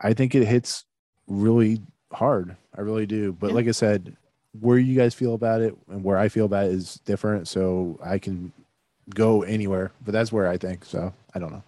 I 0.00 0.12
think 0.12 0.34
it 0.34 0.46
hits 0.46 0.84
really 1.26 1.80
hard. 2.12 2.56
I 2.76 2.80
really 2.82 3.06
do. 3.06 3.32
But 3.32 3.48
Yeah. 3.48 3.54
like 3.54 3.68
I 3.68 3.72
said, 3.72 4.16
where 4.60 4.78
you 4.78 4.96
guys 4.96 5.14
feel 5.14 5.34
about 5.34 5.60
it 5.60 5.76
and 5.88 6.04
where 6.04 6.16
I 6.18 6.28
feel 6.28 6.44
about 6.46 6.66
it 6.66 6.72
is 6.72 7.00
different. 7.04 7.48
So 7.48 7.98
I 8.04 8.18
can 8.18 8.52
go 9.14 9.42
anywhere, 9.42 9.92
but 10.04 10.12
that's 10.12 10.32
where 10.32 10.48
I 10.48 10.56
think. 10.56 10.84
So 10.84 11.12
I 11.34 11.38
don't 11.38 11.52
know. 11.52 11.62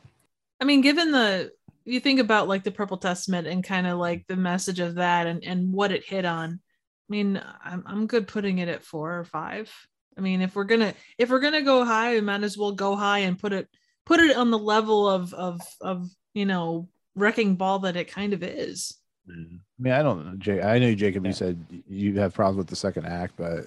I 0.61 0.64
mean, 0.64 0.80
given 0.80 1.12
the 1.12 1.50
you 1.84 2.00
think 2.00 2.18
about 2.20 2.48
like 2.48 2.64
the 2.64 2.72
Purple 2.72 2.96
Testament 2.96 3.46
and 3.46 3.62
kind 3.62 3.86
of 3.86 3.98
like 3.98 4.26
the 4.26 4.36
message 4.36 4.80
of 4.80 4.96
that 4.96 5.26
and 5.26 5.44
and 5.44 5.72
what 5.72 5.92
it 5.92 6.04
hit 6.04 6.24
on. 6.24 6.61
I 7.09 7.09
mean, 7.09 7.40
I'm 7.64 7.84
I'm 7.86 8.07
good 8.07 8.26
putting 8.26 8.59
it 8.59 8.68
at 8.68 8.84
four 8.84 9.18
or 9.18 9.24
five. 9.24 9.72
I 10.18 10.20
mean, 10.20 10.42
if 10.42 10.57
we're 10.57 10.64
gonna 10.64 10.94
if 11.18 11.30
we're 11.30 11.40
gonna 11.40 11.62
go 11.62 11.84
high, 11.84 12.14
we 12.14 12.20
might 12.20 12.42
as 12.42 12.59
well 12.59 12.72
go 12.72 12.96
high 12.96 13.20
and 13.20 13.38
put 13.38 13.52
it 13.52 13.68
put 14.04 14.20
it 14.20 14.36
on 14.36 14.50
the 14.50 14.59
level 14.59 15.09
of 15.09 15.32
of 15.32 15.61
of 15.80 16.09
you 16.34 16.46
know 16.46 16.88
wrecking 17.14 17.54
ball 17.54 17.80
that 17.80 17.96
it 17.96 18.11
kind 18.11 18.32
of 18.32 18.42
is. 18.42 18.98
Mm-hmm. 19.30 19.57
I 19.57 19.82
mean, 19.82 19.92
I 19.92 20.02
don't 20.02 20.24
know, 20.24 20.36
Jay. 20.36 20.62
I 20.62 20.78
know 20.78 20.94
Jacob. 20.94 21.24
Yeah. 21.24 21.28
You 21.28 21.34
said 21.34 21.66
you 21.88 22.18
have 22.18 22.34
problems 22.34 22.59
with 22.59 22.68
the 22.68 22.76
second 22.76 23.07
act, 23.07 23.34
but 23.36 23.66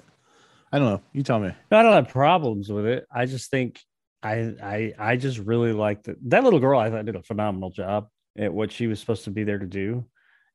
I 0.72 0.80
don't 0.80 0.90
know. 0.90 1.02
You 1.14 1.24
tell 1.24 1.40
me. 1.40 1.54
No, 1.72 1.78
I 1.78 1.84
don't 1.84 1.94
have 1.94 2.10
problems 2.10 2.70
with 2.70 2.86
it. 2.86 3.08
I 3.14 3.26
just 3.26 3.50
think 3.50 3.80
I 4.22 4.54
I 4.62 4.94
I 4.98 5.16
just 5.18 5.40
really 5.40 5.74
liked 5.74 6.08
it. 6.08 6.18
That 6.30 6.44
little 6.44 6.60
girl 6.60 6.80
I 6.80 6.90
thought 6.90 7.06
did 7.06 7.16
a 7.16 7.24
phenomenal 7.24 7.70
job 7.70 8.08
at 8.38 8.54
what 8.54 8.72
she 8.72 8.88
was 8.88 9.00
supposed 9.00 9.26
to 9.26 9.32
be 9.32 9.44
there 9.44 9.60
to 9.60 9.66
do. 9.66 10.06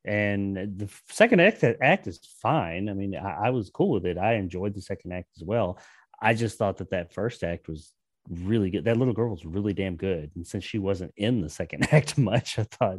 And 0.05 0.57
the 0.79 0.91
second 1.09 1.41
act 1.41 1.63
that 1.63 1.79
act 1.81 2.07
is 2.07 2.21
fine. 2.43 2.89
I 2.91 2.93
mean, 2.93 3.17
I, 3.17 3.47
I 3.47 3.51
was 3.51 3.71
cool 3.71 3.91
with 3.91 4.05
it. 4.05 4.19
I 4.19 4.35
enjoyed 4.35 4.75
the 4.75 4.83
second 4.83 5.13
act 5.13 5.31
as 5.37 5.43
well. 5.43 5.79
I 6.21 6.35
just 6.35 6.59
thought 6.59 6.77
that 6.79 6.91
that 6.91 7.15
first 7.15 7.43
act 7.43 7.69
was 7.69 7.93
really 8.29 8.71
good. 8.71 8.85
That 8.85 8.99
little 8.99 9.15
girl 9.15 9.31
was 9.31 9.47
really 9.47 9.73
damn 9.73 9.97
good. 9.97 10.31
And 10.37 10.47
since 10.47 10.63
she 10.65 10.79
wasn't 10.79 11.15
in 11.17 11.41
the 11.41 11.49
second 11.49 11.89
act 11.93 12.19
much, 12.19 12.59
I 12.59 12.65
thought, 12.65 12.99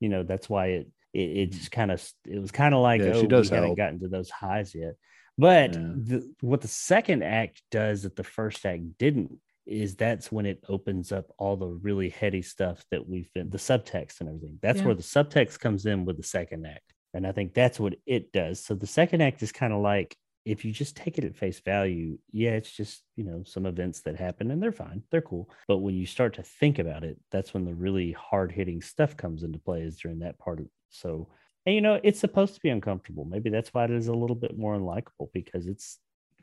you 0.00 0.08
know, 0.08 0.22
that's 0.24 0.48
why 0.48 0.66
it 0.66 0.88
it, 1.12 1.18
it 1.20 1.52
just 1.52 1.70
kind 1.70 1.90
of 1.90 2.04
it 2.26 2.40
was 2.40 2.50
kind 2.50 2.74
of 2.74 2.80
like 2.80 3.00
Yeah, 3.00 3.12
oh, 3.14 3.20
she 3.20 3.26
does 3.26 3.50
we 3.50 3.56
haven't 3.56 3.76
gotten 3.76 4.00
to 4.00 4.08
those 4.08 4.30
highs 4.30 4.74
yet. 4.74 4.94
But 5.38 5.74
Yeah. 5.74 5.92
the, 5.94 6.34
what 6.40 6.60
the 6.60 6.68
second 6.68 7.22
act 7.22 7.62
does 7.70 8.02
that 8.02 8.16
the 8.16 8.24
first 8.24 8.64
act 8.66 8.82
didn't 8.98 9.38
is 9.70 9.94
that's 9.96 10.30
when 10.32 10.46
it 10.46 10.64
opens 10.68 11.12
up 11.12 11.32
all 11.38 11.56
the 11.56 11.66
really 11.68 12.08
heady 12.10 12.42
stuff 12.42 12.84
that 12.90 13.08
we've 13.08 13.32
been 13.32 13.50
the 13.50 13.58
subtext 13.58 14.20
and 14.20 14.28
everything. 14.28 14.58
That's 14.60 14.80
Yeah. 14.80 14.86
where 14.86 14.94
the 14.94 15.02
subtext 15.02 15.60
comes 15.60 15.86
in 15.86 16.04
with 16.04 16.16
the 16.16 16.22
second 16.22 16.66
act. 16.66 16.92
And 17.14 17.26
I 17.26 17.32
think 17.32 17.54
that's 17.54 17.80
what 17.80 17.96
it 18.06 18.32
does. 18.32 18.60
So 18.60 18.74
the 18.74 18.86
second 18.86 19.20
act 19.20 19.42
is 19.42 19.52
kind 19.52 19.72
of 19.72 19.80
like 19.80 20.16
if 20.44 20.64
you 20.64 20.72
just 20.72 20.96
take 20.96 21.18
it 21.18 21.24
at 21.24 21.36
face 21.36 21.60
value, 21.60 22.18
yeah, 22.32 22.52
it's 22.52 22.72
just, 22.72 23.02
you 23.14 23.24
know, 23.24 23.42
some 23.44 23.66
events 23.66 24.00
that 24.00 24.16
happen 24.16 24.50
and 24.50 24.62
they're 24.62 24.72
fine, 24.72 25.02
they're 25.10 25.20
cool. 25.20 25.50
But 25.68 25.78
when 25.78 25.94
you 25.94 26.06
start 26.06 26.34
to 26.34 26.42
think 26.42 26.78
about 26.78 27.04
it, 27.04 27.18
that's 27.30 27.52
when 27.52 27.64
the 27.64 27.74
really 27.74 28.12
hard 28.12 28.50
hitting 28.50 28.80
stuff 28.80 29.16
comes 29.16 29.42
into 29.42 29.58
play 29.58 29.82
is 29.82 29.98
during 29.98 30.20
that 30.20 30.38
part 30.38 30.60
of 30.60 30.66
so 30.88 31.28
and 31.66 31.74
you 31.74 31.82
know, 31.82 32.00
it's 32.02 32.18
supposed 32.18 32.54
to 32.54 32.60
be 32.60 32.70
uncomfortable. 32.70 33.26
Maybe 33.26 33.50
that's 33.50 33.74
why 33.74 33.84
it 33.84 33.90
is 33.90 34.08
a 34.08 34.14
little 34.14 34.34
bit 34.34 34.56
more 34.56 34.74
unlikable 34.74 35.30
because 35.34 35.66
it's 35.66 35.98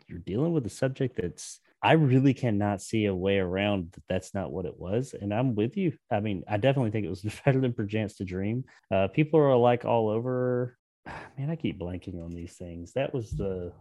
you're 0.07 0.19
dealing 0.19 0.53
with 0.53 0.65
a 0.65 0.69
subject 0.69 1.17
that's 1.19 1.59
I 1.82 1.93
really 1.93 2.34
cannot 2.34 2.82
see 2.82 3.05
a 3.05 3.13
way 3.15 3.38
around 3.38 3.91
that 3.93 4.03
that's 4.09 4.34
not 4.34 4.51
what 4.51 4.65
it 4.65 4.78
was. 4.80 5.13
And 5.19 5.34
I'm 5.34 5.53
with 5.55 5.78
you. 5.78 5.93
I 6.11 6.19
mean, 6.19 6.43
I 6.49 6.57
definitely 6.57 6.91
think 6.91 7.05
it 7.05 7.09
was 7.09 7.21
better 7.45 7.59
than 7.59 7.73
Perchance 7.73 8.15
to 8.15 8.25
Dream. 8.25 8.65
Uh, 8.91 9.07
people 9.07 9.39
are 9.39 9.55
like 9.55 9.86
all 9.86 10.09
over. 10.09 10.75
Man, 11.38 11.49
I 11.49 11.55
keep 11.55 11.80
blanking 11.80 12.23
on 12.23 12.32
these 12.34 12.53
things. 12.55 12.93
That 12.93 13.13
was 13.13 13.32
the 13.32 13.71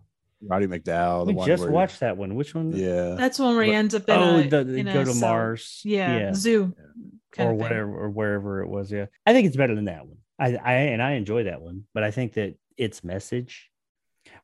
Roddy 0.42 0.66
McDowall. 0.66 1.20
The 1.24 1.32
we 1.32 1.34
one 1.34 1.46
just 1.46 1.62
where- 1.62 1.72
watched 1.72 2.00
that 2.00 2.16
one. 2.18 2.34
Which 2.34 2.54
one? 2.54 2.72
Yeah. 2.72 3.14
That's 3.16 3.38
one 3.38 3.56
where 3.56 3.64
he 3.64 3.70
But- 3.70 3.76
ends 3.76 3.94
up 3.94 4.08
in 4.08 4.14
Oh, 4.14 4.38
a, 4.40 4.46
the, 4.48 4.64
the 4.64 4.76
in 4.76 4.88
a 4.88 4.92
go 4.92 5.04
to 5.04 5.12
cell. 5.14 5.28
Mars. 5.30 5.80
Yeah, 5.84 6.34
zoo. 6.34 6.74
kind 7.32 7.48
or 7.48 7.52
of 7.52 7.58
thing. 7.58 7.62
whatever 7.62 8.04
or 8.04 8.10
wherever 8.10 8.62
it 8.62 8.68
was. 8.68 8.92
Yeah, 8.92 9.06
I 9.24 9.32
think 9.32 9.46
it's 9.46 9.56
better 9.56 9.74
than 9.74 9.86
that 9.86 10.06
one. 10.06 10.18
I, 10.38 10.56
I 10.56 10.72
and 10.74 11.02
I 11.02 11.12
enjoy 11.12 11.44
that 11.44 11.62
one, 11.62 11.84
but 11.94 12.02
I 12.02 12.10
think 12.10 12.34
that 12.34 12.56
its 12.76 13.02
message, 13.02 13.70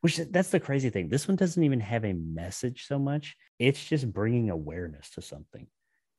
which 0.03 0.17
that's 0.31 0.49
the 0.49 0.59
crazy 0.59 0.89
thing. 0.89 1.07
This 1.07 1.29
one 1.29 1.37
doesn't 1.37 1.63
even 1.63 1.79
have 1.79 2.03
a 2.03 2.11
message 2.11 2.87
so 2.87 2.99
much. 2.99 3.37
It's 3.57 3.81
just 3.81 4.11
bringing 4.11 4.49
awareness 4.49 5.09
to 5.11 5.21
something. 5.21 5.65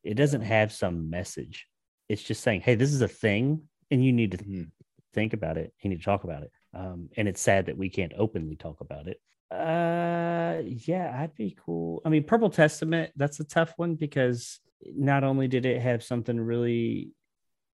It 0.03 0.15
doesn't 0.15 0.41
have 0.41 0.73
some 0.73 1.11
message. 1.11 1.67
It's 2.09 2.23
just 2.23 2.43
saying, 2.43 2.63
"Hey, 2.63 2.77
this 2.77 2.95
is 2.95 3.03
a 3.03 3.09
thing, 3.09 3.69
and 3.91 4.03
you 4.03 4.11
need 4.11 4.31
to 4.31 4.39
Mhm. 4.39 4.71
think 5.13 5.35
about 5.35 5.59
it. 5.59 5.75
You 5.83 5.91
need 5.91 5.99
to 5.99 6.03
talk 6.03 6.25
about 6.25 6.45
it." 6.45 6.51
Um, 6.73 7.11
and 7.19 7.29
it's 7.29 7.43
sad 7.43 7.67
that 7.67 7.77
we 7.77 7.91
can't 7.91 8.15
openly 8.17 8.57
talk 8.57 8.81
about 8.81 9.07
it. 9.07 9.21
Uh, 9.51 10.63
yeah, 10.65 11.21
I'd 11.21 11.35
be 11.35 11.55
cool. 11.67 12.01
I 12.07 12.09
mean, 12.09 12.25
Purple 12.25 12.49
Testament. 12.49 13.13
That's 13.17 13.39
a 13.41 13.45
tough 13.45 13.75
one 13.77 13.97
because 13.97 14.61
not 14.97 15.25
only 15.25 15.47
did 15.47 15.67
it 15.67 15.83
have 15.83 16.03
something 16.03 16.41
really 16.41 17.13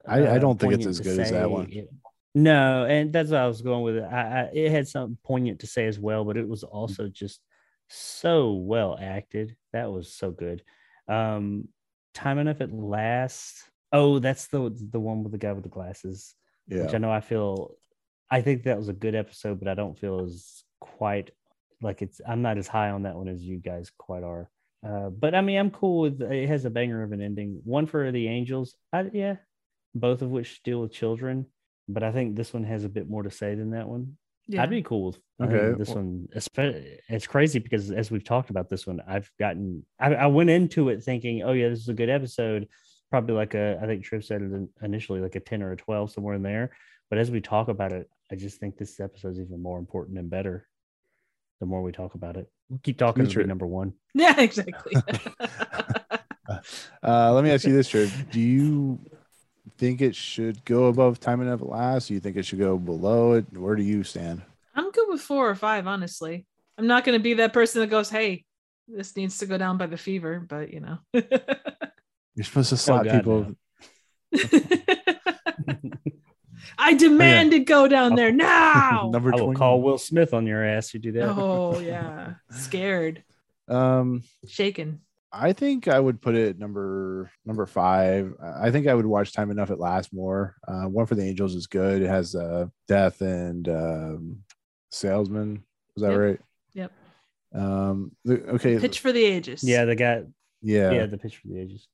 I- 0.04 0.22
I 0.22 0.36
uh, 0.36 0.38
don't 0.38 0.58
think 0.58 0.72
it's 0.72 0.86
as 0.86 0.98
good 0.98 1.20
as 1.20 1.30
that 1.30 1.48
one. 1.48 1.70
it- 1.70 1.88
no, 2.34 2.84
and 2.84 3.12
that's 3.12 3.30
what 3.30 3.40
I 3.40 3.46
was 3.48 3.62
going 3.62 3.82
with 3.82 3.96
it. 3.96 4.04
I, 4.04 4.20
I, 4.20 4.50
it 4.52 4.70
had 4.70 4.88
something 4.88 5.18
poignant 5.24 5.60
to 5.60 5.66
say 5.66 5.86
as 5.86 5.98
well, 5.98 6.24
but 6.24 6.36
it 6.36 6.48
was 6.48 6.62
also 6.62 7.08
just 7.08 7.40
so 7.88 8.52
well 8.52 8.98
acted. 9.00 9.56
That 9.72 9.90
was 9.90 10.12
so 10.12 10.30
good. 10.30 10.62
Um, 11.08 11.68
time 12.14 12.38
enough 12.38 12.60
at 12.60 12.72
last. 12.72 13.64
Oh, 13.92 14.18
that's 14.20 14.46
the 14.48 14.70
the 14.90 15.00
one 15.00 15.22
with 15.22 15.32
the 15.32 15.38
guy 15.38 15.52
with 15.52 15.64
the 15.64 15.68
glasses 15.68 16.34
which 16.70 16.90
Yeah. 16.90 16.94
I 16.94 16.98
know 16.98 17.10
I 17.10 17.20
feel 17.20 17.74
I 18.30 18.42
think 18.42 18.62
that 18.62 18.76
was 18.78 18.88
a 18.88 18.92
good 18.94 19.14
episode, 19.14 19.58
but 19.58 19.68
I 19.68 19.74
don't 19.74 19.98
feel 19.98 20.20
as 20.20 20.62
quite 20.80 21.30
like 21.82 22.00
it's 22.02 22.20
I'm 22.26 22.42
not 22.42 22.58
as 22.58 22.68
high 22.68 22.90
on 22.90 23.02
that 23.02 23.16
one 23.16 23.28
as 23.28 23.42
you 23.42 23.58
guys 23.58 23.90
quite 23.98 24.22
are. 24.22 24.48
Uh, 24.86 25.10
but 25.10 25.34
I 25.34 25.40
mean, 25.40 25.58
I'm 25.58 25.70
cool 25.70 26.02
with 26.02 26.22
it 26.22 26.48
has 26.48 26.64
a 26.64 26.70
banger 26.70 27.02
of 27.02 27.12
an 27.12 27.20
ending. 27.20 27.60
One 27.64 27.86
for 27.86 28.10
the 28.12 28.28
angels, 28.28 28.74
I, 28.92 29.10
yeah, 29.12 29.36
both 29.94 30.22
of 30.22 30.30
which 30.30 30.62
deal 30.62 30.80
with 30.80 30.92
children, 30.92 31.46
but 31.92 32.02
I 32.02 32.12
think 32.12 32.36
this 32.36 32.52
one 32.52 32.64
has 32.64 32.84
a 32.84 32.88
bit 32.88 33.08
more 33.08 33.22
to 33.22 33.30
say 33.30 33.54
than 33.54 33.70
that 33.70 33.88
one. 33.88 34.16
Yeah. 34.46 34.62
I'd 34.62 34.70
be 34.70 34.82
cool 34.82 35.06
with 35.06 35.18
Okay, 35.42 35.78
this 35.78 35.90
one. 35.90 36.28
It's 36.34 37.26
crazy 37.26 37.58
because 37.60 37.90
as 37.90 38.10
we've 38.10 38.24
talked 38.24 38.50
about 38.50 38.68
this 38.68 38.86
one, 38.86 39.00
I've 39.06 39.30
gotten 39.38 39.86
I, 39.98 40.14
I 40.14 40.26
went 40.26 40.50
into 40.50 40.88
it 40.88 41.02
thinking, 41.02 41.42
oh 41.42 41.52
yeah, 41.52 41.68
this 41.68 41.80
is 41.80 41.88
a 41.88 41.94
good 41.94 42.10
episode. 42.10 42.68
Probably 43.10 43.34
like 43.34 43.54
a 43.54 43.78
I 43.80 43.86
think 43.86 44.04
Triv 44.04 44.24
said 44.24 44.42
it 44.42 44.68
initially 44.82 45.20
like 45.20 45.36
a 45.36 45.40
ten 45.40 45.62
or 45.62 45.72
a 45.72 45.76
twelve 45.76 46.10
somewhere 46.10 46.34
in 46.34 46.42
there. 46.42 46.72
But 47.10 47.18
as 47.18 47.30
we 47.30 47.40
talk 47.40 47.68
about 47.68 47.92
it, 47.92 48.10
I 48.30 48.34
just 48.34 48.58
think 48.58 48.76
this 48.76 49.00
episode 49.00 49.32
is 49.32 49.40
even 49.40 49.62
more 49.62 49.78
important 49.78 50.18
and 50.18 50.28
better. 50.28 50.68
The 51.60 51.66
more 51.66 51.82
we 51.82 51.92
talk 51.92 52.14
about 52.14 52.36
it, 52.36 52.50
we'll 52.68 52.80
keep 52.82 52.98
talking. 52.98 53.24
It'll 53.24 53.46
number 53.46 53.66
one. 53.66 53.94
yeah, 54.14 54.40
exactly. 54.40 54.94
Uh, 57.00 57.32
let 57.32 57.44
me 57.44 57.50
ask 57.52 57.64
you 57.64 57.72
this, 57.72 57.88
Triv. 57.88 58.28
Do 58.32 58.40
you 58.40 58.98
think 59.80 60.02
it 60.02 60.14
should 60.14 60.62
go 60.66 60.84
above 60.88 61.18
time 61.20 61.40
enough 61.40 61.62
at 61.62 61.66
last? 61.68 62.08
Do 62.08 62.14
you 62.14 62.20
think 62.20 62.36
it 62.36 62.44
should 62.44 62.58
go 62.58 62.76
below 62.76 63.32
it? 63.32 63.46
Where 63.56 63.74
do 63.74 63.82
you 63.82 64.04
stand? 64.04 64.42
I'm 64.74 64.90
good 64.90 65.08
with 65.08 65.22
four 65.22 65.48
or 65.48 65.54
five, 65.54 65.86
honestly. 65.86 66.44
I'm 66.76 66.86
not 66.86 67.04
going 67.04 67.18
to 67.18 67.22
be 67.22 67.34
that 67.34 67.54
person 67.54 67.80
that 67.80 67.88
goes, 67.88 68.10
"Hey, 68.10 68.44
this 68.86 69.16
needs 69.16 69.38
to 69.38 69.46
go 69.46 69.56
down 69.56 69.78
by 69.78 69.86
the 69.86 69.96
fever," 69.96 70.44
but 70.46 70.70
you 70.72 70.80
know. 70.80 70.98
You're 71.14 72.44
supposed 72.44 72.68
to 72.68 72.76
slap 72.76 73.04
God, 73.06 73.16
people. 73.16 73.54
I 76.78 76.94
demand 76.94 77.52
it 77.54 77.60
go 77.66 77.88
down 77.88 78.14
there 78.16 78.32
now. 78.32 79.10
Number 79.12 79.32
I 79.32 79.36
will 79.36 79.44
20. 79.46 79.58
call 79.58 79.82
Will 79.82 79.98
Smith 79.98 80.32
on 80.34 80.46
your 80.46 80.64
ass. 80.64 80.92
You 80.94 81.00
do 81.00 81.12
that. 81.12 81.28
oh 81.28 81.78
yeah, 81.80 82.34
scared, 82.50 83.24
Um, 83.68 84.22
shaken. 84.46 85.00
I 85.32 85.52
think 85.52 85.86
I 85.86 86.00
would 86.00 86.20
put 86.20 86.34
it 86.34 86.58
number 86.58 87.30
number 87.44 87.64
five. 87.66 88.34
I 88.42 88.70
think 88.70 88.86
I 88.88 88.94
would 88.94 89.06
watch 89.06 89.32
Time 89.32 89.50
Enough 89.50 89.70
at 89.70 89.78
Last 89.78 90.12
more. 90.12 90.56
Uh, 90.66 90.84
One 90.84 91.06
for 91.06 91.14
the 91.14 91.22
Angels 91.24 91.54
is 91.54 91.66
good. 91.68 92.02
It 92.02 92.08
has 92.08 92.34
uh, 92.34 92.66
Death 92.88 93.20
and 93.20 93.68
um, 93.68 94.38
Salesman. 94.90 95.62
Is 95.96 96.02
that 96.02 96.10
Yep. 96.10 96.18
right? 96.20 96.40
Yep. 96.74 96.92
Um. 97.54 98.12
the- 98.24 98.44
okay. 98.54 98.78
Pitch 98.78 99.00
for 99.00 99.12
the 99.12 99.24
ages. 99.24 99.62
Yeah, 99.62 99.84
the 99.84 99.94
guy. 99.94 100.24
yeah. 100.62 100.90
Yeah, 100.90 101.06
the 101.06 101.18
pitch 101.18 101.36
for 101.38 101.48
the 101.48 101.60
ages. 101.60 101.86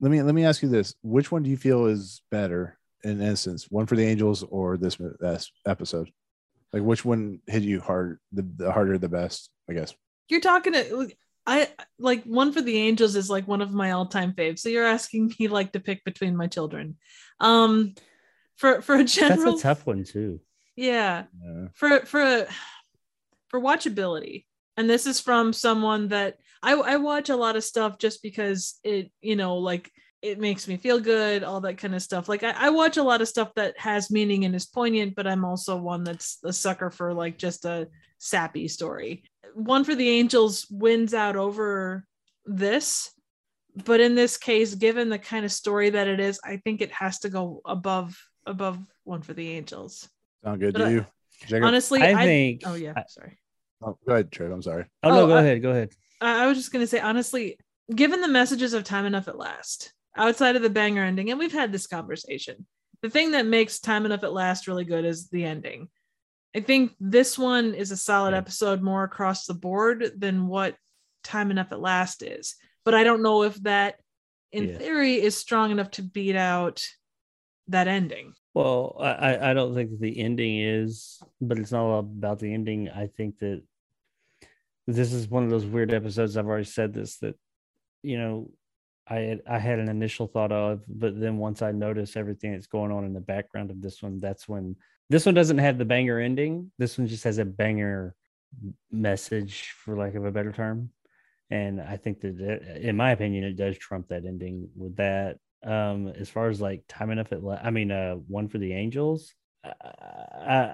Let 0.00 0.10
me 0.12 0.22
let 0.22 0.34
me 0.34 0.44
ask 0.44 0.62
you 0.62 0.68
this: 0.68 0.94
Which 1.02 1.30
one 1.32 1.42
do 1.42 1.50
you 1.50 1.56
feel 1.56 1.86
is 1.86 2.22
better, 2.30 2.78
in 3.04 3.20
instance, 3.20 3.66
one 3.70 3.86
for 3.86 3.96
the 3.96 4.04
Angels 4.06 4.42
or 4.44 4.76
this, 4.76 4.96
this 5.20 5.50
episode? 5.66 6.10
Like 6.72 6.82
which 6.82 7.04
one 7.04 7.40
hit 7.48 7.64
you 7.64 7.80
hard, 7.80 8.20
the, 8.32 8.42
the 8.56 8.70
harder, 8.72 8.96
the 8.96 9.08
best? 9.08 9.50
I 9.68 9.72
guess. 9.74 9.92
You're 10.28 10.40
talking 10.40 10.72
to 10.72 11.10
I 11.50 11.68
like 11.98 12.22
one 12.24 12.52
for 12.52 12.62
the 12.62 12.78
angels 12.78 13.16
is 13.16 13.28
like 13.28 13.48
one 13.48 13.60
of 13.60 13.72
my 13.72 13.90
all-time 13.90 14.32
faves. 14.34 14.60
So 14.60 14.68
you're 14.68 14.86
asking 14.86 15.34
me 15.38 15.48
like 15.48 15.72
to 15.72 15.80
pick 15.80 16.04
between 16.04 16.36
my 16.36 16.46
children. 16.46 16.96
Um 17.40 17.94
for 18.56 18.82
for 18.82 18.94
a 18.94 19.04
general 19.04 19.52
That's 19.52 19.60
a 19.60 19.68
tough 19.68 19.86
one 19.86 20.04
too. 20.04 20.40
yeah. 20.76 21.24
Yeah. 21.44 21.68
For 21.74 22.06
for 22.06 22.46
for 23.48 23.60
watchability. 23.60 24.44
And 24.76 24.88
this 24.88 25.06
is 25.06 25.20
from 25.20 25.52
someone 25.52 26.08
that 26.08 26.36
I 26.62 26.72
I 26.74 26.96
watch 26.96 27.30
a 27.30 27.36
lot 27.36 27.56
of 27.56 27.64
stuff 27.64 27.98
just 27.98 28.22
because 28.22 28.78
it, 28.84 29.10
you 29.20 29.34
know, 29.34 29.56
like 29.56 29.90
it 30.22 30.38
makes 30.38 30.68
me 30.68 30.76
feel 30.76 31.00
good, 31.00 31.42
all 31.42 31.62
that 31.62 31.78
kind 31.78 31.94
of 31.94 32.02
stuff. 32.02 32.28
Like 32.28 32.44
I, 32.44 32.52
I 32.66 32.68
watch 32.70 32.96
a 32.98 33.02
lot 33.02 33.22
of 33.22 33.28
stuff 33.28 33.50
that 33.56 33.78
has 33.78 34.10
meaning 34.10 34.44
and 34.44 34.54
is 34.54 34.66
poignant, 34.66 35.16
but 35.16 35.26
I'm 35.26 35.44
also 35.44 35.76
one 35.76 36.04
that's 36.04 36.38
a 36.44 36.52
sucker 36.52 36.90
for 36.90 37.14
like 37.14 37.38
just 37.38 37.64
a 37.64 37.88
sappy 38.24 38.68
story. 38.68 39.24
One 39.54 39.82
for 39.82 39.96
the 39.96 40.08
Angels 40.08 40.66
wins 40.70 41.12
out 41.14 41.34
over 41.34 42.04
this, 42.46 43.10
but 43.84 44.00
in 44.00 44.14
this 44.14 44.36
case, 44.36 44.74
given 44.76 45.08
the 45.08 45.18
kind 45.18 45.44
of 45.44 45.50
story 45.50 45.90
that 45.90 46.06
it 46.06 46.20
is, 46.20 46.38
I 46.44 46.58
think 46.58 46.80
it 46.80 46.92
has 46.92 47.18
to 47.20 47.28
go 47.28 47.60
above 47.64 48.16
above 48.46 48.78
one 49.04 49.22
for 49.22 49.32
the 49.34 49.48
Angels. 49.50 50.08
Sound 50.44 50.60
good 50.60 50.72
But 50.74 50.78
to 50.78 50.84
I- 50.84 50.90
you? 50.90 51.06
Jacob? 51.46 51.64
Honestly, 51.64 52.02
I 52.02 52.12
I, 52.22 52.24
think. 52.26 52.62
Oh 52.66 52.74
yeah, 52.74 52.92
I, 52.96 53.04
sorry. 53.08 53.38
oh, 53.82 53.96
go 54.06 54.12
ahead, 54.12 54.30
Trev. 54.30 54.52
I'm 54.52 54.62
sorry. 54.62 54.84
oh 55.02 55.08
no, 55.08 55.22
Oh, 55.22 55.26
go 55.26 55.36
I- 55.36 55.40
ahead. 55.42 55.62
Go 55.62 55.70
ahead. 55.70 55.90
I 56.20 56.44
I 56.44 56.46
was 56.46 56.58
just 56.58 56.70
gonna 56.72 56.86
say 56.86 57.00
honestly, 57.00 57.58
given 57.94 58.20
the 58.20 58.28
messages 58.28 58.74
of 58.74 58.84
time 58.84 59.06
enough 59.06 59.26
at 59.26 59.38
last, 59.38 59.92
outside 60.16 60.54
of 60.56 60.62
the 60.62 60.70
banger 60.70 61.02
ending, 61.02 61.30
and 61.30 61.38
we've 61.38 61.52
had 61.52 61.72
this 61.72 61.86
conversation, 61.86 62.66
the 63.02 63.08
thing 63.10 63.30
that 63.32 63.46
makes 63.46 63.80
time 63.80 64.04
enough 64.04 64.22
at 64.22 64.32
last 64.34 64.66
really 64.68 64.84
good 64.84 65.04
is 65.06 65.28
the 65.30 65.44
ending. 65.44 65.88
I 66.54 66.60
think 66.60 66.92
this 66.98 67.38
one 67.38 67.74
is 67.74 67.90
a 67.92 67.96
solid 67.96 68.34
episode 68.34 68.82
more 68.82 69.04
across 69.04 69.46
the 69.46 69.54
board 69.54 70.12
than 70.16 70.48
what 70.48 70.76
time 71.22 71.50
enough 71.50 71.70
at 71.70 71.80
last 71.80 72.22
is. 72.22 72.56
But 72.84 72.94
I 72.94 73.04
don't 73.04 73.22
know 73.22 73.44
if 73.44 73.54
that, 73.62 73.96
in 74.50 74.68
Yeah. 74.68 74.78
theory, 74.78 75.14
is 75.20 75.36
strong 75.36 75.70
enough 75.70 75.92
to 75.92 76.02
beat 76.02 76.34
out 76.34 76.84
that 77.68 77.86
ending. 77.86 78.32
Well, 78.52 78.96
I, 78.98 79.50
I- 79.50 79.54
don't 79.54 79.74
think 79.74 79.90
that 79.90 80.00
the 80.00 80.18
ending 80.18 80.58
is, 80.58 81.22
but 81.40 81.58
it's 81.58 81.70
not 81.70 81.84
all 81.84 82.00
about 82.00 82.40
the 82.40 82.52
ending. 82.52 82.88
I 82.88 83.06
think 83.06 83.38
that 83.38 83.62
this 84.88 85.12
is 85.12 85.28
one 85.28 85.44
of 85.44 85.50
those 85.50 85.66
weird 85.66 85.92
episodes. 85.92 86.36
I've 86.36 86.46
already 86.48 86.64
said 86.64 86.92
this 86.92 87.18
that, 87.18 87.36
you 88.02 88.18
know, 88.18 88.50
I 89.06 89.16
had, 89.20 89.42
I 89.48 89.58
had 89.60 89.78
an 89.78 89.88
initial 89.88 90.26
thought 90.26 90.50
of, 90.50 90.82
but 90.88 91.20
then 91.20 91.38
once 91.38 91.62
I 91.62 91.70
notice 91.70 92.16
everything 92.16 92.52
that's 92.52 92.66
going 92.66 92.90
on 92.90 93.04
in 93.04 93.12
the 93.12 93.20
background 93.20 93.70
of 93.70 93.80
this 93.80 94.02
one, 94.02 94.18
that's 94.18 94.48
when 94.48 94.74
this 95.10 95.26
one 95.26 95.34
doesn't 95.34 95.58
have 95.58 95.76
the 95.76 95.84
banger 95.84 96.18
ending. 96.18 96.72
This 96.78 96.96
one 96.96 97.06
just 97.06 97.24
has 97.24 97.38
a 97.38 97.44
banger 97.44 98.14
message, 98.90 99.74
for 99.84 99.96
lack 99.96 100.14
of 100.14 100.24
a 100.24 100.32
better 100.32 100.52
term. 100.52 100.90
And 101.50 101.80
I 101.80 101.96
think 101.96 102.20
that, 102.20 102.40
it, 102.40 102.82
in 102.82 102.96
my 102.96 103.10
opinion, 103.10 103.44
it 103.44 103.56
does 103.56 103.76
trump 103.76 104.08
that 104.08 104.24
ending 104.24 104.68
with 104.76 104.96
that 104.96 105.38
um 105.64 106.08
as 106.08 106.28
far 106.30 106.48
as 106.48 106.60
like 106.60 106.82
time 106.88 107.10
enough 107.10 107.32
at 107.32 107.40
i 107.62 107.70
mean 107.70 107.90
uh 107.90 108.14
one 108.14 108.48
for 108.48 108.58
the 108.58 108.72
angels 108.72 109.34
uh, 109.64 110.72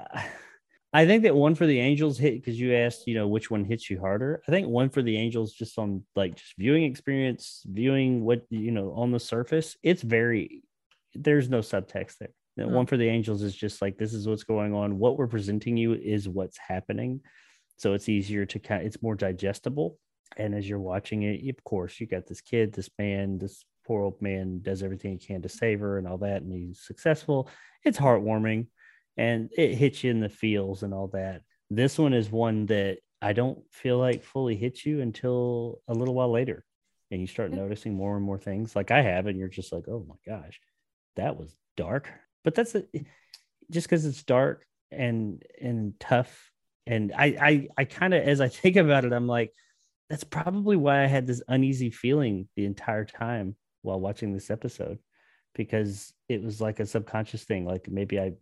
i 0.93 1.05
think 1.05 1.25
that 1.25 1.35
one 1.35 1.57
for 1.57 1.67
the 1.67 1.81
angels 1.81 2.17
hit 2.19 2.35
because 2.35 2.59
you 2.59 2.73
asked 2.73 3.07
you 3.07 3.15
know 3.15 3.27
which 3.27 3.51
one 3.51 3.65
hits 3.65 3.91
you 3.91 3.99
harder 3.99 4.41
i 4.47 4.51
think 4.51 4.69
one 4.69 4.89
for 4.89 5.03
the 5.03 5.17
angels 5.17 5.53
just 5.53 5.77
on 5.79 6.05
like 6.15 6.37
just 6.37 6.55
viewing 6.57 6.85
experience 6.85 7.63
viewing 7.67 8.25
what 8.25 8.47
you 8.49 8.71
know 8.71 8.93
on 8.93 9.11
the 9.11 9.19
surface 9.19 9.77
it's 9.83 10.03
very 10.03 10.63
there's 11.15 11.49
no 11.49 11.59
subtext 11.59 12.19
there 12.19 12.35
The 12.57 12.65
Hmm. 12.65 12.73
one 12.75 12.87
for 12.87 12.97
the 12.97 13.09
angels 13.09 13.43
is 13.43 13.55
just 13.55 13.83
like 13.83 13.99
this 13.99 14.15
is 14.15 14.27
what's 14.29 14.45
going 14.45 14.75
on. 14.75 14.99
What 14.99 15.17
we're 15.19 15.27
presenting 15.27 15.77
you 15.77 15.95
is 15.95 16.29
what's 16.29 16.59
happening. 16.59 17.21
So 17.77 17.93
it's 17.93 18.09
easier 18.09 18.47
to 18.47 18.59
kind 18.59 18.87
it's 18.87 19.03
more 19.03 19.15
digestible. 19.15 19.99
And 20.37 20.55
as 20.55 20.69
you're 20.69 20.81
watching 20.81 21.23
it 21.23 21.49
of 21.49 21.63
course 21.65 22.01
you 22.01 22.07
got 22.07 22.27
this 22.27 22.41
kid 22.41 22.73
this 22.73 22.91
man 22.99 23.39
this 23.39 23.65
poor 23.87 24.03
old 24.03 24.21
man 24.21 24.61
does 24.63 24.83
everything 24.83 25.13
he 25.13 25.19
can 25.19 25.43
to 25.43 25.49
save 25.49 25.81
her 25.81 25.99
and 25.99 26.09
all 26.09 26.19
that 26.19 26.43
and 26.43 26.53
he's 26.53 26.81
successful. 26.81 27.49
It's 27.85 27.99
heartwarming 27.99 28.67
and 29.17 29.51
it 29.57 29.75
hits 29.77 30.03
you 30.03 30.11
in 30.11 30.21
the 30.21 30.29
feels 30.29 30.83
and 30.83 30.93
all 30.93 31.09
that. 31.09 31.43
This 31.71 31.99
one 31.99 32.13
is 32.15 32.31
one 32.31 32.67
that 32.67 32.99
i 33.23 33.33
don't 33.33 33.59
feel 33.73 33.99
like 33.99 34.23
fully 34.23 34.57
hits 34.57 34.85
you 34.85 35.01
until 35.01 35.81
a 35.89 35.95
little 35.95 36.15
while 36.15 36.31
later 36.31 36.63
and 37.11 37.19
you 37.19 37.27
start 37.27 37.51
noticing 37.51 37.95
more 37.95 38.15
and 38.15 38.25
more 38.25 38.39
things 38.39 38.77
like 38.77 38.91
i 38.91 39.01
have 39.01 39.27
and 39.27 39.39
you're 39.39 39.49
just 39.49 39.73
like 39.73 39.85
oh 39.89 40.05
my 40.07 40.17
gosh 40.27 40.61
that 41.17 41.35
was 41.35 41.57
dark 41.79 42.11
but 42.47 42.55
that's 42.55 42.75
a, 42.77 42.85
just 43.71 43.87
because 43.89 44.07
it's 44.07 44.23
dark 44.23 44.65
and 44.93 45.43
and 45.61 45.99
tough. 46.01 46.51
And 46.87 47.13
i 47.13 47.27
i, 47.51 47.69
I 47.77 47.85
kind 47.85 48.15
of 48.15 48.23
as 48.23 48.41
i 48.41 48.49
think 48.63 48.77
about 48.77 49.05
it 49.05 49.13
i'm 49.13 49.27
like 49.27 49.53
that's 50.09 50.23
probably 50.25 50.77
why 50.77 51.03
i 51.03 51.07
had 51.07 51.27
this 51.27 51.43
uneasy 51.49 51.91
feeling 51.91 52.49
the 52.57 52.65
entire 52.65 53.05
time 53.05 53.57
while 53.83 53.99
watching 54.01 54.33
this 54.33 54.51
episode 54.51 54.99
because 55.57 56.13
it 56.29 56.43
was 56.43 56.61
like 56.61 56.81
a 56.81 56.87
subconscious 56.87 57.45
thing. 57.45 57.67
Like 57.67 57.89
maybe 57.91 58.21
i 58.21 58.33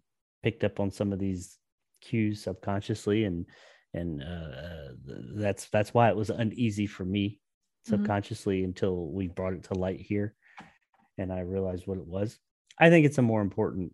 picked 0.43 0.65
up 0.65 0.79
on 0.81 0.91
some 0.91 1.13
of 1.13 1.19
these 1.19 1.59
cues 2.03 2.43
subconsciously 2.43 3.25
and 3.25 3.47
and 3.95 4.23
uh, 4.23 4.89
that's 5.37 5.67
that's 5.71 5.95
why 5.95 6.11
it 6.11 6.17
was 6.17 6.29
uneasy 6.31 6.87
for 6.87 7.05
me 7.05 7.41
Mhm. 7.87 7.91
subconsciously 7.91 8.65
until 8.65 9.07
we 9.13 9.29
brought 9.29 9.53
it 9.55 9.65
to 9.65 9.75
light 9.75 10.01
here 10.01 10.35
and 11.19 11.33
i 11.33 11.41
realized 11.41 11.87
what 11.87 11.99
it 11.99 12.07
was 12.07 12.39
i 12.79 12.91
think 12.91 13.07
it's 13.07 13.19
a 13.19 13.23
more 13.23 13.41
important 13.43 13.93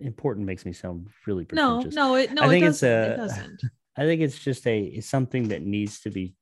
important 0.00 0.46
makes 0.46 0.64
me 0.64 0.72
sound 0.72 1.08
really 1.26 1.46
No, 1.52 1.76
pretentious 1.76 1.94
no, 1.94 2.14
it 2.16 2.32
no, 2.32 2.42
I 2.42 2.46
it 2.46 2.48
think 2.50 2.64
it's 2.66 2.80
doesn't. 2.80 3.10
it 3.10 3.12
a- 3.12 3.16
doesn't. 3.16 3.60
I 3.98 4.02
think 4.04 4.20
it's 4.20 4.38
just 4.38 4.66
a 4.66 4.78
it's 4.84 5.08
something 5.08 5.48
that 5.48 5.62
needs 5.62 6.00
to 6.00 6.10
be 6.10 6.34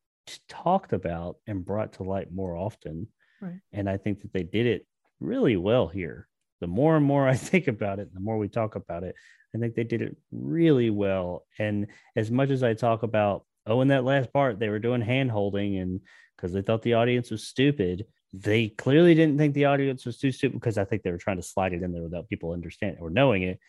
talked 0.48 0.92
about 0.92 1.36
and 1.46 1.64
brought 1.64 1.92
to 1.94 2.02
light 2.02 2.32
more 2.32 2.56
often. 2.56 3.06
Right. 3.40 3.60
And 3.72 3.88
I 3.88 3.96
think 3.96 4.22
that 4.22 4.32
they 4.32 4.42
did 4.42 4.66
it 4.66 4.86
really 5.20 5.56
well 5.56 5.86
here. 5.86 6.28
The 6.60 6.66
more 6.66 6.96
and 6.96 7.06
more 7.06 7.28
I 7.34 7.36
think 7.36 7.68
about 7.68 8.00
it, 8.00 8.12
the 8.12 8.20
more 8.20 8.38
we 8.38 8.48
talk 8.48 8.74
about 8.74 9.04
it, 9.04 9.14
I 9.54 9.58
think 9.58 9.74
they 9.76 9.84
did 9.84 10.02
it 10.02 10.16
really 10.32 10.90
well. 10.90 11.46
And 11.60 11.86
as 12.16 12.30
much 12.30 12.50
as 12.50 12.64
I 12.64 12.74
talk 12.74 13.04
about, 13.04 13.46
oh, 13.66 13.80
in 13.82 13.88
that 13.88 14.04
last 14.04 14.32
part, 14.32 14.58
they 14.58 14.68
were 14.68 14.80
doing 14.80 15.00
hand 15.00 15.30
holding 15.30 15.76
and 15.78 16.00
because 16.36 16.52
they 16.52 16.62
thought 16.62 16.82
the 16.82 16.94
audience 16.94 17.30
was 17.30 17.46
stupid, 17.46 18.06
they 18.36 18.68
clearly 18.68 19.14
didn't 19.14 19.38
think 19.38 19.54
the 19.54 19.66
audience 19.66 20.04
was 20.04 20.18
too 20.18 20.32
stupid 20.32 20.54
because 20.54 20.76
I 20.76 20.84
think 20.84 21.02
they 21.02 21.12
were 21.12 21.18
trying 21.18 21.36
to 21.36 21.42
slide 21.42 21.72
it 21.72 21.82
in 21.82 21.92
there 21.92 22.02
without 22.02 22.28
people 22.28 22.52
understanding 22.52 23.00
or 23.00 23.10
knowing 23.10 23.42
it. 23.42 23.60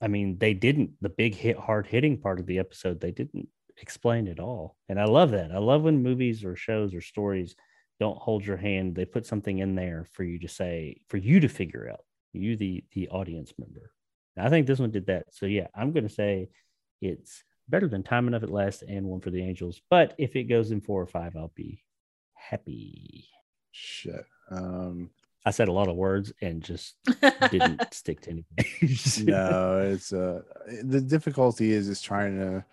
I 0.00 0.08
mean, 0.08 0.36
they 0.36 0.52
didn't 0.52 0.90
the 1.00 1.08
big 1.08 1.34
hit 1.34 1.56
hard 1.56 1.86
hitting 1.86 2.18
part 2.18 2.38
of 2.38 2.46
the 2.46 2.58
episode, 2.58 3.00
they 3.00 3.12
didn't 3.12 3.48
explain 3.78 4.26
it 4.26 4.40
all. 4.40 4.76
And 4.88 5.00
I 5.00 5.06
love 5.06 5.30
that. 5.30 5.52
I 5.52 5.58
love 5.58 5.82
when 5.82 6.02
movies 6.02 6.44
or 6.44 6.54
shows 6.54 6.94
or 6.94 7.00
stories 7.00 7.56
don't 7.98 8.18
hold 8.18 8.44
your 8.44 8.58
hand. 8.58 8.94
They 8.94 9.06
put 9.06 9.26
something 9.26 9.58
in 9.58 9.74
there 9.74 10.06
for 10.12 10.22
you 10.22 10.38
to 10.40 10.48
say, 10.48 11.00
for 11.08 11.16
you 11.16 11.40
to 11.40 11.48
figure 11.48 11.88
out, 11.90 12.04
you 12.32 12.56
the 12.56 12.84
the 12.92 13.08
audience 13.08 13.54
member. 13.58 13.90
And 14.36 14.46
I 14.46 14.50
think 14.50 14.66
this 14.66 14.80
one 14.80 14.90
did 14.90 15.06
that. 15.06 15.26
So 15.32 15.46
yeah, 15.46 15.68
I'm 15.74 15.92
gonna 15.92 16.10
say 16.10 16.50
it's 17.00 17.42
better 17.70 17.88
than 17.88 18.02
time 18.02 18.28
enough 18.28 18.42
at 18.42 18.50
last 18.50 18.82
and 18.82 19.06
one 19.06 19.20
for 19.20 19.30
the 19.30 19.42
angels. 19.42 19.80
But 19.88 20.14
if 20.18 20.36
it 20.36 20.44
goes 20.44 20.72
in 20.72 20.82
four 20.82 21.00
or 21.00 21.06
five, 21.06 21.36
I'll 21.36 21.52
be 21.54 21.82
happy. 22.34 23.28
Shit. 23.76 24.24
Um, 24.50 25.10
I 25.44 25.50
said 25.50 25.68
a 25.68 25.72
lot 25.72 25.88
of 25.88 25.96
words 25.96 26.32
and 26.40 26.62
just 26.62 26.94
didn't 27.50 27.82
stick 27.92 28.20
to 28.22 28.30
anything. 28.30 29.24
no, 29.26 29.78
it's 29.80 30.12
uh 30.12 30.42
the 30.84 31.00
difficulty 31.00 31.72
is 31.72 31.88
is 31.88 32.00
trying 32.00 32.38
to 32.38 32.64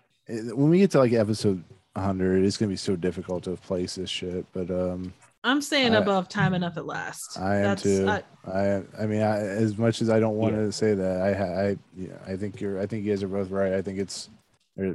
when 0.54 0.70
we 0.70 0.78
get 0.78 0.90
to 0.92 0.98
like 1.00 1.12
episode 1.12 1.62
100, 1.94 2.44
it's 2.44 2.56
gonna 2.56 2.70
be 2.70 2.76
so 2.76 2.94
difficult 2.96 3.44
to 3.44 3.56
place 3.56 3.96
this 3.96 4.08
shit. 4.08 4.46
But 4.52 4.70
um, 4.70 5.12
I'm 5.44 5.60
saying 5.60 5.94
I- 5.94 5.98
above 5.98 6.28
time 6.28 6.54
enough 6.54 6.76
at 6.78 6.86
last. 6.86 7.38
I 7.38 7.56
am 7.56 7.76
too. 7.76 8.06
I- 8.08 8.22
I 8.46 8.82
I 8.98 9.06
mean, 9.06 9.20
I, 9.22 9.38
as 9.38 9.76
much 9.76 10.00
as 10.00 10.08
I 10.08 10.18
don't 10.20 10.36
want 10.36 10.54
Yeah. 10.54 10.62
to 10.62 10.72
say 10.72 10.94
that, 10.94 11.20
I 11.20 11.30
I 11.70 11.76
yeah, 11.96 12.16
I 12.26 12.36
think 12.36 12.60
you're 12.60 12.80
I 12.80 12.86
think 12.86 13.04
you 13.04 13.12
guys 13.12 13.22
are 13.22 13.28
both 13.28 13.50
right. 13.50 13.72
I 13.74 13.82
think 13.82 13.98
it's 13.98 14.30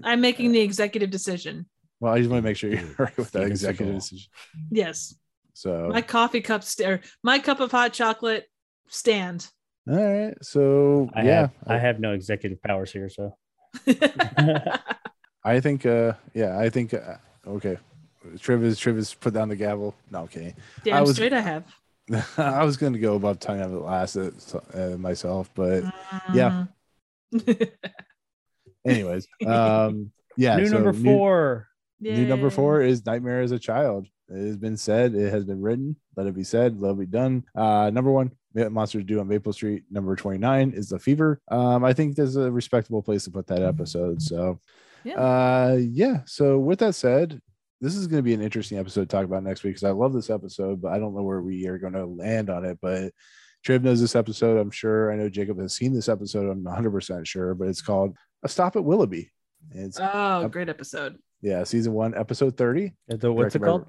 I'm 0.03 0.21
making 0.21 0.51
the 0.53 0.61
executive 0.61 1.11
decision. 1.11 1.65
well. 1.99 2.13
I 2.13 2.17
just 2.17 2.29
want 2.31 2.41
to 2.41 2.49
make 2.49 2.57
sure 2.57 2.71
you're 2.71 2.83
right 2.97 3.15
with 3.17 3.31
that 3.33 3.43
executive 3.43 3.93
decision. 3.95 4.29
Yes. 4.71 5.13
So 5.57 5.89
My 5.91 6.03
coffee 6.03 6.41
cup 6.41 6.63
st- 6.63 6.87
or 6.87 7.01
my 7.23 7.39
cup 7.39 7.59
of 7.59 7.71
hot 7.71 7.91
chocolate 7.91 8.45
stand. 8.89 9.49
all 9.89 9.95
right, 9.97 10.35
so 10.43 11.09
I 11.15 11.23
yeah, 11.23 11.39
have 11.41 11.51
I 11.65 11.77
have 11.79 11.99
no 11.99 12.13
executive 12.13 12.61
powers 12.61 12.91
here, 12.91 13.09
so 13.09 13.35
I 15.43 15.59
think 15.59 15.85
uh 15.85 16.13
yeah, 16.35 16.59
I 16.59 16.69
think 16.69 16.93
uh, 16.93 17.15
okay. 17.47 17.77
Trivis 18.35 18.75
Trivis 18.75 19.17
put 19.19 19.33
down 19.33 19.49
the 19.49 19.55
gavel. 19.55 19.95
No, 20.11 20.21
I'm 20.21 20.27
kidding. 20.27 20.53
Damn 20.83 21.03
was- 21.03 21.15
straight 21.15 21.33
I 21.33 21.39
have. 21.41 21.63
I 22.37 22.63
was 22.63 22.77
going 22.77 22.93
to 22.93 22.99
go 22.99 23.15
above 23.15 23.39
time 23.39 23.59
of 23.61 23.71
the 23.71 23.79
last 23.79 24.15
uh, 24.15 24.29
uh, 24.73 24.95
myself, 24.97 25.49
but 25.55 25.83
Yeah. 26.33 26.65
Mm. 27.33 27.69
anyways, 28.85 29.27
um, 29.45 30.11
yeah. 30.37 30.55
new 30.57 30.67
so 30.67 30.75
number 30.75 30.93
four. 30.93 31.67
New, 31.99 32.25
number 32.27 32.49
four 32.51 32.81
is 32.81 33.05
Nightmare 33.05 33.41
as 33.41 33.51
a 33.51 33.59
Child. 33.59 34.07
It 34.30 34.45
has 34.45 34.57
been 34.57 34.78
said. 34.78 35.15
It 35.15 35.32
has 35.32 35.45
been 35.45 35.61
written. 35.61 35.95
Let 36.15 36.28
it 36.28 36.36
be 36.36 36.43
said. 36.43 36.82
Let 36.82 36.91
it 36.91 36.99
be 36.99 37.05
done. 37.05 37.43
Uh, 37.55 37.89
number 37.93 38.11
one, 38.11 38.32
Monsters 38.53 39.05
Due 39.05 39.19
on 39.19 39.28
Maple 39.28 39.53
Street. 39.53 39.84
Number 39.89 40.15
29 40.15 40.71
is 40.71 40.89
The 40.89 40.99
Fever. 40.99 41.39
Um, 41.49 41.84
I 41.86 41.93
think 41.93 42.15
there's 42.15 42.36
a 42.36 42.51
respectable 42.51 43.01
place 43.01 43.23
to 43.25 43.32
put 43.32 43.47
that 43.47 43.61
episode. 43.61 44.21
So, 44.21 44.59
Yeah. 45.03 45.15
uh, 45.15 45.78
yeah. 45.80 46.21
So, 46.25 46.57
with 46.59 46.80
that 46.80 46.95
said, 46.95 47.39
this 47.80 47.95
is 47.95 48.07
going 48.07 48.17
to 48.17 48.23
be 48.23 48.34
an 48.34 48.41
interesting 48.41 48.80
episode 48.80 49.01
to 49.01 49.05
talk 49.07 49.23
about 49.23 49.43
next 49.43 49.63
week 49.63 49.75
because 49.75 49.84
I 49.84 49.91
love 49.91 50.11
this 50.13 50.30
episode, 50.30 50.82
but 50.82 50.91
I 50.91 50.99
don't 50.99 51.15
know 51.15 51.23
where 51.23 51.41
we 51.41 51.67
are 51.67 51.78
going 51.78 51.93
to 51.93 52.05
land 52.05 52.49
on 52.49 52.65
it. 52.65 52.80
But 52.82 53.13
Triv 53.63 53.84
knows 53.84 54.01
this 54.01 54.15
episode, 54.15 54.57
I'm 54.57 54.71
sure. 54.71 55.11
I 55.11 55.15
know 55.15 55.30
Jacob 55.30 55.59
has 55.59 55.75
seen 55.75 55.93
this 55.93 56.09
episode, 56.09 56.49
I'm 56.49 56.63
100% 56.63 57.25
sure, 57.28 57.53
but 57.53 57.67
it's 57.67 57.82
called 57.82 58.15
A 58.43 58.49
Stop 58.49 58.75
at 58.75 58.84
Willoughby. 58.84 59.32
It's, 59.71 59.99
Oh, 60.01 60.47
great 60.49 60.69
episode. 60.69 61.17
yeah, 61.41 61.63
season 61.63 61.93
one, 61.93 62.15
episode 62.15 62.57
30. 62.57 62.93
The- 63.07 63.32
what's 63.32 63.55
it 63.55 63.59
by- 63.59 63.67
called? 63.67 63.86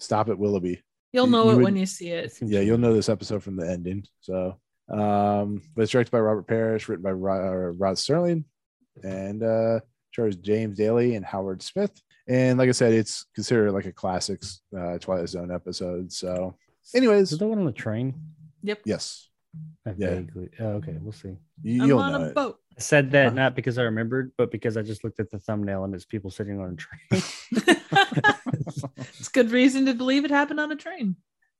Stop 0.00 0.28
at 0.28 0.38
Willoughby. 0.38 0.82
You'll 1.12 1.26
know 1.28 1.44
you 1.44 1.50
it 1.50 1.54
would- 1.56 1.64
when 1.64 1.76
you 1.76 1.86
see 1.86 2.08
it. 2.08 2.36
yeah, 2.42 2.60
you'll 2.60 2.78
know 2.78 2.94
this 2.94 3.08
episode 3.08 3.42
from 3.42 3.56
the 3.56 3.68
ending. 3.70 4.04
So, 4.20 4.58
um, 4.90 5.62
but 5.76 5.82
it's 5.82 5.92
directed 5.92 6.10
by 6.10 6.20
Robert 6.20 6.46
Parrish, 6.48 6.88
written 6.88 7.02
by 7.04 7.12
Rod, 7.12 7.40
uh, 7.40 7.54
Rod 7.72 7.96
Serling, 7.96 8.44
and 9.04 9.42
uh, 9.42 9.80
stars 10.12 10.36
James 10.36 10.76
Daly 10.76 11.14
and 11.14 11.24
Howard 11.24 11.62
Smith. 11.62 11.92
And 12.28 12.58
like 12.58 12.68
I 12.68 12.72
said, 12.72 12.92
it's 12.92 13.26
considered 13.34 13.72
like 13.72 13.86
a 13.86 13.92
classics 13.92 14.60
uh, 14.76 14.98
Twilight 14.98 15.28
Zone 15.28 15.50
episode. 15.52 16.12
So, 16.12 16.56
anyways, 16.94 17.32
Is 17.32 17.38
that 17.38 17.46
one 17.46 17.58
on 17.58 17.64
the 17.66 17.72
train? 17.72 18.14
Yep. 18.62 18.80
yes, 18.84 19.28
I 19.86 19.94
Yeah. 19.96 20.10
vaguely- 20.16 20.50
Oh, 20.60 20.66
okay, 20.74 20.96
we'll 21.00 21.12
see. 21.12 21.36
you, 21.62 21.82
I'm 21.82 21.98
on 21.98 22.12
know 22.12 22.26
a 22.26 22.28
it. 22.30 22.34
boat. 22.34 22.58
I 22.76 22.80
said 22.80 23.10
that 23.12 23.28
Huh? 23.30 23.34
not 23.34 23.56
because 23.56 23.78
I 23.78 23.82
remembered, 23.82 24.32
but 24.38 24.50
because 24.52 24.76
I 24.76 24.82
just 24.82 25.02
looked 25.02 25.18
at 25.18 25.30
the 25.30 25.38
thumbnail 25.38 25.84
and 25.84 25.94
it's 25.94 26.04
people 26.04 26.30
sitting 26.30 26.60
on 26.60 26.72
a 26.72 26.76
train. 26.76 27.22
it's 27.52 29.28
good 29.28 29.50
reason 29.50 29.86
to 29.86 29.94
believe 29.94 30.24
it 30.24 30.30
happened 30.30 30.60
on 30.60 30.72
a 30.72 30.76
train. 30.76 31.16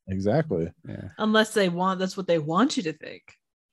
Exactly. 0.09 0.70
yeah. 0.88 1.09
Unless 1.18 1.55
they 1.55 1.68
want 1.68 1.99
that's 2.01 2.16
what 2.16 2.26
they 2.26 2.38
want 2.38 2.76
you 2.76 2.82
to 2.84 2.93
think. 2.93 3.22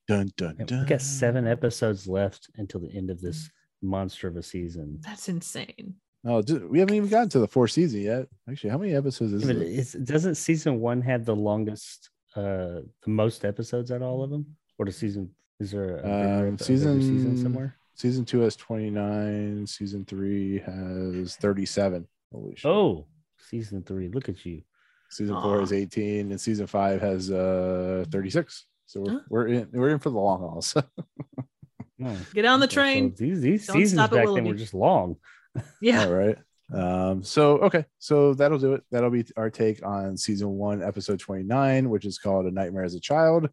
Dun 0.06 0.30
dun 0.36 0.56
Yeah, 0.58 0.64
dun. 0.66 0.80
We 0.80 0.86
got 0.86 1.02
seven 1.02 1.46
episodes 1.46 2.06
left 2.06 2.48
until 2.56 2.80
the 2.80 2.94
end 2.96 3.10
of 3.10 3.20
this 3.20 3.50
monster 3.82 4.28
of 4.28 4.36
a 4.36 4.42
season. 4.42 4.98
That's 5.02 5.28
insane. 5.28 5.94
Oh, 6.24 6.42
dude, 6.42 6.68
we 6.68 6.80
haven't 6.80 6.94
even 6.96 7.08
gotten 7.08 7.28
to 7.30 7.38
the 7.38 7.46
fourth 7.48 7.70
season 7.72 8.00
yet. 8.00 8.26
Actually, 8.50 8.70
how 8.70 8.78
many 8.78 8.94
episodes 8.94 9.32
is 9.32 9.44
Yeah, 9.48 10.00
it? 10.00 10.04
doesn't 10.04 10.34
season 10.34 10.80
one 10.80 11.00
have 11.02 11.24
the 11.24 11.36
longest, 11.36 12.10
uh, 12.34 12.80
the 13.04 13.08
most 13.08 13.44
episodes 13.44 13.90
out 13.92 14.02
of 14.02 14.08
all 14.08 14.22
of 14.24 14.30
them? 14.30 14.56
Or 14.78 14.86
the 14.86 14.92
season 14.92 15.30
is 15.60 15.70
there 15.72 15.98
a 15.98 16.02
bigger 16.02 16.48
Um, 16.48 16.54
a 16.54 16.58
season 16.62 17.00
season 17.00 17.36
somewhere? 17.36 17.76
Season 17.98 18.24
two 18.24 18.40
has 18.40 18.54
29. 18.56 19.66
Season 19.66 20.04
three 20.04 20.60
has 20.60 21.36
37. 21.36 22.06
Holy 22.32 22.54
shit. 22.56 22.70
Oh, 22.70 23.06
season 23.50 23.82
three. 23.82 24.08
Look 24.08 24.28
at 24.28 24.44
you. 24.46 24.62
Season 25.10 25.34
four 25.34 25.58
Aw. 25.58 25.62
is 25.62 25.72
18, 25.72 26.30
and 26.30 26.40
season 26.40 26.66
five 26.66 27.00
has 27.00 27.30
uh 27.30 28.04
36. 28.10 28.66
So 28.86 29.00
we're, 29.00 29.10
Huh. 29.12 29.20
we're 29.28 29.46
in 29.48 29.68
we're 29.72 29.88
in 29.90 29.98
for 29.98 30.10
the 30.10 30.18
long 30.18 30.40
haul. 30.40 30.62
So 30.62 30.82
Get 32.32 32.44
on 32.44 32.60
the 32.60 32.66
okay, 32.66 32.74
so 32.74 32.80
train. 32.80 33.14
these 33.18 33.40
these 33.40 33.66
Don't 33.66 33.76
seasons 33.76 33.98
stop 34.00 34.12
at 34.12 34.24
back 34.24 34.34
then 34.34 34.44
were 34.44 34.54
just 34.54 34.74
long. 34.74 35.16
Yeah. 35.80 36.04
all 36.04 36.12
right. 36.12 36.38
Um, 36.72 37.22
so 37.24 37.58
okay, 37.60 37.84
so 37.98 38.34
that'll 38.34 38.58
do 38.58 38.74
it. 38.74 38.84
That'll 38.92 39.10
be 39.10 39.24
our 39.36 39.50
take 39.50 39.84
on 39.84 40.16
season 40.16 40.50
one, 40.50 40.82
episode 40.82 41.18
29, 41.18 41.88
which 41.90 42.04
is 42.04 42.18
called 42.18 42.46
A 42.46 42.50
Nightmare 42.52 42.84
as 42.84 42.94
a 42.94 43.00
Child. 43.00 43.48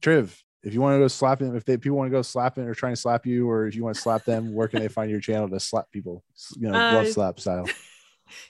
Triv, 0.00 0.34
if 0.66 0.74
you 0.74 0.80
want 0.80 0.96
to 0.96 0.98
go 0.98 1.06
slapping, 1.06 1.54
if 1.54 1.64
they 1.64 1.76
people 1.76 1.96
want 1.96 2.10
to 2.10 2.16
go 2.16 2.22
slapping 2.22 2.64
or 2.64 2.74
trying 2.74 2.92
to 2.92 3.00
slap 3.00 3.24
you, 3.24 3.48
or 3.48 3.68
if 3.68 3.76
you 3.76 3.84
want 3.84 3.94
to 3.94 4.02
slap 4.02 4.24
them, 4.24 4.52
where 4.52 4.66
can 4.66 4.80
they 4.80 4.88
find 4.88 5.08
your 5.08 5.20
channel 5.20 5.48
to 5.48 5.60
slap 5.60 5.92
people? 5.92 6.24
You 6.58 6.68
know, 6.68 6.74
Uh, 6.76 6.94
love 6.94 7.08
slap 7.08 7.40
style. 7.40 7.68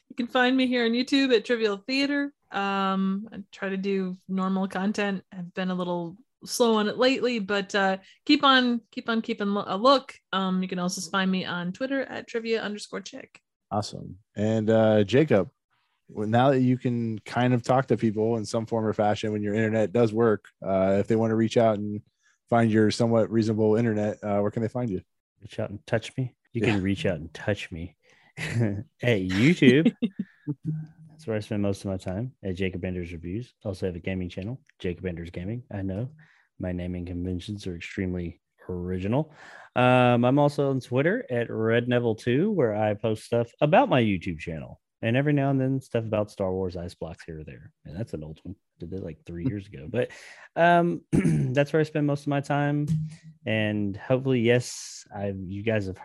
You 0.09 0.17
can 0.17 0.27
find 0.27 0.57
me 0.57 0.67
here 0.67 0.87
on 0.87 0.93
YouTube 0.93 1.37
at 1.37 1.45
Trivial 1.45 1.77
Theater. 1.77 2.33
Um, 2.51 3.29
I 3.31 3.43
try 3.53 3.69
to 3.69 3.77
do 3.77 4.17
normal 4.27 4.69
content. 4.69 5.23
I've 5.31 5.53
been 5.53 5.69
a 5.69 5.75
little 5.75 6.17
slow 6.47 6.77
on 6.77 6.89
it 6.89 6.97
lately, 6.97 7.41
but 7.41 7.75
uh, 7.75 7.99
keep 8.25 8.43
on, 8.43 8.81
keep 8.91 9.11
on 9.11 9.21
keeping 9.21 9.49
a 9.49 9.77
look. 9.77 10.15
Um, 10.33 10.63
you 10.63 10.69
can 10.69 10.79
also 10.79 11.03
find 11.11 11.31
me 11.31 11.45
on 11.45 11.75
Twitter 11.75 12.01
at 12.01 12.27
trivia 12.27 12.63
underscore 12.63 13.03
chick. 13.03 13.39
Awesome. 13.71 14.17
And 14.35 14.71
uh, 14.71 15.05
Jacob, 15.05 15.51
now 16.09 16.51
that 16.51 16.61
you 16.61 16.79
can 16.79 17.19
kind 17.21 17.53
of 17.55 17.63
talk 17.63 17.87
to 17.89 17.97
people 17.97 18.37
in 18.37 18.45
some 18.45 18.67
form 18.67 18.85
or 18.85 18.93
fashion 18.93 19.33
when 19.33 19.43
your 19.43 19.55
internet 19.55 19.93
does 19.93 20.13
work, 20.13 20.47
uh, 20.65 20.97
if 21.01 21.09
they 21.09 21.17
want 21.17 21.31
to 21.31 21.37
reach 21.37 21.57
out 21.57 21.79
and 21.79 22.01
find 22.49 22.71
your 22.71 22.91
somewhat 22.91 23.31
reasonable 23.31 23.77
internet, 23.77 24.19
uh, 24.23 24.39
where 24.39 24.51
can 24.51 24.63
they 24.63 24.69
find 24.69 24.89
you? 24.91 25.01
Reach 25.43 25.59
out 25.59 25.71
and 25.71 25.85
touch 25.87 26.17
me. 26.17 26.35
You 26.53 26.63
Yeah. 26.63 26.73
can 26.73 26.83
reach 26.83 27.07
out 27.07 27.19
and 27.19 27.33
touch 27.35 27.71
me 27.73 27.97
at 28.39 28.85
YouTube. 29.03 29.93
That's 31.11 31.27
where 31.27 31.37
I 31.37 31.41
spend 31.41 31.63
most 31.63 31.85
of 31.85 31.91
my 31.91 31.97
time 31.97 32.33
at 32.45 32.55
Jacob 32.57 32.85
Anders 32.85 33.13
Reviews. 33.13 33.53
Also 33.65 33.87
have 33.87 33.97
a 33.97 34.01
gaming 34.01 34.29
channel, 34.29 34.61
Jacob 34.79 35.07
Anders 35.07 35.31
Gaming. 35.31 35.65
I 35.73 35.83
know 35.83 36.11
my 36.59 36.73
naming 36.73 37.07
conventions 37.07 37.67
are 37.67 37.75
extremely 37.77 38.41
original. 38.69 39.33
Um, 39.75 40.25
I'm 40.25 40.39
also 40.39 40.71
on 40.71 40.81
Twitter 40.81 41.25
at 41.31 41.49
Redneval2, 41.49 42.53
where 42.53 42.75
I 42.75 42.95
post 42.95 43.25
stuff 43.25 43.51
about 43.61 43.89
my 43.89 44.03
YouTube 44.03 44.39
channel. 44.39 44.81
And 45.03 45.17
every 45.17 45.33
now 45.33 45.51
and 45.51 45.61
then 45.61 45.81
stuff 45.81 46.05
about 46.05 46.31
Star 46.31 46.51
Wars 46.53 46.77
ice 46.77 46.95
blocks 46.95 47.25
here 47.25 47.41
or 47.41 47.45
there. 47.45 47.71
And 47.85 47.97
that's 47.97 48.15
an 48.15 48.25
old 48.25 48.41
one. 48.43 48.57
Did 48.79 48.91
that 48.91 49.05
like 49.05 49.19
three 49.27 49.47
years 49.49 49.67
ago. 49.67 49.89
But 49.91 50.11
um 50.57 51.03
that's 51.13 51.73
where 51.73 51.81
I 51.81 51.85
spend 51.85 52.07
most 52.07 52.23
of 52.23 52.29
my 52.29 52.41
time. 52.41 52.87
And 53.45 53.97
hopefully, 53.97 54.41
yes, 54.41 55.05
I 55.15 55.35
you 55.37 55.63
guys 55.63 55.87
have 55.87 55.99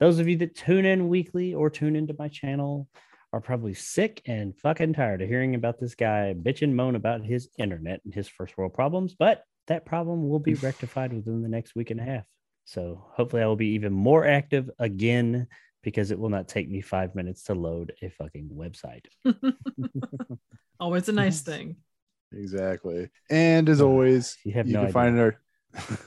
those 0.00 0.18
of 0.18 0.28
you 0.28 0.36
that 0.38 0.56
tune 0.56 0.84
in 0.84 1.08
weekly 1.08 1.54
or 1.54 1.70
tune 1.70 1.94
into 1.94 2.16
my 2.18 2.28
channel 2.28 2.88
are 3.32 3.40
probably 3.40 3.74
sick 3.74 4.20
and 4.26 4.56
fucking 4.58 4.92
tired 4.92 5.22
of 5.22 5.28
hearing 5.28 5.54
about 5.54 5.78
this 5.78 5.94
guy 5.94 6.34
bitch 6.36 6.62
and 6.62 6.76
moan 6.76 6.96
about 6.96 7.24
his 7.24 7.48
internet 7.58 8.00
and 8.04 8.12
his 8.12 8.28
first 8.28 8.58
world 8.58 8.74
problems, 8.74 9.14
but 9.14 9.44
that 9.68 9.86
problem 9.86 10.28
will 10.28 10.38
be 10.38 10.54
rectified 10.62 11.12
within 11.12 11.42
the 11.42 11.48
next 11.48 11.74
week 11.74 11.90
and 11.90 12.00
a 12.00 12.04
half. 12.04 12.24
So 12.64 13.04
hopefully 13.12 13.42
I 13.42 13.46
will 13.46 13.56
be 13.56 13.74
even 13.74 13.92
more 13.92 14.26
active 14.26 14.70
again 14.78 15.48
because 15.82 16.10
it 16.10 16.18
will 16.18 16.28
not 16.28 16.48
take 16.48 16.70
me 16.70 16.80
five 16.80 17.14
minutes 17.14 17.44
to 17.44 17.54
load 17.54 17.92
a 18.02 18.10
fucking 18.10 18.50
website. 18.54 19.06
Always 20.80 21.08
a 21.08 21.12
nice 21.12 21.40
thing. 21.40 21.76
Exactly. 22.32 23.08
And 23.30 23.68
as 23.68 23.80
always, 23.80 24.36
You 24.44 24.52
have 24.52 24.66
you 24.66 24.74
no 24.74 24.80
can 24.80 24.86
idea. 24.86 24.92
find 24.92 25.20
our 25.20 25.40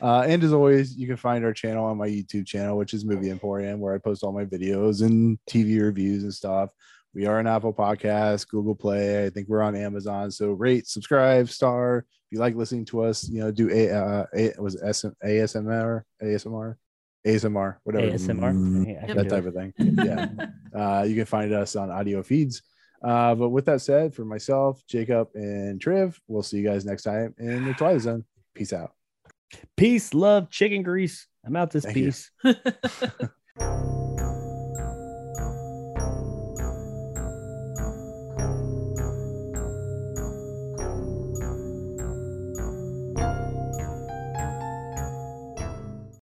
uh, 0.00 0.24
and 0.26 0.42
as 0.42 0.52
always, 0.52 0.96
you 0.96 1.06
can 1.06 1.16
find 1.16 1.44
our 1.44 1.52
channel 1.52 1.84
on 1.84 1.96
my 1.96 2.08
YouTube 2.08 2.46
channel, 2.46 2.76
which 2.76 2.94
is 2.94 3.04
Movie 3.04 3.30
Emporium, 3.30 3.80
where 3.80 3.94
I 3.94 3.98
post 3.98 4.22
all 4.24 4.32
my 4.32 4.44
videos 4.44 5.02
and 5.02 5.38
TV 5.48 5.80
reviews 5.80 6.22
and 6.22 6.34
stuff. 6.34 6.70
We 7.14 7.26
are 7.26 7.40
an 7.40 7.46
Apple 7.46 7.72
Podcast, 7.72 8.48
Google 8.48 8.74
Play. 8.74 9.24
I 9.26 9.30
think 9.30 9.48
we're 9.48 9.62
on 9.62 9.74
Amazon. 9.74 10.30
So 10.30 10.52
rate, 10.52 10.86
subscribe, 10.86 11.48
star. 11.48 11.98
If 11.98 12.32
you 12.32 12.38
like 12.38 12.54
listening 12.54 12.84
to 12.86 13.02
us, 13.02 13.28
you 13.28 13.40
know, 13.40 13.50
do 13.50 13.70
a, 13.70 13.90
uh, 13.90 14.26
a 14.36 14.52
was 14.60 14.74
it 14.74 14.94
SM, 14.94 15.08
ASMR, 15.24 16.02
ASMR, 16.22 16.76
ASMR, 17.26 17.76
whatever 17.84 18.06
ASMR. 18.06 19.14
That 19.14 19.28
type 19.28 19.44
it. 19.44 19.48
of 19.48 19.54
thing. 19.54 19.72
Yeah. 19.78 20.28
Uh, 20.68 21.02
you 21.02 21.16
can 21.16 21.24
find 21.24 21.52
us 21.52 21.74
on 21.74 21.90
audio 21.90 22.22
feeds. 22.22 22.62
Uh, 23.02 23.34
but 23.34 23.48
with 23.48 23.64
that 23.64 23.80
said, 23.80 24.14
for 24.14 24.24
myself, 24.24 24.84
Jacob, 24.86 25.28
and 25.34 25.80
Triv, 25.80 26.20
we'll 26.28 26.42
see 26.42 26.58
you 26.58 26.62
guys 26.62 26.84
next 26.84 27.02
time 27.02 27.34
in 27.38 27.64
the 27.64 27.72
Twilight 27.72 28.02
Zone. 28.02 28.24
Peace 28.54 28.72
out. 28.72 28.92
Peace, 29.76 30.12
love, 30.14 30.50
chicken 30.50 30.82
grease. 30.82 31.26
I'm 31.44 31.56
out 31.56 31.70
this 31.70 31.84
Thank 31.84 31.94
piece. 31.94 32.30